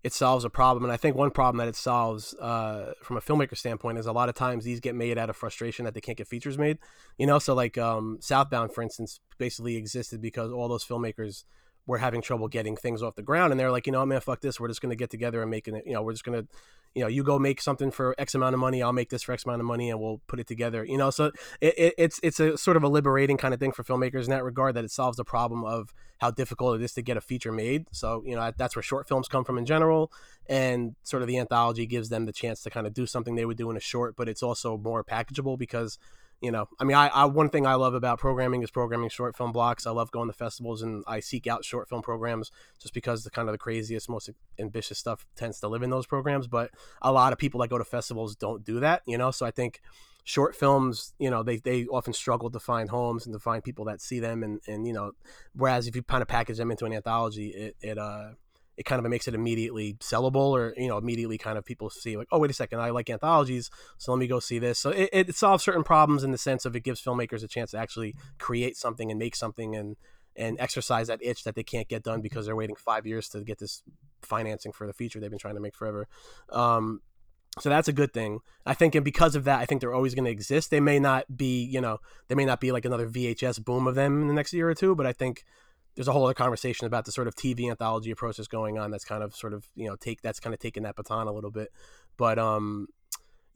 it 0.06 0.12
solves 0.12 0.44
a 0.44 0.50
problem. 0.50 0.84
And 0.84 0.92
I 0.92 0.96
think 0.96 1.16
one 1.16 1.32
problem 1.32 1.58
that 1.58 1.66
it 1.66 1.74
solves 1.74 2.32
uh, 2.34 2.92
from 3.02 3.16
a 3.16 3.20
filmmaker 3.20 3.56
standpoint 3.56 3.98
is 3.98 4.06
a 4.06 4.12
lot 4.12 4.28
of 4.28 4.36
times 4.36 4.62
these 4.62 4.78
get 4.78 4.94
made 4.94 5.18
out 5.18 5.28
of 5.30 5.36
frustration 5.36 5.84
that 5.84 5.94
they 5.94 6.00
can't 6.00 6.16
get 6.16 6.28
features 6.28 6.56
made. 6.56 6.78
You 7.18 7.26
know, 7.26 7.40
so 7.40 7.54
like 7.54 7.76
um, 7.76 8.18
Southbound, 8.20 8.72
for 8.72 8.82
instance, 8.82 9.18
basically 9.36 9.74
existed 9.74 10.22
because 10.22 10.52
all 10.52 10.68
those 10.68 10.84
filmmakers 10.84 11.42
were 11.88 11.98
having 11.98 12.22
trouble 12.22 12.46
getting 12.46 12.76
things 12.76 13.02
off 13.02 13.16
the 13.16 13.22
ground, 13.22 13.52
and 13.52 13.58
they're 13.58 13.72
like, 13.72 13.86
you 13.86 13.92
know, 13.92 14.06
man, 14.06 14.20
fuck 14.20 14.40
this. 14.40 14.60
We're 14.60 14.68
just 14.68 14.80
to 14.90 14.96
get 14.96 15.10
together 15.10 15.42
and 15.42 15.50
make 15.50 15.66
it. 15.66 15.82
You 15.84 15.94
know, 15.94 16.02
we're 16.02 16.12
just 16.12 16.24
to, 16.40 16.48
you 16.96 17.02
know, 17.02 17.08
you 17.08 17.22
go 17.22 17.38
make 17.38 17.60
something 17.60 17.90
for 17.90 18.14
X 18.16 18.34
amount 18.34 18.54
of 18.54 18.58
money. 18.58 18.82
I'll 18.82 18.90
make 18.90 19.10
this 19.10 19.22
for 19.22 19.32
X 19.32 19.44
amount 19.44 19.60
of 19.60 19.66
money, 19.66 19.90
and 19.90 20.00
we'll 20.00 20.22
put 20.28 20.40
it 20.40 20.46
together. 20.46 20.82
You 20.82 20.96
know, 20.96 21.10
so 21.10 21.30
it, 21.60 21.74
it, 21.76 21.94
it's 21.98 22.18
it's 22.22 22.40
a 22.40 22.56
sort 22.56 22.78
of 22.78 22.82
a 22.82 22.88
liberating 22.88 23.36
kind 23.36 23.52
of 23.52 23.60
thing 23.60 23.72
for 23.72 23.84
filmmakers 23.84 24.24
in 24.24 24.30
that 24.30 24.42
regard 24.42 24.74
that 24.76 24.84
it 24.84 24.90
solves 24.90 25.18
the 25.18 25.24
problem 25.24 25.62
of 25.62 25.92
how 26.22 26.30
difficult 26.30 26.80
it 26.80 26.82
is 26.82 26.94
to 26.94 27.02
get 27.02 27.18
a 27.18 27.20
feature 27.20 27.52
made. 27.52 27.84
So 27.92 28.22
you 28.24 28.34
know, 28.34 28.50
that's 28.56 28.74
where 28.74 28.82
short 28.82 29.06
films 29.06 29.28
come 29.28 29.44
from 29.44 29.58
in 29.58 29.66
general, 29.66 30.10
and 30.48 30.96
sort 31.02 31.22
of 31.22 31.28
the 31.28 31.36
anthology 31.36 31.84
gives 31.84 32.08
them 32.08 32.24
the 32.24 32.32
chance 32.32 32.62
to 32.62 32.70
kind 32.70 32.86
of 32.86 32.94
do 32.94 33.04
something 33.04 33.34
they 33.34 33.44
would 33.44 33.58
do 33.58 33.70
in 33.70 33.76
a 33.76 33.80
short, 33.80 34.16
but 34.16 34.26
it's 34.26 34.42
also 34.42 34.78
more 34.78 35.04
packageable 35.04 35.58
because 35.58 35.98
you 36.40 36.50
know 36.50 36.68
i 36.78 36.84
mean 36.84 36.96
I, 36.96 37.08
I, 37.08 37.24
one 37.24 37.48
thing 37.48 37.66
i 37.66 37.74
love 37.74 37.94
about 37.94 38.18
programming 38.18 38.62
is 38.62 38.70
programming 38.70 39.08
short 39.08 39.36
film 39.36 39.52
blocks. 39.52 39.86
I 39.86 39.90
love 39.90 40.10
going 40.10 40.28
to 40.28 40.34
festivals 40.34 40.82
and 40.82 41.02
i 41.06 41.20
seek 41.20 41.46
out 41.46 41.64
short 41.64 41.88
film 41.88 42.02
programs 42.02 42.50
just 42.80 42.94
because 42.94 43.24
the 43.24 43.30
kind 43.30 43.48
of 43.48 43.52
the 43.52 43.58
craziest 43.58 44.08
most 44.08 44.30
ambitious 44.58 44.98
stuff 44.98 45.26
tends 45.36 45.60
to 45.60 45.68
live 45.68 45.82
in 45.82 45.90
those 45.90 46.06
programs 46.06 46.46
but 46.46 46.70
a 47.02 47.12
lot 47.12 47.32
of 47.32 47.38
people 47.38 47.60
that 47.60 47.68
go 47.68 47.78
to 47.78 47.84
festivals 47.84 48.36
don't 48.36 48.64
do 48.64 48.80
that 48.80 49.02
you 49.06 49.18
know? 49.18 49.30
So 49.30 49.46
i 49.46 49.50
think 49.50 49.80
short 50.24 50.56
films 50.56 51.14
you 51.18 51.30
know 51.30 51.44
they, 51.44 51.58
they 51.58 51.86
often 51.86 52.12
struggle 52.12 52.50
to 52.50 52.58
find 52.58 52.90
homes 52.90 53.26
and 53.26 53.32
to 53.32 53.38
find 53.38 53.62
people 53.62 53.84
that 53.84 54.00
see 54.00 54.18
them 54.18 54.42
and 54.42 54.60
and 54.66 54.86
you 54.86 54.92
know 54.92 55.12
whereas 55.54 55.86
if 55.86 55.94
you 55.94 56.02
kind 56.02 56.20
of 56.20 56.26
package 56.26 56.56
them 56.56 56.70
into 56.70 56.84
an 56.84 56.92
anthology 56.92 57.48
it, 57.50 57.76
it 57.80 57.96
uh 57.96 58.30
it 58.76 58.84
kind 58.84 59.04
of 59.04 59.10
makes 59.10 59.26
it 59.26 59.34
immediately 59.34 59.94
sellable 59.94 60.50
or 60.50 60.74
you 60.76 60.88
know 60.88 60.98
immediately 60.98 61.38
kind 61.38 61.58
of 61.58 61.64
people 61.64 61.88
see 61.90 62.16
like 62.16 62.28
oh 62.30 62.38
wait 62.38 62.50
a 62.50 62.54
second 62.54 62.80
i 62.80 62.90
like 62.90 63.08
anthologies 63.08 63.70
so 63.98 64.12
let 64.12 64.18
me 64.18 64.26
go 64.26 64.40
see 64.40 64.58
this. 64.58 64.78
So 64.78 64.90
it, 64.90 65.10
it 65.12 65.34
solves 65.34 65.64
certain 65.64 65.84
problems 65.84 66.24
in 66.24 66.30
the 66.30 66.38
sense 66.38 66.64
of 66.64 66.74
it 66.76 66.80
gives 66.80 67.02
filmmakers 67.02 67.42
a 67.42 67.48
chance 67.48 67.72
to 67.72 67.78
actually 67.78 68.14
create 68.38 68.76
something 68.76 69.10
and 69.10 69.18
make 69.18 69.36
something 69.36 69.76
and 69.76 69.96
and 70.38 70.60
exercise 70.60 71.06
that 71.06 71.18
itch 71.22 71.44
that 71.44 71.54
they 71.54 71.62
can't 71.62 71.88
get 71.88 72.02
done 72.02 72.20
because 72.20 72.44
they're 72.44 72.56
waiting 72.56 72.76
five 72.76 73.06
years 73.06 73.28
to 73.30 73.42
get 73.42 73.58
this 73.58 73.82
financing 74.20 74.70
for 74.70 74.86
the 74.86 74.92
feature 74.92 75.18
they've 75.18 75.30
been 75.30 75.38
trying 75.38 75.54
to 75.54 75.60
make 75.60 75.74
forever. 75.74 76.06
Um, 76.50 77.00
so 77.58 77.70
that's 77.70 77.88
a 77.88 77.92
good 77.92 78.12
thing. 78.12 78.40
I 78.66 78.74
think 78.74 78.94
and 78.94 79.04
because 79.04 79.34
of 79.34 79.44
that 79.44 79.60
i 79.60 79.64
think 79.64 79.80
they're 79.80 79.94
always 79.94 80.14
going 80.14 80.26
to 80.26 80.30
exist. 80.30 80.70
They 80.70 80.80
may 80.80 80.98
not 80.98 81.36
be 81.36 81.64
you 81.64 81.80
know 81.80 81.98
they 82.28 82.34
may 82.34 82.44
not 82.44 82.60
be 82.60 82.72
like 82.72 82.84
another 82.84 83.08
vhs 83.08 83.64
boom 83.64 83.86
of 83.86 83.94
them 83.94 84.22
in 84.22 84.28
the 84.28 84.34
next 84.34 84.52
year 84.52 84.68
or 84.68 84.74
two 84.74 84.94
but 84.94 85.06
i 85.06 85.12
think 85.12 85.44
there's 85.96 86.08
a 86.08 86.12
whole 86.12 86.24
other 86.24 86.34
conversation 86.34 86.86
about 86.86 87.06
the 87.06 87.12
sort 87.12 87.26
of 87.26 87.34
TV 87.34 87.68
anthology 87.70 88.10
approach 88.10 88.36
that's 88.36 88.48
going 88.48 88.78
on. 88.78 88.90
That's 88.90 89.04
kind 89.04 89.22
of 89.22 89.34
sort 89.34 89.52
of 89.52 89.66
you 89.74 89.88
know 89.88 89.96
take 89.96 90.22
that's 90.22 90.38
kind 90.38 90.54
of 90.54 90.60
taking 90.60 90.84
that 90.84 90.94
baton 90.94 91.26
a 91.26 91.32
little 91.32 91.50
bit, 91.50 91.72
but 92.16 92.38
um, 92.38 92.88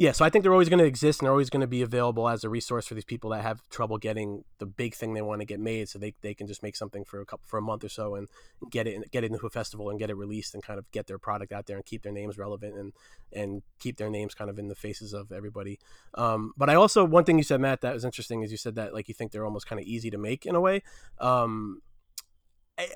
yeah. 0.01 0.13
So 0.13 0.25
I 0.25 0.31
think 0.31 0.45
they're 0.45 0.53
always 0.53 0.71
going 0.71 0.79
to 0.79 0.87
exist 0.87 1.21
and 1.21 1.27
they're 1.27 1.33
always 1.33 1.51
going 1.51 1.61
to 1.61 1.67
be 1.67 1.83
available 1.83 2.27
as 2.27 2.43
a 2.43 2.49
resource 2.49 2.87
for 2.87 2.95
these 2.95 3.05
people 3.05 3.29
that 3.31 3.43
have 3.43 3.61
trouble 3.69 3.99
getting 3.99 4.45
the 4.59 4.65
big 4.65 4.95
thing 4.95 5.13
they 5.13 5.21
want 5.21 5.43
to 5.43 5.45
get 5.45 5.61
made. 5.61 5.91
So 5.91 5.99
they, 5.99 6.15
they 6.23 6.33
can 6.33 6.47
just 6.47 6.63
make 6.63 6.75
something 6.75 7.05
for 7.05 7.21
a 7.21 7.27
couple 7.27 7.45
for 7.47 7.59
a 7.59 7.63
month 7.63 7.85
or 7.85 7.91
so 7.91 8.15
and 8.15 8.27
get 8.71 8.87
it 8.87 9.11
get 9.11 9.25
it 9.25 9.31
into 9.31 9.47
a 9.47 9.51
festival 9.51 9.91
and 9.91 9.99
get 9.99 10.09
it 10.09 10.17
released 10.17 10.55
and 10.55 10.63
kind 10.63 10.79
of 10.79 10.91
get 10.91 11.07
their 11.07 11.19
product 11.19 11.53
out 11.53 11.67
there 11.67 11.77
and 11.77 11.85
keep 11.85 12.03
their 12.03 12.13
names 12.13 12.39
relevant 12.39 12.79
and 12.79 12.95
and 13.35 13.61
keep 13.79 13.99
their 13.99 14.09
names 14.09 14.35
kind 14.35 14.49
of 14.49 14.59
in 14.59 14.69
the 14.69 14.75
faces 14.75 15.13
of 15.13 15.31
everybody. 15.31 15.79
Um, 16.15 16.55
but 16.57 16.71
I 16.71 16.77
also 16.77 17.05
one 17.05 17.25
thing 17.25 17.37
you 17.37 17.45
said, 17.45 17.61
Matt, 17.61 17.83
that 17.83 17.93
was 17.93 18.07
interesting 18.07 18.41
is 18.41 18.51
you 18.51 18.57
said 18.57 18.77
that 18.77 18.95
like 18.95 19.07
you 19.07 19.13
think 19.13 19.33
they're 19.33 19.45
almost 19.45 19.67
kind 19.67 19.79
of 19.79 19.87
easy 19.87 20.09
to 20.09 20.19
make 20.19 20.47
in 20.47 20.55
a 20.55 20.61
way. 20.63 20.83
Um, 21.19 21.83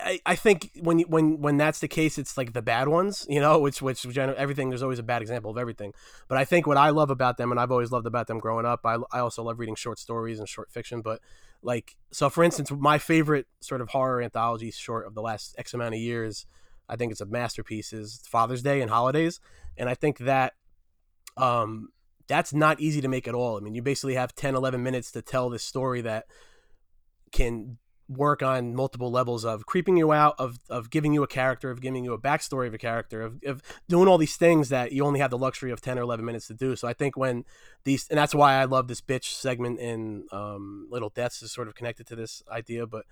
I, 0.00 0.20
I 0.26 0.34
think 0.36 0.70
when 0.80 1.00
when 1.00 1.40
when 1.40 1.56
that's 1.56 1.80
the 1.80 1.88
case, 1.88 2.18
it's 2.18 2.36
like 2.36 2.52
the 2.52 2.62
bad 2.62 2.88
ones, 2.88 3.26
you 3.28 3.40
know, 3.40 3.58
which 3.58 3.82
which 3.82 4.06
everything. 4.16 4.68
There's 4.68 4.82
always 4.82 4.98
a 4.98 5.04
bad 5.04 5.22
example 5.22 5.50
of 5.50 5.58
everything. 5.58 5.92
But 6.28 6.38
I 6.38 6.44
think 6.44 6.66
what 6.66 6.76
I 6.76 6.90
love 6.90 7.10
about 7.10 7.36
them, 7.36 7.50
and 7.50 7.60
I've 7.60 7.70
always 7.70 7.90
loved 7.90 8.06
about 8.06 8.26
them 8.26 8.38
growing 8.38 8.66
up, 8.66 8.80
I, 8.84 8.98
I 9.12 9.20
also 9.20 9.42
love 9.42 9.58
reading 9.58 9.74
short 9.74 9.98
stories 9.98 10.38
and 10.38 10.48
short 10.48 10.70
fiction. 10.70 11.02
But 11.02 11.20
like, 11.62 11.96
so 12.12 12.30
for 12.30 12.44
instance, 12.44 12.70
my 12.70 12.98
favorite 12.98 13.46
sort 13.60 13.80
of 13.80 13.90
horror 13.90 14.22
anthology 14.22 14.70
short 14.70 15.06
of 15.06 15.14
the 15.14 15.22
last 15.22 15.54
X 15.58 15.74
amount 15.74 15.94
of 15.94 16.00
years, 16.00 16.46
I 16.88 16.96
think 16.96 17.12
it's 17.12 17.20
a 17.20 17.26
masterpiece, 17.26 17.92
is 17.92 18.20
Father's 18.26 18.62
Day 18.62 18.80
and 18.80 18.90
Holidays, 18.90 19.40
and 19.76 19.88
I 19.88 19.94
think 19.94 20.18
that 20.18 20.54
um 21.36 21.88
that's 22.26 22.54
not 22.54 22.80
easy 22.80 23.00
to 23.00 23.08
make 23.08 23.28
at 23.28 23.34
all. 23.34 23.56
I 23.56 23.60
mean, 23.60 23.74
you 23.74 23.82
basically 23.82 24.14
have 24.14 24.34
10, 24.34 24.54
11 24.54 24.82
minutes 24.82 25.12
to 25.12 25.22
tell 25.22 25.50
this 25.50 25.62
story 25.62 26.00
that 26.02 26.24
can 27.32 27.78
work 28.08 28.42
on 28.42 28.74
multiple 28.74 29.10
levels 29.10 29.44
of 29.44 29.66
creeping 29.66 29.96
you 29.96 30.12
out, 30.12 30.34
of 30.38 30.58
of 30.68 30.90
giving 30.90 31.12
you 31.12 31.22
a 31.22 31.26
character, 31.26 31.70
of 31.70 31.80
giving 31.80 32.04
you 32.04 32.12
a 32.12 32.18
backstory 32.18 32.66
of 32.66 32.74
a 32.74 32.78
character, 32.78 33.22
of, 33.22 33.40
of 33.46 33.62
doing 33.88 34.08
all 34.08 34.18
these 34.18 34.36
things 34.36 34.68
that 34.68 34.92
you 34.92 35.04
only 35.04 35.20
have 35.20 35.30
the 35.30 35.38
luxury 35.38 35.70
of 35.70 35.80
ten 35.80 35.98
or 35.98 36.02
eleven 36.02 36.24
minutes 36.24 36.46
to 36.48 36.54
do. 36.54 36.76
So 36.76 36.86
I 36.86 36.92
think 36.92 37.16
when 37.16 37.44
these, 37.84 38.06
and 38.08 38.18
that's 38.18 38.34
why 38.34 38.54
I 38.54 38.64
love 38.64 38.88
this 38.88 39.00
bitch 39.00 39.24
segment 39.24 39.80
in 39.80 40.26
um, 40.32 40.88
Little 40.90 41.10
Deaths 41.10 41.42
is 41.42 41.52
sort 41.52 41.68
of 41.68 41.74
connected 41.74 42.06
to 42.08 42.16
this 42.16 42.42
idea, 42.50 42.86
but. 42.86 43.04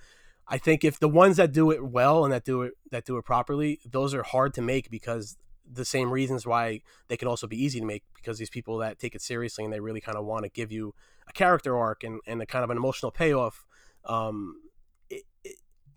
I 0.49 0.59
think 0.59 0.83
if 0.83 0.99
the 0.99 1.09
ones 1.09 1.37
that 1.37 1.53
do 1.53 1.71
it 1.71 1.85
well 1.85 2.25
and 2.25 2.33
that 2.33 2.45
do 2.45 2.63
it 2.63 2.73
that 2.91 3.05
do 3.05 3.17
it 3.17 3.25
properly, 3.25 3.79
those 3.89 4.13
are 4.13 4.25
hard 4.25 4.53
to 4.55 4.61
make 4.61 4.91
because 4.91 5.37
the 5.71 5.85
same 5.85 6.11
reasons 6.11 6.47
why 6.47 6.81
they 7.09 7.17
can 7.17 7.29
also 7.29 7.47
be 7.47 7.63
easy 7.63 7.81
to 7.81 7.87
make 7.87 8.03
because 8.15 8.39
these 8.39 8.51
people 8.51 8.79
that 8.79 8.99
take 8.99 9.15
it 9.15 9.23
seriously 9.23 9.65
and 9.65 9.73
they 9.73 9.81
really 9.81 10.01
kind 10.01 10.19
of 10.19 10.25
want 10.25 10.45
to 10.45 10.51
give 10.51 10.73
you 10.73 10.95
a 11.29 11.33
character 11.33 11.79
arc 11.79 12.03
and, 12.05 12.21
and 12.27 12.43
a 12.43 12.47
kind 12.47 12.65
of 12.65 12.71
an 12.71 12.77
emotional 12.77 13.11
payoff 13.11 13.65
um, 14.05 14.57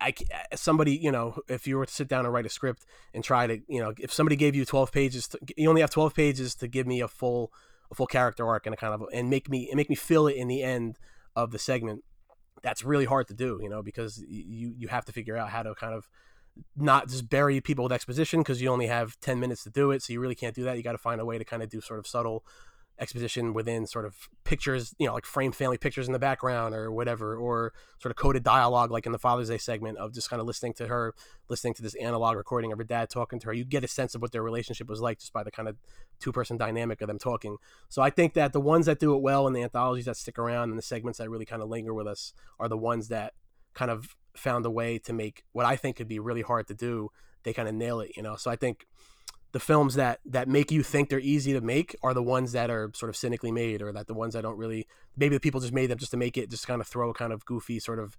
I, 0.05 0.13
uh, 0.31 0.55
somebody, 0.55 0.95
you 0.95 1.11
know, 1.11 1.39
if 1.47 1.65
you 1.65 1.77
were 1.77 1.85
to 1.87 1.91
sit 1.91 2.07
down 2.07 2.25
and 2.25 2.33
write 2.33 2.45
a 2.45 2.49
script 2.49 2.85
and 3.13 3.23
try 3.23 3.47
to, 3.47 3.59
you 3.67 3.81
know, 3.81 3.91
if 3.99 4.13
somebody 4.13 4.35
gave 4.35 4.55
you 4.55 4.63
12 4.63 4.91
pages, 4.91 5.27
to, 5.29 5.39
you 5.57 5.67
only 5.67 5.81
have 5.81 5.89
12 5.89 6.13
pages 6.13 6.53
to 6.55 6.67
give 6.67 6.85
me 6.85 7.01
a 7.01 7.07
full, 7.07 7.51
a 7.89 7.95
full 7.95 8.05
character 8.05 8.47
arc 8.47 8.67
and 8.67 8.75
a 8.75 8.77
kind 8.77 8.93
of, 8.93 9.03
and 9.11 9.31
make 9.31 9.49
me, 9.49 9.67
and 9.67 9.77
make 9.77 9.89
me 9.89 9.95
feel 9.95 10.27
it 10.27 10.35
in 10.35 10.47
the 10.47 10.61
end 10.61 10.99
of 11.35 11.49
the 11.49 11.57
segment. 11.57 12.03
That's 12.61 12.83
really 12.83 13.05
hard 13.05 13.27
to 13.29 13.33
do, 13.33 13.59
you 13.63 13.69
know, 13.69 13.81
because 13.81 14.23
you, 14.27 14.75
you 14.77 14.87
have 14.89 15.05
to 15.05 15.11
figure 15.11 15.35
out 15.35 15.49
how 15.49 15.63
to 15.63 15.73
kind 15.73 15.95
of 15.95 16.07
not 16.75 17.09
just 17.09 17.27
bury 17.27 17.59
people 17.59 17.83
with 17.83 17.91
exposition 17.91 18.41
because 18.41 18.61
you 18.61 18.69
only 18.69 18.87
have 18.87 19.19
10 19.21 19.39
minutes 19.39 19.63
to 19.63 19.71
do 19.71 19.89
it. 19.89 20.03
So 20.03 20.13
you 20.13 20.19
really 20.19 20.35
can't 20.35 20.55
do 20.55 20.63
that. 20.65 20.77
You 20.77 20.83
got 20.83 20.91
to 20.91 20.99
find 20.99 21.19
a 21.19 21.25
way 21.25 21.39
to 21.39 21.43
kind 21.45 21.63
of 21.63 21.69
do 21.69 21.81
sort 21.81 21.97
of 21.97 22.05
subtle, 22.05 22.45
exposition 22.99 23.53
within 23.53 23.85
sort 23.85 24.05
of 24.05 24.15
pictures, 24.45 24.95
you 24.97 25.05
know, 25.05 25.13
like 25.13 25.25
frame 25.25 25.51
family 25.51 25.77
pictures 25.77 26.07
in 26.07 26.13
the 26.13 26.19
background 26.19 26.73
or 26.73 26.91
whatever, 26.91 27.35
or 27.35 27.73
sort 27.99 28.11
of 28.11 28.15
coded 28.15 28.43
dialogue, 28.43 28.91
like 28.91 29.05
in 29.05 29.11
the 29.11 29.19
Father's 29.19 29.49
Day 29.49 29.57
segment 29.57 29.97
of 29.97 30.13
just 30.13 30.29
kind 30.29 30.39
of 30.39 30.47
listening 30.47 30.73
to 30.73 30.87
her, 30.87 31.13
listening 31.49 31.73
to 31.73 31.81
this 31.81 31.95
analog 31.95 32.37
recording 32.37 32.71
of 32.71 32.77
her 32.77 32.83
dad 32.83 33.09
talking 33.09 33.39
to 33.39 33.47
her. 33.47 33.53
You 33.53 33.65
get 33.65 33.83
a 33.83 33.87
sense 33.87 34.15
of 34.15 34.21
what 34.21 34.31
their 34.31 34.43
relationship 34.43 34.87
was 34.87 35.01
like 35.01 35.19
just 35.19 35.33
by 35.33 35.43
the 35.43 35.51
kind 35.51 35.67
of 35.67 35.77
two 36.19 36.31
person 36.31 36.57
dynamic 36.57 37.01
of 37.01 37.07
them 37.07 37.19
talking. 37.19 37.57
So 37.89 38.01
I 38.01 38.09
think 38.09 38.33
that 38.33 38.53
the 38.53 38.61
ones 38.61 38.85
that 38.85 38.99
do 38.99 39.13
it 39.13 39.21
well 39.21 39.45
and 39.45 39.55
the 39.55 39.63
anthologies 39.63 40.05
that 40.05 40.17
stick 40.17 40.39
around 40.39 40.69
and 40.69 40.77
the 40.77 40.83
segments 40.83 41.19
that 41.19 41.29
really 41.29 41.45
kind 41.45 41.61
of 41.61 41.69
linger 41.69 41.93
with 41.93 42.07
us 42.07 42.33
are 42.59 42.69
the 42.69 42.77
ones 42.77 43.09
that 43.09 43.33
kind 43.73 43.91
of 43.91 44.15
found 44.37 44.65
a 44.65 44.71
way 44.71 44.97
to 44.99 45.13
make 45.13 45.43
what 45.51 45.65
I 45.65 45.75
think 45.75 45.97
could 45.97 46.07
be 46.07 46.19
really 46.19 46.41
hard 46.41 46.67
to 46.67 46.73
do. 46.73 47.09
They 47.43 47.53
kind 47.53 47.67
of 47.67 47.75
nail 47.75 47.99
it, 47.99 48.11
you 48.15 48.23
know. 48.23 48.37
So 48.37 48.49
I 48.49 48.55
think 48.55 48.85
the 49.55 49.59
films 49.61 49.95
that 49.95 50.19
that 50.25 50.49
make 50.49 50.69
you 50.69 50.83
think 50.83 51.07
they're 51.07 51.17
easy 51.17 51.53
to 51.53 51.61
make 51.61 51.95
are 52.03 52.13
the 52.13 52.21
ones 52.21 52.51
that 52.51 52.69
are 52.69 52.91
sort 52.93 53.09
of 53.09 53.15
cynically 53.15 53.53
made 53.53 53.81
or 53.81 53.93
that 53.93 54.05
the 54.05 54.13
ones 54.13 54.33
that 54.33 54.41
don't 54.41 54.57
really 54.57 54.85
maybe 55.15 55.33
the 55.33 55.39
people 55.39 55.61
just 55.61 55.71
made 55.71 55.89
them 55.89 55.97
just 55.97 56.11
to 56.11 56.17
make 56.17 56.35
it 56.35 56.49
just 56.49 56.67
kind 56.67 56.81
of 56.81 56.87
throw 56.87 57.09
a 57.09 57.13
kind 57.13 57.31
of 57.31 57.45
goofy 57.45 57.79
sort 57.79 57.97
of 57.97 58.17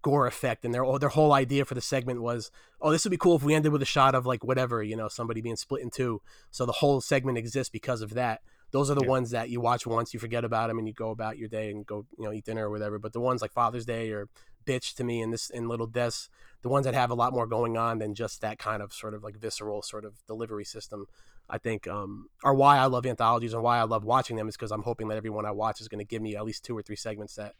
gore 0.00 0.26
effect 0.26 0.64
and 0.64 0.72
their 0.72 0.86
their 0.98 1.10
whole 1.10 1.34
idea 1.34 1.66
for 1.66 1.74
the 1.74 1.82
segment 1.82 2.22
was 2.22 2.50
oh 2.80 2.90
this 2.90 3.04
would 3.04 3.10
be 3.10 3.18
cool 3.18 3.36
if 3.36 3.42
we 3.42 3.54
ended 3.54 3.70
with 3.70 3.82
a 3.82 3.84
shot 3.84 4.14
of 4.14 4.24
like 4.24 4.42
whatever 4.42 4.82
you 4.82 4.96
know 4.96 5.08
somebody 5.08 5.42
being 5.42 5.56
split 5.56 5.82
in 5.82 5.90
two. 5.90 6.22
So 6.50 6.64
the 6.64 6.72
whole 6.72 7.02
segment 7.02 7.36
exists 7.36 7.70
because 7.70 8.00
of 8.00 8.14
that. 8.14 8.40
Those 8.70 8.90
are 8.90 8.94
the 8.94 9.02
yeah. 9.02 9.10
ones 9.10 9.30
that 9.32 9.50
you 9.50 9.60
watch 9.60 9.86
once 9.86 10.14
you 10.14 10.20
forget 10.20 10.42
about 10.42 10.68
them 10.68 10.78
and 10.78 10.88
you 10.88 10.94
go 10.94 11.10
about 11.10 11.36
your 11.36 11.50
day 11.50 11.70
and 11.70 11.84
go 11.84 12.06
you 12.16 12.24
know 12.24 12.32
eat 12.32 12.46
dinner 12.46 12.66
or 12.66 12.70
whatever. 12.70 12.98
But 12.98 13.12
the 13.12 13.20
ones 13.20 13.42
like 13.42 13.52
father's 13.52 13.84
day 13.84 14.10
or 14.10 14.30
bitch 14.68 14.94
to 14.94 15.04
me 15.04 15.22
in 15.22 15.30
this 15.30 15.50
in 15.50 15.68
little 15.68 15.86
deaths 15.86 16.28
the 16.62 16.68
ones 16.68 16.84
that 16.84 16.94
have 16.94 17.10
a 17.10 17.14
lot 17.14 17.32
more 17.32 17.46
going 17.46 17.76
on 17.76 17.98
than 17.98 18.14
just 18.14 18.40
that 18.40 18.58
kind 18.58 18.82
of 18.82 18.92
sort 18.92 19.14
of 19.14 19.22
like 19.22 19.36
visceral 19.36 19.80
sort 19.82 20.04
of 20.04 20.14
delivery 20.26 20.64
system 20.64 21.06
i 21.48 21.56
think 21.56 21.86
um, 21.88 22.28
are 22.44 22.54
why 22.54 22.76
i 22.78 22.86
love 22.86 23.06
anthologies 23.06 23.54
and 23.54 23.62
why 23.62 23.78
i 23.78 23.82
love 23.82 24.04
watching 24.04 24.36
them 24.36 24.48
is 24.48 24.56
because 24.56 24.70
i'm 24.70 24.82
hoping 24.82 25.08
that 25.08 25.16
everyone 25.16 25.46
i 25.46 25.50
watch 25.50 25.80
is 25.80 25.88
going 25.88 26.04
to 26.04 26.04
give 26.04 26.22
me 26.22 26.36
at 26.36 26.44
least 26.44 26.64
two 26.64 26.76
or 26.76 26.82
three 26.82 26.96
segments 26.96 27.34
that 27.34 27.54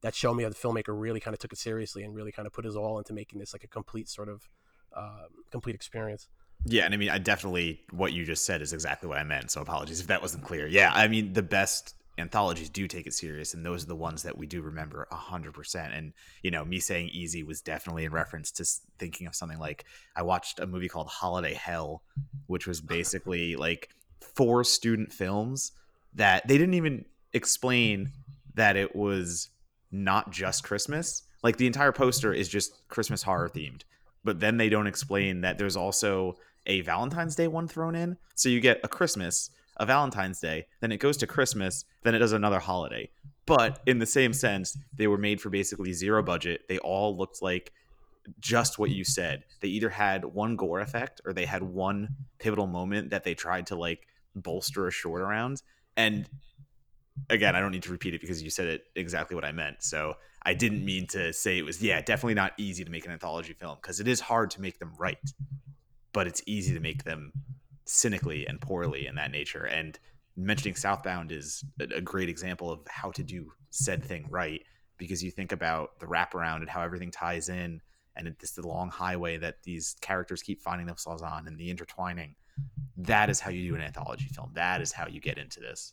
that 0.00 0.14
show 0.14 0.34
me 0.34 0.42
how 0.42 0.48
the 0.48 0.54
filmmaker 0.54 0.98
really 0.98 1.20
kind 1.20 1.34
of 1.34 1.38
took 1.38 1.52
it 1.52 1.58
seriously 1.58 2.02
and 2.02 2.14
really 2.14 2.32
kind 2.32 2.46
of 2.46 2.52
put 2.52 2.64
his 2.64 2.76
all 2.76 2.98
into 2.98 3.12
making 3.12 3.38
this 3.38 3.52
like 3.52 3.64
a 3.64 3.68
complete 3.68 4.08
sort 4.08 4.28
of 4.28 4.48
uh, 4.94 5.26
complete 5.50 5.74
experience 5.74 6.28
yeah, 6.66 6.84
and 6.84 6.94
I 6.94 6.96
mean, 6.96 7.10
I 7.10 7.18
definitely 7.18 7.80
what 7.90 8.12
you 8.12 8.24
just 8.24 8.46
said 8.46 8.62
is 8.62 8.72
exactly 8.72 9.08
what 9.08 9.18
I 9.18 9.24
meant. 9.24 9.50
So 9.50 9.60
apologies 9.60 10.00
if 10.00 10.06
that 10.06 10.22
wasn't 10.22 10.44
clear. 10.44 10.66
Yeah, 10.66 10.90
I 10.94 11.08
mean, 11.08 11.32
the 11.32 11.42
best 11.42 11.94
anthologies 12.18 12.70
do 12.70 12.86
take 12.86 13.06
it 13.06 13.14
serious 13.14 13.54
and 13.54 13.66
those 13.66 13.84
are 13.84 13.88
the 13.88 13.96
ones 13.96 14.22
that 14.22 14.36
we 14.36 14.46
do 14.46 14.62
remember 14.62 15.06
100% 15.12 15.96
and 15.96 16.12
you 16.42 16.50
know 16.50 16.64
me 16.64 16.78
saying 16.78 17.08
easy 17.08 17.42
was 17.42 17.60
definitely 17.60 18.04
in 18.04 18.12
reference 18.12 18.50
to 18.50 18.64
thinking 18.98 19.26
of 19.26 19.34
something 19.34 19.58
like 19.58 19.84
i 20.14 20.22
watched 20.22 20.60
a 20.60 20.66
movie 20.66 20.88
called 20.88 21.08
holiday 21.08 21.54
hell 21.54 22.02
which 22.46 22.66
was 22.66 22.80
basically 22.80 23.56
like 23.56 23.90
four 24.20 24.64
student 24.64 25.12
films 25.12 25.72
that 26.14 26.46
they 26.46 26.56
didn't 26.56 26.74
even 26.74 27.04
explain 27.32 28.12
that 28.54 28.76
it 28.76 28.94
was 28.94 29.50
not 29.90 30.30
just 30.30 30.64
christmas. 30.64 31.22
Like 31.42 31.56
the 31.56 31.66
entire 31.66 31.92
poster 31.92 32.32
is 32.32 32.48
just 32.48 32.86
christmas 32.88 33.22
horror 33.22 33.48
themed 33.48 33.82
but 34.24 34.40
then 34.40 34.56
they 34.56 34.70
don't 34.70 34.86
explain 34.86 35.42
that 35.42 35.58
there's 35.58 35.76
also 35.76 36.36
a 36.66 36.80
valentine's 36.80 37.36
day 37.36 37.46
one 37.46 37.68
thrown 37.68 37.94
in. 37.94 38.16
So 38.34 38.48
you 38.48 38.60
get 38.60 38.80
a 38.82 38.88
christmas 38.88 39.50
a 39.76 39.86
Valentine's 39.86 40.40
Day, 40.40 40.66
then 40.80 40.92
it 40.92 40.98
goes 40.98 41.16
to 41.18 41.26
Christmas, 41.26 41.84
then 42.02 42.14
it 42.14 42.18
does 42.18 42.32
another 42.32 42.60
holiday. 42.60 43.10
But 43.46 43.80
in 43.86 43.98
the 43.98 44.06
same 44.06 44.32
sense, 44.32 44.76
they 44.96 45.06
were 45.06 45.18
made 45.18 45.40
for 45.40 45.50
basically 45.50 45.92
zero 45.92 46.22
budget. 46.22 46.62
They 46.68 46.78
all 46.78 47.16
looked 47.16 47.42
like 47.42 47.72
just 48.40 48.78
what 48.78 48.90
you 48.90 49.04
said. 49.04 49.44
They 49.60 49.68
either 49.68 49.90
had 49.90 50.24
one 50.24 50.56
gore 50.56 50.80
effect 50.80 51.20
or 51.24 51.32
they 51.32 51.44
had 51.44 51.62
one 51.62 52.16
pivotal 52.38 52.66
moment 52.66 53.10
that 53.10 53.24
they 53.24 53.34
tried 53.34 53.66
to 53.66 53.76
like 53.76 54.06
bolster 54.34 54.86
a 54.86 54.90
short 54.90 55.20
around. 55.20 55.62
And 55.96 56.28
again, 57.28 57.54
I 57.54 57.60
don't 57.60 57.72
need 57.72 57.82
to 57.82 57.92
repeat 57.92 58.14
it 58.14 58.20
because 58.20 58.42
you 58.42 58.50
said 58.50 58.66
it 58.66 58.84
exactly 58.96 59.34
what 59.34 59.44
I 59.44 59.52
meant. 59.52 59.82
So 59.82 60.14
I 60.42 60.54
didn't 60.54 60.84
mean 60.84 61.06
to 61.08 61.32
say 61.32 61.58
it 61.58 61.64
was, 61.64 61.82
yeah, 61.82 62.00
definitely 62.00 62.34
not 62.34 62.52
easy 62.56 62.84
to 62.84 62.90
make 62.90 63.04
an 63.04 63.12
anthology 63.12 63.52
film 63.52 63.76
because 63.80 64.00
it 64.00 64.08
is 64.08 64.20
hard 64.20 64.50
to 64.52 64.60
make 64.60 64.78
them 64.78 64.92
right, 64.98 65.18
but 66.12 66.26
it's 66.26 66.42
easy 66.46 66.74
to 66.74 66.80
make 66.80 67.04
them 67.04 67.32
cynically 67.84 68.46
and 68.46 68.60
poorly 68.60 69.06
in 69.06 69.14
that 69.16 69.30
nature. 69.30 69.64
And 69.64 69.98
mentioning 70.36 70.74
Southbound 70.74 71.32
is 71.32 71.64
a 71.80 72.00
great 72.00 72.28
example 72.28 72.70
of 72.70 72.80
how 72.88 73.10
to 73.12 73.22
do 73.22 73.52
said 73.70 74.04
thing 74.04 74.26
right 74.30 74.62
because 74.96 75.22
you 75.22 75.30
think 75.30 75.52
about 75.52 75.98
the 76.00 76.06
wraparound 76.06 76.58
and 76.58 76.68
how 76.68 76.82
everything 76.82 77.10
ties 77.10 77.48
in 77.48 77.80
and 78.16 78.28
it's 78.28 78.52
the 78.52 78.66
long 78.66 78.90
highway 78.90 79.36
that 79.36 79.62
these 79.62 79.96
characters 80.00 80.42
keep 80.42 80.60
finding 80.62 80.86
themselves 80.86 81.22
on 81.22 81.46
and 81.46 81.58
the 81.58 81.70
intertwining. 81.70 82.34
That 82.96 83.28
is 83.28 83.40
how 83.40 83.50
you 83.50 83.68
do 83.68 83.74
an 83.74 83.82
anthology 83.82 84.26
film. 84.26 84.50
That 84.54 84.80
is 84.80 84.92
how 84.92 85.08
you 85.08 85.20
get 85.20 85.38
into 85.38 85.60
this. 85.60 85.92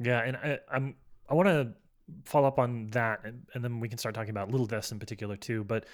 Yeah, 0.00 0.20
and 0.20 0.36
I, 0.36 0.58
I'm 0.70 0.94
I 1.28 1.34
want 1.34 1.48
to 1.48 1.72
follow 2.24 2.48
up 2.48 2.58
on 2.58 2.88
that, 2.88 3.20
and, 3.24 3.42
and 3.54 3.64
then 3.64 3.80
we 3.80 3.88
can 3.88 3.98
start 3.98 4.14
talking 4.14 4.30
about 4.30 4.50
Little 4.50 4.66
Deaths 4.66 4.92
in 4.92 4.98
particular 4.98 5.36
too. 5.36 5.64
But 5.64 5.84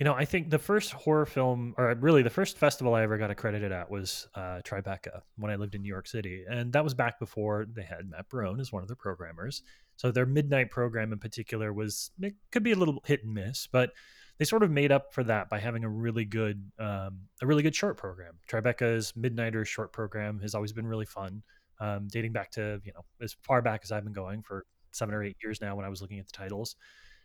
you 0.00 0.04
know, 0.04 0.14
I 0.14 0.24
think 0.24 0.48
the 0.48 0.58
first 0.58 0.92
horror 0.94 1.26
film, 1.26 1.74
or 1.76 1.94
really 2.00 2.22
the 2.22 2.30
first 2.30 2.56
festival 2.56 2.94
I 2.94 3.02
ever 3.02 3.18
got 3.18 3.30
accredited 3.30 3.70
at 3.70 3.90
was 3.90 4.26
uh, 4.34 4.62
Tribeca 4.64 5.20
when 5.36 5.50
I 5.50 5.56
lived 5.56 5.74
in 5.74 5.82
New 5.82 5.90
York 5.90 6.08
City. 6.08 6.42
And 6.50 6.72
that 6.72 6.82
was 6.82 6.94
back 6.94 7.18
before 7.18 7.66
they 7.70 7.82
had 7.82 8.08
Matt 8.08 8.30
Barone 8.30 8.60
as 8.60 8.72
one 8.72 8.80
of 8.80 8.88
their 8.88 8.96
programmers. 8.96 9.62
So 9.96 10.10
their 10.10 10.24
midnight 10.24 10.70
program 10.70 11.12
in 11.12 11.18
particular 11.18 11.74
was, 11.74 12.12
it 12.18 12.34
could 12.50 12.62
be 12.62 12.72
a 12.72 12.76
little 12.76 13.02
hit 13.04 13.24
and 13.24 13.34
miss, 13.34 13.68
but 13.70 13.90
they 14.38 14.46
sort 14.46 14.62
of 14.62 14.70
made 14.70 14.90
up 14.90 15.12
for 15.12 15.22
that 15.24 15.50
by 15.50 15.58
having 15.58 15.84
a 15.84 15.88
really 15.90 16.24
good, 16.24 16.70
um, 16.78 17.18
a 17.42 17.46
really 17.46 17.62
good 17.62 17.76
short 17.76 17.98
program. 17.98 18.38
Tribeca's 18.50 19.12
Midnighter 19.12 19.66
short 19.66 19.92
program 19.92 20.40
has 20.40 20.54
always 20.54 20.72
been 20.72 20.86
really 20.86 21.04
fun, 21.04 21.42
um, 21.78 22.08
dating 22.08 22.32
back 22.32 22.50
to, 22.52 22.80
you 22.84 22.92
know, 22.94 23.04
as 23.20 23.36
far 23.42 23.60
back 23.60 23.82
as 23.84 23.92
I've 23.92 24.04
been 24.04 24.14
going 24.14 24.40
for 24.40 24.64
seven 24.92 25.14
or 25.14 25.22
eight 25.22 25.36
years 25.42 25.60
now 25.60 25.76
when 25.76 25.84
I 25.84 25.90
was 25.90 26.00
looking 26.00 26.20
at 26.20 26.26
the 26.26 26.32
titles. 26.32 26.74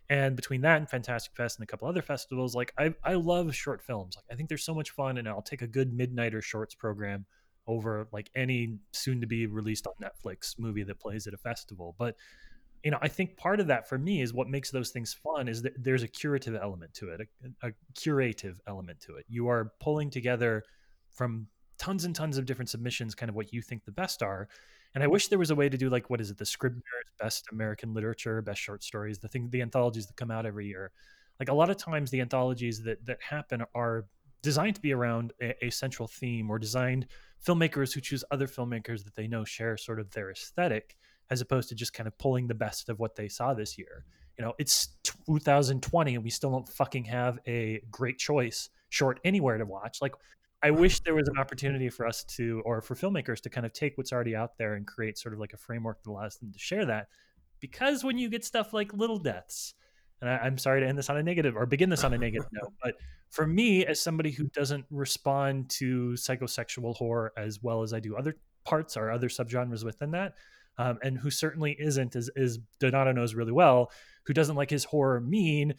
And 0.10 0.36
between 0.36 0.62
that 0.62 0.78
and 0.78 0.90
Fantastic 0.90 1.36
Fest 1.36 1.58
and 1.58 1.64
a 1.64 1.68
couple 1.68 1.88
other 1.88 2.02
festivals, 2.02 2.56
like 2.56 2.74
I, 2.78 2.94
I 3.04 3.16
love 3.16 3.56
short 3.56 3.82
films. 3.82 4.16
Like 4.16 4.26
I 4.32 4.36
think 4.36 4.50
they're 4.50 4.58
so 4.58 4.76
much 4.76 4.92
fun, 4.92 5.18
and 5.18 5.28
I'll 5.28 5.42
take 5.42 5.62
a 5.62 5.68
good 5.68 5.98
Midnighter 5.98 6.44
shorts 6.44 6.76
program 6.76 7.26
over 7.68 8.08
like 8.12 8.30
any 8.36 8.78
soon 8.92 9.22
to 9.22 9.28
be 9.28 9.48
released 9.48 9.88
on 9.88 9.94
Netflix 10.02 10.60
movie 10.60 10.84
that 10.84 11.00
plays 11.00 11.26
at 11.26 11.34
a 11.34 11.38
festival. 11.38 11.96
But 11.98 12.16
you 12.84 12.92
know, 12.92 13.00
I 13.02 13.08
think 13.08 13.36
part 13.36 13.60
of 13.60 13.66
that 13.68 13.90
for 13.90 13.98
me 13.98 14.22
is 14.22 14.32
what 14.32 14.48
makes 14.48 14.70
those 14.70 14.92
things 14.92 15.12
fun 15.12 15.48
is 15.48 15.64
that 15.64 15.74
there's 15.84 16.04
a 16.04 16.08
curative 16.08 16.56
element 16.56 16.94
to 16.96 17.10
it, 17.10 17.22
a, 17.52 17.68
a 17.70 17.72
curative 17.96 18.62
element 18.68 19.00
to 19.02 19.16
it. 19.16 19.26
You 19.28 19.48
are 19.48 19.72
pulling 19.80 20.12
together 20.12 20.64
from 21.12 21.48
tons 21.80 22.06
and 22.06 22.16
tons 22.16 22.38
of 22.38 22.46
different 22.46 22.70
submissions, 22.70 23.16
kind 23.16 23.30
of 23.30 23.36
what 23.36 23.52
you 23.52 23.64
think 23.64 23.86
the 23.86 23.92
best 23.92 24.22
are, 24.22 24.48
and 24.96 25.04
I 25.04 25.08
wish 25.08 25.28
there 25.28 25.38
was 25.38 25.52
a 25.52 25.56
way 25.56 25.68
to 25.68 25.78
do 25.78 25.90
like 25.90 26.10
what 26.10 26.22
is 26.22 26.32
it, 26.32 26.38
the 26.38 26.46
Scribner's 26.46 26.84
Best 27.20 27.46
American 27.52 27.94
Literature, 27.94 28.42
Best 28.42 28.62
Short 28.62 28.82
Stories, 28.82 29.20
the 29.20 29.28
thing, 29.28 29.50
the 29.50 29.62
anthologies 29.62 30.08
that 30.08 30.16
come 30.16 30.32
out 30.32 30.46
every 30.46 30.68
year. 30.68 30.92
Like 31.40 31.50
a 31.50 31.54
lot 31.54 31.70
of 31.70 31.76
times, 31.76 32.10
the 32.10 32.22
anthologies 32.22 32.82
that 32.84 33.06
that 33.06 33.22
happen 33.22 33.64
are 33.76 34.06
designed 34.42 34.76
to 34.76 34.82
be 34.82 34.94
around 34.94 35.34
a, 35.42 35.66
a 35.66 35.70
central 35.70 36.08
theme, 36.08 36.50
or 36.50 36.58
designed 36.58 37.08
filmmakers 37.46 37.94
who 37.94 38.00
choose 38.00 38.24
other 38.32 38.48
filmmakers 38.48 39.04
that 39.04 39.16
they 39.16 39.28
know 39.28 39.44
share 39.44 39.76
sort 39.76 40.00
of 40.00 40.10
their 40.12 40.32
aesthetic, 40.32 40.96
as 41.30 41.42
opposed 41.42 41.68
to 41.70 41.76
just 41.76 41.94
kind 41.94 42.08
of 42.08 42.18
pulling 42.18 42.48
the 42.48 42.54
best 42.54 42.88
of 42.88 42.98
what 42.98 43.16
they 43.16 43.28
saw 43.28 43.54
this 43.54 43.78
year. 43.78 44.06
You 44.38 44.46
know, 44.46 44.54
it's 44.60 44.90
2020 45.04 46.16
and 46.16 46.24
we 46.24 46.30
still 46.30 46.52
don't 46.52 46.68
fucking 46.68 47.06
have 47.06 47.40
a 47.48 47.82
great 47.92 48.18
choice 48.18 48.70
short 48.90 49.20
anywhere 49.24 49.58
to 49.58 49.66
watch. 49.66 50.02
Like 50.02 50.14
I 50.64 50.72
wish 50.72 51.02
there 51.02 51.16
was 51.16 51.28
an 51.28 51.38
opportunity 51.38 51.90
for 51.90 52.08
us 52.08 52.24
to, 52.36 52.62
or 52.66 52.82
for 52.82 52.96
filmmakers 52.96 53.42
to 53.42 53.50
kind 53.50 53.66
of 53.66 53.74
take 53.74 53.98
what's 53.98 54.12
already 54.12 54.36
out 54.36 54.58
there 54.58 54.74
and 54.74 54.88
create 54.88 55.18
sort 55.18 55.34
of 55.34 55.40
like 55.40 55.54
a 55.54 55.58
framework 55.58 56.02
that 56.04 56.10
allows 56.10 56.38
them 56.38 56.52
to 56.52 56.60
share 56.60 56.86
that. 56.86 57.08
Because 57.60 58.04
when 58.04 58.18
you 58.18 58.30
get 58.30 58.44
stuff 58.44 58.74
like 58.74 58.94
Little 58.94 59.20
Deaths, 59.20 59.74
and 60.22 60.30
I, 60.30 60.48
am 60.48 60.58
sorry 60.58 60.82
to 60.82 60.88
end 60.88 60.98
this 60.98 61.10
on 61.10 61.18
a 61.18 61.24
negative 61.24 61.56
or 61.56 61.66
begin 61.66 61.90
this 61.90 62.04
on 62.04 62.14
a 62.14 62.18
negative 62.18 62.48
note, 62.52 62.74
but 62.84 62.96
for 63.30 63.46
me, 63.46 63.86
as 63.86 64.00
somebody 64.00 64.32
who 64.32 64.46
doesn't 64.48 64.86
respond 64.90 65.70
to 65.72 66.12
psychosexual 66.12 66.96
horror 66.96 67.34
as 67.38 67.62
well 67.62 67.84
as 67.84 67.94
I 67.94 68.00
do 68.00 68.16
other 68.16 68.36
parts 68.64 68.98
or 68.98 69.12
other 69.12 69.30
subgenres 69.30 69.84
within 69.84 70.12
that, 70.12 70.34
um, 70.78 71.00
and 71.04 71.18
who 71.18 71.30
certainly 71.30 71.76
isn't, 71.80 72.16
as, 72.16 72.30
as 72.36 72.60
Donato 72.80 73.12
knows 73.12 73.36
really 73.36 73.52
well, 73.52 73.92
who 74.24 74.34
doesn't 74.34 74.56
like 74.56 74.70
his 74.70 74.84
horror 74.84 75.22
mean, 75.22 75.76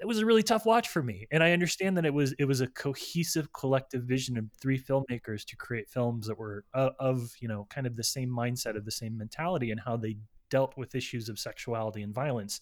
it 0.00 0.06
was 0.06 0.18
a 0.18 0.26
really 0.26 0.42
tough 0.42 0.66
watch 0.66 0.88
for 0.88 1.02
me 1.02 1.26
and 1.30 1.42
i 1.42 1.52
understand 1.52 1.96
that 1.96 2.04
it 2.04 2.12
was 2.12 2.34
it 2.38 2.44
was 2.44 2.60
a 2.60 2.66
cohesive 2.68 3.52
collective 3.52 4.02
vision 4.02 4.36
of 4.36 4.44
three 4.60 4.78
filmmakers 4.78 5.44
to 5.44 5.56
create 5.56 5.88
films 5.88 6.26
that 6.26 6.38
were 6.38 6.64
uh, 6.74 6.90
of 6.98 7.32
you 7.40 7.48
know 7.48 7.66
kind 7.70 7.86
of 7.86 7.96
the 7.96 8.04
same 8.04 8.30
mindset 8.30 8.76
of 8.76 8.84
the 8.84 8.90
same 8.90 9.16
mentality 9.16 9.70
and 9.70 9.80
how 9.80 9.96
they 9.96 10.16
dealt 10.52 10.76
with 10.76 10.94
issues 10.94 11.30
of 11.30 11.38
sexuality 11.38 12.02
and 12.02 12.14
violence. 12.14 12.60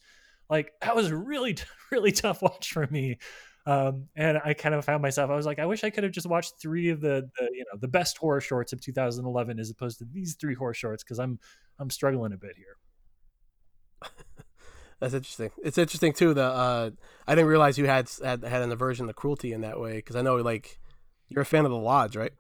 Like 0.49 0.73
that 0.81 0.95
was 0.95 1.09
a 1.09 1.17
really 1.17 1.57
really 1.91 2.13
tough 2.13 2.41
watch 2.41 2.73
for 2.73 2.87
me 2.87 3.19
um, 3.67 4.09
and 4.17 4.41
i 4.45 4.55
kind 4.55 4.75
of 4.75 4.85
found 4.85 5.03
myself 5.03 5.31
i 5.31 5.37
was 5.37 5.45
like 5.45 5.59
i 5.59 5.67
wish 5.67 5.85
i 5.85 5.91
could 5.91 6.03
have 6.03 6.13
just 6.13 6.27
watched 6.27 6.55
three 6.61 6.89
of 6.89 7.01
the, 7.01 7.29
the 7.39 7.49
you 7.53 7.65
know 7.71 7.79
the 7.79 7.89
best 7.89 8.17
horror 8.17 8.41
shorts 8.41 8.73
of 8.73 8.81
2011 8.81 9.59
as 9.59 9.71
opposed 9.71 9.99
to 9.99 10.07
these 10.13 10.35
three 10.35 10.55
horror 10.55 10.73
shorts 10.73 11.05
because 11.05 11.19
i'm 11.19 11.39
i'm 11.79 11.91
struggling 11.91 12.33
a 12.33 12.39
bit 12.39 12.57
here 12.57 12.79
that's 15.01 15.15
interesting. 15.15 15.51
It's 15.63 15.79
interesting 15.79 16.13
too. 16.13 16.35
The 16.35 16.45
uh, 16.45 16.91
I 17.27 17.35
didn't 17.35 17.49
realize 17.49 17.79
you 17.79 17.87
had 17.87 18.09
had 18.23 18.45
had 18.45 18.63
an 18.63 18.71
aversion 18.71 19.07
to 19.07 19.13
cruelty 19.13 19.53
in 19.53 19.63
that 19.63 19.81
way 19.81 19.95
because 19.95 20.15
I 20.15 20.23
know 20.23 20.37
like 20.37 20.79
you're 21.29 21.43
a 21.43 21.47
fan 21.47 21.65
of 21.65 21.71
the 21.71 21.79
Lodge, 21.79 22.17
right? 22.17 22.33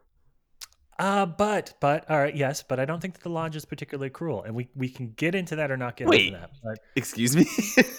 Uh, 1.01 1.25
but 1.25 1.73
but 1.81 2.11
all 2.11 2.19
right, 2.19 2.37
yes, 2.37 2.63
but 2.63 2.79
I 2.79 2.85
don't 2.85 3.01
think 3.01 3.15
that 3.15 3.23
the 3.23 3.31
lodge 3.31 3.57
is 3.57 3.65
particularly 3.65 4.11
cruel, 4.11 4.43
and 4.43 4.55
we 4.55 4.69
we 4.77 4.91
can 4.91 5.13
get 5.13 5.35
into 5.35 5.57
that 5.57 5.71
or 5.71 5.79
not 5.79 5.97
get 5.97 6.09
Wait. 6.09 6.27
into 6.27 6.41
that. 6.41 6.51
But 6.63 6.79
Excuse 6.95 7.35
me. 7.35 7.47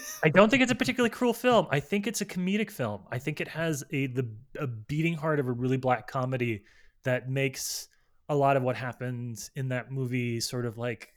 I 0.23 0.29
don't 0.29 0.51
think 0.51 0.61
it's 0.61 0.71
a 0.71 0.75
particularly 0.75 1.09
cruel 1.09 1.33
film. 1.33 1.65
I 1.71 1.79
think 1.79 2.05
it's 2.05 2.21
a 2.21 2.25
comedic 2.27 2.69
film. 2.69 3.01
I 3.11 3.17
think 3.17 3.41
it 3.41 3.47
has 3.47 3.83
a 3.91 4.05
the 4.05 4.29
a 4.59 4.67
beating 4.67 5.15
heart 5.15 5.39
of 5.39 5.47
a 5.47 5.51
really 5.51 5.77
black 5.77 6.05
comedy 6.05 6.61
that 7.03 7.27
makes 7.27 7.87
a 8.29 8.35
lot 8.35 8.55
of 8.55 8.61
what 8.61 8.75
happens 8.75 9.49
in 9.55 9.69
that 9.69 9.91
movie 9.91 10.39
sort 10.39 10.67
of 10.67 10.77
like 10.77 11.10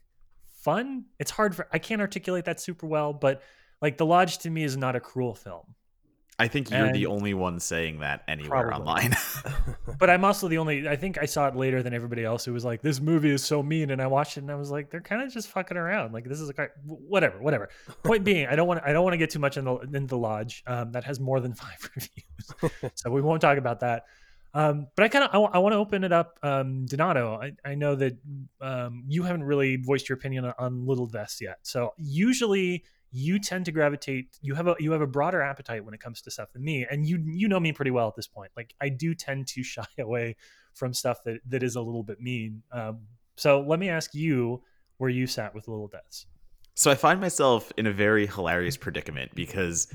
fun. 0.65 1.05
It's 1.19 1.31
hard 1.31 1.55
for 1.55 1.69
I 1.73 1.79
can't 1.79 2.01
articulate 2.01 2.47
that 2.47 2.61
super 2.61 2.87
well, 2.87 3.13
but 3.13 3.43
like 3.81 3.99
The 3.99 4.07
Lodge 4.07 4.39
to 4.39 4.51
me 4.51 4.65
is 4.65 4.77
not 4.77 4.97
a 4.97 5.01
cruel 5.01 5.35
film. 5.35 5.75
I 6.37 6.49
think 6.49 6.69
you're 6.69 6.93
the 6.93 7.07
only 7.07 7.33
one 7.33 7.61
saying 7.61 8.01
that 8.01 8.25
anywhere 8.27 8.67
Probably. 8.67 8.89
online. 8.89 9.17
But 9.99 10.11
I'm 10.11 10.25
also 10.25 10.49
the 10.49 10.59
only 10.59 10.89
I 10.89 10.97
think 10.97 11.19
I 11.19 11.27
saw 11.27 11.47
it 11.47 11.55
later 11.55 11.83
than 11.83 11.95
everybody 11.95 12.25
else 12.25 12.45
who 12.45 12.53
was 12.53 12.65
like 12.65 12.83
this 12.83 13.01
movie 13.01 13.31
is 13.31 13.45
so 13.45 13.63
mean 13.63 13.91
and 13.91 14.03
I 14.03 14.09
watched 14.09 14.37
it 14.37 14.41
and 14.41 14.51
I 14.51 14.57
was 14.57 14.71
like 14.71 14.91
they're 14.91 15.01
kind 15.01 15.23
of 15.23 15.33
just 15.33 15.49
fucking 15.49 15.77
around. 15.77 16.13
Like 16.13 16.25
this 16.25 16.41
is 16.41 16.49
a 16.49 16.53
guy 16.53 16.69
whatever, 16.85 17.41
whatever. 17.41 17.69
Point 18.03 18.25
being, 18.31 18.47
I 18.47 18.57
don't 18.57 18.67
want 18.67 18.81
I 18.85 18.93
don't 18.93 19.05
want 19.05 19.15
to 19.15 19.19
get 19.19 19.31
too 19.31 19.39
much 19.39 19.57
in 19.57 19.65
the 19.67 19.77
in 19.95 20.07
the 20.09 20.19
lodge. 20.19 20.65
Um, 20.67 20.91
that 20.93 21.05
has 21.05 21.21
more 21.21 21.39
than 21.41 21.55
5 21.55 21.91
reviews. 21.95 22.93
so 22.95 23.11
we 23.11 23.23
won't 23.23 23.41
talk 23.41 23.59
about 23.59 23.81
that. 23.81 24.07
Um, 24.55 24.87
but 24.97 25.05
I 25.05 25.09
kind 25.09 25.25
of 25.25 25.31
I, 25.53 25.59
want 25.59 25.73
to 25.73 25.79
open 25.79 26.05
it 26.05 26.13
up 26.13 26.39
um 26.43 26.87
Donato. 26.87 27.41
I, 27.43 27.53
I 27.69 27.75
know 27.75 27.97
that 27.97 28.17
um, 28.61 29.05
you 29.09 29.25
haven't 29.25 29.45
really 29.45 29.77
voiced 29.77 30.09
your 30.09 30.17
opinion 30.17 30.45
on, 30.45 30.55
on 30.59 30.87
Little 30.87 31.07
Deaths 31.07 31.41
yet. 31.41 31.59
So 31.63 31.93
usually 31.99 32.85
you 33.17 33.39
tend 33.39 33.65
to 33.65 33.71
gravitate 33.71 34.37
you 34.43 34.55
have 34.55 34.67
a 34.67 34.75
you 34.81 34.91
have 34.91 35.01
a 35.01 35.07
broader 35.07 35.41
appetite 35.41 35.85
when 35.85 35.95
it 35.95 36.01
comes 36.01 36.21
to 36.21 36.33
stuff 36.33 36.53
than 36.53 36.65
me 36.65 36.85
and 36.91 37.07
you 37.07 37.23
you 37.25 37.47
know 37.47 37.61
me 37.61 37.71
pretty 37.73 37.93
well 37.93 38.09
at 38.09 38.17
this 38.17 38.27
point 38.27 38.51
like 38.57 38.75
i 38.81 38.89
do 38.89 39.15
tend 39.15 39.47
to 39.47 39.63
shy 39.75 39.87
away 40.01 40.35
from 40.73 40.93
stuff 40.93 41.23
that 41.25 41.39
that 41.47 41.63
is 41.63 41.77
a 41.77 41.81
little 41.81 42.03
bit 42.03 42.21
mean 42.21 42.61
um, 42.73 42.99
so 43.37 43.61
let 43.61 43.79
me 43.79 43.89
ask 43.89 44.15
you 44.17 44.61
where 44.99 45.11
you 45.11 45.29
sat 45.29 45.55
with 45.55 45.69
little 45.69 45.87
deaths 45.87 46.27
So 46.75 46.91
I 46.91 46.97
find 46.97 47.21
myself 47.21 47.71
in 47.77 47.87
a 47.87 47.93
very 47.93 48.27
hilarious 48.27 48.77
predicament 48.77 49.31
because 49.37 49.87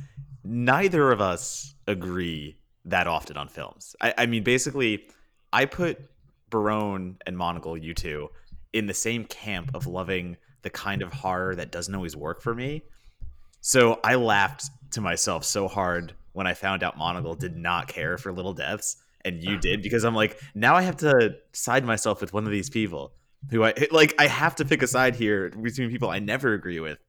neither 0.46 1.12
of 1.12 1.20
us 1.20 1.76
agree 1.88 2.56
that 2.86 3.08
often 3.08 3.38
on 3.38 3.48
films. 3.48 3.96
I, 4.02 4.14
I 4.20 4.26
mean, 4.26 4.44
basically, 4.44 5.06
I 5.52 5.66
put 5.66 6.00
Barone 6.50 7.18
and 7.26 7.36
Monagle, 7.36 7.82
you 7.82 7.94
two, 7.94 8.30
in 8.74 8.88
the 8.88 8.94
same 8.94 9.26
camp 9.26 9.72
of 9.74 9.88
loving 9.88 10.38
the 10.62 10.70
kind 10.70 11.02
of 11.02 11.14
horror 11.14 11.56
that 11.56 11.72
doesn't 11.72 11.94
always 11.94 12.16
work 12.16 12.42
for 12.42 12.54
me. 12.54 12.84
So 13.62 14.00
I 14.04 14.16
laughed 14.16 14.70
to 14.92 15.02
myself 15.02 15.44
so 15.44 15.68
hard 15.68 16.14
when 16.34 16.48
I 16.48 16.54
found 16.54 16.84
out 16.84 16.98
Monagle 16.98 17.38
did 17.38 17.58
not 17.58 17.88
care 17.88 18.18
for 18.18 18.32
Little 18.32 18.54
Deaths 18.54 18.98
and 19.26 19.44
you 19.44 19.58
did 19.58 19.82
because 19.82 20.04
I'm 20.04 20.16
like, 20.16 20.40
now 20.56 20.76
I 20.76 20.82
have 20.84 20.98
to 20.98 21.36
side 21.52 21.84
myself 21.84 22.22
with 22.22 22.34
one 22.34 22.46
of 22.46 22.52
these 22.52 22.70
people 22.70 23.14
who 23.52 23.64
I 23.64 23.74
like 23.92 24.16
I 24.20 24.28
have 24.28 24.56
to 24.56 24.66
pick 24.66 24.82
a 24.82 24.88
side 24.88 25.16
here 25.16 25.50
between 25.50 25.90
people 25.90 26.10
I 26.10 26.20
never 26.20 26.54
agree 26.54 26.80
with. 26.80 27.00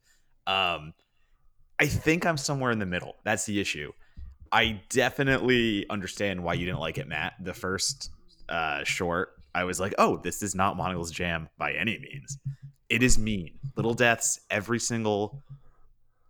Um 0.47 0.95
I 1.79 1.87
think 1.87 2.27
I'm 2.27 2.37
somewhere 2.37 2.71
in 2.73 2.79
the 2.79 2.87
middle. 2.87 3.17
That's 3.25 3.47
the 3.47 3.61
issue. 3.61 3.93
I 4.53 4.81
definitely 4.89 5.89
understand 5.89 6.43
why 6.43 6.55
you 6.55 6.67
didn't 6.67 6.81
like 6.81 6.99
it, 6.99 7.07
Matt. 7.09 7.35
The 7.43 7.55
first 7.55 8.11
uh 8.49 8.83
short, 8.85 9.31
I 9.55 9.65
was 9.65 9.79
like, 9.81 9.95
"Oh, 9.99 10.17
this 10.17 10.43
is 10.43 10.55
not 10.55 10.77
Monagle's 10.77 11.11
jam 11.11 11.49
by 11.59 11.73
any 11.73 11.99
means." 11.99 12.39
It 12.89 13.03
is 13.03 13.19
mean. 13.19 13.59
Little 13.77 13.95
Deaths 13.95 14.41
every 14.51 14.81
single 14.81 15.41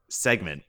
segment 0.08 0.62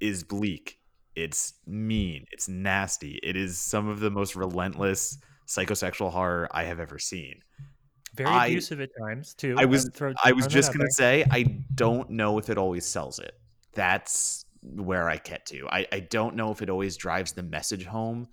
is 0.00 0.22
bleak. 0.24 0.78
It's 1.16 1.54
mean. 1.66 2.26
It's 2.30 2.48
nasty. 2.48 3.18
It 3.22 3.36
is 3.36 3.58
some 3.58 3.88
of 3.88 4.00
the 4.00 4.10
most 4.10 4.36
relentless 4.36 5.18
psychosexual 5.46 6.12
horror 6.12 6.48
I 6.52 6.64
have 6.64 6.80
ever 6.80 6.98
seen. 6.98 7.42
very 8.14 8.28
I- 8.28 8.46
abusive 8.48 8.80
at 8.80 8.90
times 8.98 9.34
too 9.34 9.54
I 9.56 9.64
was 9.66 9.88
throw- 9.94 10.12
I 10.24 10.32
was 10.32 10.46
just 10.48 10.72
gonna 10.72 10.84
there. 10.84 10.90
say 10.90 11.24
I 11.30 11.44
don't 11.76 12.10
know 12.10 12.38
if 12.38 12.50
it 12.50 12.58
always 12.58 12.84
sells 12.84 13.20
it. 13.20 13.38
That's 13.74 14.44
where 14.62 15.08
I 15.08 15.16
get 15.16 15.46
to. 15.46 15.68
I, 15.68 15.86
I 15.92 16.00
don't 16.00 16.36
know 16.36 16.50
if 16.52 16.62
it 16.62 16.70
always 16.70 16.96
drives 16.96 17.32
the 17.32 17.42
message 17.42 17.84
home 17.84 18.28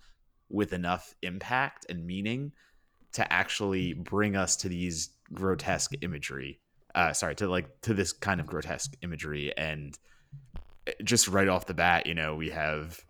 with 0.50 0.72
enough 0.72 1.14
impact 1.22 1.86
and 1.88 2.06
meaning 2.06 2.52
to 3.12 3.32
actually 3.32 3.94
bring 3.94 4.36
us 4.36 4.56
to 4.56 4.68
these 4.68 5.10
grotesque 5.32 5.92
imagery. 6.02 6.60
Uh, 6.94 7.12
sorry, 7.12 7.34
to 7.36 7.48
like 7.48 7.80
to 7.82 7.94
this 7.94 8.12
kind 8.12 8.40
of 8.40 8.46
grotesque 8.46 8.94
imagery 9.02 9.56
and 9.56 9.98
eh, 10.86 10.92
just 11.04 11.28
right 11.28 11.48
off 11.48 11.66
the 11.66 11.74
bat, 11.74 12.06
you 12.06 12.14
know, 12.14 12.34
we 12.34 12.50
have 12.50 13.00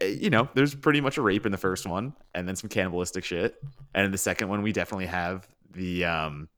eh, 0.00 0.06
you 0.06 0.30
know, 0.30 0.48
there's 0.54 0.74
pretty 0.74 1.00
much 1.00 1.18
a 1.18 1.22
rape 1.22 1.46
in 1.46 1.52
the 1.52 1.58
first 1.58 1.86
one 1.86 2.14
and 2.34 2.48
then 2.48 2.56
some 2.56 2.68
cannibalistic 2.68 3.24
shit. 3.24 3.56
And 3.94 4.06
in 4.06 4.12
the 4.12 4.18
second 4.18 4.48
one 4.48 4.62
we 4.62 4.72
definitely 4.72 5.06
have 5.06 5.46
the 5.72 6.04
um 6.04 6.48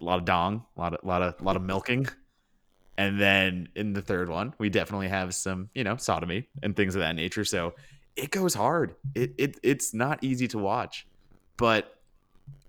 a 0.00 0.04
lot 0.04 0.18
of 0.18 0.24
dong, 0.24 0.64
a 0.76 0.80
lot 0.80 0.94
of 0.94 1.04
lot 1.04 1.22
of 1.22 1.40
a 1.40 1.44
lot 1.44 1.56
of 1.56 1.62
milking. 1.62 2.06
And 3.00 3.18
then 3.18 3.70
in 3.74 3.94
the 3.94 4.02
third 4.02 4.28
one, 4.28 4.52
we 4.58 4.68
definitely 4.68 5.08
have 5.08 5.34
some, 5.34 5.70
you 5.74 5.84
know, 5.84 5.96
sodomy 5.96 6.48
and 6.62 6.76
things 6.76 6.94
of 6.94 7.00
that 7.00 7.16
nature. 7.16 7.46
So 7.46 7.72
it 8.14 8.30
goes 8.30 8.52
hard. 8.52 8.94
It, 9.14 9.32
it 9.38 9.56
it's 9.62 9.94
not 9.94 10.22
easy 10.22 10.46
to 10.48 10.58
watch. 10.58 11.06
But 11.56 11.96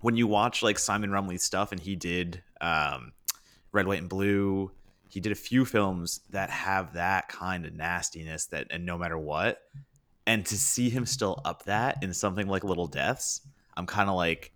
when 0.00 0.16
you 0.16 0.26
watch 0.26 0.62
like 0.62 0.78
Simon 0.78 1.10
Rumley's 1.10 1.42
stuff 1.42 1.70
and 1.70 1.78
he 1.78 1.96
did 1.96 2.42
um 2.62 3.12
Red, 3.72 3.86
White, 3.86 4.00
and 4.00 4.08
Blue, 4.08 4.70
he 5.10 5.20
did 5.20 5.32
a 5.32 5.34
few 5.34 5.66
films 5.66 6.20
that 6.30 6.48
have 6.48 6.94
that 6.94 7.28
kind 7.28 7.66
of 7.66 7.74
nastiness 7.74 8.46
that 8.46 8.68
and 8.70 8.86
no 8.86 8.96
matter 8.96 9.18
what. 9.18 9.60
And 10.26 10.46
to 10.46 10.56
see 10.56 10.88
him 10.88 11.04
still 11.04 11.42
up 11.44 11.64
that 11.64 12.02
in 12.02 12.14
something 12.14 12.46
like 12.46 12.64
Little 12.64 12.86
Deaths, 12.86 13.42
I'm 13.76 13.84
kind 13.84 14.08
of 14.08 14.16
like, 14.16 14.50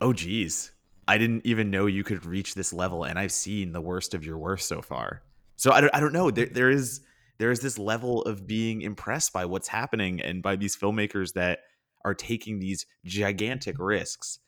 oh 0.00 0.12
geez 0.12 0.70
i 1.10 1.18
didn't 1.18 1.44
even 1.44 1.70
know 1.72 1.86
you 1.86 2.04
could 2.04 2.24
reach 2.24 2.54
this 2.54 2.72
level 2.72 3.02
and 3.02 3.18
i've 3.18 3.32
seen 3.32 3.72
the 3.72 3.80
worst 3.80 4.14
of 4.14 4.24
your 4.24 4.38
worst 4.38 4.68
so 4.68 4.80
far. 4.80 5.22
So 5.56 5.72
i 5.72 5.80
don't, 5.80 5.94
I 5.94 6.00
don't 6.00 6.12
know. 6.12 6.30
There, 6.30 6.46
there 6.46 6.70
is 6.70 7.00
there 7.38 7.50
is 7.50 7.60
this 7.60 7.78
level 7.78 8.22
of 8.22 8.46
being 8.46 8.82
impressed 8.82 9.32
by 9.32 9.44
what's 9.44 9.66
happening 9.66 10.20
and 10.20 10.42
by 10.42 10.56
these 10.56 10.76
filmmakers 10.76 11.32
that 11.32 11.60
are 12.04 12.14
taking 12.14 12.60
these 12.60 12.86
gigantic 13.04 13.76
risks. 13.78 14.38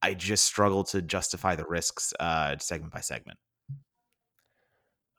I 0.00 0.14
just 0.14 0.44
struggle 0.44 0.84
to 0.84 1.02
justify 1.02 1.56
the 1.56 1.66
risks 1.66 2.14
uh 2.20 2.56
segment 2.58 2.92
by 2.92 3.00
segment. 3.00 3.38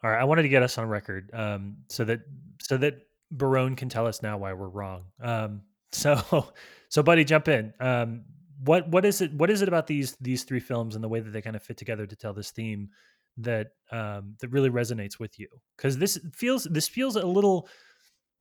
All 0.04 0.10
right 0.10 0.22
i 0.22 0.24
wanted 0.24 0.43
to 0.43 0.49
get 0.49 0.64
us 0.64 0.78
on 0.78 0.88
record 0.88 1.30
um 1.34 1.76
so 1.89 2.06
that 2.06 2.22
so 2.62 2.78
that 2.78 2.95
barone 3.30 3.76
can 3.76 3.89
tell 3.89 4.08
us 4.08 4.22
now 4.22 4.38
why 4.38 4.54
we're 4.54 4.70
wrong. 4.70 5.04
Um 5.22 5.64
so 5.91 6.47
so 6.89 7.04
buddy 7.04 7.26
jump 7.26 7.49
in. 7.49 7.74
Um 7.82 8.24
what 8.66 8.88
what 8.89 9.05
is 9.05 9.22
it 9.22 9.34
what 9.34 9.49
is 9.49 9.61
it 9.61 9.68
about 9.68 9.88
these 9.88 10.16
these 10.22 10.43
three 10.43 10.59
films 10.59 10.95
and 10.95 11.03
the 11.03 11.09
way 11.09 11.20
that 11.20 11.32
they 11.32 11.41
kind 11.41 11.55
of 11.55 11.64
fit 11.64 11.78
together 11.78 12.05
to 12.05 12.16
tell 12.16 12.34
this 12.34 12.51
theme 12.51 12.89
that 13.38 13.68
um 13.91 14.36
that 14.39 14.49
really 14.49 14.70
resonates 14.70 15.20
with 15.20 15.39
you? 15.39 15.47
Because 15.78 15.97
this 15.97 16.20
feels 16.34 16.66
this 16.66 16.88
feels 16.88 17.16
a 17.16 17.26
little 17.26 17.68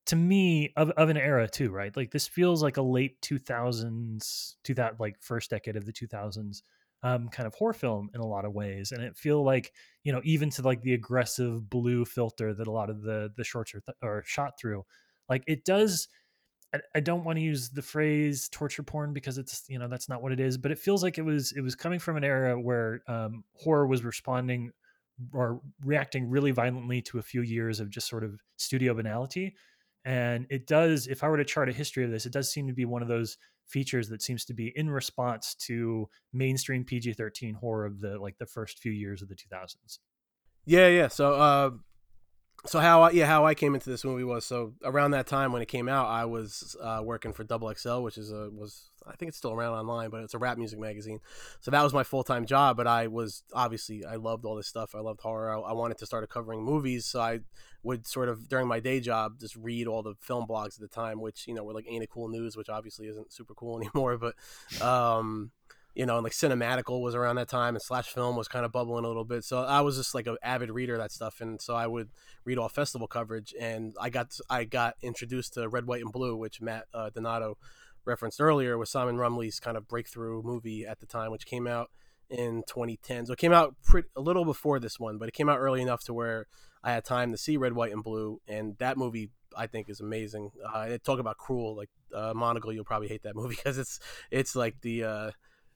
to 0.07 0.17
me 0.17 0.73
of, 0.77 0.91
of 0.93 1.09
an 1.09 1.17
era 1.17 1.49
too 1.49 1.71
right? 1.71 1.97
Like 1.97 2.11
this 2.11 2.29
feels 2.29 2.63
like 2.63 2.77
a 2.77 2.83
late 2.83 3.21
2000s 3.23 4.57
2000 4.65 4.97
like 5.01 5.17
first 5.21 5.51
decade 5.51 5.77
of 5.77 5.87
the 5.87 5.93
2000s 5.93 6.63
um 7.05 7.29
kind 7.29 7.47
of 7.47 7.55
horror 7.55 7.73
film 7.73 8.09
in 8.15 8.21
a 8.21 8.27
lot 8.27 8.45
of 8.45 8.53
ways. 8.53 8.93
And 8.93 9.03
it 9.03 9.17
feel 9.17 9.45
like 9.45 9.73
you 10.05 10.13
know 10.13 10.21
even 10.25 10.51
to 10.51 10.63
like 10.63 10.83
the 10.83 10.95
aggressive 10.95 11.69
blue 11.69 12.05
filter 12.05 12.55
that 12.55 12.67
a 12.67 12.73
lot 12.73 12.91
of 12.91 13.03
the 13.03 13.31
the 13.37 13.45
shorts 13.45 13.75
are, 13.75 13.81
th- 13.81 13.97
are 14.03 14.23
shot 14.27 14.55
through 14.61 14.85
like 15.29 15.45
it 15.47 15.65
does 15.65 16.09
I, 16.95 17.01
don't 17.01 17.25
want 17.25 17.37
to 17.37 17.43
use 17.43 17.69
the 17.69 17.83
phrase 17.83 18.49
torture 18.49 18.83
porn 18.83 19.13
because 19.13 19.37
it's 19.37 19.65
you 19.69 19.79
know 19.79 19.89
that's 19.89 20.09
not 20.09 20.23
what 20.23 20.33
it 20.33 20.41
is, 20.41 20.57
but 20.57 20.71
it 20.71 20.79
feels 20.79 21.03
like 21.03 21.19
it 21.19 21.23
was 21.23 21.53
it 21.53 21.61
was 21.61 21.75
coming 21.75 21.99
from 21.99 22.17
an 22.17 22.25
era 22.25 22.59
where 22.59 23.03
um, 23.09 23.45
horror 23.55 23.87
was 23.87 24.05
responding 24.05 24.71
or 25.33 25.61
reacting 25.85 26.31
really 26.31 26.51
violently 26.51 27.03
to 27.03 27.19
a 27.19 27.23
few 27.23 27.43
years 27.43 27.79
of 27.79 27.91
just 27.91 28.09
sort 28.09 28.25
of 28.25 28.41
studio 28.57 28.95
banality, 28.95 29.55
and 30.05 30.47
it 30.49 30.67
does. 30.67 31.07
If 31.07 31.23
I 31.23 31.29
were 31.29 31.37
to 31.37 31.45
chart 31.45 31.69
a 31.69 31.73
history 31.73 32.05
of 32.05 32.11
this, 32.11 32.25
it 32.27 32.33
does 32.33 32.51
seem 32.51 32.67
to 32.69 32.75
be 32.75 32.87
one 32.87 33.03
of 33.03 33.09
those 33.09 33.37
features 33.67 34.09
that 34.09 34.23
seems 34.23 34.45
to 34.47 34.55
be 34.55 34.73
in 34.75 34.91
response 34.91 35.55
to 35.55 36.09
mainstream 36.33 36.85
PG 36.85 37.13
thirteen 37.15 37.55
horror 37.55 37.85
of 37.85 38.01
the 38.01 38.19
like 38.19 38.39
the 38.39 38.47
first 38.47 38.79
few 38.79 38.93
years 38.93 39.21
of 39.21 39.29
the 39.29 39.35
two 39.35 39.49
thousands. 39.51 40.01
Yeah, 40.65 40.89
yeah. 40.89 41.09
So, 41.09 41.35
uh, 41.35 41.71
so 42.65 42.79
how 42.79 43.03
I 43.03 43.11
yeah 43.11 43.27
how 43.27 43.45
I 43.45 43.55
came 43.55 43.75
into 43.75 43.91
this 43.91 44.05
movie 44.05 44.25
was 44.25 44.45
so 44.47 44.75
around 44.85 45.11
that 45.13 45.27
time 45.27 45.53
when 45.53 45.63
it 45.63 45.69
came 45.69 45.89
out, 45.89 46.07
I 46.07 46.25
was 46.27 46.77
uh, 46.81 47.01
working 47.03 47.33
for 47.33 47.43
Double 47.43 47.73
XL, 47.75 48.01
which 48.01 48.17
is 48.17 48.31
a 48.31 48.51
was 48.51 48.91
I 49.05 49.17
think 49.17 49.31
it's 49.31 49.39
still 49.39 49.53
around 49.53 49.75
online, 49.75 50.11
but 50.11 50.23
it's 50.23 50.35
a 50.35 50.39
rap 50.39 50.59
music 50.59 50.79
magazine. 50.79 51.19
So 51.61 51.73
that 51.73 51.83
was 51.83 51.93
my 51.93 52.05
full 52.05 52.23
time 52.23 52.47
job. 52.47 52.77
But 52.77 52.87
I 52.87 53.09
was 53.09 53.43
obviously 53.53 54.05
I 54.05 54.15
loved 54.15 54.45
all 54.45 54.55
this 54.55 54.69
stuff. 54.69 54.95
I 54.95 55.01
loved 55.01 55.21
horror. 55.21 55.51
I, 55.51 55.59
I 55.59 55.73
wanted 55.73 55.99
to 55.99 56.07
start 56.07 56.29
covering 56.31 56.63
movies, 56.63 57.05
so 57.05 57.21
I 57.21 57.41
would 57.83 58.07
sort 58.07 58.29
of 58.29 58.49
during 58.49 58.69
my 58.69 58.79
day 58.79 59.01
job 59.01 59.41
just 59.41 59.57
read 59.57 59.89
all 59.89 60.05
the 60.05 60.15
film 60.21 60.47
blogs 60.47 60.77
at 60.77 60.81
the 60.81 60.89
time, 60.89 61.21
which 61.21 61.49
you 61.49 61.55
know 61.55 61.65
were 61.65 61.75
like 61.75 61.87
Ain't 61.89 62.05
It 62.05 62.11
Cool 62.11 62.29
News, 62.29 62.57
which 62.57 62.69
obviously 62.69 63.09
isn't 63.09 63.33
super 63.33 63.55
cool 63.55 63.81
anymore, 63.81 64.19
but. 64.19 64.35
um 64.81 65.51
you 65.95 66.07
know, 66.07 66.17
and 66.17 66.25
like 66.25 66.33
Cinematical 66.33 67.03
was 67.03 67.15
around 67.15 67.37
that 67.37 67.49
time, 67.49 67.75
and 67.75 67.83
Slash 67.83 68.09
Film 68.09 68.37
was 68.37 68.49
kind 68.49 68.65
of 68.65 68.73
bubbling 68.73 69.05
a 69.05 69.09
little 69.09 69.25
bit. 69.25 69.45
So 69.45 69.63
I 69.63 69.81
was 69.83 69.97
just 69.97 70.15
like 70.15 70.27
an 70.27 70.37
avid 70.43 70.71
reader 70.71 70.95
of 70.95 71.01
that 71.01 71.13
stuff, 71.13 71.41
and 71.41 71.61
so 71.61 71.75
I 71.75 71.87
would 71.87 72.11
read 72.45 72.59
all 72.59 72.69
festival 72.69 73.07
coverage, 73.07 73.55
and 73.59 73.95
I 74.01 74.11
got 74.11 74.37
I 74.49 74.65
got 74.65 74.95
introduced 75.03 75.55
to 75.55 75.69
Red, 75.69 75.87
White, 75.87 76.03
and 76.03 76.13
Blue, 76.13 76.37
which 76.37 76.61
Matt 76.61 76.87
uh, 76.95 77.11
Donato 77.11 77.59
referenced 78.05 78.41
earlier 78.41 78.77
was 78.79 78.91
Simon 78.91 79.17
Rumley's 79.17 79.61
kind 79.61 79.77
of 79.77 79.87
breakthrough 79.87 80.43
movie 80.43 80.87
at 80.87 81.01
the 81.01 81.07
time, 81.07 81.31
which 81.31 81.47
came 81.47 81.67
out 81.67 81.91
in 82.29 82.63
2010. 82.67 83.27
So 83.27 83.35
it 83.35 83.39
came 83.39 83.53
out 83.53 83.77
pretty, 83.85 84.09
a 84.17 84.21
little 84.21 84.45
before 84.45 84.81
this 84.81 84.99
one, 84.99 85.19
but 85.19 85.29
it 85.29 85.35
came 85.35 85.49
out 85.49 85.59
early 85.59 85.83
enough 85.83 86.03
to 86.05 86.15
where 86.15 86.47
I 86.83 86.93
had 86.93 87.05
time 87.05 87.31
to 87.33 87.39
see 87.39 87.57
Red, 87.57 87.75
White, 87.75 87.93
and 87.93 88.03
Blue, 88.03 88.41
and 88.49 88.77
that 88.79 88.97
movie 88.97 89.31
I 89.57 89.67
think 89.67 89.89
is 89.89 90.01
amazing. 90.01 90.51
Uh, 90.65 90.97
talk 91.05 91.19
about 91.19 91.37
cruel, 91.37 91.77
like 91.77 91.91
uh, 92.15 92.33
Monagle, 92.33 92.75
you'll 92.75 92.85
probably 92.85 93.09
hate 93.09 93.23
that 93.23 93.37
movie 93.37 93.55
because 93.57 93.79
it's 93.79 94.01
it's 94.31 94.57
like 94.57 94.81
the 94.81 95.05
uh, 95.05 95.31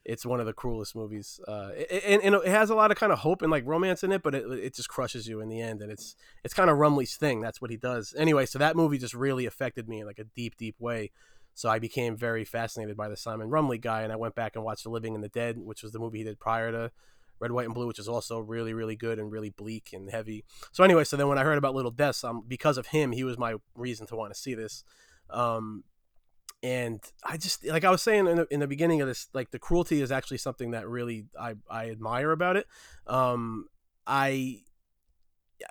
it's 0.08 0.24
one 0.24 0.38
of 0.38 0.46
the 0.46 0.52
cruelest 0.52 0.94
movies, 0.94 1.40
uh, 1.48 1.70
and, 2.06 2.22
and, 2.22 2.34
it 2.36 2.46
has 2.46 2.70
a 2.70 2.76
lot 2.76 2.92
of 2.92 2.96
kind 2.96 3.12
of 3.12 3.18
hope 3.18 3.42
and 3.42 3.50
like 3.50 3.66
romance 3.66 4.04
in 4.04 4.12
it, 4.12 4.22
but 4.22 4.36
it, 4.36 4.44
it 4.52 4.72
just 4.72 4.88
crushes 4.88 5.26
you 5.26 5.40
in 5.40 5.48
the 5.48 5.60
end, 5.60 5.82
and 5.82 5.90
it's 5.90 6.14
it's 6.44 6.54
kind 6.54 6.70
of 6.70 6.78
Rumley's 6.78 7.16
thing. 7.16 7.40
That's 7.40 7.60
what 7.60 7.72
he 7.72 7.76
does. 7.76 8.14
Anyway, 8.16 8.46
so 8.46 8.60
that 8.60 8.76
movie 8.76 8.98
just 8.98 9.14
really 9.14 9.46
affected 9.46 9.88
me 9.88 10.00
in 10.00 10.06
like 10.06 10.20
a 10.20 10.24
deep, 10.24 10.56
deep 10.56 10.76
way. 10.78 11.10
So 11.54 11.68
I 11.68 11.80
became 11.80 12.16
very 12.16 12.44
fascinated 12.44 12.96
by 12.96 13.08
the 13.08 13.16
Simon 13.16 13.50
Rumley 13.50 13.80
guy, 13.80 14.02
and 14.02 14.12
I 14.12 14.16
went 14.16 14.36
back 14.36 14.54
and 14.54 14.64
watched 14.64 14.84
The 14.84 14.90
Living 14.90 15.16
and 15.16 15.24
the 15.24 15.28
Dead, 15.28 15.58
which 15.58 15.82
was 15.82 15.90
the 15.90 15.98
movie 15.98 16.18
he 16.18 16.24
did 16.24 16.38
prior 16.38 16.70
to 16.70 16.92
Red, 17.40 17.50
White, 17.50 17.64
and 17.64 17.74
Blue, 17.74 17.88
which 17.88 17.98
is 17.98 18.08
also 18.08 18.38
really, 18.38 18.74
really 18.74 18.94
good 18.94 19.18
and 19.18 19.32
really 19.32 19.50
bleak 19.50 19.90
and 19.92 20.08
heavy. 20.10 20.44
So 20.70 20.84
anyway, 20.84 21.04
so 21.04 21.16
then 21.16 21.28
when 21.28 21.38
I 21.38 21.42
heard 21.42 21.58
about 21.58 21.74
Little 21.74 21.90
Deaths, 21.90 22.22
um, 22.22 22.44
because 22.46 22.78
of 22.78 22.88
him, 22.88 23.10
he 23.10 23.24
was 23.24 23.38
my 23.38 23.54
reason 23.74 24.06
to 24.08 24.16
want 24.16 24.32
to 24.32 24.38
see 24.38 24.54
this. 24.54 24.84
Um, 25.30 25.82
and 26.62 27.00
I 27.24 27.36
just 27.36 27.64
like 27.66 27.84
I 27.84 27.90
was 27.90 28.02
saying 28.02 28.26
in 28.26 28.36
the, 28.36 28.46
in 28.50 28.60
the 28.60 28.66
beginning 28.66 29.00
of 29.00 29.08
this, 29.08 29.28
like 29.32 29.50
the 29.50 29.58
cruelty 29.58 30.00
is 30.00 30.10
actually 30.10 30.38
something 30.38 30.72
that 30.72 30.88
really 30.88 31.26
I 31.38 31.54
I 31.70 31.90
admire 31.90 32.32
about 32.32 32.56
it. 32.56 32.66
Um, 33.06 33.68
I 34.06 34.62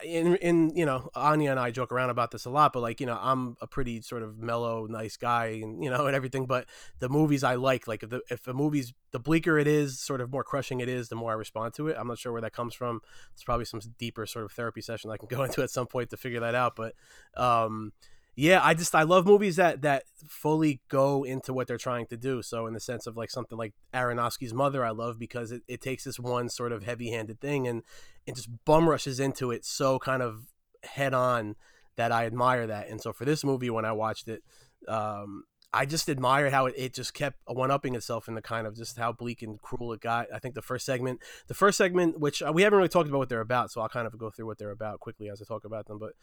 in 0.04 0.36
in 0.38 0.76
you 0.76 0.86
know 0.86 1.10
Anya 1.16 1.52
and 1.52 1.60
I 1.60 1.72
joke 1.72 1.92
around 1.92 2.10
about 2.10 2.32
this 2.32 2.46
a 2.46 2.50
lot, 2.50 2.74
but 2.74 2.82
like 2.82 3.00
you 3.00 3.06
know 3.06 3.18
I'm 3.22 3.56
a 3.62 3.68
pretty 3.68 4.02
sort 4.02 4.24
of 4.24 4.38
mellow, 4.38 4.88
nice 4.88 5.18
guy, 5.18 5.60
and 5.62 5.84
you 5.84 5.90
know 5.90 6.06
and 6.08 6.16
everything. 6.16 6.46
But 6.46 6.68
the 7.00 7.10
movies 7.10 7.44
I 7.44 7.56
like, 7.56 7.88
like 7.88 8.04
if 8.04 8.10
the 8.10 8.22
if 8.30 8.48
a 8.48 8.54
movie's 8.54 8.94
the 9.12 9.20
bleaker 9.20 9.58
it 9.58 9.68
is, 9.68 10.00
sort 10.00 10.22
of 10.22 10.32
more 10.32 10.44
crushing 10.44 10.80
it 10.80 10.90
is, 10.90 11.10
the 11.10 11.16
more 11.16 11.32
I 11.32 11.36
respond 11.36 11.74
to 11.76 11.88
it. 11.88 11.98
I'm 12.00 12.08
not 12.08 12.18
sure 12.20 12.32
where 12.32 12.42
that 12.42 12.54
comes 12.54 12.74
from. 12.74 13.02
It's 13.34 13.44
probably 13.44 13.66
some 13.66 13.82
deeper 13.98 14.26
sort 14.26 14.46
of 14.46 14.52
therapy 14.52 14.82
session 14.82 15.12
I 15.12 15.18
can 15.18 15.28
go 15.30 15.44
into 15.44 15.62
at 15.62 15.70
some 15.70 15.88
point 15.88 16.10
to 16.10 16.18
figure 16.18 16.40
that 16.40 16.56
out. 16.56 16.76
But 16.76 16.94
um, 17.36 17.94
yeah, 18.36 18.60
I 18.62 18.74
just 18.74 18.94
I 18.94 19.04
love 19.04 19.26
movies 19.26 19.56
that 19.56 19.82
that 19.84 20.04
fully 20.28 20.82
go 20.90 21.24
into 21.24 21.54
what 21.54 21.68
they're 21.68 21.78
trying 21.78 22.06
to 22.08 22.18
do. 22.18 22.42
So 22.42 22.68
in 22.68 22.74
the 22.74 22.80
sense 22.80 23.08
of 23.08 23.16
like 23.16 23.30
something 23.30 23.58
like 23.58 23.74
Aronofsky's 23.94 24.54
Mother, 24.54 24.84
I 24.84 24.92
love 24.92 25.18
because 25.18 25.52
it, 25.52 25.64
it 25.68 25.82
takes 25.82 26.04
this 26.04 26.20
one 26.20 26.50
sort 26.50 26.74
of 26.74 26.84
heavy 26.84 27.12
handed 27.12 27.40
thing 27.40 27.68
and 27.68 27.84
and 28.28 28.36
just 28.36 28.50
bum 28.66 28.90
rushes 28.90 29.20
into 29.20 29.52
it 29.52 29.64
so 29.64 30.00
kind 30.00 30.22
of 30.22 30.48
head 30.84 31.14
on 31.14 31.56
that 31.96 32.12
I 32.12 32.26
admire 32.26 32.68
that. 32.68 32.90
And 32.90 33.02
so 33.02 33.14
for 33.14 33.24
this 33.24 33.44
movie, 33.44 33.70
when 33.70 33.86
I 33.86 33.94
watched 33.94 34.28
it, 34.28 34.44
um, 34.88 35.46
I 35.72 35.86
just 35.86 36.10
admired 36.10 36.52
how 36.52 36.68
it, 36.68 36.74
it 36.78 36.94
just 36.94 37.14
kept 37.14 37.38
one 37.48 37.72
upping 37.72 37.96
itself 37.96 38.28
in 38.28 38.36
the 38.36 38.42
kind 38.42 38.68
of 38.68 38.76
just 38.76 38.98
how 38.98 39.12
bleak 39.12 39.42
and 39.42 39.62
cruel 39.62 39.94
it 39.94 40.02
got. 40.02 40.28
I 40.34 40.40
think 40.40 40.56
the 40.56 40.62
first 40.62 40.86
segment, 40.86 41.22
the 41.48 41.54
first 41.54 41.78
segment, 41.78 42.20
which 42.20 42.42
uh, 42.42 42.52
we 42.54 42.62
haven't 42.62 42.78
really 42.78 42.90
talked 42.90 43.10
about 43.10 43.18
what 43.18 43.30
they're 43.30 43.42
about, 43.42 43.72
so 43.72 43.82
I'll 43.82 43.90
kind 43.90 44.08
of 44.08 44.18
go 44.18 44.30
through 44.30 44.46
what 44.46 44.58
they're 44.58 44.72
about 44.72 45.00
quickly 45.00 45.30
as 45.30 45.42
I 45.42 45.46
talk 45.46 45.66
about 45.66 45.88
them. 45.88 46.00
But 46.00 46.14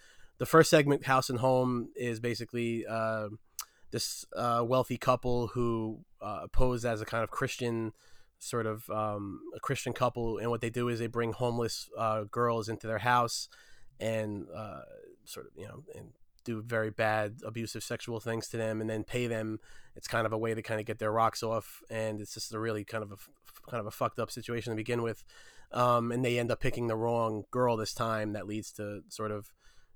the 0.42 0.46
first 0.46 0.70
segment, 0.70 1.06
House 1.06 1.30
and 1.30 1.38
Home, 1.38 1.90
is 1.94 2.18
basically 2.18 2.84
uh, 2.84 3.28
this 3.92 4.24
uh, 4.36 4.64
wealthy 4.66 4.98
couple 4.98 5.46
who 5.46 6.00
uh, 6.20 6.48
pose 6.52 6.84
as 6.84 7.00
a 7.00 7.04
kind 7.04 7.22
of 7.22 7.30
Christian 7.30 7.92
sort 8.40 8.66
of 8.66 8.90
um, 8.90 9.38
a 9.54 9.60
Christian 9.60 9.92
couple, 9.92 10.38
and 10.38 10.50
what 10.50 10.60
they 10.60 10.68
do 10.68 10.88
is 10.88 10.98
they 10.98 11.06
bring 11.06 11.32
homeless 11.32 11.88
uh, 11.96 12.24
girls 12.28 12.68
into 12.68 12.88
their 12.88 12.98
house 12.98 13.48
and 14.00 14.46
uh, 14.52 14.80
sort 15.24 15.46
of 15.46 15.52
you 15.54 15.64
know 15.64 15.84
and 15.94 16.08
do 16.42 16.60
very 16.60 16.90
bad 16.90 17.36
abusive 17.46 17.84
sexual 17.84 18.18
things 18.18 18.48
to 18.48 18.56
them 18.56 18.80
and 18.80 18.90
then 18.90 19.04
pay 19.04 19.28
them. 19.28 19.60
It's 19.94 20.08
kind 20.08 20.26
of 20.26 20.32
a 20.32 20.38
way 20.38 20.54
to 20.54 20.62
kind 20.62 20.80
of 20.80 20.86
get 20.86 20.98
their 20.98 21.12
rocks 21.12 21.44
off 21.44 21.82
and 21.88 22.20
it's 22.20 22.34
just 22.34 22.52
a 22.52 22.58
really 22.58 22.82
kind 22.82 23.04
of 23.04 23.12
a 23.12 23.70
kind 23.70 23.80
of 23.80 23.86
a 23.86 23.92
fucked 23.92 24.18
up 24.18 24.32
situation 24.32 24.72
to 24.72 24.76
begin 24.76 25.02
with. 25.02 25.22
Um, 25.70 26.10
and 26.10 26.24
they 26.24 26.40
end 26.40 26.50
up 26.50 26.58
picking 26.58 26.88
the 26.88 26.96
wrong 26.96 27.44
girl 27.52 27.76
this 27.76 27.94
time 27.94 28.32
that 28.32 28.48
leads 28.48 28.72
to 28.72 29.02
sort 29.08 29.30
of 29.30 29.52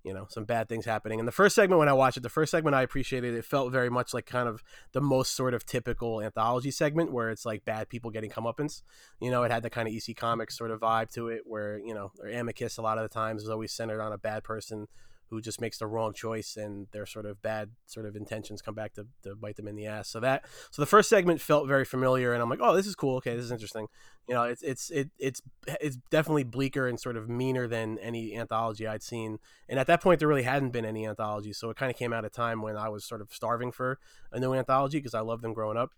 you 0.07 0.15
know 0.15 0.27
some 0.31 0.45
bad 0.45 0.69
things 0.69 0.85
happening. 0.85 1.19
And 1.19 1.27
the 1.27 1.33
first 1.33 1.57
segment 1.57 1.81
when 1.81 1.89
I 1.89 1.93
watched 1.93 2.17
it, 2.17 2.23
the 2.23 2.29
first 2.29 2.53
segment 2.53 2.77
I 2.77 2.83
appreciated. 2.83 3.35
It 3.35 3.45
felt 3.45 3.73
very 3.73 3.91
much 3.91 4.15
like 4.15 4.25
kind 4.25 4.49
of 4.49 4.63
the 4.93 5.01
most 5.01 5.35
sort 5.35 5.53
of 5.53 5.67
typical 5.67 6.23
anthology 6.23 6.71
segment 6.71 7.13
where 7.13 7.31
it's 7.31 7.45
like 7.45 7.65
bad 7.65 7.89
people 7.89 8.13
getting 8.13 8.31
comeuppance. 8.31 8.83
You 9.21 9.33
know, 9.33 9.43
it 9.43 9.51
had 9.51 9.65
the 9.65 9.71
kind 9.71 9.89
of 9.89 9.95
EC 9.95 10.17
Comics 10.17 10.57
sort 10.57 10.71
of 10.71 10.81
vibe 10.81 11.13
to 11.15 11.29
it, 11.29 11.43
where 11.45 11.79
you 11.79 11.93
know, 11.93 12.13
or 12.21 12.29
Amicus 12.29 12.79
a 12.79 12.83
lot 12.83 12.99
of 12.99 13.03
the 13.03 13.13
times 13.13 13.43
is 13.43 13.49
always 13.49 13.73
centered 13.73 14.01
on 14.01 14.13
a 14.13 14.19
bad 14.19 14.45
person 14.45 14.87
who 15.29 15.41
just 15.41 15.61
makes 15.61 15.79
the 15.79 15.87
wrong 15.87 16.13
choice 16.13 16.57
and 16.57 16.87
their 16.93 17.05
sort 17.05 17.27
of 17.27 17.43
bad 17.43 17.71
sort 17.87 18.07
of 18.07 18.15
intentions 18.15 18.63
come 18.63 18.75
back 18.75 18.95
to, 18.95 19.07
to 19.23 19.35
bite 19.35 19.57
them 19.57 19.67
in 19.67 19.75
the 19.75 19.87
ass. 19.87 20.09
So 20.09 20.21
that 20.21 20.45
so 20.71 20.81
the 20.81 20.87
first 20.87 21.09
segment 21.09 21.41
felt 21.41 21.67
very 21.67 21.85
familiar 21.85 22.33
and 22.33 22.43
I'm 22.43 22.49
like, 22.49 22.61
oh, 22.63 22.75
this 22.75 22.87
is 22.87 22.95
cool. 22.95 23.17
Okay, 23.17 23.35
this 23.35 23.45
is 23.45 23.51
interesting. 23.51 23.89
You 24.29 24.35
know, 24.35 24.45
it's 24.45 24.63
it's 24.63 24.91
it, 24.91 25.11
it's 25.19 25.43
it's 25.81 25.97
definitely 26.11 26.45
bleaker 26.45 26.87
and 26.87 26.99
sort 26.99 27.17
of 27.17 27.29
meaner 27.29 27.67
than 27.67 27.99
any 27.99 28.37
anthology 28.37 28.87
I'd 28.87 29.03
seen. 29.03 29.39
And 29.69 29.79
at 29.81 29.87
that 29.89 30.01
point, 30.01 30.21
there 30.21 30.29
really 30.29 30.43
hadn't 30.43 30.71
been 30.71 30.85
any 30.85 31.07
anthologies, 31.07 31.59
so 31.59 31.71
it 31.71 31.77
kind 31.77 31.91
of 31.91 31.99
came 31.99 32.13
at 32.13 32.25
a 32.25 32.31
time 32.31 32.63
when 32.63 32.77
I 32.77 32.89
was 32.89 33.05
sort 33.05 33.21
of 33.21 33.33
starving 33.33 33.73
for 33.73 33.99
a 34.33 34.39
new 34.39 34.55
anthology 34.55 34.99
because 34.99 35.15
I 35.15 35.21
loved 35.21 35.43
them 35.43 35.55
growing 35.55 35.77
up. 35.77 35.91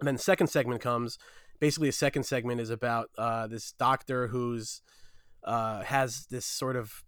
And 0.00 0.06
then 0.06 0.16
the 0.16 0.22
second 0.22 0.48
segment 0.48 0.82
comes. 0.82 1.18
Basically, 1.58 1.88
the 1.88 1.92
second 1.92 2.24
segment 2.24 2.60
is 2.60 2.68
about 2.68 3.08
uh, 3.16 3.46
this 3.46 3.72
doctor 3.72 4.28
who's 4.28 4.82
uh, 5.42 5.82
has 5.84 6.26
this 6.26 6.44
sort 6.44 6.76
of 6.76 7.04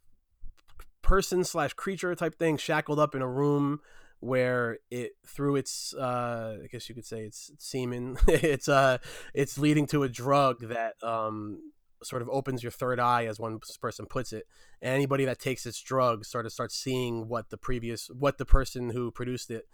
person 1.09 1.43
slash 1.43 1.73
creature 1.73 2.15
type 2.15 2.39
thing 2.39 2.59
shackled 2.59 2.99
up 2.99 3.15
in 3.15 3.23
a 3.23 3.29
room 3.29 3.81
where 4.21 4.79
it 4.91 5.13
through 5.27 5.57
its 5.57 5.95
uh, 5.95 6.59
I 6.63 6.67
guess 6.67 6.89
you 6.89 6.95
could 6.95 7.07
say 7.07 7.23
it's 7.23 7.51
semen 7.59 8.19
it's 8.29 8.69
uh 8.69 8.99
it's 9.33 9.57
leading 9.57 9.87
to 9.89 10.03
a 10.03 10.09
drug 10.09 10.69
that 10.69 10.95
um 11.03 11.61
sort 12.03 12.23
of 12.23 12.29
opens 12.29 12.63
your 12.63 12.71
third 12.73 13.01
eye 13.01 13.25
as 13.25 13.41
one 13.41 13.59
person 13.81 14.07
puts 14.07 14.33
it. 14.33 14.45
And 14.81 14.95
anybody 14.95 15.25
that 15.25 15.39
takes 15.39 15.65
this 15.65 15.81
drug 15.81 16.25
sort 16.25 16.47
of 16.47 16.53
starts 16.53 16.77
seeing 16.77 17.29
what 17.29 17.51
the 17.51 17.57
previous 17.57 18.09
what 18.09 18.39
the 18.39 18.45
person 18.45 18.91
who 18.91 19.11
produced 19.11 19.51
it 19.51 19.67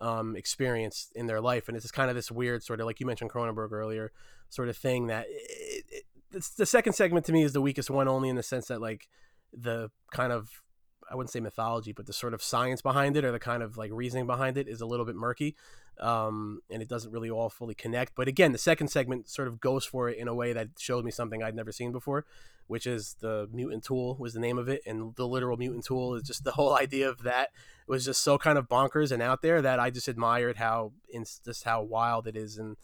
um, 0.00 0.36
experienced 0.36 1.12
in 1.14 1.26
their 1.26 1.40
life. 1.40 1.68
And 1.68 1.76
it's 1.76 1.84
just 1.84 1.94
kind 1.94 2.08
of 2.08 2.16
this 2.16 2.30
weird 2.30 2.62
sort 2.62 2.80
of 2.80 2.86
like 2.86 3.00
you 3.00 3.06
mentioned 3.06 3.30
Cronenberg 3.30 3.72
earlier 3.72 4.12
sort 4.48 4.68
of 4.68 4.76
thing 4.76 5.08
that 5.08 5.26
it, 5.28 5.84
it, 5.90 6.44
the 6.56 6.66
second 6.66 6.92
segment 6.92 7.26
to 7.26 7.32
me 7.32 7.42
is 7.42 7.52
the 7.52 7.60
weakest 7.60 7.90
one 7.90 8.08
only 8.08 8.28
in 8.28 8.36
the 8.36 8.42
sense 8.42 8.68
that 8.68 8.80
like 8.80 9.08
the 9.52 9.90
kind 10.12 10.32
of 10.32 10.62
I 11.10 11.14
wouldn't 11.14 11.30
say 11.30 11.40
mythology, 11.40 11.92
but 11.92 12.06
the 12.06 12.12
sort 12.12 12.34
of 12.34 12.42
science 12.42 12.82
behind 12.82 13.16
it 13.16 13.24
or 13.24 13.32
the 13.32 13.38
kind 13.38 13.62
of 13.62 13.76
like 13.76 13.90
reasoning 13.92 14.26
behind 14.26 14.56
it 14.56 14.68
is 14.68 14.80
a 14.80 14.86
little 14.86 15.06
bit 15.06 15.16
murky, 15.16 15.56
um, 16.00 16.60
and 16.70 16.82
it 16.82 16.88
doesn't 16.88 17.12
really 17.12 17.30
all 17.30 17.50
fully 17.50 17.74
connect. 17.74 18.14
But 18.14 18.28
again, 18.28 18.52
the 18.52 18.58
second 18.58 18.88
segment 18.88 19.28
sort 19.28 19.48
of 19.48 19.60
goes 19.60 19.84
for 19.84 20.08
it 20.08 20.18
in 20.18 20.28
a 20.28 20.34
way 20.34 20.52
that 20.52 20.68
showed 20.78 21.04
me 21.04 21.10
something 21.10 21.42
I'd 21.42 21.54
never 21.54 21.72
seen 21.72 21.92
before, 21.92 22.24
which 22.66 22.86
is 22.86 23.16
the 23.20 23.48
mutant 23.52 23.84
tool 23.84 24.16
was 24.18 24.34
the 24.34 24.40
name 24.40 24.58
of 24.58 24.68
it, 24.68 24.82
and 24.86 25.14
the 25.16 25.26
literal 25.26 25.56
mutant 25.56 25.84
tool 25.84 26.14
is 26.14 26.22
just 26.22 26.44
the 26.44 26.52
whole 26.58 26.76
idea 26.76 27.08
of 27.08 27.22
that 27.22 27.50
was 27.86 28.04
just 28.04 28.22
so 28.22 28.36
kind 28.36 28.58
of 28.58 28.68
bonkers 28.68 29.10
and 29.10 29.22
out 29.22 29.40
there 29.40 29.62
that 29.62 29.80
I 29.80 29.90
just 29.90 30.08
admired 30.08 30.56
how 30.56 30.92
in 31.08 31.24
just 31.44 31.64
how 31.64 31.82
wild 31.82 32.26
it 32.26 32.36
is 32.36 32.58
and 32.58 32.76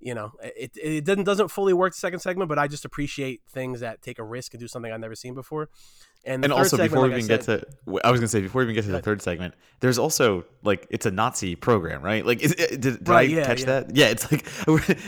you 0.00 0.14
know, 0.14 0.32
it, 0.42 0.70
it 0.76 1.04
doesn't 1.04 1.24
doesn't 1.24 1.48
fully 1.48 1.72
work 1.72 1.92
the 1.92 1.98
second 1.98 2.20
segment, 2.20 2.48
but 2.48 2.58
I 2.58 2.68
just 2.68 2.84
appreciate 2.84 3.42
things 3.48 3.80
that 3.80 4.00
take 4.00 4.18
a 4.18 4.24
risk 4.24 4.54
and 4.54 4.60
do 4.60 4.68
something 4.68 4.92
I've 4.92 5.00
never 5.00 5.16
seen 5.16 5.34
before. 5.34 5.70
And, 6.24 6.44
and 6.44 6.52
also 6.52 6.76
segment, 6.76 6.90
before 6.90 7.02
like 7.04 7.12
we 7.12 7.24
even 7.24 7.42
said, 7.42 7.46
get 7.46 7.86
to, 7.86 8.06
I 8.06 8.10
was 8.10 8.20
gonna 8.20 8.28
say 8.28 8.40
before 8.40 8.60
we 8.60 8.64
even 8.64 8.74
get 8.74 8.84
to 8.84 8.90
the 8.90 9.00
third 9.00 9.22
segment, 9.22 9.54
there's 9.80 9.98
also 9.98 10.44
like 10.62 10.86
it's 10.90 11.06
a 11.06 11.10
Nazi 11.10 11.54
program, 11.54 12.02
right? 12.02 12.26
Like, 12.26 12.42
is, 12.42 12.54
did, 12.54 12.80
did 12.80 13.08
right, 13.08 13.28
I 13.30 13.32
yeah, 13.32 13.46
catch 13.46 13.60
yeah. 13.60 13.66
that? 13.66 13.96
Yeah, 13.96 14.06
it's 14.08 14.30
like 14.30 14.46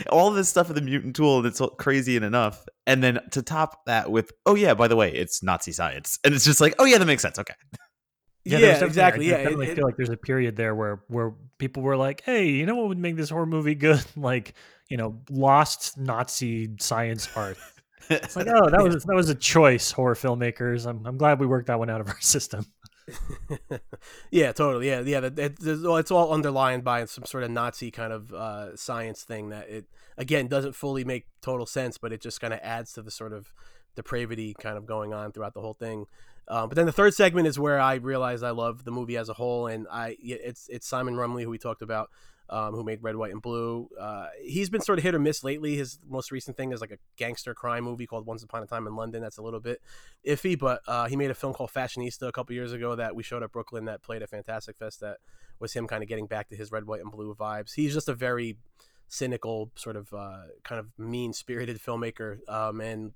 all 0.09 0.31
this 0.31 0.49
stuff 0.49 0.69
with 0.69 0.77
the 0.77 0.81
mutant 0.81 1.15
tool 1.15 1.41
that's 1.41 1.61
crazy 1.77 2.15
and 2.15 2.25
enough, 2.25 2.65
and 2.87 3.03
then 3.03 3.19
to 3.31 3.41
top 3.41 3.85
that 3.85 4.09
with, 4.09 4.31
oh 4.45 4.55
yeah, 4.55 4.73
by 4.73 4.87
the 4.87 4.95
way, 4.95 5.11
it's 5.11 5.43
Nazi 5.43 5.71
science, 5.73 6.17
and 6.23 6.33
it's 6.33 6.45
just 6.45 6.59
like, 6.61 6.73
oh 6.79 6.85
yeah, 6.85 6.97
that 6.97 7.05
makes 7.05 7.21
sense. 7.21 7.37
Okay. 7.37 7.53
Yeah, 8.43 8.57
yeah 8.57 8.83
exactly. 8.83 9.27
I 9.27 9.37
yeah, 9.37 9.43
definitely 9.43 9.67
it, 9.67 9.75
feel 9.75 9.85
like 9.85 9.97
there's 9.97 10.09
a 10.09 10.17
period 10.17 10.55
there 10.55 10.73
where 10.73 11.03
where 11.09 11.33
people 11.59 11.83
were 11.83 11.95
like, 11.95 12.23
"Hey, 12.25 12.49
you 12.49 12.65
know 12.65 12.75
what 12.75 12.87
would 12.87 12.97
make 12.97 13.15
this 13.15 13.29
horror 13.29 13.45
movie 13.45 13.75
good? 13.75 14.03
like, 14.15 14.55
you 14.89 14.97
know, 14.97 15.21
lost 15.29 15.97
Nazi 15.97 16.71
science 16.79 17.29
art." 17.35 17.57
It's 18.09 18.35
like, 18.35 18.47
oh, 18.47 18.69
that 18.69 18.83
was 18.83 19.03
that 19.03 19.15
was 19.15 19.29
a 19.29 19.35
choice, 19.35 19.91
horror 19.91 20.15
filmmakers. 20.15 20.85
I'm 20.85 21.05
I'm 21.05 21.17
glad 21.17 21.39
we 21.39 21.47
worked 21.47 21.67
that 21.67 21.79
one 21.79 21.89
out 21.89 22.01
of 22.01 22.07
our 22.07 22.17
system. 22.21 22.65
yeah, 24.31 24.51
totally. 24.51 24.87
Yeah, 24.87 25.01
yeah. 25.01 25.19
It, 25.19 25.39
it, 25.39 25.57
it's 25.61 26.11
all 26.11 26.33
underlined 26.33 26.83
by 26.83 27.05
some 27.05 27.25
sort 27.25 27.43
of 27.43 27.51
Nazi 27.51 27.91
kind 27.91 28.13
of 28.13 28.33
uh, 28.33 28.75
science 28.75 29.23
thing 29.23 29.49
that 29.49 29.69
it 29.69 29.85
again 30.17 30.47
doesn't 30.47 30.73
fully 30.73 31.03
make 31.03 31.27
total 31.41 31.65
sense, 31.65 31.97
but 31.97 32.13
it 32.13 32.21
just 32.21 32.39
kind 32.39 32.53
of 32.53 32.59
adds 32.61 32.93
to 32.93 33.01
the 33.01 33.11
sort 33.11 33.33
of 33.33 33.53
depravity 33.95 34.55
kind 34.59 34.77
of 34.77 34.85
going 34.85 35.13
on 35.13 35.31
throughout 35.31 35.53
the 35.53 35.61
whole 35.61 35.73
thing. 35.73 36.05
Um, 36.47 36.69
but 36.69 36.75
then 36.75 36.85
the 36.85 36.91
third 36.91 37.13
segment 37.13 37.47
is 37.47 37.59
where 37.59 37.79
I 37.79 37.95
realized 37.95 38.43
I 38.43 38.51
love 38.51 38.83
the 38.83 38.91
movie 38.91 39.17
as 39.17 39.29
a 39.29 39.33
whole, 39.33 39.67
and 39.67 39.87
I 39.91 40.17
it's 40.21 40.67
it's 40.69 40.87
Simon 40.87 41.15
Rumley 41.15 41.43
who 41.43 41.49
we 41.49 41.57
talked 41.57 41.81
about 41.81 42.09
um, 42.51 42.73
who 42.75 42.83
made 42.83 43.01
Red, 43.01 43.15
White, 43.15 43.31
and 43.31 43.41
Blue. 43.41 43.89
Uh, 43.99 44.27
he's 44.43 44.69
been 44.69 44.81
sort 44.81 44.99
of 44.99 45.03
hit 45.03 45.15
or 45.15 45.19
miss 45.19 45.43
lately. 45.43 45.77
His 45.77 45.99
most 46.07 46.31
recent 46.31 46.57
thing 46.57 46.73
is 46.73 46.81
like 46.81 46.91
a 46.91 46.97
gangster 47.15 47.55
crime 47.55 47.85
movie 47.85 48.05
called 48.05 48.25
Once 48.25 48.43
Upon 48.43 48.61
a 48.61 48.67
Time 48.67 48.87
in 48.87 48.95
London. 48.95 49.21
That's 49.21 49.37
a 49.37 49.41
little 49.41 49.61
bit 49.61 49.81
iffy, 50.27 50.59
but 50.59 50.81
uh, 50.85 51.07
he 51.07 51.15
made 51.15 51.31
a 51.31 51.33
film 51.33 51.53
called 51.53 51.71
Fashionista 51.71 52.27
a 52.27 52.31
couple 52.31 52.53
years 52.53 52.73
ago 52.73 52.95
that 52.95 53.15
we 53.15 53.23
showed 53.23 53.41
at 53.41 53.53
Brooklyn 53.53 53.85
that 53.85 54.03
played 54.03 54.21
at 54.21 54.29
Fantastic 54.29 54.77
Fest. 54.77 54.99
That 54.99 55.17
was 55.59 55.73
him 55.73 55.87
kind 55.87 56.03
of 56.03 56.09
getting 56.09 56.27
back 56.27 56.49
to 56.49 56.55
his 56.57 56.71
Red, 56.71 56.85
White, 56.85 57.01
and 57.01 57.11
Blue 57.11 57.33
vibes. 57.33 57.73
He's 57.73 57.93
just 57.93 58.09
a 58.09 58.13
very 58.13 58.57
cynical, 59.07 59.71
sort 59.75 59.95
of 59.95 60.13
uh, 60.13 60.43
kind 60.63 60.79
of 60.79 60.87
mean 60.97 61.31
spirited 61.31 61.81
filmmaker. 61.81 62.39
Um, 62.49 62.81
and 62.81 63.13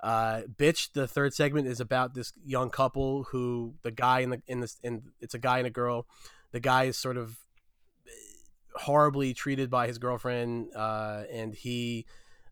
uh, 0.00 0.42
bitch, 0.56 0.92
the 0.92 1.08
third 1.08 1.34
segment 1.34 1.66
is 1.66 1.80
about 1.80 2.14
this 2.14 2.32
young 2.44 2.70
couple 2.70 3.24
who 3.24 3.74
the 3.82 3.90
guy 3.90 4.20
in 4.20 4.30
the 4.30 4.42
in 4.46 4.60
this 4.60 4.78
in 4.84 5.02
it's 5.20 5.34
a 5.34 5.38
guy 5.38 5.58
and 5.58 5.66
a 5.66 5.70
girl. 5.70 6.06
The 6.52 6.60
guy 6.60 6.84
is 6.84 6.96
sort 6.96 7.16
of 7.16 7.36
horribly 8.78 9.34
treated 9.34 9.70
by 9.70 9.86
his 9.86 9.98
girlfriend, 9.98 10.74
uh, 10.74 11.24
and 11.32 11.54
he 11.54 12.06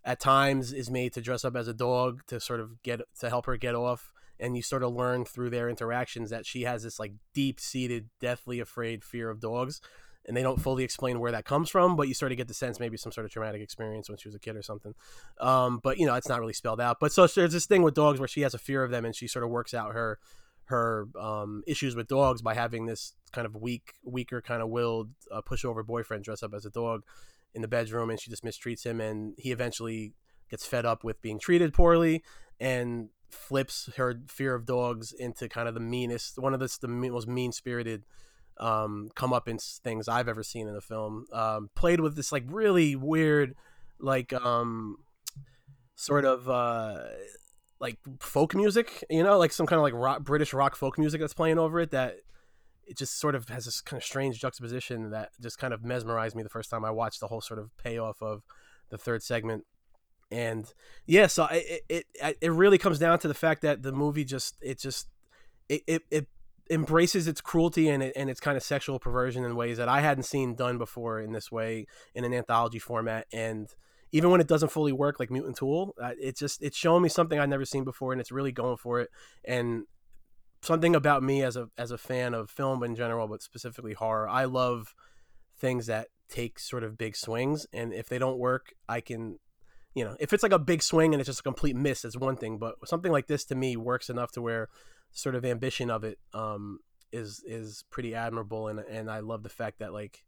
at 0.05 0.21
times 0.21 0.73
is 0.73 0.91
made 0.91 1.13
to 1.15 1.21
dress 1.21 1.45
up 1.45 1.57
as 1.57 1.67
a 1.69 1.75
dog 1.75 2.23
to 2.29 2.39
sort 2.39 2.61
of 2.61 2.83
get 2.83 3.01
to 3.21 3.29
help 3.29 3.47
her 3.47 3.57
get 3.57 3.75
off. 3.75 4.13
And 4.39 4.55
you 4.55 4.63
sort 4.63 4.83
of 4.83 4.95
learn 4.95 5.25
through 5.25 5.51
their 5.51 5.69
interactions 5.69 6.31
that 6.31 6.45
she 6.45 6.63
has 6.63 6.83
this 6.83 6.99
like 6.99 7.13
deep 7.33 7.59
seated, 7.59 8.11
deathly 8.21 8.61
afraid 8.61 9.03
fear 9.03 9.31
of 9.31 9.41
dogs. 9.41 9.81
And 10.29 10.37
they 10.37 10.43
don't 10.43 10.61
fully 10.61 10.85
explain 10.85 11.21
where 11.21 11.33
that 11.33 11.45
comes 11.45 11.71
from, 11.71 11.97
but 11.97 12.09
you 12.09 12.15
sort 12.15 12.33
of 12.33 12.39
get 12.39 12.49
the 12.49 12.55
sense 12.55 12.81
maybe 12.81 12.97
some 12.97 13.13
sort 13.13 13.25
of 13.25 13.31
traumatic 13.31 13.63
experience 13.63 14.09
when 14.09 14.19
she 14.19 14.29
was 14.29 14.35
a 14.35 14.41
kid 14.41 14.57
or 14.57 14.63
something. 14.63 14.95
Um, 15.41 15.81
but 15.83 15.99
you 15.99 16.07
know, 16.07 16.15
it's 16.15 16.29
not 16.29 16.41
really 16.41 16.53
spelled 16.53 16.81
out. 16.81 16.99
But 17.01 17.13
so 17.13 17.27
there's 17.27 17.53
this 17.53 17.67
thing 17.67 17.83
with 17.83 17.95
dogs 17.95 18.19
where 18.19 18.29
she 18.29 18.43
has 18.43 18.53
a 18.53 18.59
fear 18.59 18.83
of 18.83 18.91
them, 18.91 19.05
and 19.05 19.15
she 19.15 19.29
sort 19.29 19.45
of 19.45 19.51
works 19.51 19.73
out 19.73 19.95
her 19.95 20.19
her 20.67 21.09
um, 21.19 21.63
issues 21.67 21.95
with 21.95 22.09
dogs 22.09 22.43
by 22.43 22.55
having 22.55 22.87
this 22.87 23.15
kind 23.33 23.47
of 23.47 23.57
weak, 23.57 23.95
weaker, 24.05 24.41
kind 24.41 24.63
of 24.63 24.69
willed 24.69 25.11
uh, 25.31 25.41
pushover 25.43 25.85
boyfriend 25.85 26.25
dress 26.25 26.43
up 26.43 26.53
as 26.55 26.65
a 26.65 26.71
dog 26.71 27.03
in 27.55 27.63
the 27.63 27.69
bedroom, 27.69 28.11
and 28.11 28.21
she 28.21 28.31
just 28.31 28.45
mistreats 28.45 28.85
him, 28.85 29.01
and 29.01 29.35
he 29.39 29.53
eventually 29.53 30.13
gets 30.51 30.67
fed 30.67 30.85
up 30.85 31.03
with 31.03 31.21
being 31.23 31.39
treated 31.39 31.73
poorly 31.73 32.23
and 32.61 33.09
flips 33.31 33.91
her 33.97 34.21
fear 34.29 34.55
of 34.55 34.67
dogs 34.67 35.13
into 35.13 35.49
kind 35.49 35.69
of 35.69 35.75
the 35.75 35.81
meanest, 35.81 36.39
one 36.39 36.55
of 36.55 36.61
the, 36.61 36.77
the 36.81 36.89
most 36.89 37.27
mean 37.27 37.53
spirited 37.53 38.05
um, 38.59 39.11
come 39.15 39.33
up 39.33 39.49
in 39.49 39.59
things 39.59 40.09
I've 40.09 40.29
ever 40.29 40.43
seen 40.43 40.69
in 40.69 40.77
a 40.77 40.81
film. 40.81 41.27
Um, 41.33 41.71
played 41.75 42.01
with 42.01 42.17
this 42.17 42.33
like 42.33 42.45
really 42.47 42.97
weird, 42.97 43.55
like 43.99 44.33
um, 44.33 44.99
sort 45.95 46.25
of. 46.25 46.49
Uh, 46.49 47.05
like 47.81 47.99
folk 48.21 48.55
music, 48.55 49.05
you 49.11 49.23
know, 49.23 49.39
like 49.39 49.53
some 49.53 49.67
kind 49.67 49.79
of 49.79 49.83
like 49.83 49.95
rock, 49.95 50.23
British 50.23 50.53
rock 50.53 50.77
folk 50.77 50.99
music 50.99 51.21
that's 51.21 51.35
playing 51.35 51.59
over 51.59 51.81
it 51.81 51.91
that 51.91 52.17
it 52.87 52.97
just 52.97 53.19
sort 53.19 53.35
of 53.35 53.49
has 53.49 53.65
this 53.65 53.81
kind 53.81 54.01
of 54.01 54.05
strange 54.05 54.41
juxtaposition 54.41 55.11
that 55.11 55.31
just 55.41 55.59
kind 55.59 55.75
of 55.75 55.85
mesmerized 55.85 56.37
me 56.37 56.43
the 56.43 56.49
first 56.49 56.71
time 56.71 56.85
I 56.85 56.91
watched 56.91 57.21
the 57.21 57.27
whole 57.27 57.41
sort 57.41 57.59
of 57.59 57.77
payoff 57.77 58.23
of 58.23 58.43
the 58.91 58.99
third 58.99 59.23
segment. 59.23 59.65
And 60.31 60.73
yeah, 61.07 61.27
so 61.27 61.47
it 61.51 61.83
it 61.89 62.07
it 62.41 62.51
really 62.51 62.79
comes 62.79 62.99
down 62.99 63.19
to 63.21 63.29
the 63.29 63.35
fact 63.35 63.63
that 63.63 63.83
the 63.83 63.93
movie 63.93 64.25
just 64.25 64.57
it 64.61 64.79
just 64.79 65.09
it 65.69 65.83
it, 65.87 66.03
it 66.11 66.27
embraces 66.69 67.29
its 67.29 67.41
cruelty 67.41 67.89
and 67.89 68.03
it, 68.03 68.13
and 68.17 68.29
its 68.29 68.41
kind 68.41 68.57
of 68.57 68.63
sexual 68.63 68.99
perversion 68.99 69.45
in 69.45 69.55
ways 69.55 69.79
that 69.79 69.89
I 69.89 70.01
hadn't 70.01 70.25
seen 70.25 70.55
done 70.55 70.79
before 70.79 71.21
in 71.21 71.33
this 71.33 71.53
way 71.53 71.87
in 72.15 72.25
an 72.25 72.35
anthology 72.35 72.81
format 72.81 73.27
and 73.33 73.73
even 74.13 74.31
when 74.31 74.41
it 74.41 74.47
doesn't 74.47 74.71
fully 74.71 74.93
work 74.93 75.19
like 75.19 75.31
mutant 75.31 75.57
tool 75.57 75.95
uh, 76.03 76.13
it's 76.19 76.41
just 76.41 76.63
it's 76.63 76.77
showing 76.77 77.03
me 77.03 77.09
something 77.09 77.39
i've 77.39 77.49
never 77.49 77.65
seen 77.65 77.85
before 77.85 78.13
and 78.13 78.21
it's 78.21 78.33
really 78.33 78.53
going 78.53 78.77
for 78.77 79.01
it. 79.01 79.11
And 79.45 79.85
something 80.63 80.97
about 80.97 81.23
me 81.23 81.43
as 81.43 81.57
a 81.57 81.69
as 81.79 81.91
a 81.91 81.99
fan 81.99 82.35
of 82.35 82.51
film 82.51 82.83
in 82.83 82.95
general 82.95 83.29
but 83.29 83.43
specifically 83.43 83.93
horror 83.93 84.29
i 84.29 84.45
love 84.45 84.95
things 85.59 85.87
that 85.87 86.09
take 86.29 86.59
sort 86.59 86.83
of 86.83 86.99
big 86.99 87.15
swings 87.15 87.67
and 87.73 87.93
if 87.93 88.09
they 88.09 88.19
don't 88.19 88.39
work 88.39 88.73
i 88.89 89.01
can 89.01 89.39
you 89.95 90.05
know 90.05 90.17
if 90.19 90.33
it's 90.33 90.43
like 90.43 90.53
a 90.53 90.59
big 90.59 90.83
swing 90.83 91.15
and 91.15 91.21
it's 91.21 91.29
just 91.29 91.41
a 91.41 91.45
complete 91.45 91.77
miss 91.77 92.05
it's 92.05 92.17
one 92.17 92.37
thing 92.37 92.59
but 92.59 92.75
something 92.85 93.13
like 93.13 93.27
this 93.27 93.45
to 93.45 93.55
me 93.55 93.77
works 93.77 94.11
enough 94.11 94.33
to 94.33 94.43
where 94.43 94.69
sort 95.13 95.35
of 95.35 95.45
ambition 95.45 95.91
of 95.91 96.03
it 96.03 96.19
um 96.35 96.81
is 97.13 97.43
is 97.47 97.85
pretty 97.91 98.15
admirable 98.15 98.67
and 98.67 98.81
and 98.81 99.11
i 99.11 99.21
love 99.21 99.43
the 99.43 99.49
fact 99.49 99.79
that 99.79 99.93
like 99.93 100.25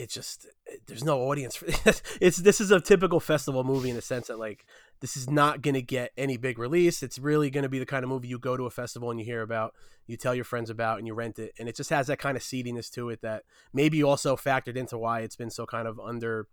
it's 0.00 0.14
just 0.14 0.46
there's 0.86 1.04
no 1.04 1.20
audience 1.20 1.56
for 1.56 1.66
this. 1.66 2.02
It's 2.20 2.38
this 2.38 2.60
is 2.60 2.70
a 2.70 2.80
typical 2.80 3.20
festival 3.20 3.64
movie 3.64 3.90
in 3.90 3.96
the 3.96 4.02
sense 4.02 4.28
that 4.28 4.38
like 4.38 4.64
this 5.00 5.16
is 5.16 5.28
not 5.28 5.60
going 5.60 5.74
to 5.74 5.82
get 5.82 6.12
any 6.16 6.38
big 6.38 6.58
release. 6.58 7.02
It's 7.02 7.18
really 7.18 7.50
going 7.50 7.64
to 7.64 7.68
be 7.68 7.78
the 7.78 7.86
kind 7.86 8.02
of 8.02 8.08
movie 8.08 8.28
you 8.28 8.38
go 8.38 8.56
to 8.56 8.64
a 8.64 8.70
festival 8.70 9.10
and 9.10 9.20
you 9.20 9.26
hear 9.26 9.42
about, 9.42 9.74
you 10.06 10.16
tell 10.16 10.34
your 10.34 10.44
friends 10.44 10.70
about, 10.70 10.98
and 10.98 11.06
you 11.06 11.14
rent 11.14 11.38
it, 11.38 11.52
and 11.58 11.68
it 11.68 11.76
just 11.76 11.90
has 11.90 12.06
that 12.06 12.18
kind 12.18 12.36
of 12.36 12.42
seediness 12.42 12.90
to 12.92 13.10
it 13.10 13.20
that 13.20 13.44
maybe 13.72 14.02
also 14.02 14.36
factored 14.36 14.76
into 14.76 14.96
why 14.96 15.20
it's 15.20 15.36
been 15.36 15.50
so 15.50 15.66
kind 15.66 15.86
of 15.86 16.00
under 16.00 16.48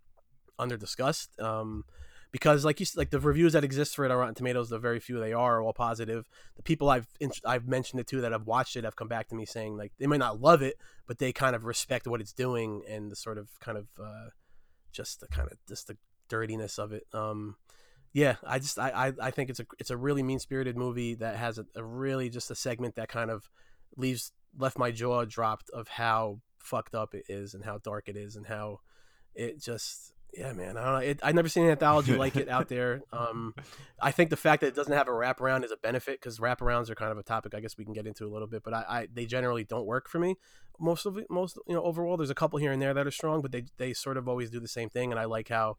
under 0.58 0.76
discussed. 0.76 1.38
Um, 1.40 1.84
because 2.30 2.64
like 2.64 2.80
you 2.80 2.86
like 2.94 3.10
the 3.10 3.20
reviews 3.20 3.54
that 3.54 3.64
exist 3.64 3.96
for 3.96 4.04
it 4.04 4.10
on 4.10 4.18
Rotten 4.18 4.34
Tomatoes, 4.34 4.68
the 4.68 4.78
very 4.78 5.00
few 5.00 5.18
they 5.18 5.32
are, 5.32 5.58
are 5.58 5.62
all 5.62 5.72
positive. 5.72 6.28
The 6.56 6.62
people 6.62 6.90
I've 6.90 7.06
I've 7.44 7.66
mentioned 7.66 8.00
it 8.00 8.06
to 8.08 8.20
that 8.20 8.32
have 8.32 8.46
watched 8.46 8.76
it 8.76 8.84
have 8.84 8.96
come 8.96 9.08
back 9.08 9.28
to 9.28 9.34
me 9.34 9.46
saying 9.46 9.76
like 9.76 9.92
they 9.98 10.06
might 10.06 10.18
not 10.18 10.40
love 10.40 10.62
it, 10.62 10.76
but 11.06 11.18
they 11.18 11.32
kind 11.32 11.56
of 11.56 11.64
respect 11.64 12.06
what 12.06 12.20
it's 12.20 12.32
doing 12.32 12.82
and 12.88 13.10
the 13.10 13.16
sort 13.16 13.38
of 13.38 13.48
kind 13.60 13.78
of 13.78 13.86
uh, 14.02 14.28
just 14.92 15.20
the 15.20 15.28
kind 15.28 15.48
of 15.50 15.58
just 15.66 15.86
the 15.86 15.96
dirtiness 16.28 16.78
of 16.78 16.92
it. 16.92 17.04
Um, 17.12 17.56
yeah, 18.12 18.36
I 18.46 18.58
just 18.58 18.78
I, 18.78 18.90
I, 18.90 19.12
I 19.28 19.30
think 19.30 19.50
it's 19.50 19.60
a 19.60 19.66
it's 19.78 19.90
a 19.90 19.96
really 19.96 20.22
mean 20.22 20.38
spirited 20.38 20.76
movie 20.76 21.14
that 21.14 21.36
has 21.36 21.58
a, 21.58 21.66
a 21.74 21.84
really 21.84 22.28
just 22.28 22.50
a 22.50 22.54
segment 22.54 22.96
that 22.96 23.08
kind 23.08 23.30
of 23.30 23.48
leaves 23.96 24.32
left 24.56 24.78
my 24.78 24.90
jaw 24.90 25.24
dropped 25.24 25.70
of 25.70 25.88
how 25.88 26.40
fucked 26.58 26.94
up 26.94 27.14
it 27.14 27.24
is 27.28 27.54
and 27.54 27.64
how 27.64 27.78
dark 27.78 28.08
it 28.08 28.16
is 28.16 28.36
and 28.36 28.46
how 28.46 28.80
it 29.34 29.62
just 29.62 30.12
yeah, 30.32 30.52
man. 30.52 30.76
I 30.76 30.84
don't 30.84 30.92
know. 30.92 30.98
It, 30.98 31.20
I've 31.22 31.34
never 31.34 31.48
seen 31.48 31.64
an 31.64 31.70
anthology 31.70 32.14
like 32.14 32.36
it 32.36 32.48
out 32.48 32.68
there. 32.68 33.02
Um, 33.12 33.54
I 34.00 34.10
think 34.10 34.30
the 34.30 34.36
fact 34.36 34.60
that 34.60 34.68
it 34.68 34.74
doesn't 34.74 34.92
have 34.92 35.08
a 35.08 35.12
wraparound 35.12 35.64
is 35.64 35.72
a 35.72 35.76
benefit 35.76 36.20
because 36.20 36.38
wraparounds 36.38 36.90
are 36.90 36.94
kind 36.94 37.10
of 37.10 37.18
a 37.18 37.22
topic 37.22 37.54
I 37.54 37.60
guess 37.60 37.76
we 37.76 37.84
can 37.84 37.94
get 37.94 38.06
into 38.06 38.26
a 38.26 38.30
little 38.30 38.48
bit, 38.48 38.62
but 38.62 38.74
I, 38.74 38.84
I 38.88 39.08
they 39.12 39.26
generally 39.26 39.64
don't 39.64 39.86
work 39.86 40.08
for 40.08 40.18
me. 40.18 40.36
Most 40.78 41.06
of 41.06 41.16
it, 41.16 41.26
most 41.30 41.58
you 41.66 41.74
know, 41.74 41.82
overall, 41.82 42.16
there's 42.16 42.30
a 42.30 42.34
couple 42.34 42.58
here 42.58 42.72
and 42.72 42.80
there 42.80 42.94
that 42.94 43.06
are 43.06 43.10
strong, 43.10 43.42
but 43.42 43.52
they 43.52 43.64
they 43.78 43.92
sort 43.92 44.16
of 44.16 44.28
always 44.28 44.50
do 44.50 44.60
the 44.60 44.68
same 44.68 44.88
thing, 44.88 45.10
and 45.10 45.18
I 45.18 45.24
like 45.24 45.48
how 45.48 45.76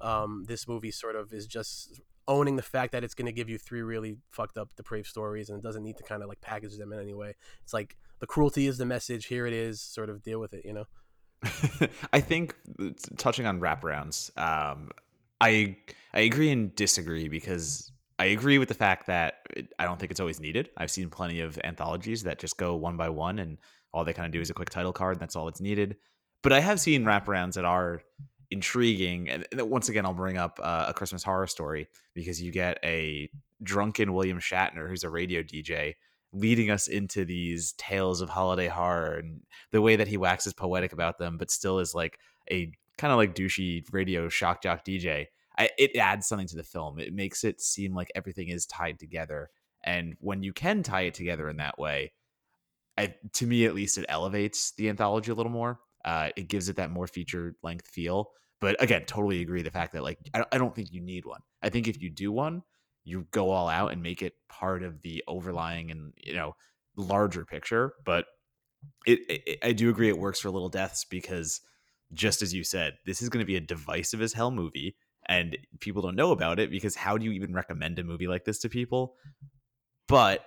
um, 0.00 0.44
this 0.46 0.68
movie 0.68 0.90
sort 0.90 1.16
of 1.16 1.32
is 1.32 1.46
just 1.46 2.00
owning 2.28 2.56
the 2.56 2.62
fact 2.62 2.92
that 2.92 3.04
it's 3.04 3.14
going 3.14 3.26
to 3.26 3.32
give 3.32 3.48
you 3.48 3.56
three 3.58 3.82
really 3.82 4.18
fucked 4.30 4.58
up, 4.58 4.70
depraved 4.76 5.06
stories, 5.06 5.48
and 5.48 5.58
it 5.58 5.62
doesn't 5.62 5.82
need 5.82 5.96
to 5.96 6.02
kind 6.02 6.22
of 6.22 6.28
like 6.28 6.40
package 6.40 6.76
them 6.76 6.92
in 6.92 7.00
any 7.00 7.14
way. 7.14 7.34
It's 7.62 7.72
like 7.72 7.96
the 8.18 8.26
cruelty 8.26 8.66
is 8.66 8.78
the 8.78 8.86
message. 8.86 9.26
Here 9.26 9.46
it 9.46 9.52
is. 9.52 9.80
Sort 9.80 10.10
of 10.10 10.22
deal 10.22 10.40
with 10.40 10.54
it, 10.54 10.64
you 10.64 10.72
know. 10.72 10.84
I 12.12 12.20
think 12.20 12.54
touching 13.16 13.46
on 13.46 13.60
wraparounds, 13.60 14.36
um, 14.38 14.90
I 15.40 15.76
I 16.14 16.20
agree 16.20 16.50
and 16.50 16.74
disagree 16.74 17.28
because 17.28 17.92
I 18.18 18.26
agree 18.26 18.58
with 18.58 18.68
the 18.68 18.74
fact 18.74 19.06
that 19.06 19.46
it, 19.54 19.72
I 19.78 19.84
don't 19.84 19.98
think 19.98 20.10
it's 20.10 20.20
always 20.20 20.40
needed. 20.40 20.70
I've 20.76 20.90
seen 20.90 21.10
plenty 21.10 21.40
of 21.40 21.58
anthologies 21.62 22.22
that 22.22 22.38
just 22.38 22.56
go 22.56 22.74
one 22.74 22.96
by 22.96 23.08
one, 23.10 23.38
and 23.38 23.58
all 23.92 24.04
they 24.04 24.12
kind 24.12 24.26
of 24.26 24.32
do 24.32 24.40
is 24.40 24.50
a 24.50 24.54
quick 24.54 24.70
title 24.70 24.92
card. 24.92 25.16
And 25.16 25.20
that's 25.20 25.36
all 25.36 25.48
it's 25.48 25.60
needed. 25.60 25.96
But 26.42 26.52
I 26.52 26.60
have 26.60 26.80
seen 26.80 27.04
wraparounds 27.04 27.54
that 27.54 27.64
are 27.64 28.02
intriguing, 28.50 29.28
and 29.28 29.46
once 29.52 29.88
again, 29.88 30.06
I'll 30.06 30.14
bring 30.14 30.38
up 30.38 30.58
uh, 30.62 30.86
a 30.88 30.94
Christmas 30.94 31.22
horror 31.22 31.46
story 31.46 31.88
because 32.14 32.40
you 32.40 32.52
get 32.52 32.78
a 32.84 33.28
drunken 33.62 34.12
William 34.12 34.38
Shatner 34.38 34.88
who's 34.88 35.04
a 35.04 35.10
radio 35.10 35.42
DJ 35.42 35.94
leading 36.36 36.70
us 36.70 36.86
into 36.86 37.24
these 37.24 37.72
tales 37.72 38.20
of 38.20 38.28
holiday 38.28 38.68
horror 38.68 39.14
and 39.18 39.40
the 39.72 39.80
way 39.80 39.96
that 39.96 40.08
he 40.08 40.16
waxes 40.16 40.52
poetic 40.52 40.92
about 40.92 41.18
them, 41.18 41.36
but 41.38 41.50
still 41.50 41.78
is 41.78 41.94
like 41.94 42.18
a 42.50 42.70
kind 42.98 43.12
of 43.12 43.16
like 43.16 43.34
douchey 43.34 43.82
radio 43.92 44.28
shock 44.28 44.62
jock 44.62 44.84
DJ. 44.84 45.26
I, 45.58 45.70
it 45.78 45.96
adds 45.96 46.26
something 46.26 46.48
to 46.48 46.56
the 46.56 46.62
film. 46.62 46.98
It 46.98 47.14
makes 47.14 47.42
it 47.42 47.60
seem 47.60 47.94
like 47.94 48.12
everything 48.14 48.48
is 48.48 48.66
tied 48.66 48.98
together. 48.98 49.50
And 49.84 50.14
when 50.20 50.42
you 50.42 50.52
can 50.52 50.82
tie 50.82 51.02
it 51.02 51.14
together 51.14 51.48
in 51.48 51.56
that 51.56 51.78
way, 51.78 52.12
I, 52.98 53.14
to 53.34 53.46
me 53.46 53.64
at 53.64 53.74
least, 53.74 53.98
it 53.98 54.06
elevates 54.08 54.72
the 54.72 54.88
anthology 54.88 55.30
a 55.30 55.34
little 55.34 55.52
more. 55.52 55.80
Uh, 56.04 56.30
it 56.36 56.48
gives 56.48 56.68
it 56.68 56.76
that 56.76 56.90
more 56.90 57.06
feature 57.06 57.56
length 57.62 57.88
feel. 57.88 58.30
But 58.60 58.82
again, 58.82 59.04
totally 59.06 59.42
agree 59.42 59.62
the 59.62 59.70
fact 59.70 59.92
that 59.92 60.02
like 60.02 60.18
I, 60.34 60.44
I 60.52 60.58
don't 60.58 60.74
think 60.74 60.92
you 60.92 61.00
need 61.00 61.24
one. 61.24 61.40
I 61.62 61.68
think 61.68 61.88
if 61.88 62.00
you 62.00 62.10
do 62.10 62.32
one, 62.32 62.62
you 63.06 63.26
go 63.30 63.50
all 63.50 63.68
out 63.68 63.92
and 63.92 64.02
make 64.02 64.20
it 64.20 64.34
part 64.48 64.82
of 64.82 65.00
the 65.00 65.24
overlying 65.26 65.90
and 65.90 66.12
you 66.16 66.34
know 66.34 66.54
larger 66.96 67.44
picture 67.44 67.94
but 68.04 68.26
it, 69.06 69.20
it, 69.28 69.58
i 69.62 69.72
do 69.72 69.88
agree 69.88 70.08
it 70.08 70.18
works 70.18 70.40
for 70.40 70.50
little 70.50 70.68
deaths 70.68 71.04
because 71.04 71.60
just 72.12 72.42
as 72.42 72.52
you 72.52 72.62
said 72.62 72.94
this 73.06 73.22
is 73.22 73.28
going 73.28 73.42
to 73.42 73.46
be 73.46 73.56
a 73.56 73.60
divisive 73.60 74.20
as 74.20 74.32
hell 74.32 74.50
movie 74.50 74.96
and 75.26 75.58
people 75.80 76.02
don't 76.02 76.16
know 76.16 76.30
about 76.30 76.58
it 76.58 76.70
because 76.70 76.94
how 76.94 77.18
do 77.18 77.24
you 77.24 77.32
even 77.32 77.52
recommend 77.52 77.98
a 77.98 78.04
movie 78.04 78.28
like 78.28 78.44
this 78.44 78.60
to 78.60 78.68
people? 78.68 79.16
But 80.08 80.44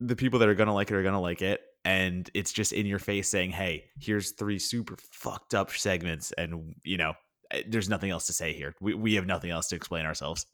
the 0.00 0.16
people 0.16 0.38
that 0.40 0.48
are 0.48 0.54
going 0.54 0.66
to 0.66 0.74
like 0.74 0.90
it 0.90 0.94
are 0.94 1.02
going 1.02 1.14
to 1.14 1.20
like 1.20 1.42
it 1.42 1.60
and 1.84 2.30
it's 2.34 2.52
just 2.52 2.72
in 2.72 2.86
your 2.86 2.98
face 2.98 3.28
saying 3.28 3.50
hey 3.50 3.84
here's 4.00 4.32
three 4.32 4.58
super 4.58 4.96
fucked 5.12 5.54
up 5.54 5.70
segments 5.70 6.32
and 6.32 6.74
you 6.82 6.96
know 6.96 7.12
eh, 7.52 7.62
there's 7.68 7.88
nothing 7.88 8.10
else 8.10 8.26
to 8.26 8.32
say 8.32 8.52
here. 8.52 8.74
We, 8.80 8.94
we 8.94 9.14
have 9.14 9.26
nothing 9.26 9.50
else 9.50 9.68
to 9.68 9.76
explain 9.76 10.04
ourselves 10.04 10.46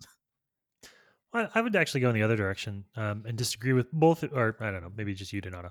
I 1.32 1.60
would 1.60 1.76
actually 1.76 2.00
go 2.00 2.08
in 2.08 2.14
the 2.14 2.22
other 2.22 2.36
direction 2.36 2.84
um, 2.96 3.24
and 3.26 3.38
disagree 3.38 3.72
with 3.72 3.90
both, 3.92 4.24
or 4.24 4.56
I 4.60 4.70
don't 4.70 4.82
know, 4.82 4.92
maybe 4.96 5.14
just 5.14 5.32
you, 5.32 5.40
Donato. 5.40 5.70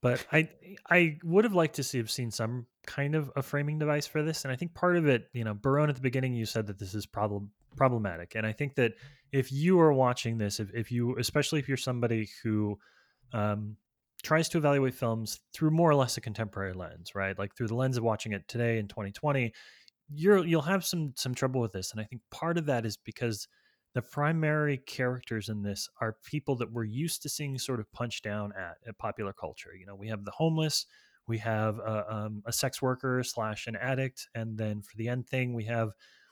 But 0.00 0.24
I 0.30 0.48
I 0.88 1.18
would 1.24 1.44
have 1.44 1.54
liked 1.54 1.76
to 1.76 1.82
see 1.82 1.98
have 1.98 2.10
seen 2.10 2.30
some 2.30 2.66
kind 2.86 3.14
of 3.14 3.32
a 3.34 3.42
framing 3.42 3.78
device 3.78 4.06
for 4.06 4.22
this, 4.22 4.44
and 4.44 4.52
I 4.52 4.56
think 4.56 4.74
part 4.74 4.96
of 4.96 5.06
it, 5.06 5.28
you 5.32 5.44
know, 5.44 5.54
Barone 5.54 5.88
at 5.88 5.96
the 5.96 6.02
beginning, 6.02 6.34
you 6.34 6.46
said 6.46 6.66
that 6.68 6.78
this 6.78 6.94
is 6.94 7.06
problem 7.06 7.50
problematic, 7.76 8.34
and 8.36 8.46
I 8.46 8.52
think 8.52 8.76
that 8.76 8.92
if 9.32 9.50
you 9.50 9.80
are 9.80 9.92
watching 9.92 10.38
this, 10.38 10.60
if, 10.60 10.72
if 10.72 10.92
you, 10.92 11.16
especially 11.18 11.58
if 11.58 11.68
you're 11.68 11.76
somebody 11.76 12.28
who 12.42 12.78
um, 13.32 13.76
tries 14.22 14.48
to 14.50 14.58
evaluate 14.58 14.94
films 14.94 15.40
through 15.52 15.70
more 15.70 15.90
or 15.90 15.94
less 15.94 16.16
a 16.16 16.20
contemporary 16.20 16.74
lens, 16.74 17.14
right, 17.14 17.38
like 17.38 17.56
through 17.56 17.68
the 17.68 17.74
lens 17.74 17.96
of 17.96 18.04
watching 18.04 18.32
it 18.32 18.46
today 18.46 18.78
in 18.78 18.88
2020, 18.88 19.52
you're 20.14 20.46
you'll 20.46 20.62
have 20.62 20.84
some 20.84 21.12
some 21.16 21.34
trouble 21.34 21.60
with 21.60 21.72
this, 21.72 21.90
and 21.90 22.00
I 22.00 22.04
think 22.04 22.22
part 22.30 22.56
of 22.56 22.66
that 22.66 22.86
is 22.86 22.96
because 22.96 23.48
the 23.98 24.02
primary 24.02 24.76
characters 24.76 25.48
in 25.48 25.60
this 25.60 25.88
are 26.00 26.18
people 26.24 26.54
that 26.54 26.70
we're 26.70 26.84
used 26.84 27.20
to 27.20 27.28
seeing 27.28 27.58
sort 27.58 27.80
of 27.80 27.90
punched 27.90 28.22
down 28.22 28.52
at 28.56 28.76
at 28.86 28.96
popular 28.96 29.32
culture. 29.32 29.70
You 29.76 29.86
know, 29.86 29.96
we 29.96 30.06
have 30.06 30.24
the 30.24 30.30
homeless, 30.30 30.86
we 31.26 31.36
have 31.38 31.80
a, 31.80 32.04
um, 32.08 32.40
a 32.46 32.52
sex 32.52 32.80
worker 32.80 33.24
slash 33.24 33.66
an 33.66 33.74
addict, 33.74 34.28
and 34.36 34.56
then 34.56 34.82
for 34.82 34.96
the 34.98 35.08
end 35.08 35.26
thing, 35.26 35.52
we 35.52 35.64
have 35.64 35.90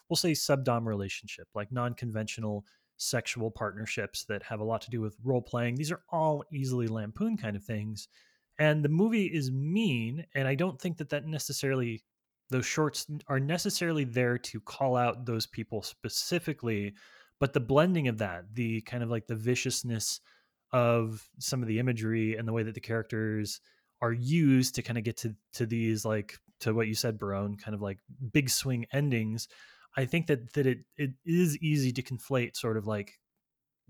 we'll 0.09 0.17
say 0.17 0.31
subdom 0.31 0.87
relationship, 0.87 1.49
like 1.57 1.73
non-conventional 1.73 2.65
sexual 2.99 3.51
partnerships 3.51 4.25
that 4.27 4.45
have 4.45 4.61
a 4.61 4.65
lot 4.65 4.81
to 4.83 4.91
do 4.91 5.01
with 5.01 5.17
role 5.25 5.43
playing. 5.43 5.75
These 5.75 5.91
are 5.91 6.05
all 6.11 6.45
easily 6.53 6.87
lampoon 6.87 7.37
kind 7.37 7.57
of 7.57 7.65
things. 7.65 8.07
And 8.61 8.85
the 8.85 8.89
movie 8.89 9.27
is 9.27 9.51
mean, 9.51 10.25
and 10.37 10.47
I 10.47 10.55
don't 10.55 10.81
think 10.81 10.99
that 10.99 11.09
that 11.09 11.27
necessarily 11.27 12.05
those 12.49 12.65
shorts 12.65 13.09
are 13.27 13.41
necessarily 13.41 14.05
there 14.05 14.39
to 14.39 14.61
call 14.61 14.95
out 14.95 15.27
those 15.27 15.49
people 15.49 15.83
specifically 15.83 16.95
but 17.39 17.53
the 17.53 17.61
blending 17.61 18.09
of 18.09 18.19
that 18.19 18.45
the 18.55 18.81
kind 18.83 19.03
of 19.03 19.11
like 19.11 19.27
the 19.27 19.35
viciousness 19.35 20.21
of 20.73 21.29
some 21.39 21.63
of 21.63 21.69
the 21.69 21.79
imagery 21.79 22.37
and 22.37 22.47
the 22.47 22.53
way 22.53 22.63
that 22.63 22.75
the 22.75 22.81
characters 22.81 23.61
are 24.03 24.13
used 24.13 24.75
to 24.75 24.83
kind 24.83 24.99
of 24.99 25.05
get 25.05 25.17
to 25.17 25.35
to 25.53 25.67
these 25.67 26.05
like 26.05 26.39
to 26.61 26.75
what 26.75 26.89
you 26.89 26.95
said 26.95 27.19
Barone 27.19 27.57
kind 27.57 27.75
of 27.75 27.83
like 27.83 27.99
big 28.33 28.51
swing 28.51 28.87
endings 28.93 29.49
I 29.97 30.05
think 30.05 30.27
that 30.27 30.53
that 30.55 30.67
it 30.67 30.81
it 30.97 31.13
is 31.25 31.57
easy 31.59 31.93
to 31.93 32.03
conflate 32.03 32.57
sort 32.57 32.77
of 32.77 32.87
like 32.87 33.19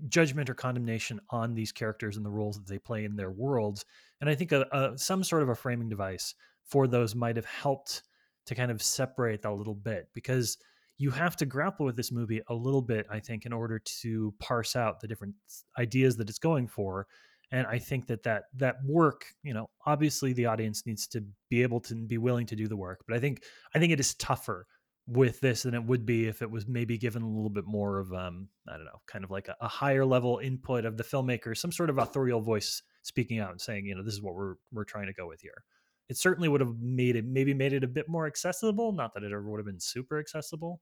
judgment 0.08 0.50
or 0.50 0.54
condemnation 0.54 1.20
on 1.30 1.54
these 1.54 1.72
characters 1.72 2.16
and 2.16 2.26
the 2.26 2.30
roles 2.30 2.56
that 2.56 2.68
they 2.68 2.78
play 2.78 3.04
in 3.04 3.16
their 3.16 3.30
worlds 3.30 3.84
and 4.20 4.28
I 4.28 4.34
think 4.34 4.52
a, 4.52 4.66
a 4.72 4.98
some 4.98 5.24
sort 5.24 5.42
of 5.42 5.48
a 5.48 5.54
framing 5.54 5.88
device 5.88 6.34
for 6.64 6.86
those 6.86 7.14
might 7.14 7.36
have 7.36 7.46
helped 7.46 8.02
to 8.46 8.54
kind 8.54 8.70
of 8.70 8.82
separate 8.82 9.42
that 9.42 9.50
a 9.50 9.54
little 9.54 9.74
bit 9.74 10.08
because 10.14 10.58
you 10.98 11.10
have 11.10 11.36
to 11.36 11.46
grapple 11.46 11.86
with 11.86 11.96
this 11.96 12.10
movie 12.10 12.40
a 12.48 12.54
little 12.54 12.82
bit, 12.82 13.06
I 13.10 13.20
think, 13.20 13.44
in 13.44 13.52
order 13.52 13.78
to 14.02 14.34
parse 14.38 14.76
out 14.76 15.00
the 15.00 15.08
different 15.08 15.34
ideas 15.78 16.16
that 16.16 16.28
it's 16.28 16.38
going 16.38 16.68
for. 16.68 17.06
And 17.52 17.66
I 17.66 17.78
think 17.78 18.06
that 18.08 18.22
that 18.24 18.44
that 18.56 18.76
work, 18.84 19.24
you 19.42 19.54
know, 19.54 19.68
obviously 19.84 20.32
the 20.32 20.46
audience 20.46 20.84
needs 20.84 21.06
to 21.08 21.24
be 21.48 21.62
able 21.62 21.80
to 21.80 21.94
be 21.94 22.18
willing 22.18 22.46
to 22.46 22.56
do 22.56 22.66
the 22.66 22.76
work. 22.76 23.04
But 23.06 23.16
I 23.16 23.20
think 23.20 23.42
I 23.74 23.78
think 23.78 23.92
it 23.92 24.00
is 24.00 24.14
tougher 24.14 24.66
with 25.06 25.38
this 25.38 25.62
than 25.62 25.74
it 25.74 25.84
would 25.84 26.04
be 26.04 26.26
if 26.26 26.42
it 26.42 26.50
was 26.50 26.66
maybe 26.66 26.98
given 26.98 27.22
a 27.22 27.28
little 27.28 27.50
bit 27.50 27.64
more 27.66 28.00
of 28.00 28.12
um 28.12 28.48
I 28.68 28.72
don't 28.72 28.86
know, 28.86 29.00
kind 29.06 29.24
of 29.24 29.30
like 29.30 29.48
a, 29.48 29.56
a 29.60 29.68
higher 29.68 30.04
level 30.04 30.40
input 30.42 30.84
of 30.84 30.96
the 30.96 31.04
filmmaker, 31.04 31.56
some 31.56 31.70
sort 31.70 31.90
of 31.90 31.98
authorial 31.98 32.40
voice 32.40 32.82
speaking 33.02 33.38
out 33.38 33.52
and 33.52 33.60
saying, 33.60 33.86
you 33.86 33.94
know, 33.94 34.02
this 34.02 34.14
is 34.14 34.22
what 34.22 34.34
we're 34.34 34.54
we're 34.72 34.84
trying 34.84 35.06
to 35.06 35.12
go 35.12 35.28
with 35.28 35.40
here 35.40 35.62
it 36.08 36.16
certainly 36.16 36.48
would 36.48 36.60
have 36.60 36.76
made 36.80 37.16
it 37.16 37.24
maybe 37.24 37.54
made 37.54 37.72
it 37.72 37.84
a 37.84 37.88
bit 37.88 38.08
more 38.08 38.26
accessible. 38.26 38.92
Not 38.92 39.14
that 39.14 39.22
it 39.22 39.32
ever 39.32 39.48
would 39.48 39.58
have 39.58 39.66
been 39.66 39.80
super 39.80 40.18
accessible. 40.18 40.80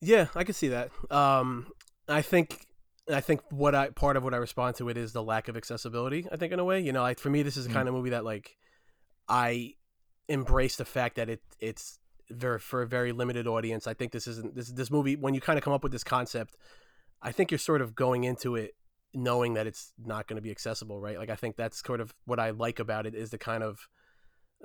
Yeah, 0.00 0.28
I 0.34 0.44
can 0.44 0.54
see 0.54 0.68
that. 0.68 0.90
Um, 1.10 1.66
I 2.08 2.22
think 2.22 2.66
I 3.12 3.20
think 3.20 3.42
what 3.50 3.74
I 3.74 3.90
part 3.90 4.16
of 4.16 4.24
what 4.24 4.34
I 4.34 4.38
respond 4.38 4.76
to 4.76 4.88
it 4.88 4.96
is 4.96 5.12
the 5.12 5.22
lack 5.22 5.48
of 5.48 5.56
accessibility. 5.56 6.26
I 6.32 6.36
think 6.36 6.52
in 6.52 6.58
a 6.58 6.64
way, 6.64 6.80
you 6.80 6.92
know, 6.92 7.02
like 7.02 7.18
for 7.18 7.30
me, 7.30 7.42
this 7.42 7.56
is 7.56 7.64
the 7.64 7.70
mm. 7.70 7.74
kind 7.74 7.88
of 7.88 7.94
movie 7.94 8.10
that 8.10 8.24
like 8.24 8.56
I 9.28 9.74
embrace 10.28 10.76
the 10.76 10.84
fact 10.84 11.16
that 11.16 11.28
it 11.28 11.42
it's 11.58 11.98
very 12.30 12.58
for 12.58 12.82
a 12.82 12.86
very 12.86 13.12
limited 13.12 13.46
audience. 13.46 13.86
I 13.86 13.94
think 13.94 14.12
this 14.12 14.26
isn't 14.26 14.54
this 14.54 14.70
this 14.70 14.90
movie 14.90 15.16
when 15.16 15.34
you 15.34 15.40
kind 15.40 15.58
of 15.58 15.64
come 15.64 15.72
up 15.72 15.82
with 15.82 15.92
this 15.92 16.04
concept. 16.04 16.56
I 17.22 17.32
think 17.32 17.50
you're 17.50 17.58
sort 17.58 17.82
of 17.82 17.94
going 17.94 18.24
into 18.24 18.56
it 18.56 18.74
knowing 19.14 19.54
that 19.54 19.66
it's 19.66 19.92
not 19.98 20.26
going 20.26 20.36
to 20.36 20.42
be 20.42 20.50
accessible, 20.50 21.00
right? 21.00 21.18
Like 21.18 21.30
I 21.30 21.34
think 21.34 21.56
that's 21.56 21.82
sort 21.84 22.00
of 22.00 22.14
what 22.24 22.38
I 22.38 22.50
like 22.50 22.78
about 22.78 23.06
it 23.06 23.14
is 23.14 23.30
the 23.30 23.38
kind 23.38 23.62
of 23.62 23.88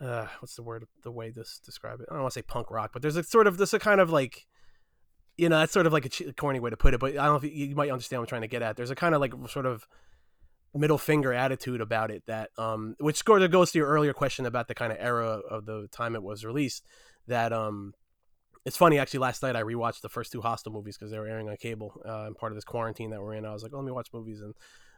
uh, 0.02 0.28
what's 0.40 0.56
the 0.56 0.64
word 0.64 0.86
the 1.04 1.12
way 1.12 1.32
this 1.32 1.60
describe 1.66 2.02
it? 2.02 2.08
I 2.10 2.14
don't 2.14 2.24
want 2.24 2.34
to 2.34 2.40
say 2.40 2.44
punk 2.44 2.70
rock, 2.70 2.92
but 2.94 3.02
there's 3.02 3.16
a 3.16 3.24
sort 3.24 3.48
of 3.48 3.58
this 3.58 3.74
a 3.74 3.80
kind 3.80 4.02
of 4.02 4.10
like 4.12 4.46
you 5.38 5.50
know 5.50 5.60
that's 5.60 5.74
sort 5.74 5.88
of 5.88 5.94
like 5.94 6.06
a 6.06 6.34
corny 6.34 6.60
way 6.60 6.70
to 6.70 6.78
put 6.78 6.94
it, 6.94 7.00
but 7.00 7.12
I 7.12 7.26
don't 7.26 7.26
know 7.26 7.36
if 7.36 7.44
you, 7.44 7.68
you 7.68 7.76
might 7.76 7.90
understand 7.90 8.22
what 8.22 8.26
I'm 8.26 8.30
trying 8.30 8.42
to 8.42 8.48
get 8.48 8.62
at. 8.62 8.76
There's 8.76 8.92
a 8.92 8.96
kind 8.96 9.16
of 9.16 9.22
like 9.22 9.34
sort 9.50 9.66
of 9.66 9.88
middle 10.74 10.98
finger 10.98 11.34
attitude 11.34 11.80
about 11.80 12.12
it 12.12 12.24
that 12.28 12.50
um 12.58 12.96
which 13.00 13.24
sort 13.24 13.42
of 13.42 13.50
goes 13.50 13.72
to 13.72 13.78
your 13.78 13.88
earlier 13.88 14.14
question 14.14 14.46
about 14.46 14.68
the 14.68 14.76
kind 14.76 14.92
of 14.92 14.98
era 15.00 15.40
of 15.50 15.66
the 15.66 15.88
time 15.90 16.16
it 16.16 16.24
was 16.24 16.44
released 16.44 16.86
that 17.28 17.54
um 17.54 17.94
it's 18.66 18.78
funny 18.78 19.00
actually. 19.00 19.20
Last 19.20 19.44
night 19.44 19.56
I 19.56 19.62
rewatched 19.62 20.02
the 20.02 20.10
first 20.10 20.32
two 20.32 20.42
Hostel 20.42 20.74
movies 20.74 20.98
because 20.98 21.12
they 21.12 21.20
were 21.20 21.28
airing 21.28 21.48
on 21.50 21.56
cable 21.58 22.02
uh, 22.06 22.26
and 22.26 22.36
part 22.36 22.52
of 22.52 22.56
this 22.56 22.66
quarantine 22.66 23.12
that 23.12 23.22
we're 23.22 23.36
in. 23.36 23.46
I 23.46 23.54
was 23.54 23.64
like, 23.64 23.72
oh, 23.74 23.78
let 23.78 23.86
me 23.86 23.92
watch 23.92 24.10
movies, 24.14 24.42
and 24.42 24.54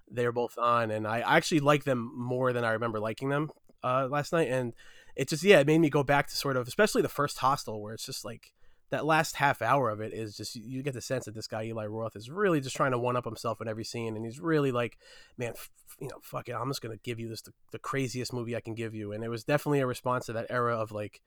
they 0.10 0.26
were 0.26 0.32
both 0.32 0.58
on, 0.58 0.90
and 0.90 1.06
I 1.06 1.20
actually 1.20 1.60
like 1.60 1.84
them 1.84 2.12
more 2.16 2.54
than 2.54 2.64
I 2.64 2.72
remember 2.72 3.00
liking 3.00 3.30
them 3.30 3.50
uh, 3.84 4.08
last 4.10 4.32
night. 4.32 4.48
And 4.50 4.74
it 5.16 5.28
just 5.28 5.44
yeah, 5.44 5.60
it 5.60 5.68
made 5.68 5.80
me 5.80 5.90
go 5.90 6.04
back 6.04 6.28
to 6.28 6.38
sort 6.38 6.58
of 6.58 6.68
especially 6.68 7.02
the 7.02 7.10
first 7.10 7.40
Hostel 7.40 7.82
where 7.82 7.94
it's 7.94 8.06
just 8.06 8.24
like 8.24 8.54
that 8.90 9.06
last 9.06 9.36
half 9.36 9.62
hour 9.62 9.90
of 9.90 10.00
it 10.00 10.14
is 10.14 10.38
just 10.38 10.56
you 10.56 10.82
get 10.82 10.94
the 10.94 11.02
sense 11.02 11.26
that 11.26 11.36
this 11.36 11.48
guy 11.48 11.64
Eli 11.64 11.86
Roth 11.88 12.16
is 12.16 12.30
really 12.30 12.62
just 12.62 12.76
trying 12.76 12.92
to 12.92 12.98
one 12.98 13.18
up 13.18 13.26
himself 13.26 13.60
in 13.60 13.68
every 13.68 13.84
scene, 13.84 14.16
and 14.16 14.26
he's 14.26 14.40
really 14.40 14.72
like, 14.72 14.98
man, 15.38 15.50
f- 15.50 15.70
you 16.00 16.08
know, 16.08 16.20
fuck 16.22 16.48
it, 16.48 16.54
I'm 16.54 16.70
just 16.70 16.82
gonna 16.82 16.98
give 17.04 17.20
you 17.20 17.28
this 17.28 17.42
the, 17.42 17.52
the 17.72 17.80
craziest 17.80 18.32
movie 18.32 18.56
I 18.56 18.62
can 18.62 18.76
give 18.76 18.96
you, 18.96 19.12
and 19.12 19.24
it 19.24 19.30
was 19.30 19.44
definitely 19.44 19.82
a 19.82 19.88
response 19.88 20.28
to 20.28 20.34
that 20.34 20.48
era 20.50 20.78
of 20.78 20.94
like 20.94 21.20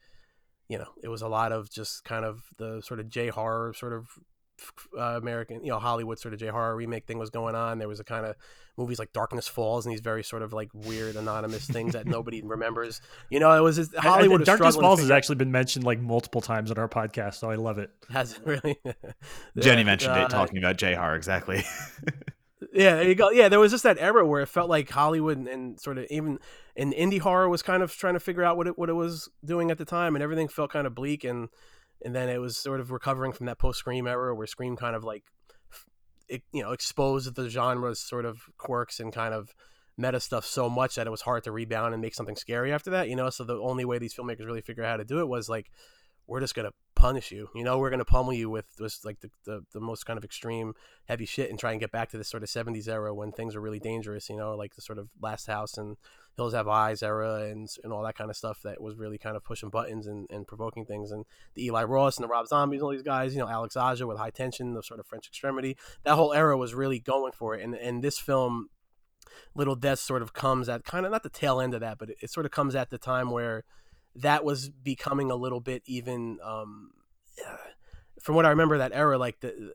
you 0.71 0.79
know, 0.79 0.87
it 1.03 1.09
was 1.09 1.21
a 1.21 1.29
lot 1.29 1.51
of 1.51 1.69
just 1.69 2.05
kind 2.05 2.25
of 2.25 2.45
the 2.57 2.81
sort 2.81 3.01
of 3.01 3.11
J 3.11 3.27
horror 3.27 3.75
sort 3.75 3.93
of 3.93 4.07
uh, 4.97 5.17
American, 5.17 5.65
you 5.65 5.71
know, 5.71 5.81
Hollywood 5.81 6.21
sort 6.21 6.33
of 6.33 6.39
J 6.39 6.47
horror 6.47 6.77
remake 6.77 7.07
thing 7.07 7.19
was 7.19 7.29
going 7.29 7.57
on. 7.57 7.79
There 7.79 7.89
was 7.89 7.99
a 7.99 8.05
kind 8.05 8.25
of 8.25 8.37
movies 8.77 9.01
like 9.01 9.13
Darkness 9.13 9.49
Falls 9.49 9.85
and 9.85 9.93
these 9.93 10.01
very 10.01 10.23
sort 10.23 10.43
of 10.43 10.53
like 10.53 10.69
weird 10.73 11.17
anonymous 11.17 11.67
things 11.67 11.95
that 11.95 12.07
nobody 12.07 12.41
remembers. 12.45 13.01
You 13.31 13.41
know, 13.41 13.51
it 13.51 13.65
was 13.65 13.77
just, 13.77 13.97
Hollywood. 13.97 14.43
I, 14.43 14.43
I, 14.43 14.45
Darkness 14.45 14.77
Falls 14.77 15.01
has 15.01 15.11
actually 15.11 15.35
been 15.35 15.51
mentioned 15.51 15.85
like 15.85 15.99
multiple 15.99 16.41
times 16.41 16.71
on 16.71 16.79
our 16.79 16.89
podcast, 16.89 17.35
so 17.35 17.51
I 17.51 17.57
love 17.57 17.79
it. 17.79 17.91
Has 18.09 18.35
it 18.35 18.47
really? 18.47 18.79
Jenny 19.59 19.83
mentioned 19.83 20.13
uh, 20.13 20.27
it 20.27 20.31
talking 20.31 20.59
about 20.59 20.77
J 20.77 20.95
horror 20.95 21.17
exactly. 21.17 21.65
yeah, 22.73 22.97
there 22.97 23.09
you 23.09 23.15
go. 23.15 23.31
Yeah, 23.31 23.49
there 23.49 23.59
was 23.59 23.73
just 23.73 23.85
that 23.85 23.99
era 23.99 24.25
where 24.25 24.43
it 24.43 24.49
felt 24.49 24.69
like 24.69 24.91
Hollywood 24.91 25.39
and, 25.39 25.49
and, 25.49 25.81
sort 25.81 25.99
of 25.99 26.07
even 26.11 26.39
and 26.77 26.93
indie 26.93 27.21
horror 27.21 27.49
was 27.49 27.63
kind 27.63 27.83
of 27.83 27.93
trying 27.93 28.15
to 28.15 28.21
figure 28.21 28.45
out 28.45 28.57
what 28.57 28.67
it 28.67 28.79
what 28.79 28.89
it 28.89 28.95
was 28.95 29.29
doing 29.45 29.71
at 29.71 29.79
the 29.79 29.85
time, 29.85 30.15
and 30.15 30.23
everything 30.23 30.49
felt 30.49 30.73
kind 30.73 30.87
of 30.87 30.95
bleak, 30.95 31.25
and 31.25 31.49
and 32.05 32.15
then 32.15 32.29
it 32.29 32.39
was 32.39 32.57
sort 32.57 32.81
of 32.81 32.91
recovering 32.91 33.33
from 33.33 33.47
that 33.47 33.59
post 33.59 33.81
Scream 33.81 34.07
era 34.07 34.35
where 34.35 34.47
Scream 34.47 34.77
kind 34.77 34.95
of 34.95 35.05
like 35.05 35.25
it, 36.29 36.43
you 36.53 36.63
know 36.63 36.73
exposed 36.73 37.35
the 37.35 37.49
genre's 37.49 38.01
sort 38.01 38.25
of 38.25 38.39
quirks 38.57 39.01
and 39.01 39.13
kind 39.13 39.35
of 39.35 39.53
meta 39.99 40.21
stuff 40.21 40.47
so 40.47 40.71
much 40.71 40.95
that 40.95 41.07
it 41.07 41.11
was 41.11 41.23
hard 41.23 41.45
to 41.45 41.53
rebound 41.53 41.93
and 41.93 42.01
make 42.01 42.15
something 42.15 42.37
scary 42.37 42.73
after 42.73 42.91
that. 42.91 43.09
You 43.09 43.17
know, 43.17 43.31
so 43.31 43.45
the 43.45 43.57
only 43.57 43.85
way 43.85 43.99
these 43.99 44.15
filmmakers 44.15 44.47
really 44.47 44.63
figure 44.63 44.85
out 44.85 44.91
how 44.91 44.97
to 44.99 45.05
do 45.05 45.21
it 45.21 45.29
was 45.29 45.49
like 45.49 45.71
we're 46.31 46.41
just 46.41 46.55
gonna 46.55 46.71
punish 46.95 47.33
you. 47.33 47.49
You 47.57 47.65
know, 47.65 47.79
we're 47.79 47.91
gonna 47.91 48.05
pummel 48.05 48.33
you 48.33 48.49
with 48.49 48.77
this 48.79 49.05
like 49.05 49.19
the, 49.21 49.31
the, 49.45 49.65
the 49.73 49.81
most 49.81 50.07
kind 50.07 50.17
of 50.17 50.25
extreme 50.25 50.75
heavy 51.07 51.27
shit 51.27 51.51
and 51.51 51.59
try 51.59 51.73
and 51.73 51.81
get 51.81 51.91
back 51.91 52.09
to 52.11 52.19
this 52.19 52.29
sort 52.29 52.45
of 52.45 52.49
seventies 52.49 52.89
era 52.89 53.13
when 53.13 53.33
things 53.33 53.57
are 53.57 53.61
really 53.61 53.81
dangerous, 53.81 54.31
you 54.31 54.37
know, 54.37 54.55
like 54.55 54.77
the 54.77 54.81
sort 54.81 54.99
of 54.99 55.09
last 55.21 55.49
house 55.49 55.77
and 55.77 55.97
Hills 56.37 56.55
Have 56.55 56.69
Eyes 56.69 57.03
era 57.03 57.47
and 57.47 57.69
and 57.83 57.93
all 57.93 58.05
that 58.05 58.17
kind 58.17 58.31
of 58.31 58.37
stuff 58.37 58.63
that 58.63 58.81
was 58.81 58.97
really 58.97 59.19
kind 59.19 59.37
of 59.37 59.43
pushing 59.43 59.71
buttons 59.71 60.07
and, 60.07 60.29
and 60.31 60.47
provoking 60.47 60.87
things 60.87 61.11
and 61.11 61.25
the 61.55 61.67
Eli 61.67 61.83
Roths 61.83 62.17
and 62.17 62.25
the 62.25 62.29
Rob 62.29 62.47
Zombies 62.47 62.79
and 62.79 62.85
all 62.85 62.93
these 62.93 63.03
guys, 63.03 63.35
you 63.35 63.41
know, 63.41 63.49
Alex 63.49 63.77
Aja 63.77 64.07
with 64.07 64.19
high 64.19 64.31
tension, 64.31 64.75
the 64.75 64.85
sort 64.85 65.01
of 65.01 65.07
French 65.07 65.27
extremity. 65.27 65.77
That 66.05 66.15
whole 66.15 66.33
era 66.33 66.57
was 66.57 66.75
really 66.75 67.01
going 67.01 67.33
for 67.33 67.57
it. 67.57 67.65
And 67.65 67.75
and 67.75 68.05
this 68.05 68.21
film 68.21 68.69
Little 69.57 69.75
Death 69.75 69.99
sort 69.99 70.23
of 70.23 70.33
comes 70.33 70.69
at 70.69 70.85
kind 70.85 71.05
of 71.05 71.11
not 71.11 71.25
the 71.25 71.29
tail 71.29 71.61
end 71.61 71.75
of 71.75 71.81
that, 71.81 71.99
but 71.99 72.11
it, 72.11 72.19
it 72.23 72.31
sort 72.31 72.47
of 72.47 72.53
comes 72.53 72.77
at 72.77 72.91
the 72.91 72.99
time 72.99 73.33
where 73.33 73.65
that 74.15 74.45
was 74.45 74.69
becoming 74.69 75.31
a 75.31 75.37
little 75.37 75.61
bit 75.61 75.83
even 75.87 76.39
um, 76.43 76.91
from 78.21 78.35
what 78.35 78.47
I 78.47 78.51
remember 78.51 78.79
that 78.79 78.93
era 78.93 79.19
like 79.19 79.41
the 79.41 79.73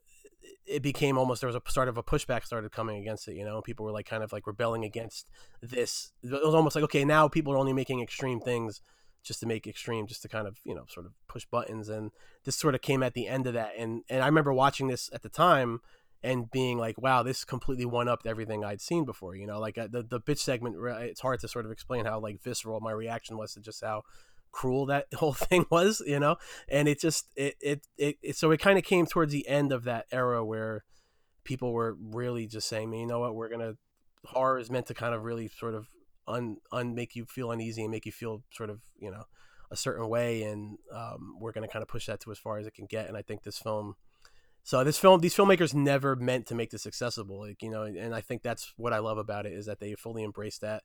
it 0.68 0.82
became 0.82 1.18
almost 1.18 1.42
there 1.42 1.48
was 1.48 1.56
a 1.56 1.62
sort 1.68 1.88
of 1.88 1.98
a 1.98 2.04
pushback 2.04 2.44
started 2.44 2.72
coming 2.72 2.98
against 2.98 3.28
it 3.28 3.36
you 3.36 3.46
know? 3.46 3.62
People 3.62 3.86
were 3.86 3.92
like 3.92 4.08
kind 4.08 4.24
of 4.24 4.34
like 4.34 4.48
rebelling 4.48 4.84
against 4.84 5.28
this. 5.62 6.12
It 6.24 6.32
was 6.32 6.56
almost 6.56 6.76
like 6.76 6.84
okay 6.86 7.06
now 7.06 7.28
people 7.28 7.54
are 7.54 7.58
only 7.58 7.74
making 7.74 8.02
extreme 8.02 8.40
things 8.40 8.82
just 9.24 9.40
to 9.40 9.48
make 9.48 9.66
extreme 9.66 10.06
just 10.06 10.22
to 10.22 10.30
kind 10.30 10.48
of 10.48 10.60
you 10.64 10.76
know 10.76 10.86
sort 10.88 11.06
of 11.06 11.14
push 11.28 11.46
buttons 11.46 11.90
and 11.90 12.12
this 12.46 12.56
sort 12.56 12.76
of 12.76 12.82
came 12.82 13.02
at 13.02 13.14
the 13.14 13.28
end 13.28 13.48
of 13.48 13.54
that 13.54 13.72
and 13.78 14.04
and 14.10 14.24
I 14.24 14.28
remember 14.28 14.54
watching 14.54 14.88
this 14.88 15.10
at 15.12 15.24
the 15.24 15.30
time 15.30 15.80
and 16.26 16.52
being 16.52 16.78
like 16.78 17.00
wow 17.02 17.24
this 17.24 17.46
completely 17.46 17.86
one 17.86 18.08
upped 18.08 18.26
everything 18.26 18.66
I'd 18.66 18.82
seen 18.82 19.06
before 19.06 19.36
you 19.36 19.46
know 19.48 19.60
like 19.60 19.78
uh, 19.78 19.88
the 19.90 20.04
the 20.04 20.20
bitch 20.20 20.40
segment 20.40 20.76
it's 21.02 21.22
hard 21.22 21.40
to 21.42 21.48
sort 21.48 21.66
of 21.66 21.72
explain 21.72 22.06
how 22.06 22.20
like 22.20 22.42
visceral 22.44 22.80
my 22.82 22.92
reaction 22.92 23.38
was 23.38 23.54
to 23.54 23.62
just 23.62 23.84
how 23.84 24.04
cruel 24.56 24.86
that 24.86 25.08
whole 25.16 25.34
thing 25.34 25.66
was, 25.70 26.02
you 26.08 26.20
know, 26.20 26.38
and 26.68 26.88
it 26.88 27.00
just 27.00 27.28
it 27.36 27.56
it, 27.62 27.88
it, 27.98 28.18
it 28.24 28.36
so 28.36 28.50
it 28.52 28.60
kind 28.60 28.80
of 28.80 28.84
came 28.84 29.06
towards 29.06 29.32
the 29.32 29.48
end 29.48 29.72
of 29.72 29.84
that 29.84 30.06
era 30.12 30.44
where 30.44 30.84
people 31.44 31.74
were 31.74 31.96
really 32.00 32.48
just 32.48 32.68
saying, 32.68 32.92
you 32.94 33.06
know 33.06 33.20
what, 33.20 33.36
we're 33.36 33.50
gonna 33.50 33.74
horror 34.26 34.58
is 34.58 34.72
meant 34.72 34.88
to 34.88 34.96
kind 34.96 35.14
of 35.14 35.24
really 35.24 35.48
sort 35.48 35.76
of 35.76 35.88
un, 36.28 36.58
un 36.72 36.96
make 36.96 37.16
you 37.16 37.26
feel 37.26 37.52
uneasy 37.52 37.84
and 37.84 37.92
make 37.92 38.08
you 38.08 38.12
feel 38.12 38.42
sort 38.52 38.72
of 38.72 38.80
you 38.98 39.12
know 39.12 39.26
a 39.70 39.76
certain 39.76 40.08
way, 40.08 40.44
and 40.44 40.78
um, 40.94 41.36
we're 41.40 41.52
to 41.52 41.68
kind 41.68 41.84
of 41.84 41.90
push 41.90 42.06
that 42.06 42.22
to 42.22 42.32
as 42.32 42.40
far 42.40 42.58
as 42.58 42.66
it 42.66 42.74
can 42.74 42.86
get. 42.86 43.08
And 43.08 43.18
I 43.18 43.22
think 43.22 43.44
this 43.44 43.60
film. 43.60 43.96
So 44.66 44.84
this 44.84 44.98
film, 44.98 45.22
these 45.22 45.36
filmmakers 45.36 45.76
never 45.76 46.16
meant 46.16 46.48
to 46.48 46.56
make 46.56 46.72
this 46.72 46.88
accessible, 46.88 47.40
like 47.40 47.62
you 47.62 47.70
know, 47.70 47.84
and 47.84 48.16
I 48.16 48.22
think 48.22 48.42
that's 48.42 48.74
what 48.78 48.94
I 48.94 48.98
love 48.98 49.20
about 49.20 49.46
it 49.46 49.54
is 49.54 49.68
that 49.68 49.80
they 49.80 49.94
fully 49.94 50.24
embrace 50.24 50.58
that. 50.58 50.82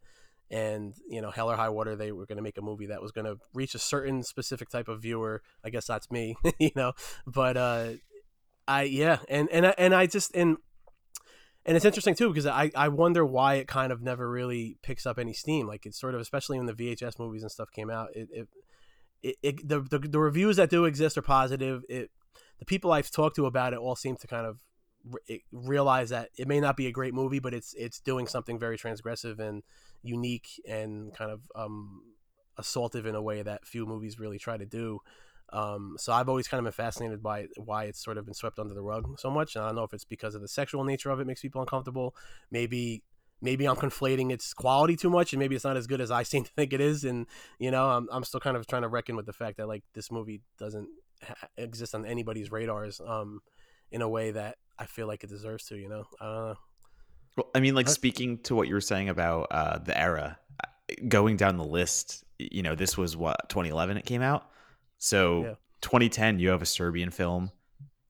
And 0.51 0.95
you 1.09 1.23
know 1.23 1.31
hell 1.31 1.51
or 1.51 1.57
high 1.57 1.71
water 1.71 1.97
they 1.97 2.13
were 2.13 2.27
going 2.27 2.37
to 2.37 2.43
make 2.43 2.59
a 2.59 2.63
movie 2.63 2.87
that 2.87 3.01
was 3.01 3.11
going 3.11 3.25
to 3.25 3.37
reach 3.55 3.75
a 3.75 3.79
certain 3.79 4.23
specific 4.23 4.69
type 4.69 4.89
of 4.89 5.01
viewer. 5.01 5.43
I 5.65 5.71
guess 5.71 5.87
that's 5.87 6.11
me 6.11 6.37
you 6.59 6.73
know? 6.77 6.93
But 7.27 7.57
uh 7.57 7.89
i 8.69 8.83
yeah 8.83 9.19
and 9.29 9.49
and 9.51 9.67
I, 9.67 9.75
and 9.79 9.95
i 9.95 10.07
just 10.07 10.37
and 10.37 10.59
and 11.65 11.77
it's 11.77 11.87
interesting 11.87 12.15
too 12.15 12.29
because 12.29 12.47
I, 12.47 12.71
I 12.77 12.89
wonder 12.89 13.25
why 13.25 13.55
it 13.55 13.69
kind 13.69 13.93
of 13.93 14.03
never 14.03 14.31
really 14.31 14.77
picks 14.83 15.07
up 15.07 15.19
any 15.19 15.33
steam. 15.33 15.67
Like 15.67 15.87
it's 15.87 15.99
sort 15.99 16.15
of 16.15 16.21
especially 16.21 16.59
when 16.59 16.67
the 16.67 16.75
vhs 16.75 17.19
movies 17.19 17.43
and 17.43 17.51
stuff 17.51 17.71
came 17.71 17.89
out 17.89 18.09
it, 18.15 18.29
it, 18.33 18.49
it, 19.23 19.37
it 19.43 19.69
the, 19.69 19.81
the, 19.81 19.99
the 20.01 20.19
reviews 20.19 20.57
that 20.57 20.69
do 20.69 20.85
exist 20.85 21.17
are 21.17 21.23
positive. 21.23 21.83
It 21.89 22.11
the 22.61 22.65
people 22.65 22.93
i've 22.93 23.11
talked 23.11 23.35
to 23.35 23.47
about 23.47 23.73
it 23.73 23.79
all 23.81 23.97
seem 23.97 24.17
to 24.17 24.29
kind 24.29 24.47
of 24.47 24.61
re- 25.05 25.43
realize 25.51 26.11
that 26.11 26.29
it 26.39 26.47
may 26.47 26.61
not 26.61 26.77
be 26.77 26.87
a 26.87 26.93
great 26.93 27.13
movie 27.13 27.41
but 27.41 27.53
it's 27.53 27.75
it's 27.75 27.99
doing 27.99 28.27
something 28.27 28.59
very 28.59 28.79
transgressive 28.79 29.41
and 29.41 29.65
unique 30.03 30.61
and 30.69 31.13
kind 31.15 31.31
of 31.31 31.41
um, 31.55 32.03
assaultive 32.59 33.07
in 33.07 33.15
a 33.15 33.23
way 33.23 33.43
that 33.43 33.67
few 33.67 33.87
movies 33.87 34.19
really 34.19 34.39
try 34.39 34.57
to 34.57 34.67
do. 34.67 35.01
Um, 35.53 35.97
so 35.99 36.13
I've 36.13 36.29
always 36.29 36.47
kind 36.47 36.61
of 36.61 36.65
been 36.65 36.73
fascinated 36.73 37.23
by 37.23 37.49
why 37.57 37.85
it's 37.85 38.03
sort 38.03 38.19
of 38.19 38.25
been 38.25 38.35
swept 38.35 38.59
under 38.59 38.75
the 38.75 38.83
rug 38.83 39.19
so 39.19 39.31
much. 39.31 39.57
And 39.57 39.65
I 39.65 39.69
don't 39.69 39.77
know 39.77 39.83
if 39.83 39.93
it's 39.93 40.05
because 40.05 40.35
of 40.35 40.43
the 40.43 40.49
sexual 40.49 40.85
nature 40.85 41.11
of 41.11 41.19
it 41.19 41.27
makes 41.27 41.41
people 41.41 41.61
uncomfortable. 41.61 42.15
Maybe 42.51 43.03
maybe 43.43 43.67
I'm 43.67 43.77
conflating 43.77 44.31
its 44.31 44.53
quality 44.53 44.97
too 44.97 45.11
much, 45.11 45.33
and 45.33 45.41
maybe 45.41 45.57
it's 45.57 45.65
not 45.65 45.77
as 45.77 45.87
good 45.87 46.01
as 46.01 46.11
I 46.11 46.23
seem 46.23 46.45
to 46.45 46.51
think 46.53 46.73
it 46.73 46.81
is. 46.81 47.05
And 47.05 47.27
you 47.59 47.71
know, 47.71 47.91
I'm 47.91 48.09
I'm 48.13 48.23
still 48.23 48.41
kind 48.41 48.57
of 48.57 48.67
trying 48.67 48.83
to 48.83 48.89
reckon 48.89 49.17
with 49.17 49.27
the 49.27 49.33
fact 49.33 49.57
that 49.57 49.67
like 49.67 49.83
this 49.95 50.13
movie 50.13 50.41
doesn't 50.59 50.89
exist 51.57 51.95
on 51.95 52.07
anybody's 52.07 52.51
radars 52.51 53.01
um, 53.05 53.41
in 53.91 54.03
a 54.03 54.09
way 54.09 54.31
that 54.33 54.57
I 54.79 54.87
feel 54.87 55.07
like 55.07 55.25
it 55.25 55.31
deserves 55.31 55.67
to. 55.67 55.77
You 55.77 55.89
know, 55.89 56.05
I 56.21 56.25
don't 56.25 56.49
know. 56.49 56.55
Well, 57.37 57.51
I 57.55 57.61
mean, 57.61 57.75
like 57.75 57.89
speaking 57.89 58.39
to 58.45 58.55
what 58.55 58.69
you 58.69 58.75
were 58.75 58.81
saying 58.81 59.09
about 59.09 59.49
uh, 59.51 59.79
the 59.79 59.99
era, 59.99 60.39
going 61.09 61.37
down 61.37 61.57
the 61.57 61.65
list, 61.65 62.25
you 62.39 62.63
know, 62.63 62.75
this 62.75 62.97
was 62.99 63.17
what 63.17 63.49
2011 63.49 63.97
it 63.97 64.05
came 64.05 64.23
out. 64.23 64.49
So 64.99 65.43
yeah. 65.43 65.55
2010, 65.83 66.39
you 66.39 66.51
have 66.51 66.63
a 66.63 66.67
Serbian 66.67 67.11
film. 67.11 67.51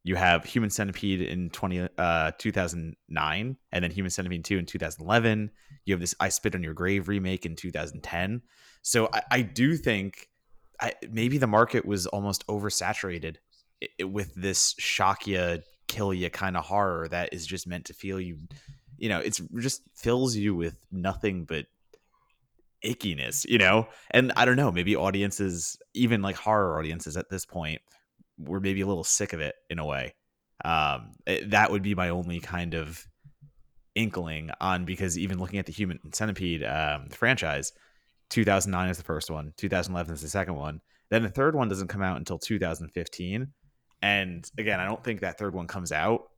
You 0.02 0.16
have 0.16 0.44
Human 0.44 0.70
Centipede 0.70 1.20
in 1.20 1.50
20, 1.50 1.88
uh, 1.98 2.32
2009, 2.38 3.56
and 3.70 3.84
then 3.84 3.90
Human 3.90 4.10
Centipede 4.10 4.44
2 4.44 4.58
in 4.58 4.66
2011. 4.66 5.50
You 5.84 5.94
have 5.94 6.00
this 6.00 6.14
I 6.18 6.30
Spit 6.30 6.54
on 6.54 6.62
Your 6.62 6.72
Grave 6.72 7.06
remake 7.06 7.44
in 7.44 7.54
2010. 7.54 8.40
So 8.82 9.10
I, 9.12 9.22
I 9.30 9.42
do 9.42 9.76
think 9.76 10.29
I, 10.80 10.94
maybe 11.10 11.38
the 11.38 11.46
market 11.46 11.84
was 11.84 12.06
almost 12.06 12.46
oversaturated 12.46 13.36
with 14.02 14.34
this 14.34 14.74
shock 14.78 15.26
you, 15.26 15.60
kill 15.88 16.14
you 16.14 16.30
kind 16.30 16.56
of 16.56 16.64
horror 16.64 17.08
that 17.08 17.32
is 17.32 17.46
just 17.46 17.66
meant 17.66 17.86
to 17.86 17.92
feel 17.92 18.20
you 18.20 18.38
you 19.00 19.08
know, 19.08 19.18
it's 19.18 19.40
just 19.58 19.82
fills 19.96 20.36
you 20.36 20.54
with 20.54 20.76
nothing 20.92 21.44
but 21.44 21.66
ickiness, 22.84 23.48
you 23.48 23.58
know? 23.58 23.88
And 24.10 24.30
I 24.36 24.44
don't 24.44 24.56
know, 24.56 24.70
maybe 24.70 24.94
audiences, 24.94 25.78
even 25.94 26.22
like 26.22 26.36
horror 26.36 26.78
audiences 26.78 27.16
at 27.16 27.30
this 27.30 27.46
point, 27.46 27.80
were 28.38 28.60
maybe 28.60 28.82
a 28.82 28.86
little 28.86 29.04
sick 29.04 29.32
of 29.32 29.40
it 29.40 29.54
in 29.70 29.78
a 29.78 29.86
way. 29.86 30.14
Um, 30.64 31.12
it, 31.26 31.44
eh, 31.44 31.46
that 31.48 31.70
would 31.70 31.82
be 31.82 31.94
my 31.94 32.10
only 32.10 32.40
kind 32.40 32.74
of 32.74 33.06
inkling 33.94 34.50
on 34.60 34.84
because 34.84 35.18
even 35.18 35.38
looking 35.38 35.58
at 35.58 35.66
the 35.66 35.72
Human 35.72 35.98
Centipede 36.12 36.62
um, 36.62 37.08
franchise, 37.08 37.72
2009 38.30 38.88
is 38.88 38.96
the 38.96 39.04
first 39.04 39.30
one, 39.30 39.52
2011 39.56 40.14
is 40.14 40.22
the 40.22 40.28
second 40.28 40.54
one. 40.54 40.80
Then 41.10 41.22
the 41.22 41.28
third 41.28 41.54
one 41.54 41.68
doesn't 41.68 41.88
come 41.88 42.02
out 42.02 42.16
until 42.16 42.38
2015. 42.38 43.48
And 44.02 44.50
again, 44.56 44.80
I 44.80 44.86
don't 44.86 45.02
think 45.02 45.20
that 45.20 45.38
third 45.38 45.54
one 45.54 45.66
comes 45.66 45.92
out 45.92 46.30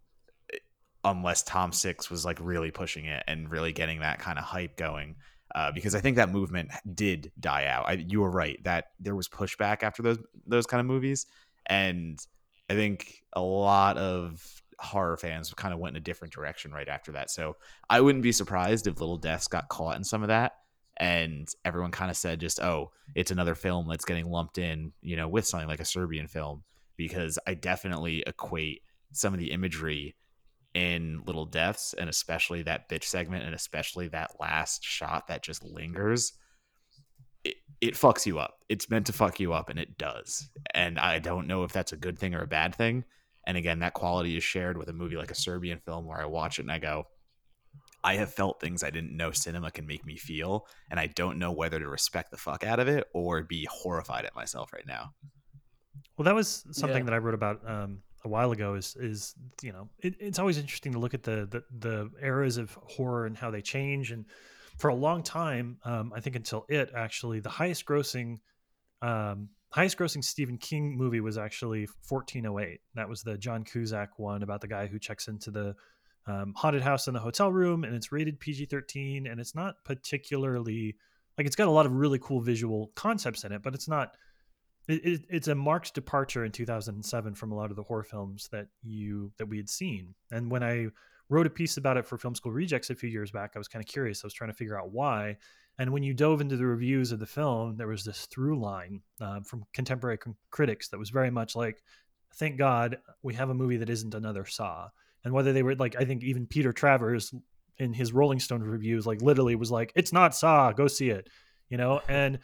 unless 1.04 1.42
Tom 1.42 1.72
Six 1.72 2.10
was 2.10 2.24
like 2.24 2.38
really 2.40 2.70
pushing 2.70 3.04
it 3.06 3.22
and 3.26 3.50
really 3.50 3.72
getting 3.72 4.00
that 4.00 4.18
kind 4.18 4.38
of 4.38 4.44
hype 4.44 4.76
going. 4.76 5.16
Uh, 5.54 5.70
because 5.70 5.94
I 5.94 6.00
think 6.00 6.16
that 6.16 6.30
movement 6.30 6.70
did 6.94 7.30
die 7.38 7.66
out. 7.66 7.84
I, 7.86 7.92
you 7.92 8.22
were 8.22 8.30
right 8.30 8.58
that 8.64 8.86
there 8.98 9.14
was 9.14 9.28
pushback 9.28 9.82
after 9.82 10.02
those 10.02 10.18
those 10.46 10.66
kind 10.66 10.80
of 10.80 10.86
movies, 10.86 11.26
and 11.66 12.18
I 12.70 12.74
think 12.74 13.22
a 13.34 13.42
lot 13.42 13.98
of 13.98 14.42
horror 14.78 15.18
fans 15.18 15.52
kind 15.52 15.74
of 15.74 15.78
went 15.78 15.94
in 15.94 16.00
a 16.00 16.04
different 16.04 16.32
direction 16.32 16.72
right 16.72 16.88
after 16.88 17.12
that. 17.12 17.30
So 17.30 17.56
I 17.90 18.00
wouldn't 18.00 18.22
be 18.22 18.32
surprised 18.32 18.86
if 18.86 18.98
Little 18.98 19.18
Deaths 19.18 19.46
got 19.46 19.68
caught 19.68 19.96
in 19.96 20.04
some 20.04 20.22
of 20.22 20.28
that, 20.28 20.52
and 20.96 21.48
everyone 21.64 21.90
kind 21.90 22.10
of 22.10 22.16
said 22.16 22.40
just, 22.40 22.60
"Oh, 22.60 22.90
it's 23.14 23.30
another 23.30 23.54
film 23.54 23.88
that's 23.88 24.04
getting 24.04 24.26
lumped 24.26 24.58
in," 24.58 24.92
you 25.00 25.16
know, 25.16 25.28
with 25.28 25.46
something 25.46 25.68
like 25.68 25.80
a 25.80 25.84
Serbian 25.84 26.28
film. 26.28 26.64
Because 26.96 27.38
I 27.46 27.54
definitely 27.54 28.22
equate 28.26 28.82
some 29.12 29.32
of 29.32 29.40
the 29.40 29.50
imagery 29.50 30.14
in 30.74 31.22
Little 31.26 31.46
Deaths, 31.46 31.94
and 31.94 32.08
especially 32.08 32.62
that 32.62 32.88
bitch 32.88 33.04
segment, 33.04 33.44
and 33.44 33.54
especially 33.54 34.08
that 34.08 34.32
last 34.40 34.84
shot 34.84 35.28
that 35.28 35.42
just 35.42 35.64
lingers. 35.64 36.32
It, 37.44 37.56
it 37.80 37.94
fucks 37.94 38.24
you 38.24 38.38
up. 38.38 38.58
It's 38.68 38.88
meant 38.88 39.06
to 39.06 39.12
fuck 39.12 39.40
you 39.40 39.52
up, 39.52 39.68
and 39.68 39.78
it 39.78 39.98
does. 39.98 40.48
And 40.74 40.98
I 40.98 41.18
don't 41.18 41.46
know 41.46 41.64
if 41.64 41.72
that's 41.72 41.92
a 41.92 41.96
good 41.96 42.18
thing 42.18 42.34
or 42.34 42.42
a 42.42 42.46
bad 42.46 42.74
thing. 42.74 43.04
And 43.46 43.56
again, 43.56 43.80
that 43.80 43.94
quality 43.94 44.36
is 44.36 44.44
shared 44.44 44.78
with 44.78 44.88
a 44.88 44.92
movie 44.92 45.16
like 45.16 45.32
a 45.32 45.36
Serbian 45.36 45.80
film 45.80 46.06
where 46.06 46.20
I 46.20 46.26
watch 46.26 46.58
it 46.58 46.62
and 46.62 46.72
I 46.72 46.78
go, 46.78 47.08
I 48.04 48.16
have 48.16 48.32
felt 48.32 48.60
things 48.60 48.82
I 48.82 48.90
didn't 48.90 49.16
know 49.16 49.30
cinema 49.30 49.70
can 49.70 49.86
make 49.86 50.04
me 50.04 50.16
feel, 50.16 50.66
and 50.90 50.98
I 50.98 51.06
don't 51.06 51.38
know 51.38 51.52
whether 51.52 51.78
to 51.78 51.88
respect 51.88 52.30
the 52.30 52.36
fuck 52.36 52.64
out 52.64 52.80
of 52.80 52.88
it 52.88 53.06
or 53.14 53.42
be 53.42 53.66
horrified 53.70 54.24
at 54.24 54.34
myself 54.34 54.72
right 54.72 54.86
now. 54.86 55.12
Well, 56.16 56.24
that 56.24 56.34
was 56.34 56.64
something 56.72 56.98
yeah. 56.98 57.04
that 57.04 57.14
I 57.14 57.18
wrote 57.18 57.34
about 57.34 57.60
um, 57.68 58.02
a 58.24 58.28
while 58.28 58.52
ago 58.52 58.74
is 58.74 58.96
is 58.98 59.34
you 59.62 59.72
know 59.72 59.88
it, 60.00 60.14
it's 60.18 60.38
always 60.38 60.58
interesting 60.58 60.92
to 60.92 60.98
look 60.98 61.14
at 61.14 61.22
the, 61.22 61.48
the, 61.50 61.62
the 61.78 62.10
eras 62.20 62.56
of 62.56 62.76
horror 62.84 63.26
and 63.26 63.36
how 63.36 63.50
they 63.50 63.62
change 63.62 64.12
and 64.12 64.26
for 64.78 64.88
a 64.88 64.94
long 64.94 65.22
time 65.22 65.78
um, 65.84 66.12
I 66.14 66.20
think 66.20 66.36
until 66.36 66.64
it 66.68 66.90
actually 66.94 67.40
the 67.40 67.50
highest 67.50 67.84
grossing 67.86 68.36
um, 69.00 69.48
highest 69.70 69.98
grossing 69.98 70.22
Stephen 70.22 70.58
King 70.58 70.96
movie 70.96 71.20
was 71.20 71.38
actually 71.38 71.88
1408 72.08 72.80
that 72.94 73.08
was 73.08 73.22
the 73.22 73.36
John 73.36 73.64
Cusack 73.64 74.18
one 74.18 74.42
about 74.42 74.60
the 74.60 74.68
guy 74.68 74.86
who 74.86 74.98
checks 74.98 75.28
into 75.28 75.50
the 75.50 75.74
um, 76.26 76.52
haunted 76.56 76.82
house 76.82 77.08
in 77.08 77.14
the 77.14 77.20
hotel 77.20 77.50
room 77.50 77.84
and 77.84 77.94
it's 77.94 78.12
rated 78.12 78.38
PG-13 78.38 79.30
and 79.30 79.40
it's 79.40 79.54
not 79.54 79.76
particularly 79.84 80.96
like 81.36 81.46
it's 81.46 81.56
got 81.56 81.68
a 81.68 81.70
lot 81.70 81.86
of 81.86 81.92
really 81.92 82.18
cool 82.20 82.40
visual 82.40 82.92
concepts 82.94 83.44
in 83.44 83.52
it 83.52 83.62
but 83.62 83.74
it's 83.74 83.88
not 83.88 84.14
it, 84.88 85.04
it, 85.04 85.20
it's 85.28 85.48
a 85.48 85.54
marked 85.54 85.94
departure 85.94 86.44
in 86.44 86.52
2007 86.52 87.34
from 87.34 87.52
a 87.52 87.54
lot 87.54 87.70
of 87.70 87.76
the 87.76 87.82
horror 87.82 88.02
films 88.02 88.48
that 88.52 88.68
you 88.82 89.32
that 89.38 89.46
we 89.46 89.56
had 89.56 89.70
seen. 89.70 90.14
And 90.30 90.50
when 90.50 90.62
I 90.62 90.88
wrote 91.28 91.46
a 91.46 91.50
piece 91.50 91.76
about 91.76 91.96
it 91.96 92.06
for 92.06 92.18
Film 92.18 92.34
School 92.34 92.52
Rejects 92.52 92.90
a 92.90 92.94
few 92.94 93.08
years 93.08 93.30
back, 93.30 93.52
I 93.54 93.58
was 93.58 93.68
kind 93.68 93.82
of 93.82 93.88
curious. 93.88 94.22
I 94.22 94.26
was 94.26 94.34
trying 94.34 94.50
to 94.50 94.56
figure 94.56 94.78
out 94.78 94.92
why. 94.92 95.36
And 95.78 95.92
when 95.92 96.02
you 96.02 96.14
dove 96.14 96.40
into 96.40 96.56
the 96.56 96.66
reviews 96.66 97.12
of 97.12 97.18
the 97.18 97.26
film, 97.26 97.76
there 97.76 97.86
was 97.86 98.04
this 98.04 98.26
through 98.26 98.60
line 98.60 99.00
uh, 99.20 99.40
from 99.40 99.64
contemporary 99.72 100.18
critics 100.50 100.88
that 100.88 100.98
was 100.98 101.10
very 101.10 101.30
much 101.30 101.56
like, 101.56 101.82
"Thank 102.34 102.58
God 102.58 102.98
we 103.22 103.34
have 103.34 103.50
a 103.50 103.54
movie 103.54 103.78
that 103.78 103.90
isn't 103.90 104.14
another 104.14 104.44
Saw." 104.44 104.90
And 105.24 105.32
whether 105.32 105.52
they 105.52 105.62
were 105.62 105.76
like, 105.76 105.96
I 105.98 106.04
think 106.04 106.22
even 106.24 106.46
Peter 106.46 106.72
Travers 106.72 107.32
in 107.78 107.92
his 107.92 108.12
Rolling 108.12 108.40
Stone 108.40 108.62
reviews, 108.62 109.06
like 109.06 109.22
literally 109.22 109.54
was 109.54 109.70
like, 109.70 109.92
"It's 109.94 110.12
not 110.12 110.34
Saw, 110.34 110.72
go 110.72 110.88
see 110.88 111.10
it," 111.10 111.28
you 111.68 111.76
know, 111.76 112.00
and 112.08 112.38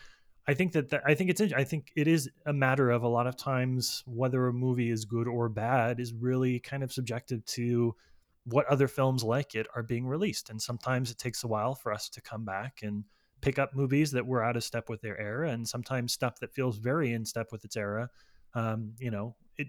I 0.46 0.55
think 0.55 0.72
that, 0.72 0.88
that 0.90 1.02
I 1.05 1.14
think 1.14 1.30
it's 1.30 1.40
I 1.40 1.64
think 1.64 1.92
it 1.94 2.09
is 2.09 2.30
a 2.46 2.52
matter 2.52 2.90
of 2.90 3.02
a 3.02 3.09
lot 3.09 3.26
of 3.26 3.36
times 3.36 4.02
whether 4.06 4.46
a 4.46 4.52
movie 4.52 4.90
is 4.90 5.05
good 5.05 5.28
or 5.28 5.48
bad 5.48 6.00
is 6.00 6.14
really 6.14 6.59
kind 6.60 6.82
of 6.82 6.92
subjective 6.92 7.44
to 7.46 7.94
what 8.44 8.66
other 8.66 8.88
films 8.88 9.22
like 9.22 9.55
it 9.55 9.66
are 9.74 9.82
being 9.82 10.06
released. 10.06 10.48
And 10.48 10.60
sometimes 10.60 11.10
it 11.10 11.18
takes 11.18 11.44
a 11.44 11.48
while 11.48 11.74
for 11.74 11.92
us 11.92 12.09
to 12.09 12.22
come 12.22 12.46
back 12.46 12.80
and 12.82 13.05
pick 13.42 13.59
up 13.59 13.74
movies 13.74 14.10
that 14.12 14.26
were 14.26 14.42
out 14.42 14.56
of 14.56 14.64
step 14.64 14.88
with 14.88 15.02
their 15.02 15.20
era 15.20 15.50
and 15.50 15.68
sometimes 15.68 16.12
stuff 16.14 16.40
that 16.40 16.55
feels 16.55 16.78
very 16.78 17.12
in 17.12 17.26
step 17.26 17.48
with 17.52 17.64
its 17.64 17.76
era 17.76 18.09
um, 18.55 18.93
you 18.99 19.11
know 19.11 19.35
it, 19.57 19.69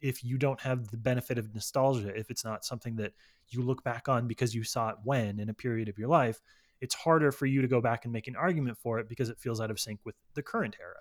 if 0.00 0.24
you 0.24 0.38
don't 0.38 0.60
have 0.60 0.88
the 0.88 0.96
benefit 0.96 1.38
of 1.38 1.54
nostalgia 1.54 2.14
if 2.16 2.30
it's 2.30 2.44
not 2.44 2.64
something 2.64 2.96
that 2.96 3.12
you 3.48 3.62
look 3.62 3.84
back 3.84 4.08
on 4.08 4.26
because 4.26 4.54
you 4.54 4.64
saw 4.64 4.88
it 4.88 4.96
when 5.04 5.38
in 5.38 5.48
a 5.48 5.54
period 5.54 5.88
of 5.88 5.98
your 5.98 6.08
life 6.08 6.40
it's 6.80 6.94
harder 6.94 7.32
for 7.32 7.46
you 7.46 7.62
to 7.62 7.68
go 7.68 7.80
back 7.80 8.04
and 8.04 8.12
make 8.12 8.28
an 8.28 8.36
argument 8.36 8.76
for 8.78 8.98
it 8.98 9.08
because 9.08 9.28
it 9.28 9.38
feels 9.38 9.60
out 9.60 9.70
of 9.70 9.80
sync 9.80 10.00
with 10.04 10.14
the 10.34 10.42
current 10.42 10.76
era. 10.80 10.96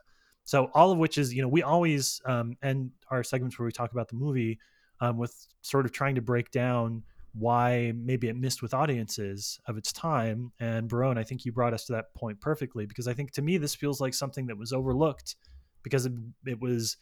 So 0.45 0.69
all 0.73 0.91
of 0.91 0.97
which 0.97 1.17
is, 1.17 1.33
you 1.33 1.41
know, 1.41 1.47
we 1.47 1.63
always 1.63 2.21
um, 2.25 2.55
end 2.61 2.91
our 3.09 3.23
segments 3.23 3.57
where 3.57 3.65
we 3.65 3.71
talk 3.71 3.91
about 3.91 4.07
the 4.07 4.15
movie 4.15 4.59
um, 5.01 5.17
with 5.17 5.47
sort 5.61 5.85
of 5.85 5.91
trying 5.91 6.15
to 6.15 6.21
break 6.21 6.51
down 6.51 7.03
why 7.33 7.91
maybe 7.97 8.29
it 8.29 8.37
missed 8.37 8.61
with 8.61 8.73
audiences 8.73 9.59
of 9.67 9.77
its 9.77 9.91
time. 9.91 10.51
And 10.59 10.87
Barone, 10.87 11.17
I 11.17 11.23
think 11.23 11.43
you 11.43 11.51
brought 11.51 11.73
us 11.73 11.85
to 11.85 11.93
that 11.93 12.13
point 12.13 12.39
perfectly 12.39 12.85
because 12.85 13.07
I 13.07 13.13
think 13.13 13.31
to 13.31 13.41
me 13.41 13.57
this 13.57 13.75
feels 13.75 13.99
like 13.99 14.13
something 14.13 14.45
that 14.47 14.57
was 14.57 14.71
overlooked 14.71 15.35
because 15.83 16.05
it, 16.05 16.13
it 16.45 16.61
was 16.61 16.95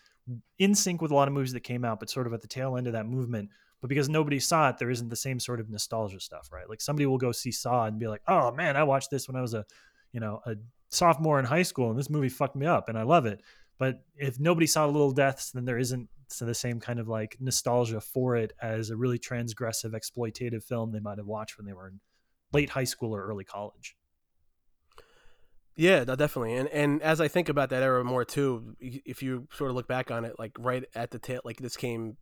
in 0.59 0.75
sync 0.75 1.01
with 1.01 1.11
a 1.11 1.15
lot 1.15 1.27
of 1.27 1.33
movies 1.33 1.53
that 1.53 1.61
came 1.61 1.83
out, 1.83 1.99
but 1.99 2.09
sort 2.09 2.27
of 2.27 2.33
at 2.33 2.41
the 2.41 2.47
tail 2.47 2.77
end 2.77 2.87
of 2.87 2.93
that 2.93 3.05
movement 3.05 3.49
but 3.83 3.89
because 3.89 4.07
nobody 4.07 4.39
saw 4.39 4.69
it, 4.69 4.77
there 4.77 4.89
isn't 4.89 5.09
the 5.09 5.15
same 5.17 5.41
sort 5.41 5.59
of 5.59 5.69
nostalgia 5.69 6.21
stuff, 6.21 6.53
right? 6.53 6.69
Like 6.69 6.79
somebody 6.79 7.05
will 7.05 7.17
go 7.17 7.33
see 7.33 7.51
Saw 7.51 7.83
and 7.83 7.99
be 7.99 8.07
like, 8.07 8.21
"Oh 8.29 8.49
man, 8.49 8.77
I 8.77 8.83
watched 8.83 9.11
this 9.11 9.27
when 9.27 9.35
I 9.35 9.41
was 9.41 9.53
a, 9.53 9.65
you 10.13 10.21
know 10.21 10.39
a 10.45 10.55
sophomore 10.89 11.37
in 11.37 11.43
high 11.43 11.63
school 11.63 11.89
and 11.89 11.99
this 11.99 12.09
movie 12.09 12.29
fucked 12.29 12.55
me 12.55 12.65
up 12.65 12.87
and 12.87 12.97
I 12.97 13.03
love 13.03 13.25
it. 13.25 13.41
But 13.77 14.05
if 14.15 14.39
nobody 14.39 14.67
saw 14.67 14.85
Little 14.85 15.11
Deaths, 15.11 15.51
then 15.51 15.65
there 15.65 15.77
isn't 15.77 16.07
the 16.39 16.55
same 16.55 16.79
kind 16.79 16.99
of 16.99 17.09
like 17.09 17.35
nostalgia 17.41 17.99
for 17.99 18.37
it 18.37 18.53
as 18.61 18.89
a 18.89 18.95
really 18.95 19.19
transgressive 19.19 19.91
exploitative 19.91 20.63
film 20.63 20.91
they 20.91 20.99
might 20.99 21.17
have 21.17 21.27
watched 21.27 21.57
when 21.57 21.65
they 21.65 21.73
were 21.73 21.89
in 21.89 21.99
late 22.53 22.69
high 22.69 22.85
school 22.85 23.13
or 23.13 23.25
early 23.25 23.43
college. 23.43 23.97
Yeah, 25.75 26.03
definitely. 26.03 26.55
And 26.55 26.69
and 26.69 27.01
as 27.01 27.19
I 27.19 27.27
think 27.27 27.49
about 27.49 27.69
that 27.69 27.81
era 27.83 28.03
more 28.03 28.25
too, 28.25 28.75
if 28.79 29.23
you 29.23 29.47
sort 29.51 29.69
of 29.71 29.75
look 29.75 29.87
back 29.87 30.11
on 30.11 30.25
it, 30.25 30.35
like 30.37 30.51
right 30.59 30.83
at 30.95 31.11
the 31.11 31.19
tail, 31.19 31.41
like 31.43 31.57
this 31.57 31.75
came, 31.75 32.17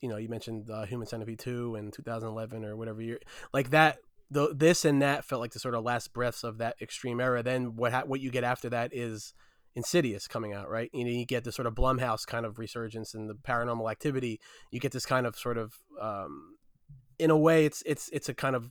you 0.00 0.08
know, 0.08 0.16
you 0.16 0.28
mentioned 0.28 0.70
uh, 0.70 0.86
Human 0.86 1.06
Centipede 1.06 1.38
two 1.38 1.74
in 1.76 1.90
2011 1.90 2.64
or 2.64 2.76
whatever 2.76 3.02
year, 3.02 3.18
like 3.52 3.70
that. 3.70 3.98
The, 4.30 4.54
this 4.54 4.86
and 4.86 5.02
that 5.02 5.24
felt 5.24 5.42
like 5.42 5.52
the 5.52 5.60
sort 5.60 5.74
of 5.74 5.84
last 5.84 6.12
breaths 6.14 6.44
of 6.44 6.58
that 6.58 6.76
extreme 6.80 7.20
era. 7.20 7.42
Then 7.42 7.76
what 7.76 7.92
ha- 7.92 8.04
what 8.06 8.20
you 8.20 8.30
get 8.30 8.42
after 8.42 8.70
that 8.70 8.90
is 8.92 9.34
Insidious 9.76 10.28
coming 10.28 10.52
out, 10.52 10.70
right? 10.70 10.88
You 10.92 11.04
know, 11.04 11.10
you 11.10 11.26
get 11.26 11.42
the 11.42 11.50
sort 11.50 11.66
of 11.66 11.74
Blumhouse 11.74 12.24
kind 12.24 12.46
of 12.46 12.60
resurgence 12.60 13.12
and 13.12 13.28
the 13.28 13.34
paranormal 13.34 13.90
activity. 13.90 14.40
You 14.70 14.78
get 14.78 14.92
this 14.92 15.04
kind 15.04 15.26
of 15.26 15.36
sort 15.36 15.58
of, 15.58 15.74
um, 16.00 16.56
in 17.18 17.30
a 17.30 17.36
way, 17.36 17.64
it's 17.66 17.82
it's 17.84 18.08
it's 18.12 18.28
a 18.28 18.34
kind 18.34 18.54
of 18.54 18.70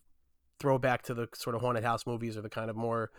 throwback 0.60 1.02
to 1.04 1.14
the 1.14 1.28
sort 1.36 1.58
of 1.58 1.62
haunted 1.62 1.84
house 1.84 2.08
movies 2.08 2.38
or 2.38 2.41
the 2.41 2.50
kind 2.50 2.70
of 2.70 2.78
more 2.78 3.12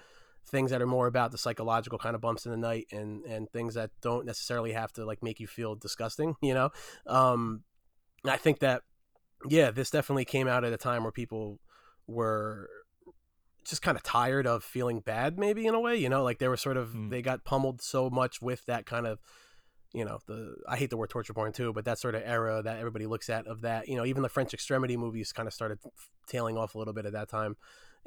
things 0.46 0.70
that 0.70 0.82
are 0.82 0.86
more 0.86 1.06
about 1.06 1.32
the 1.32 1.38
psychological 1.38 1.98
kind 1.98 2.14
of 2.14 2.20
bumps 2.20 2.44
in 2.44 2.50
the 2.50 2.56
night 2.56 2.86
and 2.92 3.24
and 3.24 3.50
things 3.50 3.74
that 3.74 3.90
don't 4.02 4.26
necessarily 4.26 4.72
have 4.72 4.92
to 4.92 5.04
like 5.04 5.22
make 5.22 5.40
you 5.40 5.46
feel 5.46 5.74
disgusting 5.74 6.34
you 6.42 6.54
know? 6.54 6.70
Um 7.06 7.62
i 8.26 8.36
think 8.36 8.58
that 8.60 8.82
yeah 9.48 9.70
this 9.70 9.90
definitely 9.90 10.24
came 10.24 10.48
out 10.48 10.64
at 10.64 10.72
a 10.72 10.76
time 10.76 11.02
where 11.02 11.12
people 11.12 11.60
were 12.06 12.68
just 13.64 13.80
kind 13.80 13.96
of 13.96 14.02
tired 14.02 14.46
of 14.46 14.62
feeling 14.62 15.00
bad 15.00 15.38
maybe 15.38 15.66
in 15.66 15.74
a 15.74 15.80
way 15.80 15.96
you 15.96 16.08
know? 16.08 16.22
Like 16.22 16.38
they 16.38 16.48
were 16.48 16.56
sort 16.56 16.76
of 16.76 16.90
mm. 16.90 17.10
they 17.10 17.22
got 17.22 17.44
pummeled 17.44 17.80
so 17.80 18.10
much 18.10 18.42
with 18.42 18.64
that 18.66 18.86
kind 18.86 19.06
of 19.06 19.18
you 19.92 20.04
know 20.04 20.18
the 20.26 20.56
i 20.68 20.76
hate 20.76 20.90
the 20.90 20.96
word 20.96 21.08
torture 21.08 21.32
porn 21.32 21.52
too 21.52 21.72
but 21.72 21.84
that 21.84 21.98
sort 21.98 22.14
of 22.16 22.22
era 22.24 22.60
that 22.62 22.78
everybody 22.78 23.06
looks 23.06 23.30
at 23.30 23.46
of 23.46 23.62
that 23.62 23.88
you 23.88 23.96
know? 23.96 24.04
Even 24.04 24.22
the 24.22 24.28
french 24.28 24.52
extremity 24.52 24.96
movies 24.96 25.32
kind 25.32 25.46
of 25.46 25.54
started 25.54 25.78
tailing 26.26 26.58
off 26.58 26.74
a 26.74 26.78
little 26.78 26.92
bit 26.92 27.06
at 27.06 27.12
that 27.12 27.28
time 27.28 27.56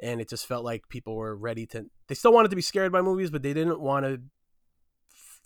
and 0.00 0.20
it 0.20 0.28
just 0.28 0.46
felt 0.46 0.64
like 0.64 0.88
people 0.88 1.16
were 1.16 1.36
ready 1.36 1.66
to 1.66 1.86
they 2.08 2.14
still 2.14 2.32
wanted 2.32 2.50
to 2.50 2.56
be 2.56 2.62
scared 2.62 2.92
by 2.92 3.02
movies 3.02 3.30
but 3.30 3.42
they 3.42 3.52
didn't 3.52 3.80
want 3.80 4.04
to 4.04 4.20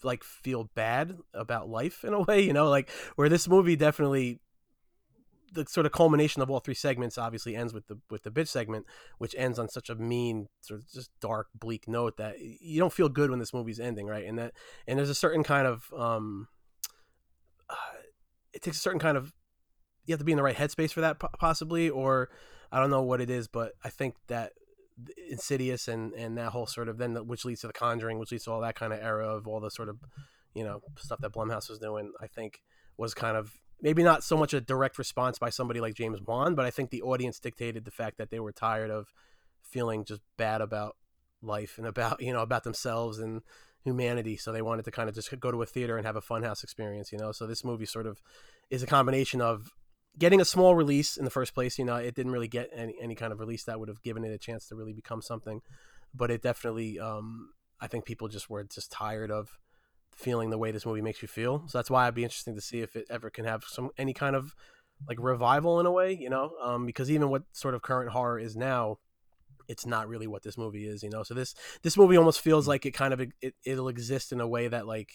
like 0.05 0.25
feel 0.25 0.71
bad 0.75 1.17
about 1.33 1.69
life 1.69 2.05
in 2.05 2.13
a 2.13 2.21
way 2.23 2.41
you 2.41 2.53
know 2.53 2.69
like 2.69 2.91
where 3.17 3.29
this 3.29 3.49
movie 3.49 3.77
definitely 3.77 4.41
the 5.53 5.67
sort 5.67 5.87
of 5.87 5.93
culmination 5.93 6.43
of 6.43 6.51
all 6.51 6.61
three 6.61 6.75
segments 6.75 7.19
obviously 7.19 7.55
ends 7.55 7.73
with 7.73 7.87
the 7.87 7.99
with 8.11 8.23
the 8.23 8.31
bitch 8.31 8.49
segment 8.49 8.87
which 9.19 9.35
ends 9.39 9.59
on 9.59 9.69
such 9.69 9.91
a 9.91 9.95
mean 9.95 10.49
sort 10.61 10.81
of 10.81 10.91
just 10.91 11.11
dark 11.21 11.49
bleak 11.55 11.87
note 11.87 12.17
that 12.17 12.41
you 12.41 12.79
don't 12.79 12.93
feel 12.93 13.09
good 13.09 13.31
when 13.31 13.39
this 13.39 13.53
movie's 13.53 13.81
ending 13.81 14.07
right? 14.07 14.25
And 14.25 14.39
that 14.39 14.55
and 14.87 14.99
there's 14.99 15.11
a 15.11 15.15
certain 15.15 15.43
kind 15.43 15.67
of 15.67 15.93
um 15.97 16.49
uh, 17.69 17.75
it 18.53 18.63
takes 18.63 18.79
a 18.79 18.81
certain 18.81 19.01
kind 19.01 19.17
of 19.17 19.33
you 20.05 20.13
have 20.13 20.19
to 20.19 20.25
be 20.25 20.33
in 20.33 20.37
the 20.37 20.43
right 20.43 20.57
headspace 20.57 20.93
for 20.93 21.01
that 21.01 21.19
possibly 21.19 21.89
or 21.89 22.31
I 22.73 22.81
don't 22.81 22.91
know 22.91 23.03
what 23.03 23.21
it 23.21 23.31
is, 23.31 23.47
but 23.47 23.73
I 23.85 23.91
think 23.91 24.17
that 24.29 24.53
Insidious 25.31 25.89
and 25.89 26.13
and 26.15 26.37
that 26.39 26.51
whole 26.51 26.67
sort 26.67 26.89
of 26.89 26.99
then 26.99 27.15
which 27.27 27.45
leads 27.45 27.61
to 27.63 27.67
The 27.67 27.73
Conjuring, 27.73 28.19
which 28.19 28.31
leads 28.31 28.45
to 28.45 28.53
all 28.53 28.61
that 28.61 28.75
kind 28.75 28.93
of 28.93 29.01
era 29.01 29.27
of 29.27 29.47
all 29.47 29.61
the 29.61 29.71
sort 29.71 29.89
of 29.89 29.99
you 30.55 30.65
know 30.65 30.81
stuff 30.97 31.21
that 31.21 31.33
Blumhouse 31.33 31.69
was 31.69 31.79
doing. 31.79 32.13
I 32.21 32.27
think 32.27 32.63
was 32.97 33.15
kind 33.15 33.37
of 33.37 33.59
maybe 33.81 34.03
not 34.03 34.23
so 34.23 34.37
much 34.37 34.55
a 34.55 34.61
direct 34.61 34.99
response 34.99 35.39
by 35.39 35.51
somebody 35.51 35.81
like 35.81 35.95
James 35.95 36.21
Wan, 36.21 36.55
but 36.55 36.65
I 36.65 36.71
think 36.71 36.91
the 36.91 37.03
audience 37.03 37.39
dictated 37.39 37.85
the 37.85 37.91
fact 37.91 38.19
that 38.19 38.31
they 38.31 38.39
were 38.39 38.53
tired 38.53 38.91
of 38.91 39.13
feeling 39.63 40.05
just 40.05 40.21
bad 40.37 40.61
about 40.61 40.97
life 41.41 41.79
and 41.79 41.87
about 41.87 42.21
you 42.23 42.33
know 42.33 42.43
about 42.43 42.65
themselves 42.65 43.19
and 43.19 43.43
humanity 43.85 44.37
so 44.37 44.53
they 44.53 44.63
wanted 44.63 44.85
to 44.85 44.93
kind 44.93 45.09
of 45.09 45.15
just 45.15 45.41
go 45.41 45.51
to 45.51 45.61
a 45.63 45.67
theater 45.67 45.97
and 45.97 46.07
have 46.07 46.15
a 46.15 46.21
funhouse 46.21 46.63
experience 46.63 47.11
you 47.11 47.19
know 47.19 47.33
so 47.33 47.49
this 47.49 47.65
movie 47.65 47.85
sort 47.85 48.07
of 48.07 48.23
is 48.71 48.81
a 48.81 48.87
combination 48.87 49.41
of 49.41 49.73
getting 50.19 50.41
a 50.41 50.45
small 50.45 50.75
release 50.75 51.17
in 51.17 51.25
the 51.25 51.31
first 51.31 51.55
place, 51.55 51.79
you 51.79 51.85
know, 51.85 51.97
it 51.97 52.15
didn't 52.15 52.33
really 52.33 52.49
get 52.49 52.71
any, 52.75 52.95
any 53.01 53.15
kind 53.15 53.33
of 53.33 53.41
release 53.41 53.65
that 53.65 53.79
would 53.79 53.89
have 53.89 54.03
given 54.03 54.25
it 54.25 54.33
a 54.33 54.39
chance 54.39 54.67
to 54.69 54.75
really 54.75 54.93
become 54.93 55.23
something. 55.23 55.61
But 56.15 56.31
it 56.31 56.43
definitely, 56.43 56.99
um, 56.99 57.51
I 57.81 57.87
think 57.87 58.05
people 58.05 58.29
just 58.29 58.51
were 58.51 58.65
just 58.65 58.93
tired 58.93 59.31
of 59.31 59.59
feeling 60.15 60.51
the 60.51 60.59
way 60.59 60.71
this 60.71 60.85
movie 60.85 61.01
makes 61.01 61.23
you 61.23 61.29
feel. 61.29 61.65
So 61.69 61.79
that's 61.79 61.91
why 61.91 62.07
I'd 62.07 62.15
be 62.15 62.25
interesting 62.25 62.55
to 62.55 62.61
see 62.61 62.81
if 62.81 62.95
it 62.97 63.07
ever 63.09 63.31
can 63.31 63.45
have 63.45 63.65
some 63.65 63.91
any 63.97 64.13
kind 64.13 64.37
of 64.37 64.55
like 65.09 65.19
revival 65.21 65.81
in 65.81 65.87
a 65.87 65.91
way, 65.91 66.13
you 66.13 66.31
know, 66.31 66.53
um, 66.63 66.87
because 66.87 67.11
even 67.11 67.31
what 67.31 67.43
sort 67.53 67.75
of 67.75 67.83
current 67.83 68.13
horror 68.13 68.39
is 68.39 68.55
now, 68.55 68.99
it's 69.69 69.87
not 69.87 70.09
really 70.09 70.27
what 70.27 70.43
this 70.43 70.59
movie 70.59 70.87
is, 70.87 71.03
you 71.03 71.11
know. 71.11 71.23
So 71.23 71.35
this 71.35 71.55
this 71.83 71.97
movie 71.97 72.17
almost 72.17 72.41
feels 72.41 72.67
mm. 72.67 72.69
like 72.69 72.87
it 72.87 72.93
kind 72.93 73.15
of 73.15 73.21
it, 73.21 73.55
it'll 73.65 73.89
exist 73.89 74.33
in 74.33 74.41
a 74.41 74.47
way 74.47 74.69
that 74.69 74.87
like 74.87 75.11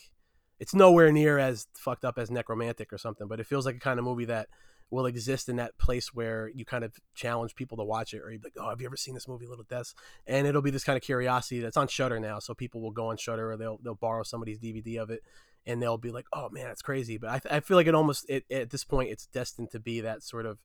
it's 0.60 0.74
nowhere 0.74 1.12
near 1.12 1.38
as 1.38 1.68
fucked 1.76 2.04
up 2.04 2.18
as 2.18 2.30
Nekromantik 2.30 2.92
or 2.92 2.98
something, 2.98 3.28
but 3.28 3.40
it 3.40 3.46
feels 3.46 3.66
like 3.66 3.76
a 3.76 3.80
kind 3.80 4.00
of 4.00 4.06
movie 4.06 4.26
that 4.26 4.48
will 4.90 5.06
exist 5.06 5.50
in 5.50 5.58
that 5.58 5.78
place 5.78 6.14
where 6.14 6.50
you 6.54 6.64
kind 6.64 6.84
of 6.84 6.94
challenge 7.14 7.56
people 7.56 7.78
to 7.78 7.84
watch 7.84 8.14
it, 8.14 8.22
or 8.22 8.32
you'd 8.32 8.42
be 8.42 8.48
like, 8.48 8.58
"Oh, 8.58 8.70
have 8.70 8.80
you 8.80 8.88
ever 8.88 8.98
seen 8.98 9.14
this 9.14 9.28
movie, 9.28 9.46
Little 9.48 9.66
Deaths?" 9.70 9.94
And 10.26 10.48
it'll 10.48 10.62
be 10.62 10.72
this 10.72 10.84
kind 10.84 10.96
of 10.96 11.04
curiosity 11.04 11.60
that's 11.60 11.78
on 11.78 11.88
Shudder 11.88 12.20
now, 12.20 12.40
so 12.40 12.54
people 12.54 12.82
will 12.82 12.92
go 12.92 13.08
on 13.08 13.18
Shudder 13.18 13.52
or 13.52 13.58
they'll 13.58 13.80
they'll 13.84 13.96
borrow 13.96 14.24
somebody's 14.24 14.60
DVD 14.60 14.98
of 14.98 15.10
it, 15.10 15.24
and 15.66 15.82
they'll 15.82 15.98
be 15.98 16.12
like, 16.12 16.26
"Oh 16.32 16.50
man, 16.50 16.70
it's 16.70 16.82
crazy." 16.82 17.18
But 17.18 17.30
I, 17.30 17.58
I 17.58 17.60
feel 17.60 17.78
like 17.78 17.88
it 17.88 17.96
almost 17.96 18.26
it, 18.30 18.46
at 18.50 18.70
this 18.70 18.84
point 18.84 19.12
it's 19.12 19.28
destined 19.28 19.72
to 19.72 19.80
be 19.80 20.02
that 20.02 20.24
sort 20.24 20.46
of 20.46 20.60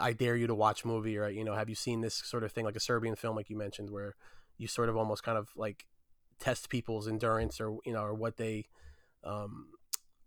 I 0.00 0.12
dare 0.12 0.36
you 0.36 0.46
to 0.46 0.54
watch 0.54 0.84
movie, 0.84 1.18
or 1.18 1.28
you 1.28 1.44
know, 1.44 1.54
have 1.54 1.68
you 1.68 1.74
seen 1.74 2.00
this 2.00 2.14
sort 2.14 2.44
of 2.44 2.52
thing 2.52 2.64
like 2.64 2.76
a 2.76 2.80
Serbian 2.80 3.16
film, 3.16 3.36
like 3.36 3.50
you 3.50 3.56
mentioned, 3.56 3.90
where 3.90 4.14
you 4.58 4.68
sort 4.68 4.88
of 4.88 4.96
almost 4.96 5.22
kind 5.22 5.38
of 5.38 5.48
like 5.56 5.86
test 6.38 6.68
people's 6.68 7.08
endurance 7.08 7.60
or 7.60 7.78
you 7.84 7.92
know 7.92 8.02
or 8.02 8.14
what 8.14 8.36
they 8.36 8.66
um, 9.24 9.66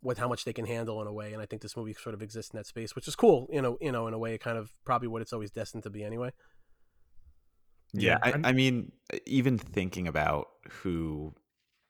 with 0.05 0.19
how 0.19 0.27
much 0.27 0.45
they 0.45 0.53
can 0.53 0.65
handle 0.65 1.01
in 1.01 1.07
a 1.07 1.13
way. 1.13 1.33
And 1.33 1.41
I 1.41 1.47
think 1.47 1.63
this 1.63 1.75
movie 1.75 1.93
sort 1.93 2.13
of 2.13 2.21
exists 2.21 2.53
in 2.53 2.57
that 2.57 2.67
space, 2.67 2.95
which 2.95 3.07
is 3.07 3.15
cool. 3.15 3.47
You 3.51 3.61
know, 3.61 3.77
you 3.81 3.91
know, 3.91 4.07
in 4.07 4.13
a 4.13 4.19
way, 4.19 4.37
kind 4.37 4.57
of 4.57 4.71
probably 4.85 5.07
what 5.07 5.21
it's 5.21 5.33
always 5.33 5.51
destined 5.51 5.83
to 5.83 5.89
be 5.89 6.03
anyway. 6.03 6.31
Yeah, 7.91 8.19
I, 8.21 8.35
I 8.43 8.51
mean, 8.51 8.91
even 9.25 9.57
thinking 9.57 10.07
about 10.07 10.47
who 10.69 11.33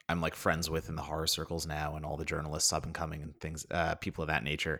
I'm 0.07 0.21
like 0.21 0.35
friends 0.35 0.69
with 0.69 0.87
in 0.87 0.95
the 0.95 1.01
horror 1.01 1.27
circles 1.27 1.67
now, 1.67 1.95
and 1.95 2.05
all 2.05 2.15
the 2.15 2.25
journalists 2.25 2.71
up 2.71 2.85
and 2.85 2.93
coming 2.93 3.21
and 3.21 3.35
things, 3.39 3.65
uh, 3.69 3.95
people 3.95 4.21
of 4.21 4.29
that 4.29 4.43
nature. 4.43 4.79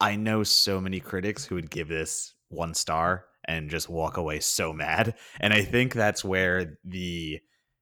I 0.00 0.16
know 0.16 0.42
so 0.42 0.80
many 0.80 1.00
critics 1.00 1.44
who 1.44 1.54
would 1.54 1.70
give 1.70 1.88
this 1.88 2.34
one 2.48 2.74
star 2.74 3.24
and 3.46 3.70
just 3.70 3.88
walk 3.88 4.18
away 4.18 4.40
so 4.40 4.72
mad, 4.72 5.14
and 5.40 5.54
I 5.54 5.62
think 5.62 5.94
that's 5.94 6.24
where 6.24 6.76
the, 6.84 7.40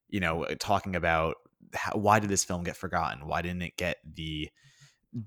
you 0.08 0.20
know, 0.20 0.46
talking 0.58 0.94
about 0.96 1.36
how, 1.74 1.92
why 1.92 2.18
did 2.18 2.30
this 2.30 2.44
film 2.44 2.64
get 2.64 2.76
forgotten? 2.76 3.26
Why 3.26 3.42
didn't 3.42 3.62
it 3.62 3.76
get 3.76 3.98
the 4.04 4.50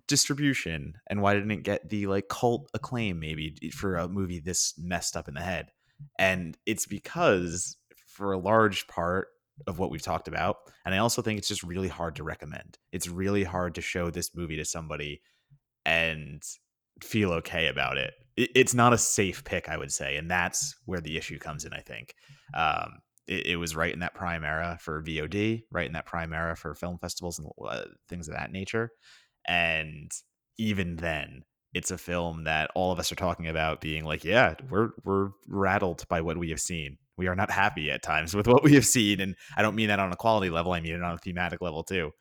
distribution 0.08 0.96
and 1.08 1.22
why 1.22 1.34
didn't 1.34 1.52
it 1.52 1.64
get 1.64 1.90
the 1.90 2.08
like 2.08 2.30
cult 2.30 2.70
acclaim 2.74 3.20
maybe 3.20 3.56
for 3.74 3.98
a 3.98 4.08
movie 4.08 4.40
this 4.40 4.74
messed 4.78 5.18
up 5.18 5.28
in 5.28 5.34
the 5.34 5.42
head? 5.42 5.72
And 6.18 6.58
it's 6.66 6.86
because 6.86 7.78
for 8.08 8.32
a 8.32 8.38
large 8.38 8.88
part 8.88 9.28
of 9.68 9.80
what 9.80 9.92
we've 9.92 10.02
talked 10.02 10.28
about, 10.28 10.58
and 10.86 10.94
I 10.94 11.00
also 11.00 11.22
think 11.22 11.38
it's 11.38 11.48
just 11.48 11.64
really 11.64 11.88
hard 11.88 12.16
to 12.18 12.24
recommend. 12.24 12.78
It's 12.92 13.08
really 13.08 13.44
hard 13.44 13.76
to 13.76 13.82
show 13.82 14.10
this 14.10 14.36
movie 14.36 14.58
to 14.58 14.66
somebody 14.66 15.22
and 15.86 16.42
feel 17.02 17.32
okay 17.34 17.68
about 17.68 17.98
it. 17.98 18.14
It's 18.36 18.74
not 18.74 18.94
a 18.94 18.98
safe 18.98 19.44
pick, 19.44 19.70
I 19.70 19.78
would 19.78 19.92
say, 19.92 20.16
and 20.18 20.30
that's 20.30 20.76
where 20.86 21.02
the 21.02 21.18
issue 21.18 21.38
comes 21.38 21.66
in. 21.66 21.74
I 21.74 21.82
think 21.82 22.16
um, 22.56 23.00
it, 23.28 23.48
it, 23.48 23.56
was 23.58 23.76
right 23.76 23.94
in 23.94 24.00
that 24.00 24.16
prime 24.16 24.44
era 24.44 24.78
for 24.82 25.04
VOD, 25.04 25.64
right 25.72 25.88
in 25.88 25.94
that 25.94 26.06
prime 26.06 26.34
era 26.34 26.56
for 26.56 26.74
film 26.74 26.98
festivals 27.00 27.40
and 27.40 27.50
uh, 27.68 27.86
things 28.10 28.28
of 28.28 28.36
that 28.36 28.52
nature. 28.52 28.92
And 29.48 30.12
even 30.58 30.96
then, 30.96 31.44
it's 31.74 31.92
a 31.92 31.98
film 31.98 32.44
that 32.44 32.70
all 32.76 32.92
of 32.92 33.00
us 33.00 33.12
are 33.12 33.16
talking 33.16 33.48
about 33.48 33.82
being 33.82 34.06
like, 34.06 34.24
yeah, 34.24 34.56
we're 34.70 34.90
we're 35.04 35.30
rattled 35.48 36.08
by 36.08 36.22
what 36.22 36.38
we 36.38 36.50
have 36.50 36.62
seen. 36.62 36.98
We 37.18 37.28
are 37.28 37.36
not 37.36 37.52
happy 37.52 37.92
at 37.92 38.04
times 38.04 38.36
with 38.36 38.48
what 38.48 38.64
we 38.64 38.74
have 38.76 38.86
seen, 38.86 39.20
and 39.20 39.36
I 39.58 39.62
don't 39.62 39.76
mean 39.76 39.88
that 39.88 40.00
on 40.00 40.12
a 40.12 40.18
quality 40.18 40.50
level. 40.50 40.74
I 40.74 40.82
mean 40.82 40.94
it 40.94 41.04
on 41.04 41.14
a 41.14 41.18
thematic 41.18 41.62
level 41.62 41.84
too 41.84 42.12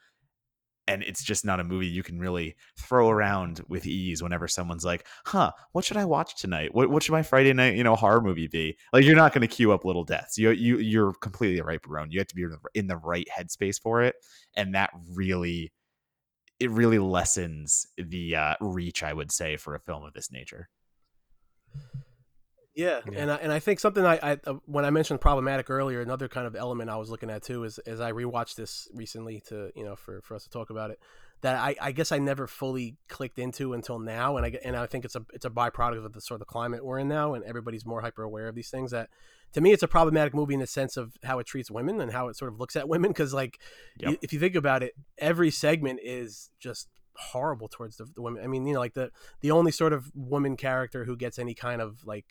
and 0.88 1.02
it's 1.02 1.22
just 1.22 1.44
not 1.44 1.60
a 1.60 1.64
movie 1.64 1.86
you 1.86 2.02
can 2.02 2.18
really 2.18 2.56
throw 2.78 3.09
around 3.09 3.60
with 3.68 3.86
ease 3.86 4.22
whenever 4.22 4.48
someone's 4.48 4.84
like, 4.84 5.06
"Huh, 5.26 5.52
what 5.72 5.84
should 5.84 5.96
I 5.96 6.04
watch 6.04 6.36
tonight? 6.36 6.74
What 6.74 6.90
what 6.90 7.02
should 7.02 7.12
my 7.12 7.22
Friday 7.22 7.52
night, 7.52 7.76
you 7.76 7.84
know, 7.84 7.96
horror 7.96 8.20
movie 8.20 8.48
be?" 8.48 8.76
Like 8.92 9.04
you're 9.04 9.16
not 9.16 9.32
going 9.32 9.42
to 9.42 9.54
queue 9.54 9.72
up 9.72 9.84
Little 9.84 10.04
Deaths. 10.04 10.38
You 10.38 10.50
you 10.50 10.78
you're 10.78 11.12
completely 11.14 11.60
right, 11.60 11.80
Barone. 11.82 12.10
You 12.10 12.20
have 12.20 12.28
to 12.28 12.34
be 12.34 12.46
in 12.74 12.86
the 12.86 12.96
right 12.96 13.28
headspace 13.36 13.80
for 13.80 14.02
it, 14.02 14.16
and 14.56 14.74
that 14.74 14.90
really 15.14 15.72
it 16.60 16.70
really 16.70 16.98
lessens 16.98 17.86
the 17.96 18.36
uh, 18.36 18.54
reach, 18.60 19.02
I 19.02 19.12
would 19.12 19.32
say, 19.32 19.56
for 19.56 19.74
a 19.74 19.80
film 19.80 20.04
of 20.04 20.12
this 20.12 20.30
nature. 20.30 20.68
Yeah, 22.74 23.01
yeah. 23.11 23.19
and 23.19 23.31
I, 23.31 23.36
and 23.36 23.53
I 23.53 23.59
think 23.59 23.81
something 23.81 24.05
I, 24.05 24.19
I 24.23 24.39
uh, 24.47 24.55
when 24.66 24.85
I 24.85 24.90
mentioned 24.90 25.20
problematic 25.20 25.69
earlier, 25.69 26.01
another 26.01 26.28
kind 26.28 26.47
of 26.47 26.57
element 26.57 26.89
I 26.89 26.97
was 26.97 27.11
looking 27.11 27.28
at 27.31 27.43
too 27.43 27.65
is 27.65 27.78
as 27.81 28.01
I 28.01 28.12
rewatched 28.12 28.55
this 28.55 28.89
recently 28.94 29.40
to 29.49 29.70
you 29.74 29.85
know 29.85 29.94
for 29.97 30.23
for 30.23 30.35
us 30.35 30.44
to 30.44 30.51
talk 30.51 30.70
about 30.70 30.90
it. 30.90 30.99
that 31.43 31.57
I, 31.57 31.74
I 31.81 31.93
guess 31.93 32.12
I 32.12 32.19
never 32.19 32.47
fully 32.47 32.97
clicked 33.09 33.39
into 33.39 33.74
until 33.74 33.99
now, 33.99 34.36
and 34.39 34.47
I 34.47 34.59
and 34.65 34.74
I 34.77 34.86
think 34.86 35.05
it's 35.05 35.16
a 35.16 35.24
it's 35.35 35.44
a 35.44 35.51
byproduct 35.51 36.05
of 36.05 36.12
the 36.15 36.20
sort 36.20 36.40
of 36.40 36.47
climate 36.47 36.82
we're 36.85 36.99
in 37.01 37.09
now, 37.09 37.35
and 37.35 37.44
everybody's 37.44 37.85
more 37.85 38.01
hyper 38.01 38.23
aware 38.23 38.49
of 38.49 38.55
these 38.55 38.70
things. 38.70 38.90
That 38.93 39.11
to 39.53 39.61
me, 39.61 39.73
it's 39.73 39.82
a 39.82 39.89
problematic 39.89 40.32
movie 40.35 40.55
in 40.55 40.61
the 40.61 40.66
sense 40.66 40.97
of 40.97 41.12
how 41.24 41.39
it 41.40 41.47
treats 41.47 41.70
women 41.70 42.01
and 42.01 42.11
how 42.12 42.28
it 42.28 42.36
sort 42.36 42.51
of 42.53 42.59
looks 42.59 42.74
at 42.74 42.89
women. 42.89 43.11
Because 43.11 43.35
like, 43.35 43.59
Yep. 43.99 44.19
if 44.23 44.32
you 44.32 44.39
think 44.39 44.55
about 44.55 44.82
it, 44.82 44.94
every 45.19 45.51
segment 45.51 46.01
is 46.03 46.49
just 46.59 46.89
horrible 47.16 47.69
towards 47.69 47.99
the, 47.99 48.07
the 48.15 48.23
women. 48.23 48.43
I 48.43 48.47
mean, 48.47 48.65
you 48.66 48.73
know, 48.73 48.81
like 48.81 48.94
the 48.94 49.11
the 49.43 49.51
only 49.51 49.73
sort 49.73 49.93
of 49.93 50.11
woman 50.15 50.57
character 50.57 51.05
who 51.05 51.16
gets 51.19 51.39
any 51.39 51.53
kind 51.55 51.82
of 51.82 52.07
like 52.07 52.24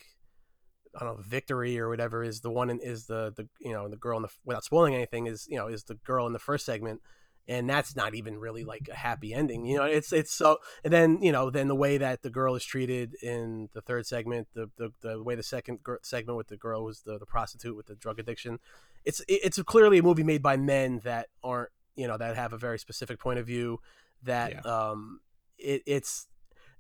I 0.96 1.06
don't 1.06 1.18
know 1.18 1.24
victory 1.26 1.80
or 1.80 1.90
whatever 1.90 2.24
is 2.24 2.42
the 2.42 2.52
one 2.52 2.70
in, 2.70 2.80
is 2.80 3.06
the 3.06 3.34
the 3.36 3.48
you 3.60 3.72
know 3.72 3.88
the 3.88 3.98
girl 3.98 4.18
in 4.18 4.24
the 4.24 4.30
without 4.46 4.64
spoiling 4.64 4.94
anything 4.94 5.28
is 5.28 5.48
you 5.50 5.58
know 5.58 5.68
is 5.68 5.84
the 5.86 5.96
girl 5.96 6.28
in 6.28 6.34
the 6.34 6.40
first 6.40 6.66
segment 6.66 7.02
and 7.48 7.70
that's 7.70 7.96
not 7.96 8.14
even 8.14 8.38
really 8.38 8.64
like 8.64 8.88
a 8.92 8.96
happy 8.96 9.34
ending 9.34 9.66
you 9.66 9.78
know 9.78 9.84
it's 9.84 10.14
it's 10.14 10.32
so 10.32 10.58
and 10.84 10.94
then 10.94 11.20
you 11.22 11.32
know 11.32 11.50
then 11.50 11.68
the 11.68 11.76
way 11.76 11.98
that 11.98 12.22
the 12.22 12.30
girl 12.30 12.56
is 12.56 12.64
treated 12.64 13.16
in 13.22 13.70
the 13.74 13.82
third 13.82 14.06
segment 14.06 14.48
the 14.54 14.70
the, 14.78 14.92
the 15.02 15.22
way 15.24 15.36
the 15.36 15.44
second 15.44 15.80
segment 16.04 16.38
with 16.38 16.48
the 16.48 16.58
girl 16.58 16.84
was 16.84 17.02
the, 17.02 17.18
the 17.18 17.26
prostitute 17.26 17.76
with 17.76 17.88
the 17.88 17.96
drug 17.96 18.20
addiction 18.20 18.60
it's 19.06 19.22
it's 19.28 19.62
clearly 19.64 19.98
a 19.98 20.04
movie 20.04 20.24
made 20.24 20.44
by 20.44 20.56
men 20.56 21.02
that 21.04 21.28
aren't 21.44 21.70
you 21.96 22.08
know 22.08 22.18
that 22.18 22.36
have 22.36 22.54
a 22.54 22.58
very 22.58 22.78
specific 22.78 23.20
point 23.20 23.40
of 23.40 23.46
view 23.46 23.80
that 24.24 24.66
um 24.66 25.20
it, 25.58 25.82
it's 25.86 26.28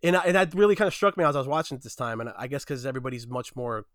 and, 0.03 0.17
I, 0.17 0.21
and 0.21 0.35
that 0.35 0.53
really 0.55 0.75
kind 0.75 0.87
of 0.87 0.95
struck 0.95 1.15
me 1.15 1.23
as 1.23 1.35
I 1.35 1.39
was 1.39 1.47
watching 1.47 1.77
it 1.77 1.83
this 1.83 1.95
time 1.95 2.21
and 2.21 2.31
I 2.37 2.47
guess 2.47 2.63
because 2.63 2.85
everybody's 2.85 3.27
much 3.27 3.55
more 3.55 3.85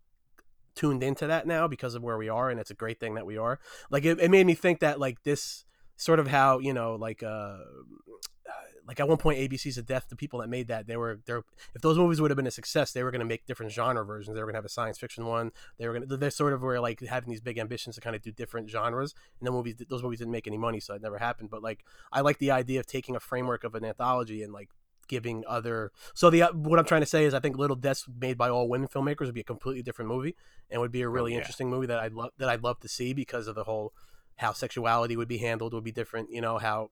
tuned 0.77 1.03
into 1.03 1.27
that 1.27 1.47
now 1.47 1.67
because 1.67 1.95
of 1.95 2.03
where 2.03 2.17
we 2.17 2.29
are 2.29 2.49
and 2.49 2.59
it's 2.59 2.71
a 2.71 2.75
great 2.75 2.99
thing 2.99 3.15
that 3.15 3.25
we 3.25 3.37
are. 3.37 3.59
Like 3.89 4.05
it, 4.05 4.19
it 4.19 4.31
made 4.31 4.45
me 4.45 4.53
think 4.53 4.79
that 4.79 4.99
like 4.99 5.23
this 5.23 5.65
sort 5.97 6.19
of 6.19 6.27
how 6.27 6.59
you 6.59 6.73
know 6.73 6.95
like 6.95 7.23
uh 7.23 7.57
like 8.87 8.99
at 8.99 9.07
one 9.07 9.17
point 9.17 9.37
abc's 9.39 9.77
of 9.77 9.85
death 9.85 10.05
the 10.09 10.15
people 10.15 10.39
that 10.39 10.47
made 10.47 10.69
that 10.69 10.87
they 10.87 10.95
were 10.95 11.19
they're 11.25 11.43
if 11.75 11.81
those 11.81 11.97
movies 11.97 12.21
would 12.21 12.31
have 12.31 12.37
been 12.37 12.47
a 12.47 12.51
success 12.51 12.93
they 12.93 13.03
were 13.03 13.11
going 13.11 13.19
to 13.19 13.25
make 13.25 13.45
different 13.45 13.71
genre 13.71 14.05
versions. 14.05 14.33
They 14.33 14.39
were 14.39 14.45
going 14.45 14.53
to 14.53 14.59
have 14.59 14.65
a 14.65 14.69
science 14.69 14.97
fiction 14.97 15.25
one. 15.25 15.51
They 15.77 15.87
were 15.87 15.93
going 15.93 16.07
to 16.07 16.17
they're 16.17 16.31
sort 16.31 16.53
of 16.53 16.61
were 16.61 16.79
like 16.79 17.01
having 17.01 17.29
these 17.29 17.41
big 17.41 17.57
ambitions 17.57 17.95
to 17.95 18.01
kind 18.01 18.15
of 18.15 18.21
do 18.21 18.31
different 18.31 18.69
genres 18.69 19.13
and 19.39 19.47
the 19.47 19.51
movies 19.51 19.75
those 19.89 20.03
movies 20.03 20.19
didn't 20.19 20.31
make 20.31 20.47
any 20.47 20.57
money 20.57 20.79
so 20.79 20.93
it 20.93 21.01
never 21.01 21.17
happened. 21.17 21.49
But 21.49 21.61
like 21.61 21.83
i 22.11 22.21
like 22.21 22.37
the 22.37 22.51
idea 22.51 22.79
of 22.79 22.87
taking 22.87 23.15
a 23.15 23.19
framework 23.19 23.63
of 23.63 23.75
an 23.75 23.83
anthology 23.83 24.41
and 24.41 24.53
like 24.53 24.69
giving 25.07 25.43
other 25.47 25.91
so 26.13 26.29
the 26.29 26.41
uh, 26.41 26.51
what 26.53 26.79
i'm 26.79 26.85
trying 26.85 27.01
to 27.01 27.07
say 27.07 27.25
is 27.25 27.33
i 27.33 27.39
think 27.39 27.57
little 27.57 27.75
deaths 27.75 28.05
made 28.19 28.37
by 28.37 28.49
all 28.49 28.67
women 28.67 28.87
filmmakers 28.87 29.25
would 29.25 29.33
be 29.33 29.41
a 29.41 29.45
completely 29.45 29.81
different 29.81 30.09
movie 30.09 30.35
and 30.69 30.81
would 30.81 30.91
be 30.91 31.01
a 31.01 31.07
oh, 31.07 31.11
really 31.11 31.31
yeah. 31.33 31.37
interesting 31.39 31.69
movie 31.69 31.87
that 31.87 31.99
i'd 31.99 32.13
love 32.13 32.31
that 32.37 32.49
i'd 32.49 32.63
love 32.63 32.79
to 32.79 32.87
see 32.87 33.13
because 33.13 33.47
of 33.47 33.55
the 33.55 33.63
whole 33.63 33.93
how 34.37 34.51
sexuality 34.51 35.15
would 35.15 35.27
be 35.27 35.37
handled 35.37 35.73
would 35.73 35.83
be 35.83 35.91
different 35.91 36.29
you 36.31 36.41
know 36.41 36.57
how 36.57 36.89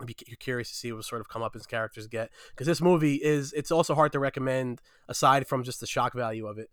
I'd 0.00 0.06
be 0.06 0.16
you're 0.26 0.36
curious 0.36 0.70
to 0.70 0.74
see 0.74 0.92
what 0.92 1.04
sort 1.04 1.20
of 1.20 1.28
come 1.28 1.42
up 1.42 1.54
as 1.54 1.66
characters 1.66 2.06
get 2.06 2.30
because 2.50 2.66
this 2.66 2.80
movie 2.80 3.16
is 3.16 3.52
it's 3.52 3.70
also 3.70 3.94
hard 3.94 4.12
to 4.12 4.18
recommend 4.18 4.80
aside 5.08 5.46
from 5.46 5.62
just 5.62 5.80
the 5.80 5.86
shock 5.86 6.14
value 6.14 6.46
of 6.46 6.58
it 6.58 6.70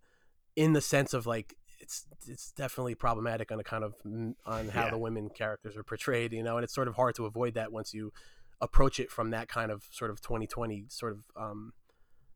in 0.56 0.72
the 0.72 0.80
sense 0.80 1.12
of 1.12 1.26
like 1.26 1.54
it's 1.80 2.06
it's 2.26 2.52
definitely 2.52 2.94
problematic 2.94 3.52
on 3.52 3.60
a 3.60 3.64
kind 3.64 3.84
of 3.84 3.94
on 4.46 4.68
how 4.68 4.84
Yeah. 4.84 4.90
the 4.90 4.98
women 4.98 5.28
characters 5.30 5.76
are 5.76 5.84
portrayed 5.84 6.32
you 6.32 6.42
know 6.42 6.56
and 6.56 6.64
it's 6.64 6.74
sort 6.74 6.88
of 6.88 6.96
hard 6.96 7.14
to 7.16 7.26
avoid 7.26 7.54
that 7.54 7.70
once 7.70 7.94
you 7.94 8.12
approach 8.60 8.98
it 8.98 9.10
from 9.10 9.30
that 9.30 9.48
kind 9.48 9.70
of 9.70 9.84
sort 9.90 10.10
of 10.10 10.20
2020 10.20 10.86
sort 10.88 11.12
of 11.12 11.20
um 11.36 11.72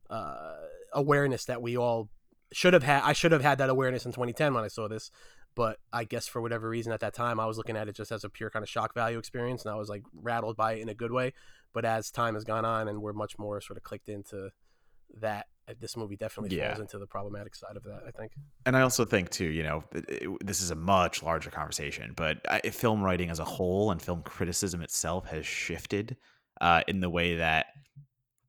uh 0.09 0.55
awareness 0.93 1.45
that 1.47 1.61
we 1.61 1.77
all 1.77 2.09
should 2.53 2.73
have 2.75 2.83
had 2.83 3.03
I 3.03 3.13
should 3.13 3.33
have 3.33 3.43
had 3.43 3.59
that 3.59 3.71
awareness 3.71 4.05
in 4.05 4.13
2010 4.13 4.55
when 4.55 4.65
I 4.65 4.69
saw 4.69 4.89
this. 4.89 5.11
But 5.55 5.79
I 5.93 6.05
guess 6.05 6.27
for 6.27 6.41
whatever 6.41 6.69
reason 6.69 6.93
at 6.93 7.01
that 7.01 7.15
time 7.15 7.39
I 7.39 7.47
was 7.47 7.59
looking 7.59 7.77
at 7.77 7.89
it 7.89 7.97
just 7.97 8.13
as 8.13 8.25
a 8.25 8.31
pure 8.31 8.51
kind 8.51 8.63
of 8.63 8.69
shock 8.69 8.95
value 8.95 9.19
experience 9.19 9.65
and 9.65 9.73
I 9.73 9.77
was 9.77 9.89
like 9.89 10.03
rattled 10.15 10.57
by 10.57 10.75
it 10.75 10.81
in 10.81 10.89
a 10.89 10.95
good 10.95 11.13
way. 11.13 11.33
But 11.73 11.85
as 11.85 12.11
time 12.11 12.35
has 12.35 12.45
gone 12.45 12.65
on 12.65 12.89
and 12.89 13.03
we're 13.03 13.13
much 13.13 13.39
more 13.39 13.61
sort 13.61 13.77
of 13.77 13.83
clicked 13.83 14.09
into 14.09 14.51
that 15.21 15.47
this 15.81 15.97
movie 15.97 16.17
definitely 16.17 16.57
Yeah. 16.57 16.69
falls 16.69 16.81
into 16.81 16.99
the 16.99 17.07
problematic 17.07 17.55
side 17.55 17.77
of 17.77 17.85
that 17.85 18.03
I 18.07 18.11
think 18.11 18.33
and 18.67 18.77
I 18.77 18.83
also 18.83 19.05
think 19.05 19.31
too, 19.31 19.47
you 19.47 19.63
know, 19.63 19.85
it- 19.93 20.09
it- 20.09 20.47
this 20.47 20.61
is 20.61 20.71
a 20.71 20.75
much 20.75 21.23
larger 21.23 21.51
conversation, 21.51 22.13
but 22.17 22.41
I, 22.49 22.61
film 22.71 23.03
writing 23.03 23.31
as 23.31 23.39
a 23.39 23.45
whole 23.45 23.91
and 23.91 24.01
film 24.03 24.23
criticism 24.23 24.83
itself 24.83 25.27
has 25.29 25.47
shifted 25.47 26.17
uh, 26.61 26.83
in 26.87 27.01
the 27.01 27.11
way 27.11 27.37
that 27.37 27.67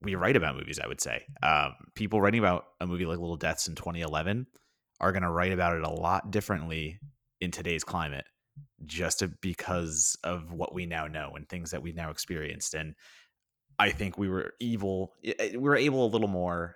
we 0.02 0.16
write 0.16 0.36
about 0.36 0.56
movies. 0.56 0.80
I 0.80 0.88
would 0.88 1.00
say 1.02 1.24
um, 1.42 1.74
people 1.96 2.20
writing 2.22 2.40
about 2.40 2.66
a 2.82 2.86
movie 2.88 3.06
like 3.06 3.18
Little 3.20 3.38
Deaths 3.38 3.68
in 3.68 3.76
2011 3.76 4.46
are 5.00 5.12
going 5.12 5.24
to 5.24 5.30
write 5.32 5.52
about 5.54 5.76
it 5.78 5.84
a 5.84 5.90
lot 5.90 6.30
differently 6.32 7.00
in 7.42 7.52
today's 7.52 7.84
climate, 7.84 8.26
just 8.86 9.20
to- 9.20 9.30
because 9.42 10.18
of 10.24 10.52
what 10.52 10.74
we 10.74 10.86
now 10.86 11.08
know 11.08 11.32
and 11.36 11.48
things 11.48 11.72
that 11.72 11.82
we've 11.82 11.96
now 11.96 12.10
experienced. 12.12 12.74
And 12.74 12.96
I 13.80 13.92
think 13.92 14.18
we 14.18 14.30
were 14.30 14.54
evil. 14.60 15.14
We 15.24 15.58
were 15.58 15.76
able 15.76 16.06
a 16.06 16.12
little 16.12 16.28
more 16.28 16.76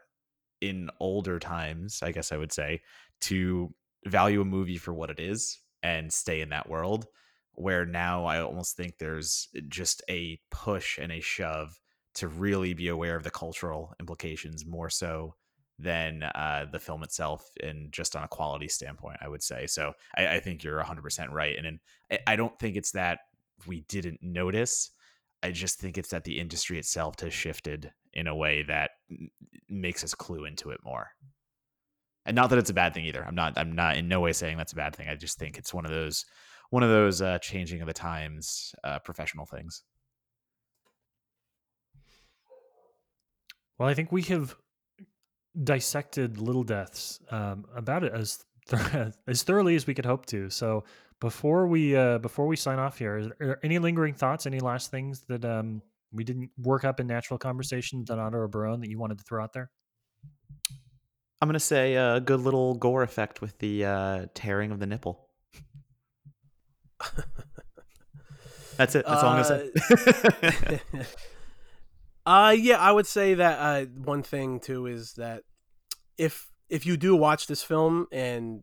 in 0.62 0.90
older 1.00 1.40
times, 1.40 2.00
I 2.02 2.12
guess 2.12 2.32
I 2.32 2.38
would 2.38 2.52
say, 2.52 2.82
to 3.22 3.74
value 4.06 4.42
a 4.42 4.46
movie 4.46 4.78
for 4.78 4.94
what 4.94 5.10
it 5.10 5.20
is 5.20 5.60
and 5.84 6.12
stay 6.12 6.42
in 6.42 6.50
that 6.50 6.70
world. 6.70 7.08
Where 7.54 7.86
now 7.86 8.26
I 8.26 8.42
almost 8.42 8.78
think 8.78 8.98
there's 8.98 9.50
just 9.68 10.04
a 10.10 10.40
push 10.52 11.00
and 11.00 11.12
a 11.12 11.20
shove 11.20 11.80
to 12.16 12.28
really 12.28 12.74
be 12.74 12.88
aware 12.88 13.16
of 13.16 13.24
the 13.24 13.32
cultural 13.32 13.94
implications 14.00 14.66
more 14.66 14.90
so 14.90 15.36
than 15.80 16.24
uh, 16.24 16.66
the 16.72 16.80
film 16.80 17.04
itself 17.04 17.48
and 17.62 17.92
just 17.92 18.16
on 18.16 18.24
a 18.24 18.28
quality 18.28 18.68
standpoint, 18.68 19.18
I 19.22 19.28
would 19.28 19.44
say. 19.44 19.68
So 19.68 19.94
I, 20.16 20.28
I 20.28 20.40
think 20.40 20.64
you're 20.64 20.84
100% 20.84 21.30
right. 21.32 21.56
And, 21.58 21.68
and 21.68 21.80
I- 22.12 22.34
I 22.34 22.36
don't 22.36 22.58
think 22.60 22.76
it's 22.76 22.92
that 22.92 23.20
we 23.68 23.82
didn't 23.82 24.22
notice. 24.22 24.92
I 25.44 25.52
just 25.52 25.80
think 25.80 25.98
it's 25.98 26.10
that 26.10 26.24
the 26.24 26.40
industry 26.40 26.80
itself 26.80 27.20
has 27.20 27.34
shifted 27.34 27.92
in 28.18 28.26
a 28.26 28.36
way 28.36 28.64
that 28.64 28.92
makes 29.70 30.04
us 30.04 30.16
clue 30.16 30.46
into 30.46 30.72
it 30.72 30.80
more. 30.84 31.08
And 32.26 32.36
not 32.36 32.50
that 32.50 32.60
it's 32.60 32.72
a 32.72 32.74
bad 32.74 32.94
thing 32.94 33.06
either. 33.06 33.24
I'm 33.24 33.36
not. 33.36 33.54
I'm 33.58 33.74
not 33.74 33.96
in 33.96 34.10
no 34.10 34.20
way 34.20 34.34
saying 34.34 34.58
that's 34.58 34.74
a 34.74 34.76
bad 34.76 34.94
thing. 34.94 35.08
I 35.08 35.16
just 35.16 35.40
think 35.40 35.58
it's 35.58 35.74
one 35.74 35.86
of 35.86 35.92
those, 35.92 36.26
one 36.72 36.84
of 36.84 36.90
those 36.90 37.22
uh, 37.22 37.38
changing 37.38 37.80
of 37.80 37.88
the 37.88 37.94
times, 37.94 38.76
uh, 38.84 39.00
professional 39.00 39.46
things. 39.46 39.84
Well, 43.78 43.88
I 43.88 43.94
think 43.94 44.12
we 44.12 44.24
have 44.24 44.56
dissected 45.64 46.40
Little 46.40 46.64
Deaths 46.64 47.20
um, 47.32 47.66
about 47.74 48.04
it 48.04 48.12
as 48.12 48.44
th- 48.68 49.14
as 49.28 49.44
thoroughly 49.44 49.76
as 49.76 49.88
we 49.88 49.94
could 49.94 50.06
hope 50.06 50.26
to. 50.26 50.50
So 50.50 50.84
before 51.22 51.68
we 51.68 51.96
uh, 51.96 52.18
before 52.18 52.48
we 52.48 52.58
sign 52.58 52.80
off 52.80 52.98
here, 52.98 53.18
is 53.20 53.30
there 53.40 53.60
any 53.64 53.80
lingering 53.80 54.16
thoughts? 54.16 54.46
Any 54.46 54.60
last 54.60 54.92
things 54.92 55.22
that 55.30 55.46
um, 55.46 55.82
we 56.12 56.24
didn't 56.24 56.52
work 56.58 56.84
up 56.84 57.00
in 57.00 57.08
natural 57.08 57.38
conversation, 57.38 58.04
Donato 58.04 58.38
or 58.38 58.48
Barone, 58.48 58.82
that 58.82 58.90
you 58.90 59.00
wanted 59.00 59.18
to 59.20 59.24
throw 59.24 59.44
out 59.44 59.54
there? 59.54 59.72
I'm 61.42 61.48
gonna 61.48 61.60
say 61.60 61.96
a 61.96 62.20
good 62.20 62.40
little 62.40 62.74
gore 62.76 63.04
effect 63.04 63.42
with 63.42 63.60
the 63.60 63.86
uh, 63.86 64.26
tearing 64.34 64.72
of 64.72 64.80
the 64.80 64.88
nipple. 64.88 65.28
That's 68.78 68.96
it. 68.96 69.06
That's 69.08 69.24
all 69.24 69.30
I'm 69.30 69.44
gonna 69.44 69.70
say. 70.62 70.82
uh 72.26 72.56
yeah, 72.58 72.78
I 72.78 72.92
would 72.92 73.08
say 73.08 73.34
that 73.34 73.60
uh 73.60 73.86
one 73.86 74.24
thing 74.24 74.60
too 74.60 74.86
is 74.86 75.14
that 75.14 75.44
if 76.18 76.50
if 76.70 76.86
you 76.86 76.98
do 76.98 77.16
watch 77.16 77.48
this 77.48 77.64
film 77.64 78.08
and 78.12 78.62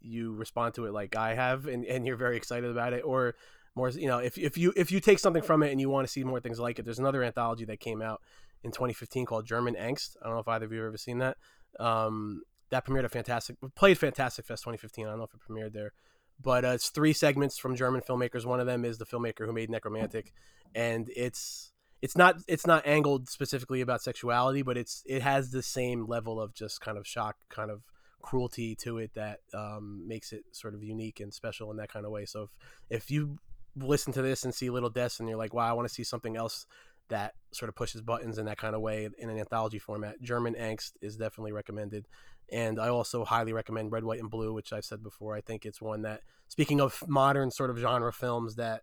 you 0.00 0.32
respond 0.32 0.74
to 0.74 0.86
it 0.86 0.92
like 0.92 1.14
I 1.16 1.34
have 1.34 1.66
and, 1.66 1.84
and 1.84 2.06
you're 2.06 2.16
very 2.16 2.36
excited 2.36 2.68
about 2.68 2.92
it 2.92 3.02
or 3.04 3.36
more 3.74 3.88
you 3.90 4.06
know 4.06 4.18
if, 4.18 4.36
if 4.38 4.56
you 4.58 4.72
if 4.76 4.92
you 4.92 5.00
take 5.00 5.18
something 5.18 5.42
from 5.42 5.62
it 5.62 5.70
and 5.70 5.80
you 5.80 5.88
want 5.88 6.06
to 6.06 6.12
see 6.12 6.24
more 6.24 6.40
things 6.40 6.58
like 6.58 6.78
it 6.78 6.84
there's 6.84 6.98
another 6.98 7.22
anthology 7.22 7.64
that 7.64 7.80
came 7.80 8.02
out 8.02 8.20
in 8.64 8.70
2015 8.70 9.26
called 9.26 9.46
German 9.46 9.74
Angst. 9.74 10.16
I 10.22 10.26
don't 10.26 10.34
know 10.34 10.40
if 10.40 10.48
either 10.48 10.66
of 10.66 10.72
you 10.72 10.78
have 10.78 10.88
ever 10.88 10.98
seen 10.98 11.18
that. 11.18 11.36
Um 11.80 12.42
that 12.70 12.86
premiered 12.86 13.04
a 13.04 13.08
fantastic 13.08 13.56
played 13.74 13.98
Fantastic 13.98 14.46
Fest 14.46 14.62
2015 14.62 15.06
I 15.06 15.10
don't 15.10 15.18
know 15.18 15.24
if 15.24 15.34
it 15.34 15.40
premiered 15.40 15.72
there 15.72 15.92
but 16.40 16.64
uh, 16.64 16.68
it's 16.68 16.88
three 16.88 17.12
segments 17.12 17.58
from 17.58 17.76
German 17.76 18.00
filmmakers. 18.00 18.44
One 18.44 18.58
of 18.58 18.66
them 18.66 18.84
is 18.84 18.98
the 18.98 19.06
filmmaker 19.06 19.46
who 19.46 19.52
made 19.52 19.70
Nekromantik 19.70 20.32
and 20.74 21.10
it's 21.14 21.72
it's 22.02 22.16
not 22.16 22.36
it's 22.48 22.66
not 22.66 22.86
angled 22.86 23.28
specifically 23.28 23.80
about 23.80 24.02
sexuality, 24.02 24.62
but 24.62 24.76
it's 24.76 25.02
it 25.06 25.22
has 25.22 25.50
the 25.50 25.62
same 25.62 26.06
level 26.06 26.40
of 26.40 26.52
just 26.52 26.80
kind 26.80 26.98
of 26.98 27.06
shock, 27.06 27.36
kind 27.48 27.70
of 27.70 27.82
cruelty 28.22 28.74
to 28.76 28.98
it 28.98 29.12
that 29.14 29.38
um, 29.54 30.06
makes 30.06 30.32
it 30.32 30.44
sort 30.52 30.74
of 30.74 30.82
unique 30.82 31.20
and 31.20 31.32
special 31.32 31.70
in 31.70 31.76
that 31.76 31.92
kind 31.92 32.04
of 32.04 32.10
way. 32.10 32.24
So 32.24 32.42
if 32.42 32.50
if 32.90 33.10
you 33.10 33.38
listen 33.76 34.12
to 34.12 34.22
this 34.22 34.44
and 34.44 34.54
see 34.54 34.70
Little 34.70 34.90
Deaths 34.90 35.20
and 35.20 35.28
you're 35.28 35.38
like, 35.38 35.54
wow, 35.54 35.68
I 35.68 35.72
want 35.72 35.88
to 35.88 35.94
see 35.94 36.04
something 36.04 36.36
else 36.36 36.66
that 37.08 37.34
sort 37.52 37.68
of 37.68 37.74
pushes 37.74 38.00
buttons 38.00 38.38
in 38.38 38.46
that 38.46 38.58
kind 38.58 38.74
of 38.74 38.80
way 38.80 39.08
in 39.18 39.28
an 39.28 39.38
anthology 39.38 39.78
format, 39.78 40.20
German 40.22 40.54
Angst 40.54 40.92
is 41.00 41.16
definitely 41.16 41.52
recommended. 41.52 42.06
And 42.50 42.80
I 42.80 42.88
also 42.88 43.24
highly 43.24 43.52
recommend 43.52 43.92
Red, 43.92 44.04
White, 44.04 44.20
and 44.20 44.30
Blue, 44.30 44.52
which 44.52 44.72
I've 44.72 44.84
said 44.84 45.02
before. 45.02 45.34
I 45.34 45.40
think 45.40 45.64
it's 45.64 45.80
one 45.80 46.02
that, 46.02 46.20
speaking 46.48 46.80
of 46.80 47.02
modern 47.06 47.50
sort 47.50 47.70
of 47.70 47.78
genre 47.78 48.12
films 48.12 48.56
that 48.56 48.82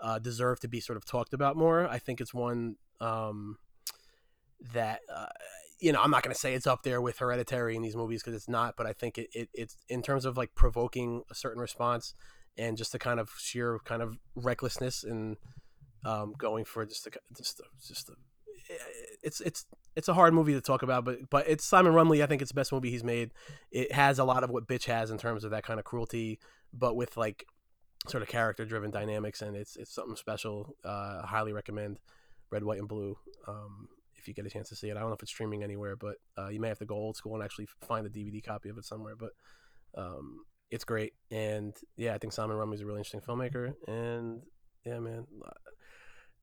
uh, 0.00 0.18
deserve 0.18 0.60
to 0.60 0.68
be 0.68 0.80
sort 0.80 0.96
of 0.96 1.04
talked 1.04 1.32
about 1.32 1.56
more. 1.56 1.88
I 1.88 1.98
think 1.98 2.20
it's 2.20 2.34
one 2.34 2.76
um, 3.00 3.58
that 4.72 5.00
uh, 5.14 5.26
you 5.80 5.92
know 5.92 6.02
I'm 6.02 6.10
not 6.10 6.22
going 6.22 6.34
to 6.34 6.38
say 6.38 6.54
it's 6.54 6.66
up 6.66 6.82
there 6.82 7.00
with 7.00 7.18
Hereditary 7.18 7.76
in 7.76 7.82
these 7.82 7.96
movies 7.96 8.22
because 8.22 8.34
it's 8.34 8.48
not, 8.48 8.74
but 8.76 8.86
I 8.86 8.92
think 8.92 9.18
it, 9.18 9.28
it 9.32 9.48
it's 9.54 9.76
in 9.88 10.02
terms 10.02 10.24
of 10.24 10.36
like 10.36 10.54
provoking 10.54 11.22
a 11.30 11.34
certain 11.34 11.60
response 11.60 12.14
and 12.58 12.76
just 12.76 12.92
the 12.92 12.98
kind 12.98 13.20
of 13.20 13.30
sheer 13.38 13.78
kind 13.84 14.02
of 14.02 14.18
recklessness 14.34 15.04
and 15.04 15.36
um, 16.04 16.34
going 16.36 16.64
for 16.64 16.84
just 16.84 17.06
a, 17.06 17.10
just 17.36 17.60
a, 17.60 17.64
just 17.86 18.08
a, 18.08 18.12
it's 19.22 19.40
it's 19.40 19.66
it's 19.94 20.08
a 20.08 20.14
hard 20.14 20.34
movie 20.34 20.54
to 20.54 20.60
talk 20.60 20.82
about, 20.82 21.04
but 21.04 21.18
but 21.30 21.48
it's 21.48 21.64
Simon 21.64 21.92
Rumley. 21.92 22.22
I 22.22 22.26
think 22.26 22.42
it's 22.42 22.50
the 22.50 22.56
best 22.56 22.72
movie 22.72 22.90
he's 22.90 23.04
made. 23.04 23.30
It 23.70 23.92
has 23.92 24.18
a 24.18 24.24
lot 24.24 24.44
of 24.44 24.50
what 24.50 24.66
Bitch 24.66 24.86
has 24.86 25.10
in 25.10 25.18
terms 25.18 25.44
of 25.44 25.50
that 25.50 25.64
kind 25.64 25.78
of 25.78 25.84
cruelty, 25.84 26.38
but 26.72 26.96
with 26.96 27.16
like 27.16 27.44
sort 28.08 28.22
of 28.22 28.28
character 28.28 28.64
driven 28.64 28.90
dynamics, 28.90 29.42
and 29.42 29.56
it's 29.56 29.76
it's 29.76 29.94
something 29.94 30.16
special. 30.16 30.74
Uh, 30.84 31.20
I 31.22 31.26
highly 31.26 31.52
recommend 31.52 31.98
Red, 32.50 32.64
White, 32.64 32.78
and 32.78 32.88
Blue. 32.88 33.16
Um, 33.46 33.88
if 34.16 34.28
you 34.28 34.34
get 34.34 34.46
a 34.46 34.50
chance 34.50 34.68
to 34.68 34.76
see 34.76 34.88
it, 34.88 34.96
I 34.96 35.00
don't 35.00 35.08
know 35.08 35.14
if 35.14 35.22
it's 35.22 35.32
streaming 35.32 35.62
anywhere, 35.62 35.96
but 35.96 36.16
uh, 36.38 36.48
you 36.48 36.60
may 36.60 36.68
have 36.68 36.78
to 36.78 36.86
go 36.86 36.94
old 36.94 37.16
school 37.16 37.34
and 37.34 37.42
actually 37.42 37.66
find 37.86 38.06
a 38.06 38.10
DVD 38.10 38.42
copy 38.42 38.68
of 38.68 38.78
it 38.78 38.84
somewhere. 38.84 39.14
But 39.16 39.30
um, 39.96 40.44
it's 40.72 40.84
great, 40.84 41.12
and 41.30 41.76
yeah, 41.96 42.14
I 42.14 42.18
think 42.18 42.32
Simon 42.32 42.56
Rumley's 42.56 42.80
a 42.80 42.86
really 42.86 42.98
interesting 42.98 43.20
filmmaker, 43.20 43.74
and 43.86 44.42
yeah, 44.84 44.98
man. 44.98 45.26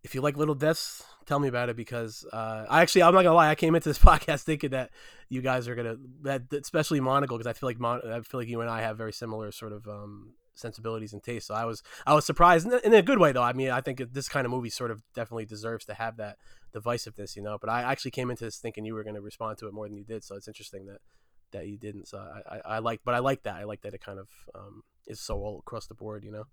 If 0.02 0.16
you 0.16 0.22
like 0.22 0.38
Little 0.38 0.56
Deaths, 0.56 1.04
tell 1.26 1.40
me 1.40 1.50
about 1.50 1.68
it 1.68 1.76
because 1.76 2.26
uh, 2.32 2.66
I 2.70 2.82
actually 2.82 3.04
I'm 3.04 3.14
not 3.14 3.24
gonna 3.24 3.36
lie, 3.36 3.50
I 3.50 3.56
came 3.56 3.76
into 3.76 3.90
this 3.90 4.00
podcast 4.10 4.44
thinking 4.44 4.70
that 4.70 4.92
you 5.28 5.42
guys 5.42 5.68
are 5.68 5.76
gonna 5.76 5.96
that 6.22 6.44
especially 6.54 7.02
Monagle 7.02 7.38
because 7.38 7.48
I 7.48 7.54
feel 7.54 7.68
like 7.68 7.80
Mon- 7.80 8.10
I 8.10 8.22
feel 8.22 8.40
like 8.40 8.48
you 8.48 8.62
and 8.62 8.70
I 8.70 8.82
have 8.82 8.98
very 8.98 9.12
similar 9.12 9.52
sort 9.52 9.74
of 9.74 9.88
um, 9.88 10.34
sensibilities 10.54 11.12
and 11.12 11.24
tastes. 11.24 11.48
So 11.48 11.56
I 11.56 11.66
was 11.66 11.82
I 12.06 12.14
was 12.14 12.24
surprised 12.24 12.72
in 12.72 12.94
a 12.94 13.02
good 13.02 13.18
way 13.18 13.32
though. 13.32 13.44
I 13.44 13.54
mean, 13.54 13.72
I 13.72 13.82
think 13.82 14.02
this 14.14 14.30
kind 14.30 14.46
of 14.46 14.52
movie 14.52 14.70
sort 14.70 14.92
of 14.92 15.02
definitely 15.16 15.46
deserves 15.46 15.86
to 15.86 15.96
have 15.96 16.18
that 16.18 16.38
divisiveness, 16.74 17.36
you 17.36 17.42
know. 17.42 17.58
But 17.60 17.72
I 17.72 17.82
actually 17.82 18.12
came 18.12 18.30
into 18.30 18.46
this 18.46 18.58
thinking 18.58 18.86
you 18.86 18.94
were 18.94 19.04
going 19.04 19.16
to 19.16 19.22
respond 19.22 19.58
to 19.58 19.68
it 19.68 19.74
more 19.74 19.88
than 19.88 19.98
you 19.98 20.04
did. 20.04 20.24
So 20.24 20.36
it's 20.36 20.48
interesting 20.48 20.86
that 20.86 21.00
that 21.52 21.68
you 21.68 21.78
didn't. 21.78 22.08
So 22.08 22.18
I 22.18 22.56
I, 22.56 22.62
I 22.76 22.80
like, 22.80 23.02
but 23.04 23.16
I 23.16 23.20
like 23.20 23.44
that. 23.44 23.56
I 23.56 23.64
like 23.64 23.82
that 23.82 23.94
it 23.94 24.02
kind 24.02 24.20
of 24.20 24.28
um, 24.56 24.84
is 25.08 25.20
so 25.20 25.38
all 25.38 25.60
across 25.60 25.88
the 25.88 25.96
board, 25.96 26.24
you 26.24 26.32
know. 26.32 26.46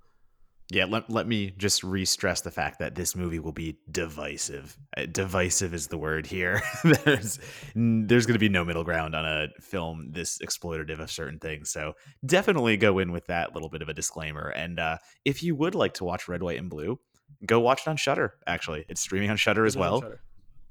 Yeah, 0.69 0.87
let, 0.87 1.09
let 1.09 1.29
me 1.29 1.53
just 1.57 1.85
re-stress 1.85 2.41
the 2.41 2.51
fact 2.51 2.81
that 2.81 2.97
this 2.97 3.15
movie 3.15 3.39
will 3.39 3.53
be 3.53 3.79
divisive. 3.89 4.77
Uh, 4.97 5.07
divisive 5.07 5.73
is 5.73 5.87
the 5.87 5.99
word 5.99 6.27
here. 6.27 6.61
there's 7.05 7.39
there's 7.77 8.27
going 8.27 8.35
to 8.35 8.41
be 8.41 8.49
no 8.49 8.65
middle 8.65 8.83
ground 8.83 9.15
on 9.15 9.25
a 9.25 9.47
film 9.61 10.09
this 10.11 10.39
exploitative 10.39 10.99
of 10.99 11.11
certain 11.11 11.39
things. 11.39 11.71
So 11.71 11.93
definitely 12.25 12.77
go 12.77 12.99
in 12.99 13.13
with 13.13 13.27
that 13.27 13.55
little 13.55 13.69
bit 13.69 13.81
of 13.81 13.89
a 13.89 13.95
disclaimer. 13.95 14.49
And 14.49 14.81
uh, 14.81 14.99
if 15.25 15.41
you 15.41 15.55
would 15.55 15.77
like 15.77 15.95
to 15.95 16.05
watch 16.05 16.27
Red, 16.27 16.43
White, 16.43 16.59
and 16.59 16.69
Blue, 16.69 16.99
go 17.47 17.61
watch 17.61 17.83
it 17.83 17.89
on 17.89 17.97
Shudder. 17.97 18.35
Actually, 18.49 18.87
it's 18.89 19.01
streaming 19.01 19.31
on 19.31 19.37
Shudder 19.37 19.67
as 19.67 19.77
well. 19.77 20.01
Shudder. 20.01 20.21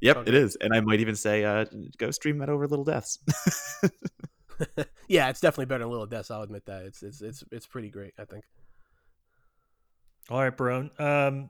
Yep, 0.02 0.18
okay. 0.18 0.30
it 0.30 0.36
is. 0.36 0.58
And 0.60 0.74
I 0.74 0.82
might 0.82 1.00
even 1.00 1.16
say, 1.16 1.44
uh, 1.44 1.66
go 1.98 2.12
stream 2.12 2.38
that 2.40 2.50
over 2.50 2.68
Little 2.68 2.86
Deaths. 2.86 3.20
yeah, 5.08 5.30
it's 5.30 5.40
definitely 5.40 5.66
better 5.66 5.84
than 5.84 5.92
Little 5.92 6.06
Deaths. 6.06 6.32
I'll 6.32 6.42
admit 6.42 6.66
that. 6.66 6.84
It's 6.84 7.04
it's 7.04 7.22
it's 7.22 7.44
it's 7.52 7.68
pretty 7.68 7.90
great. 7.90 8.14
I 8.18 8.26
think. 8.26 8.44
All 10.30 10.42
right, 10.42 10.56
Barone. 10.56 10.92
Um, 10.98 11.50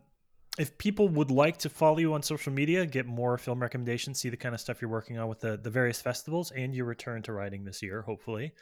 if 0.57 0.77
people 0.77 1.09
would 1.09 1.31
like 1.31 1.57
to 1.59 1.69
follow 1.69 1.97
you 1.97 2.13
on 2.13 2.23
social 2.23 2.51
media, 2.51 2.85
get 2.85 3.05
more 3.05 3.37
film 3.37 3.61
recommendations, 3.61 4.19
see 4.19 4.29
the 4.29 4.37
kind 4.37 4.55
of 4.55 4.61
stuff 4.61 4.81
you're 4.81 4.89
working 4.89 5.17
on 5.17 5.27
with 5.27 5.41
the, 5.41 5.57
the 5.57 5.69
various 5.69 6.01
festivals, 6.01 6.51
and 6.51 6.73
your 6.73 6.85
return 6.85 7.21
to 7.23 7.33
writing 7.33 7.65
this 7.65 7.81
year, 7.81 8.01
hopefully, 8.01 8.53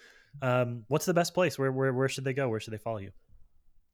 um, 0.41 0.85
what's 0.87 1.05
the 1.05 1.13
best 1.13 1.33
place? 1.33 1.57
Where, 1.57 1.71
where 1.71 1.93
where 1.93 2.09
should 2.09 2.23
they 2.23 2.33
go? 2.33 2.49
Where 2.49 2.59
should 2.59 2.73
they 2.73 2.79
follow 2.79 2.97
you? 2.97 3.11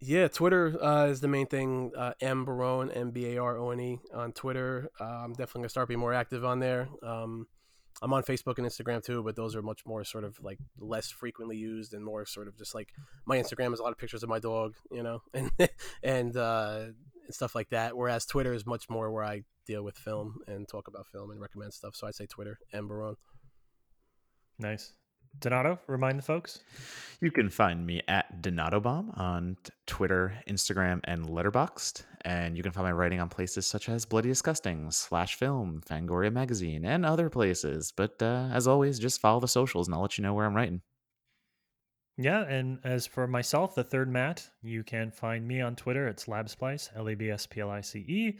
Yeah, 0.01 0.29
Twitter 0.29 0.81
uh, 0.81 1.07
is 1.07 1.19
the 1.19 1.27
main 1.27 1.47
thing. 1.47 1.91
Uh, 1.95 2.13
M 2.21 2.45
Barone, 2.45 2.89
M 2.89 3.11
B 3.11 3.33
A 3.33 3.37
R 3.37 3.57
O 3.57 3.71
N 3.71 3.79
E 3.79 3.99
on 4.13 4.31
Twitter. 4.31 4.89
Uh, 4.99 5.03
I'm 5.03 5.33
definitely 5.33 5.61
gonna 5.61 5.69
start 5.69 5.89
being 5.89 5.99
more 5.99 6.13
active 6.13 6.45
on 6.45 6.59
there. 6.59 6.87
Um, 7.03 7.47
I'm 8.01 8.13
on 8.13 8.23
Facebook 8.23 8.57
and 8.57 8.65
Instagram 8.65 9.03
too, 9.03 9.23
but 9.23 9.35
those 9.35 9.55
are 9.55 9.61
much 9.61 9.85
more 9.85 10.05
sort 10.05 10.23
of 10.23 10.41
like 10.41 10.57
less 10.77 11.11
frequently 11.11 11.57
used 11.57 11.93
and 11.93 12.03
more 12.03 12.25
sort 12.25 12.47
of 12.47 12.57
just 12.57 12.73
like 12.73 12.93
my 13.25 13.37
Instagram 13.37 13.73
is 13.73 13.79
a 13.79 13.83
lot 13.83 13.91
of 13.91 13.97
pictures 13.97 14.23
of 14.23 14.29
my 14.29 14.39
dog, 14.39 14.75
you 14.89 15.03
know, 15.03 15.21
and 15.33 15.51
and 16.01 16.37
uh, 16.37 16.85
and 17.25 17.35
stuff 17.35 17.53
like 17.53 17.69
that. 17.69 17.97
Whereas 17.97 18.25
Twitter 18.25 18.53
is 18.53 18.65
much 18.65 18.89
more 18.89 19.11
where 19.11 19.25
I 19.25 19.43
deal 19.67 19.83
with 19.83 19.97
film 19.97 20.39
and 20.47 20.65
talk 20.67 20.87
about 20.87 21.07
film 21.07 21.29
and 21.29 21.41
recommend 21.41 21.73
stuff. 21.73 21.95
So 21.95 22.07
I'd 22.07 22.15
say 22.15 22.25
Twitter 22.25 22.57
and 22.71 22.87
Barone. 22.87 23.15
Nice. 24.57 24.93
Donato, 25.39 25.79
remind 25.87 26.17
the 26.17 26.23
folks. 26.23 26.59
You 27.21 27.31
can 27.31 27.49
find 27.49 27.85
me 27.85 28.01
at 28.07 28.41
Donato 28.41 28.79
Bomb 28.79 29.11
on 29.15 29.57
Twitter, 29.85 30.33
Instagram, 30.47 31.01
and 31.03 31.25
Letterboxd. 31.25 32.03
And 32.21 32.57
you 32.57 32.63
can 32.63 32.71
find 32.71 32.85
my 32.85 32.91
writing 32.91 33.19
on 33.19 33.29
places 33.29 33.67
such 33.67 33.89
as 33.89 34.05
Bloody 34.05 34.29
Disgusting, 34.29 34.91
Slash 34.91 35.35
Film, 35.35 35.81
Fangoria 35.89 36.31
Magazine, 36.31 36.85
and 36.85 37.05
other 37.05 37.29
places. 37.29 37.93
But 37.95 38.21
uh, 38.21 38.49
as 38.53 38.67
always, 38.67 38.99
just 38.99 39.21
follow 39.21 39.39
the 39.39 39.47
socials 39.47 39.87
and 39.87 39.95
I'll 39.95 40.01
let 40.01 40.17
you 40.17 40.23
know 40.23 40.33
where 40.33 40.45
I'm 40.45 40.55
writing. 40.55 40.81
Yeah, 42.17 42.41
and 42.41 42.79
as 42.83 43.07
for 43.07 43.27
myself, 43.27 43.75
the 43.75 43.83
third 43.83 44.09
Matt, 44.09 44.49
you 44.61 44.83
can 44.83 45.09
find 45.09 45.47
me 45.47 45.61
on 45.61 45.77
Twitter. 45.77 46.05
It's 46.07 46.25
Labsplice, 46.25 46.89
L 46.93 47.07
A 47.07 47.15
B 47.15 47.29
S 47.29 47.45
P 47.45 47.61
L 47.61 47.69
I 47.69 47.79
C 47.79 47.99
E. 47.99 48.39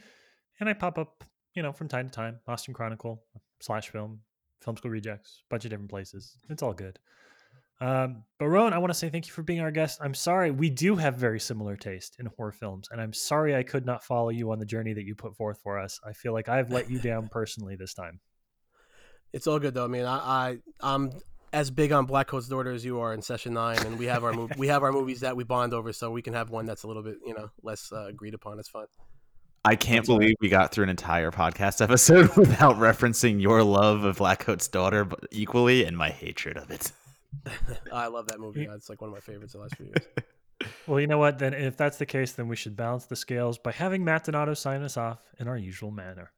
And 0.58 0.68
I 0.68 0.74
pop 0.74 0.98
up, 0.98 1.24
you 1.54 1.62
know, 1.62 1.72
from 1.72 1.88
time 1.88 2.10
to 2.10 2.12
time, 2.12 2.40
Austin 2.46 2.74
Chronicle, 2.74 3.22
Slash 3.60 3.88
Film, 3.88 4.20
Film 4.60 4.76
School 4.76 4.90
Rejects, 4.90 5.42
bunch 5.48 5.64
of 5.64 5.70
different 5.70 5.90
places. 5.90 6.36
It's 6.48 6.62
all 6.62 6.72
good. 6.72 6.98
Um, 7.80 8.24
Barone, 8.38 8.74
I 8.74 8.78
want 8.78 8.92
to 8.92 8.98
say 8.98 9.08
thank 9.08 9.26
you 9.26 9.32
for 9.32 9.42
being 9.42 9.60
our 9.60 9.70
guest. 9.70 10.00
I'm 10.02 10.12
sorry, 10.12 10.50
we 10.50 10.68
do 10.68 10.96
have 10.96 11.16
very 11.16 11.40
similar 11.40 11.76
taste 11.76 12.16
in 12.18 12.26
horror 12.26 12.52
films, 12.52 12.88
and 12.90 13.00
I'm 13.00 13.14
sorry 13.14 13.56
I 13.56 13.62
could 13.62 13.86
not 13.86 14.04
follow 14.04 14.28
you 14.28 14.52
on 14.52 14.58
the 14.58 14.66
journey 14.66 14.92
that 14.92 15.04
you 15.04 15.14
put 15.14 15.34
forth 15.34 15.60
for 15.62 15.78
us. 15.78 15.98
I 16.04 16.12
feel 16.12 16.34
like 16.34 16.48
I've 16.48 16.70
let 16.70 16.90
you 16.90 16.98
down 16.98 17.28
personally 17.32 17.76
this 17.76 17.94
time. 17.94 18.20
It's 19.32 19.46
all 19.46 19.58
good 19.58 19.74
though. 19.74 19.84
I 19.84 19.88
mean, 19.88 20.04
I, 20.04 20.18
I 20.18 20.58
I'm 20.80 21.12
as 21.52 21.70
big 21.70 21.92
on 21.92 22.06
Blackcoat's 22.06 22.48
Daughter 22.48 22.70
as 22.70 22.84
you 22.84 23.00
are 23.00 23.14
in 23.14 23.22
Session 23.22 23.54
Nine, 23.54 23.78
and 23.86 23.98
we 23.98 24.06
have 24.06 24.24
our 24.24 24.32
mov- 24.32 24.56
we 24.58 24.68
have 24.68 24.82
our 24.82 24.92
movies 24.92 25.20
that 25.20 25.36
we 25.36 25.44
bond 25.44 25.72
over, 25.72 25.92
so 25.92 26.10
we 26.10 26.20
can 26.20 26.34
have 26.34 26.50
one 26.50 26.66
that's 26.66 26.82
a 26.82 26.86
little 26.86 27.02
bit 27.02 27.16
you 27.24 27.32
know 27.32 27.48
less 27.62 27.90
uh, 27.92 28.06
agreed 28.06 28.34
upon. 28.34 28.58
It's 28.58 28.68
fine. 28.68 28.86
I 29.64 29.76
can't 29.76 29.98
That's 29.98 30.08
believe 30.08 30.28
right. 30.30 30.36
we 30.40 30.48
got 30.48 30.72
through 30.72 30.84
an 30.84 30.90
entire 30.90 31.30
podcast 31.30 31.82
episode 31.82 32.34
without 32.36 32.76
referencing 32.76 33.42
your 33.42 33.62
love 33.62 34.04
of 34.04 34.18
Blackcoat's 34.18 34.68
daughter 34.68 35.04
but 35.04 35.26
equally 35.30 35.84
and 35.84 35.96
my 35.96 36.08
hatred 36.08 36.56
of 36.56 36.70
it. 36.70 36.92
I 37.92 38.06
love 38.06 38.26
that 38.28 38.40
movie. 38.40 38.66
It's 38.70 38.88
like 38.88 39.00
one 39.00 39.08
of 39.10 39.14
my 39.14 39.20
favorites 39.20 39.52
the 39.52 39.58
last 39.58 39.76
few 39.76 39.86
years. 39.86 40.06
well, 40.86 40.98
you 40.98 41.06
know 41.06 41.18
what? 41.18 41.38
Then 41.38 41.52
if 41.52 41.76
that's 41.76 41.98
the 41.98 42.06
case, 42.06 42.32
then 42.32 42.48
we 42.48 42.56
should 42.56 42.74
balance 42.74 43.04
the 43.04 43.16
scales 43.16 43.58
by 43.58 43.72
having 43.72 44.02
Matt 44.02 44.24
Donato 44.24 44.54
sign 44.54 44.82
us 44.82 44.96
off 44.96 45.18
in 45.38 45.46
our 45.46 45.58
usual 45.58 45.90
manner. 45.90 46.32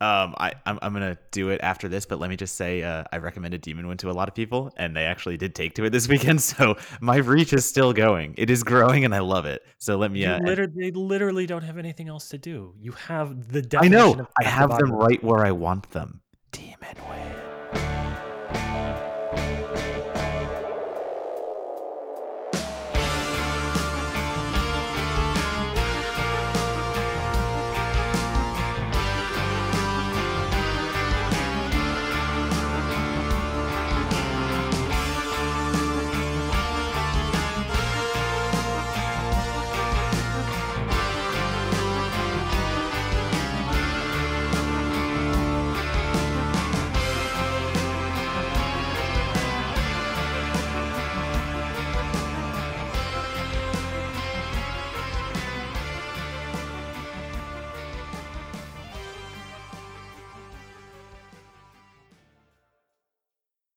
Um, 0.00 0.34
I 0.38 0.52
I'm, 0.64 0.78
I'm 0.80 0.92
gonna 0.94 1.18
do 1.30 1.50
it 1.50 1.60
after 1.62 1.88
this, 1.88 2.06
but 2.06 2.18
let 2.18 2.30
me 2.30 2.36
just 2.36 2.56
say, 2.56 2.82
uh, 2.82 3.04
I 3.12 3.18
recommended 3.18 3.60
Demon 3.60 3.86
Wind 3.86 4.00
to 4.00 4.10
a 4.10 4.12
lot 4.12 4.28
of 4.28 4.34
people, 4.34 4.72
and 4.78 4.96
they 4.96 5.04
actually 5.04 5.36
did 5.36 5.54
take 5.54 5.74
to 5.74 5.84
it 5.84 5.90
this 5.90 6.08
weekend. 6.14 6.40
So 6.40 6.76
my 7.00 7.16
reach 7.16 7.52
is 7.52 7.66
still 7.66 7.92
going. 7.92 8.34
It 8.38 8.48
is 8.48 8.62
growing, 8.62 9.04
and 9.04 9.14
I 9.14 9.20
love 9.20 9.44
it. 9.44 9.62
So 9.78 9.96
let 9.96 10.10
me. 10.10 10.24
Uh, 10.24 10.40
literally, 10.40 10.72
they 10.76 10.90
literally 10.92 11.46
don't 11.46 11.62
have 11.62 11.76
anything 11.76 12.08
else 12.08 12.28
to 12.30 12.38
do. 12.38 12.74
You 12.78 12.92
have 12.92 13.52
the. 13.52 13.78
I 13.78 13.88
know. 13.88 14.26
I 14.40 14.44
have 14.44 14.70
them 14.78 14.92
right 14.92 15.22
where 15.22 15.44
I 15.44 15.52
want 15.52 15.90
them. 15.90 16.20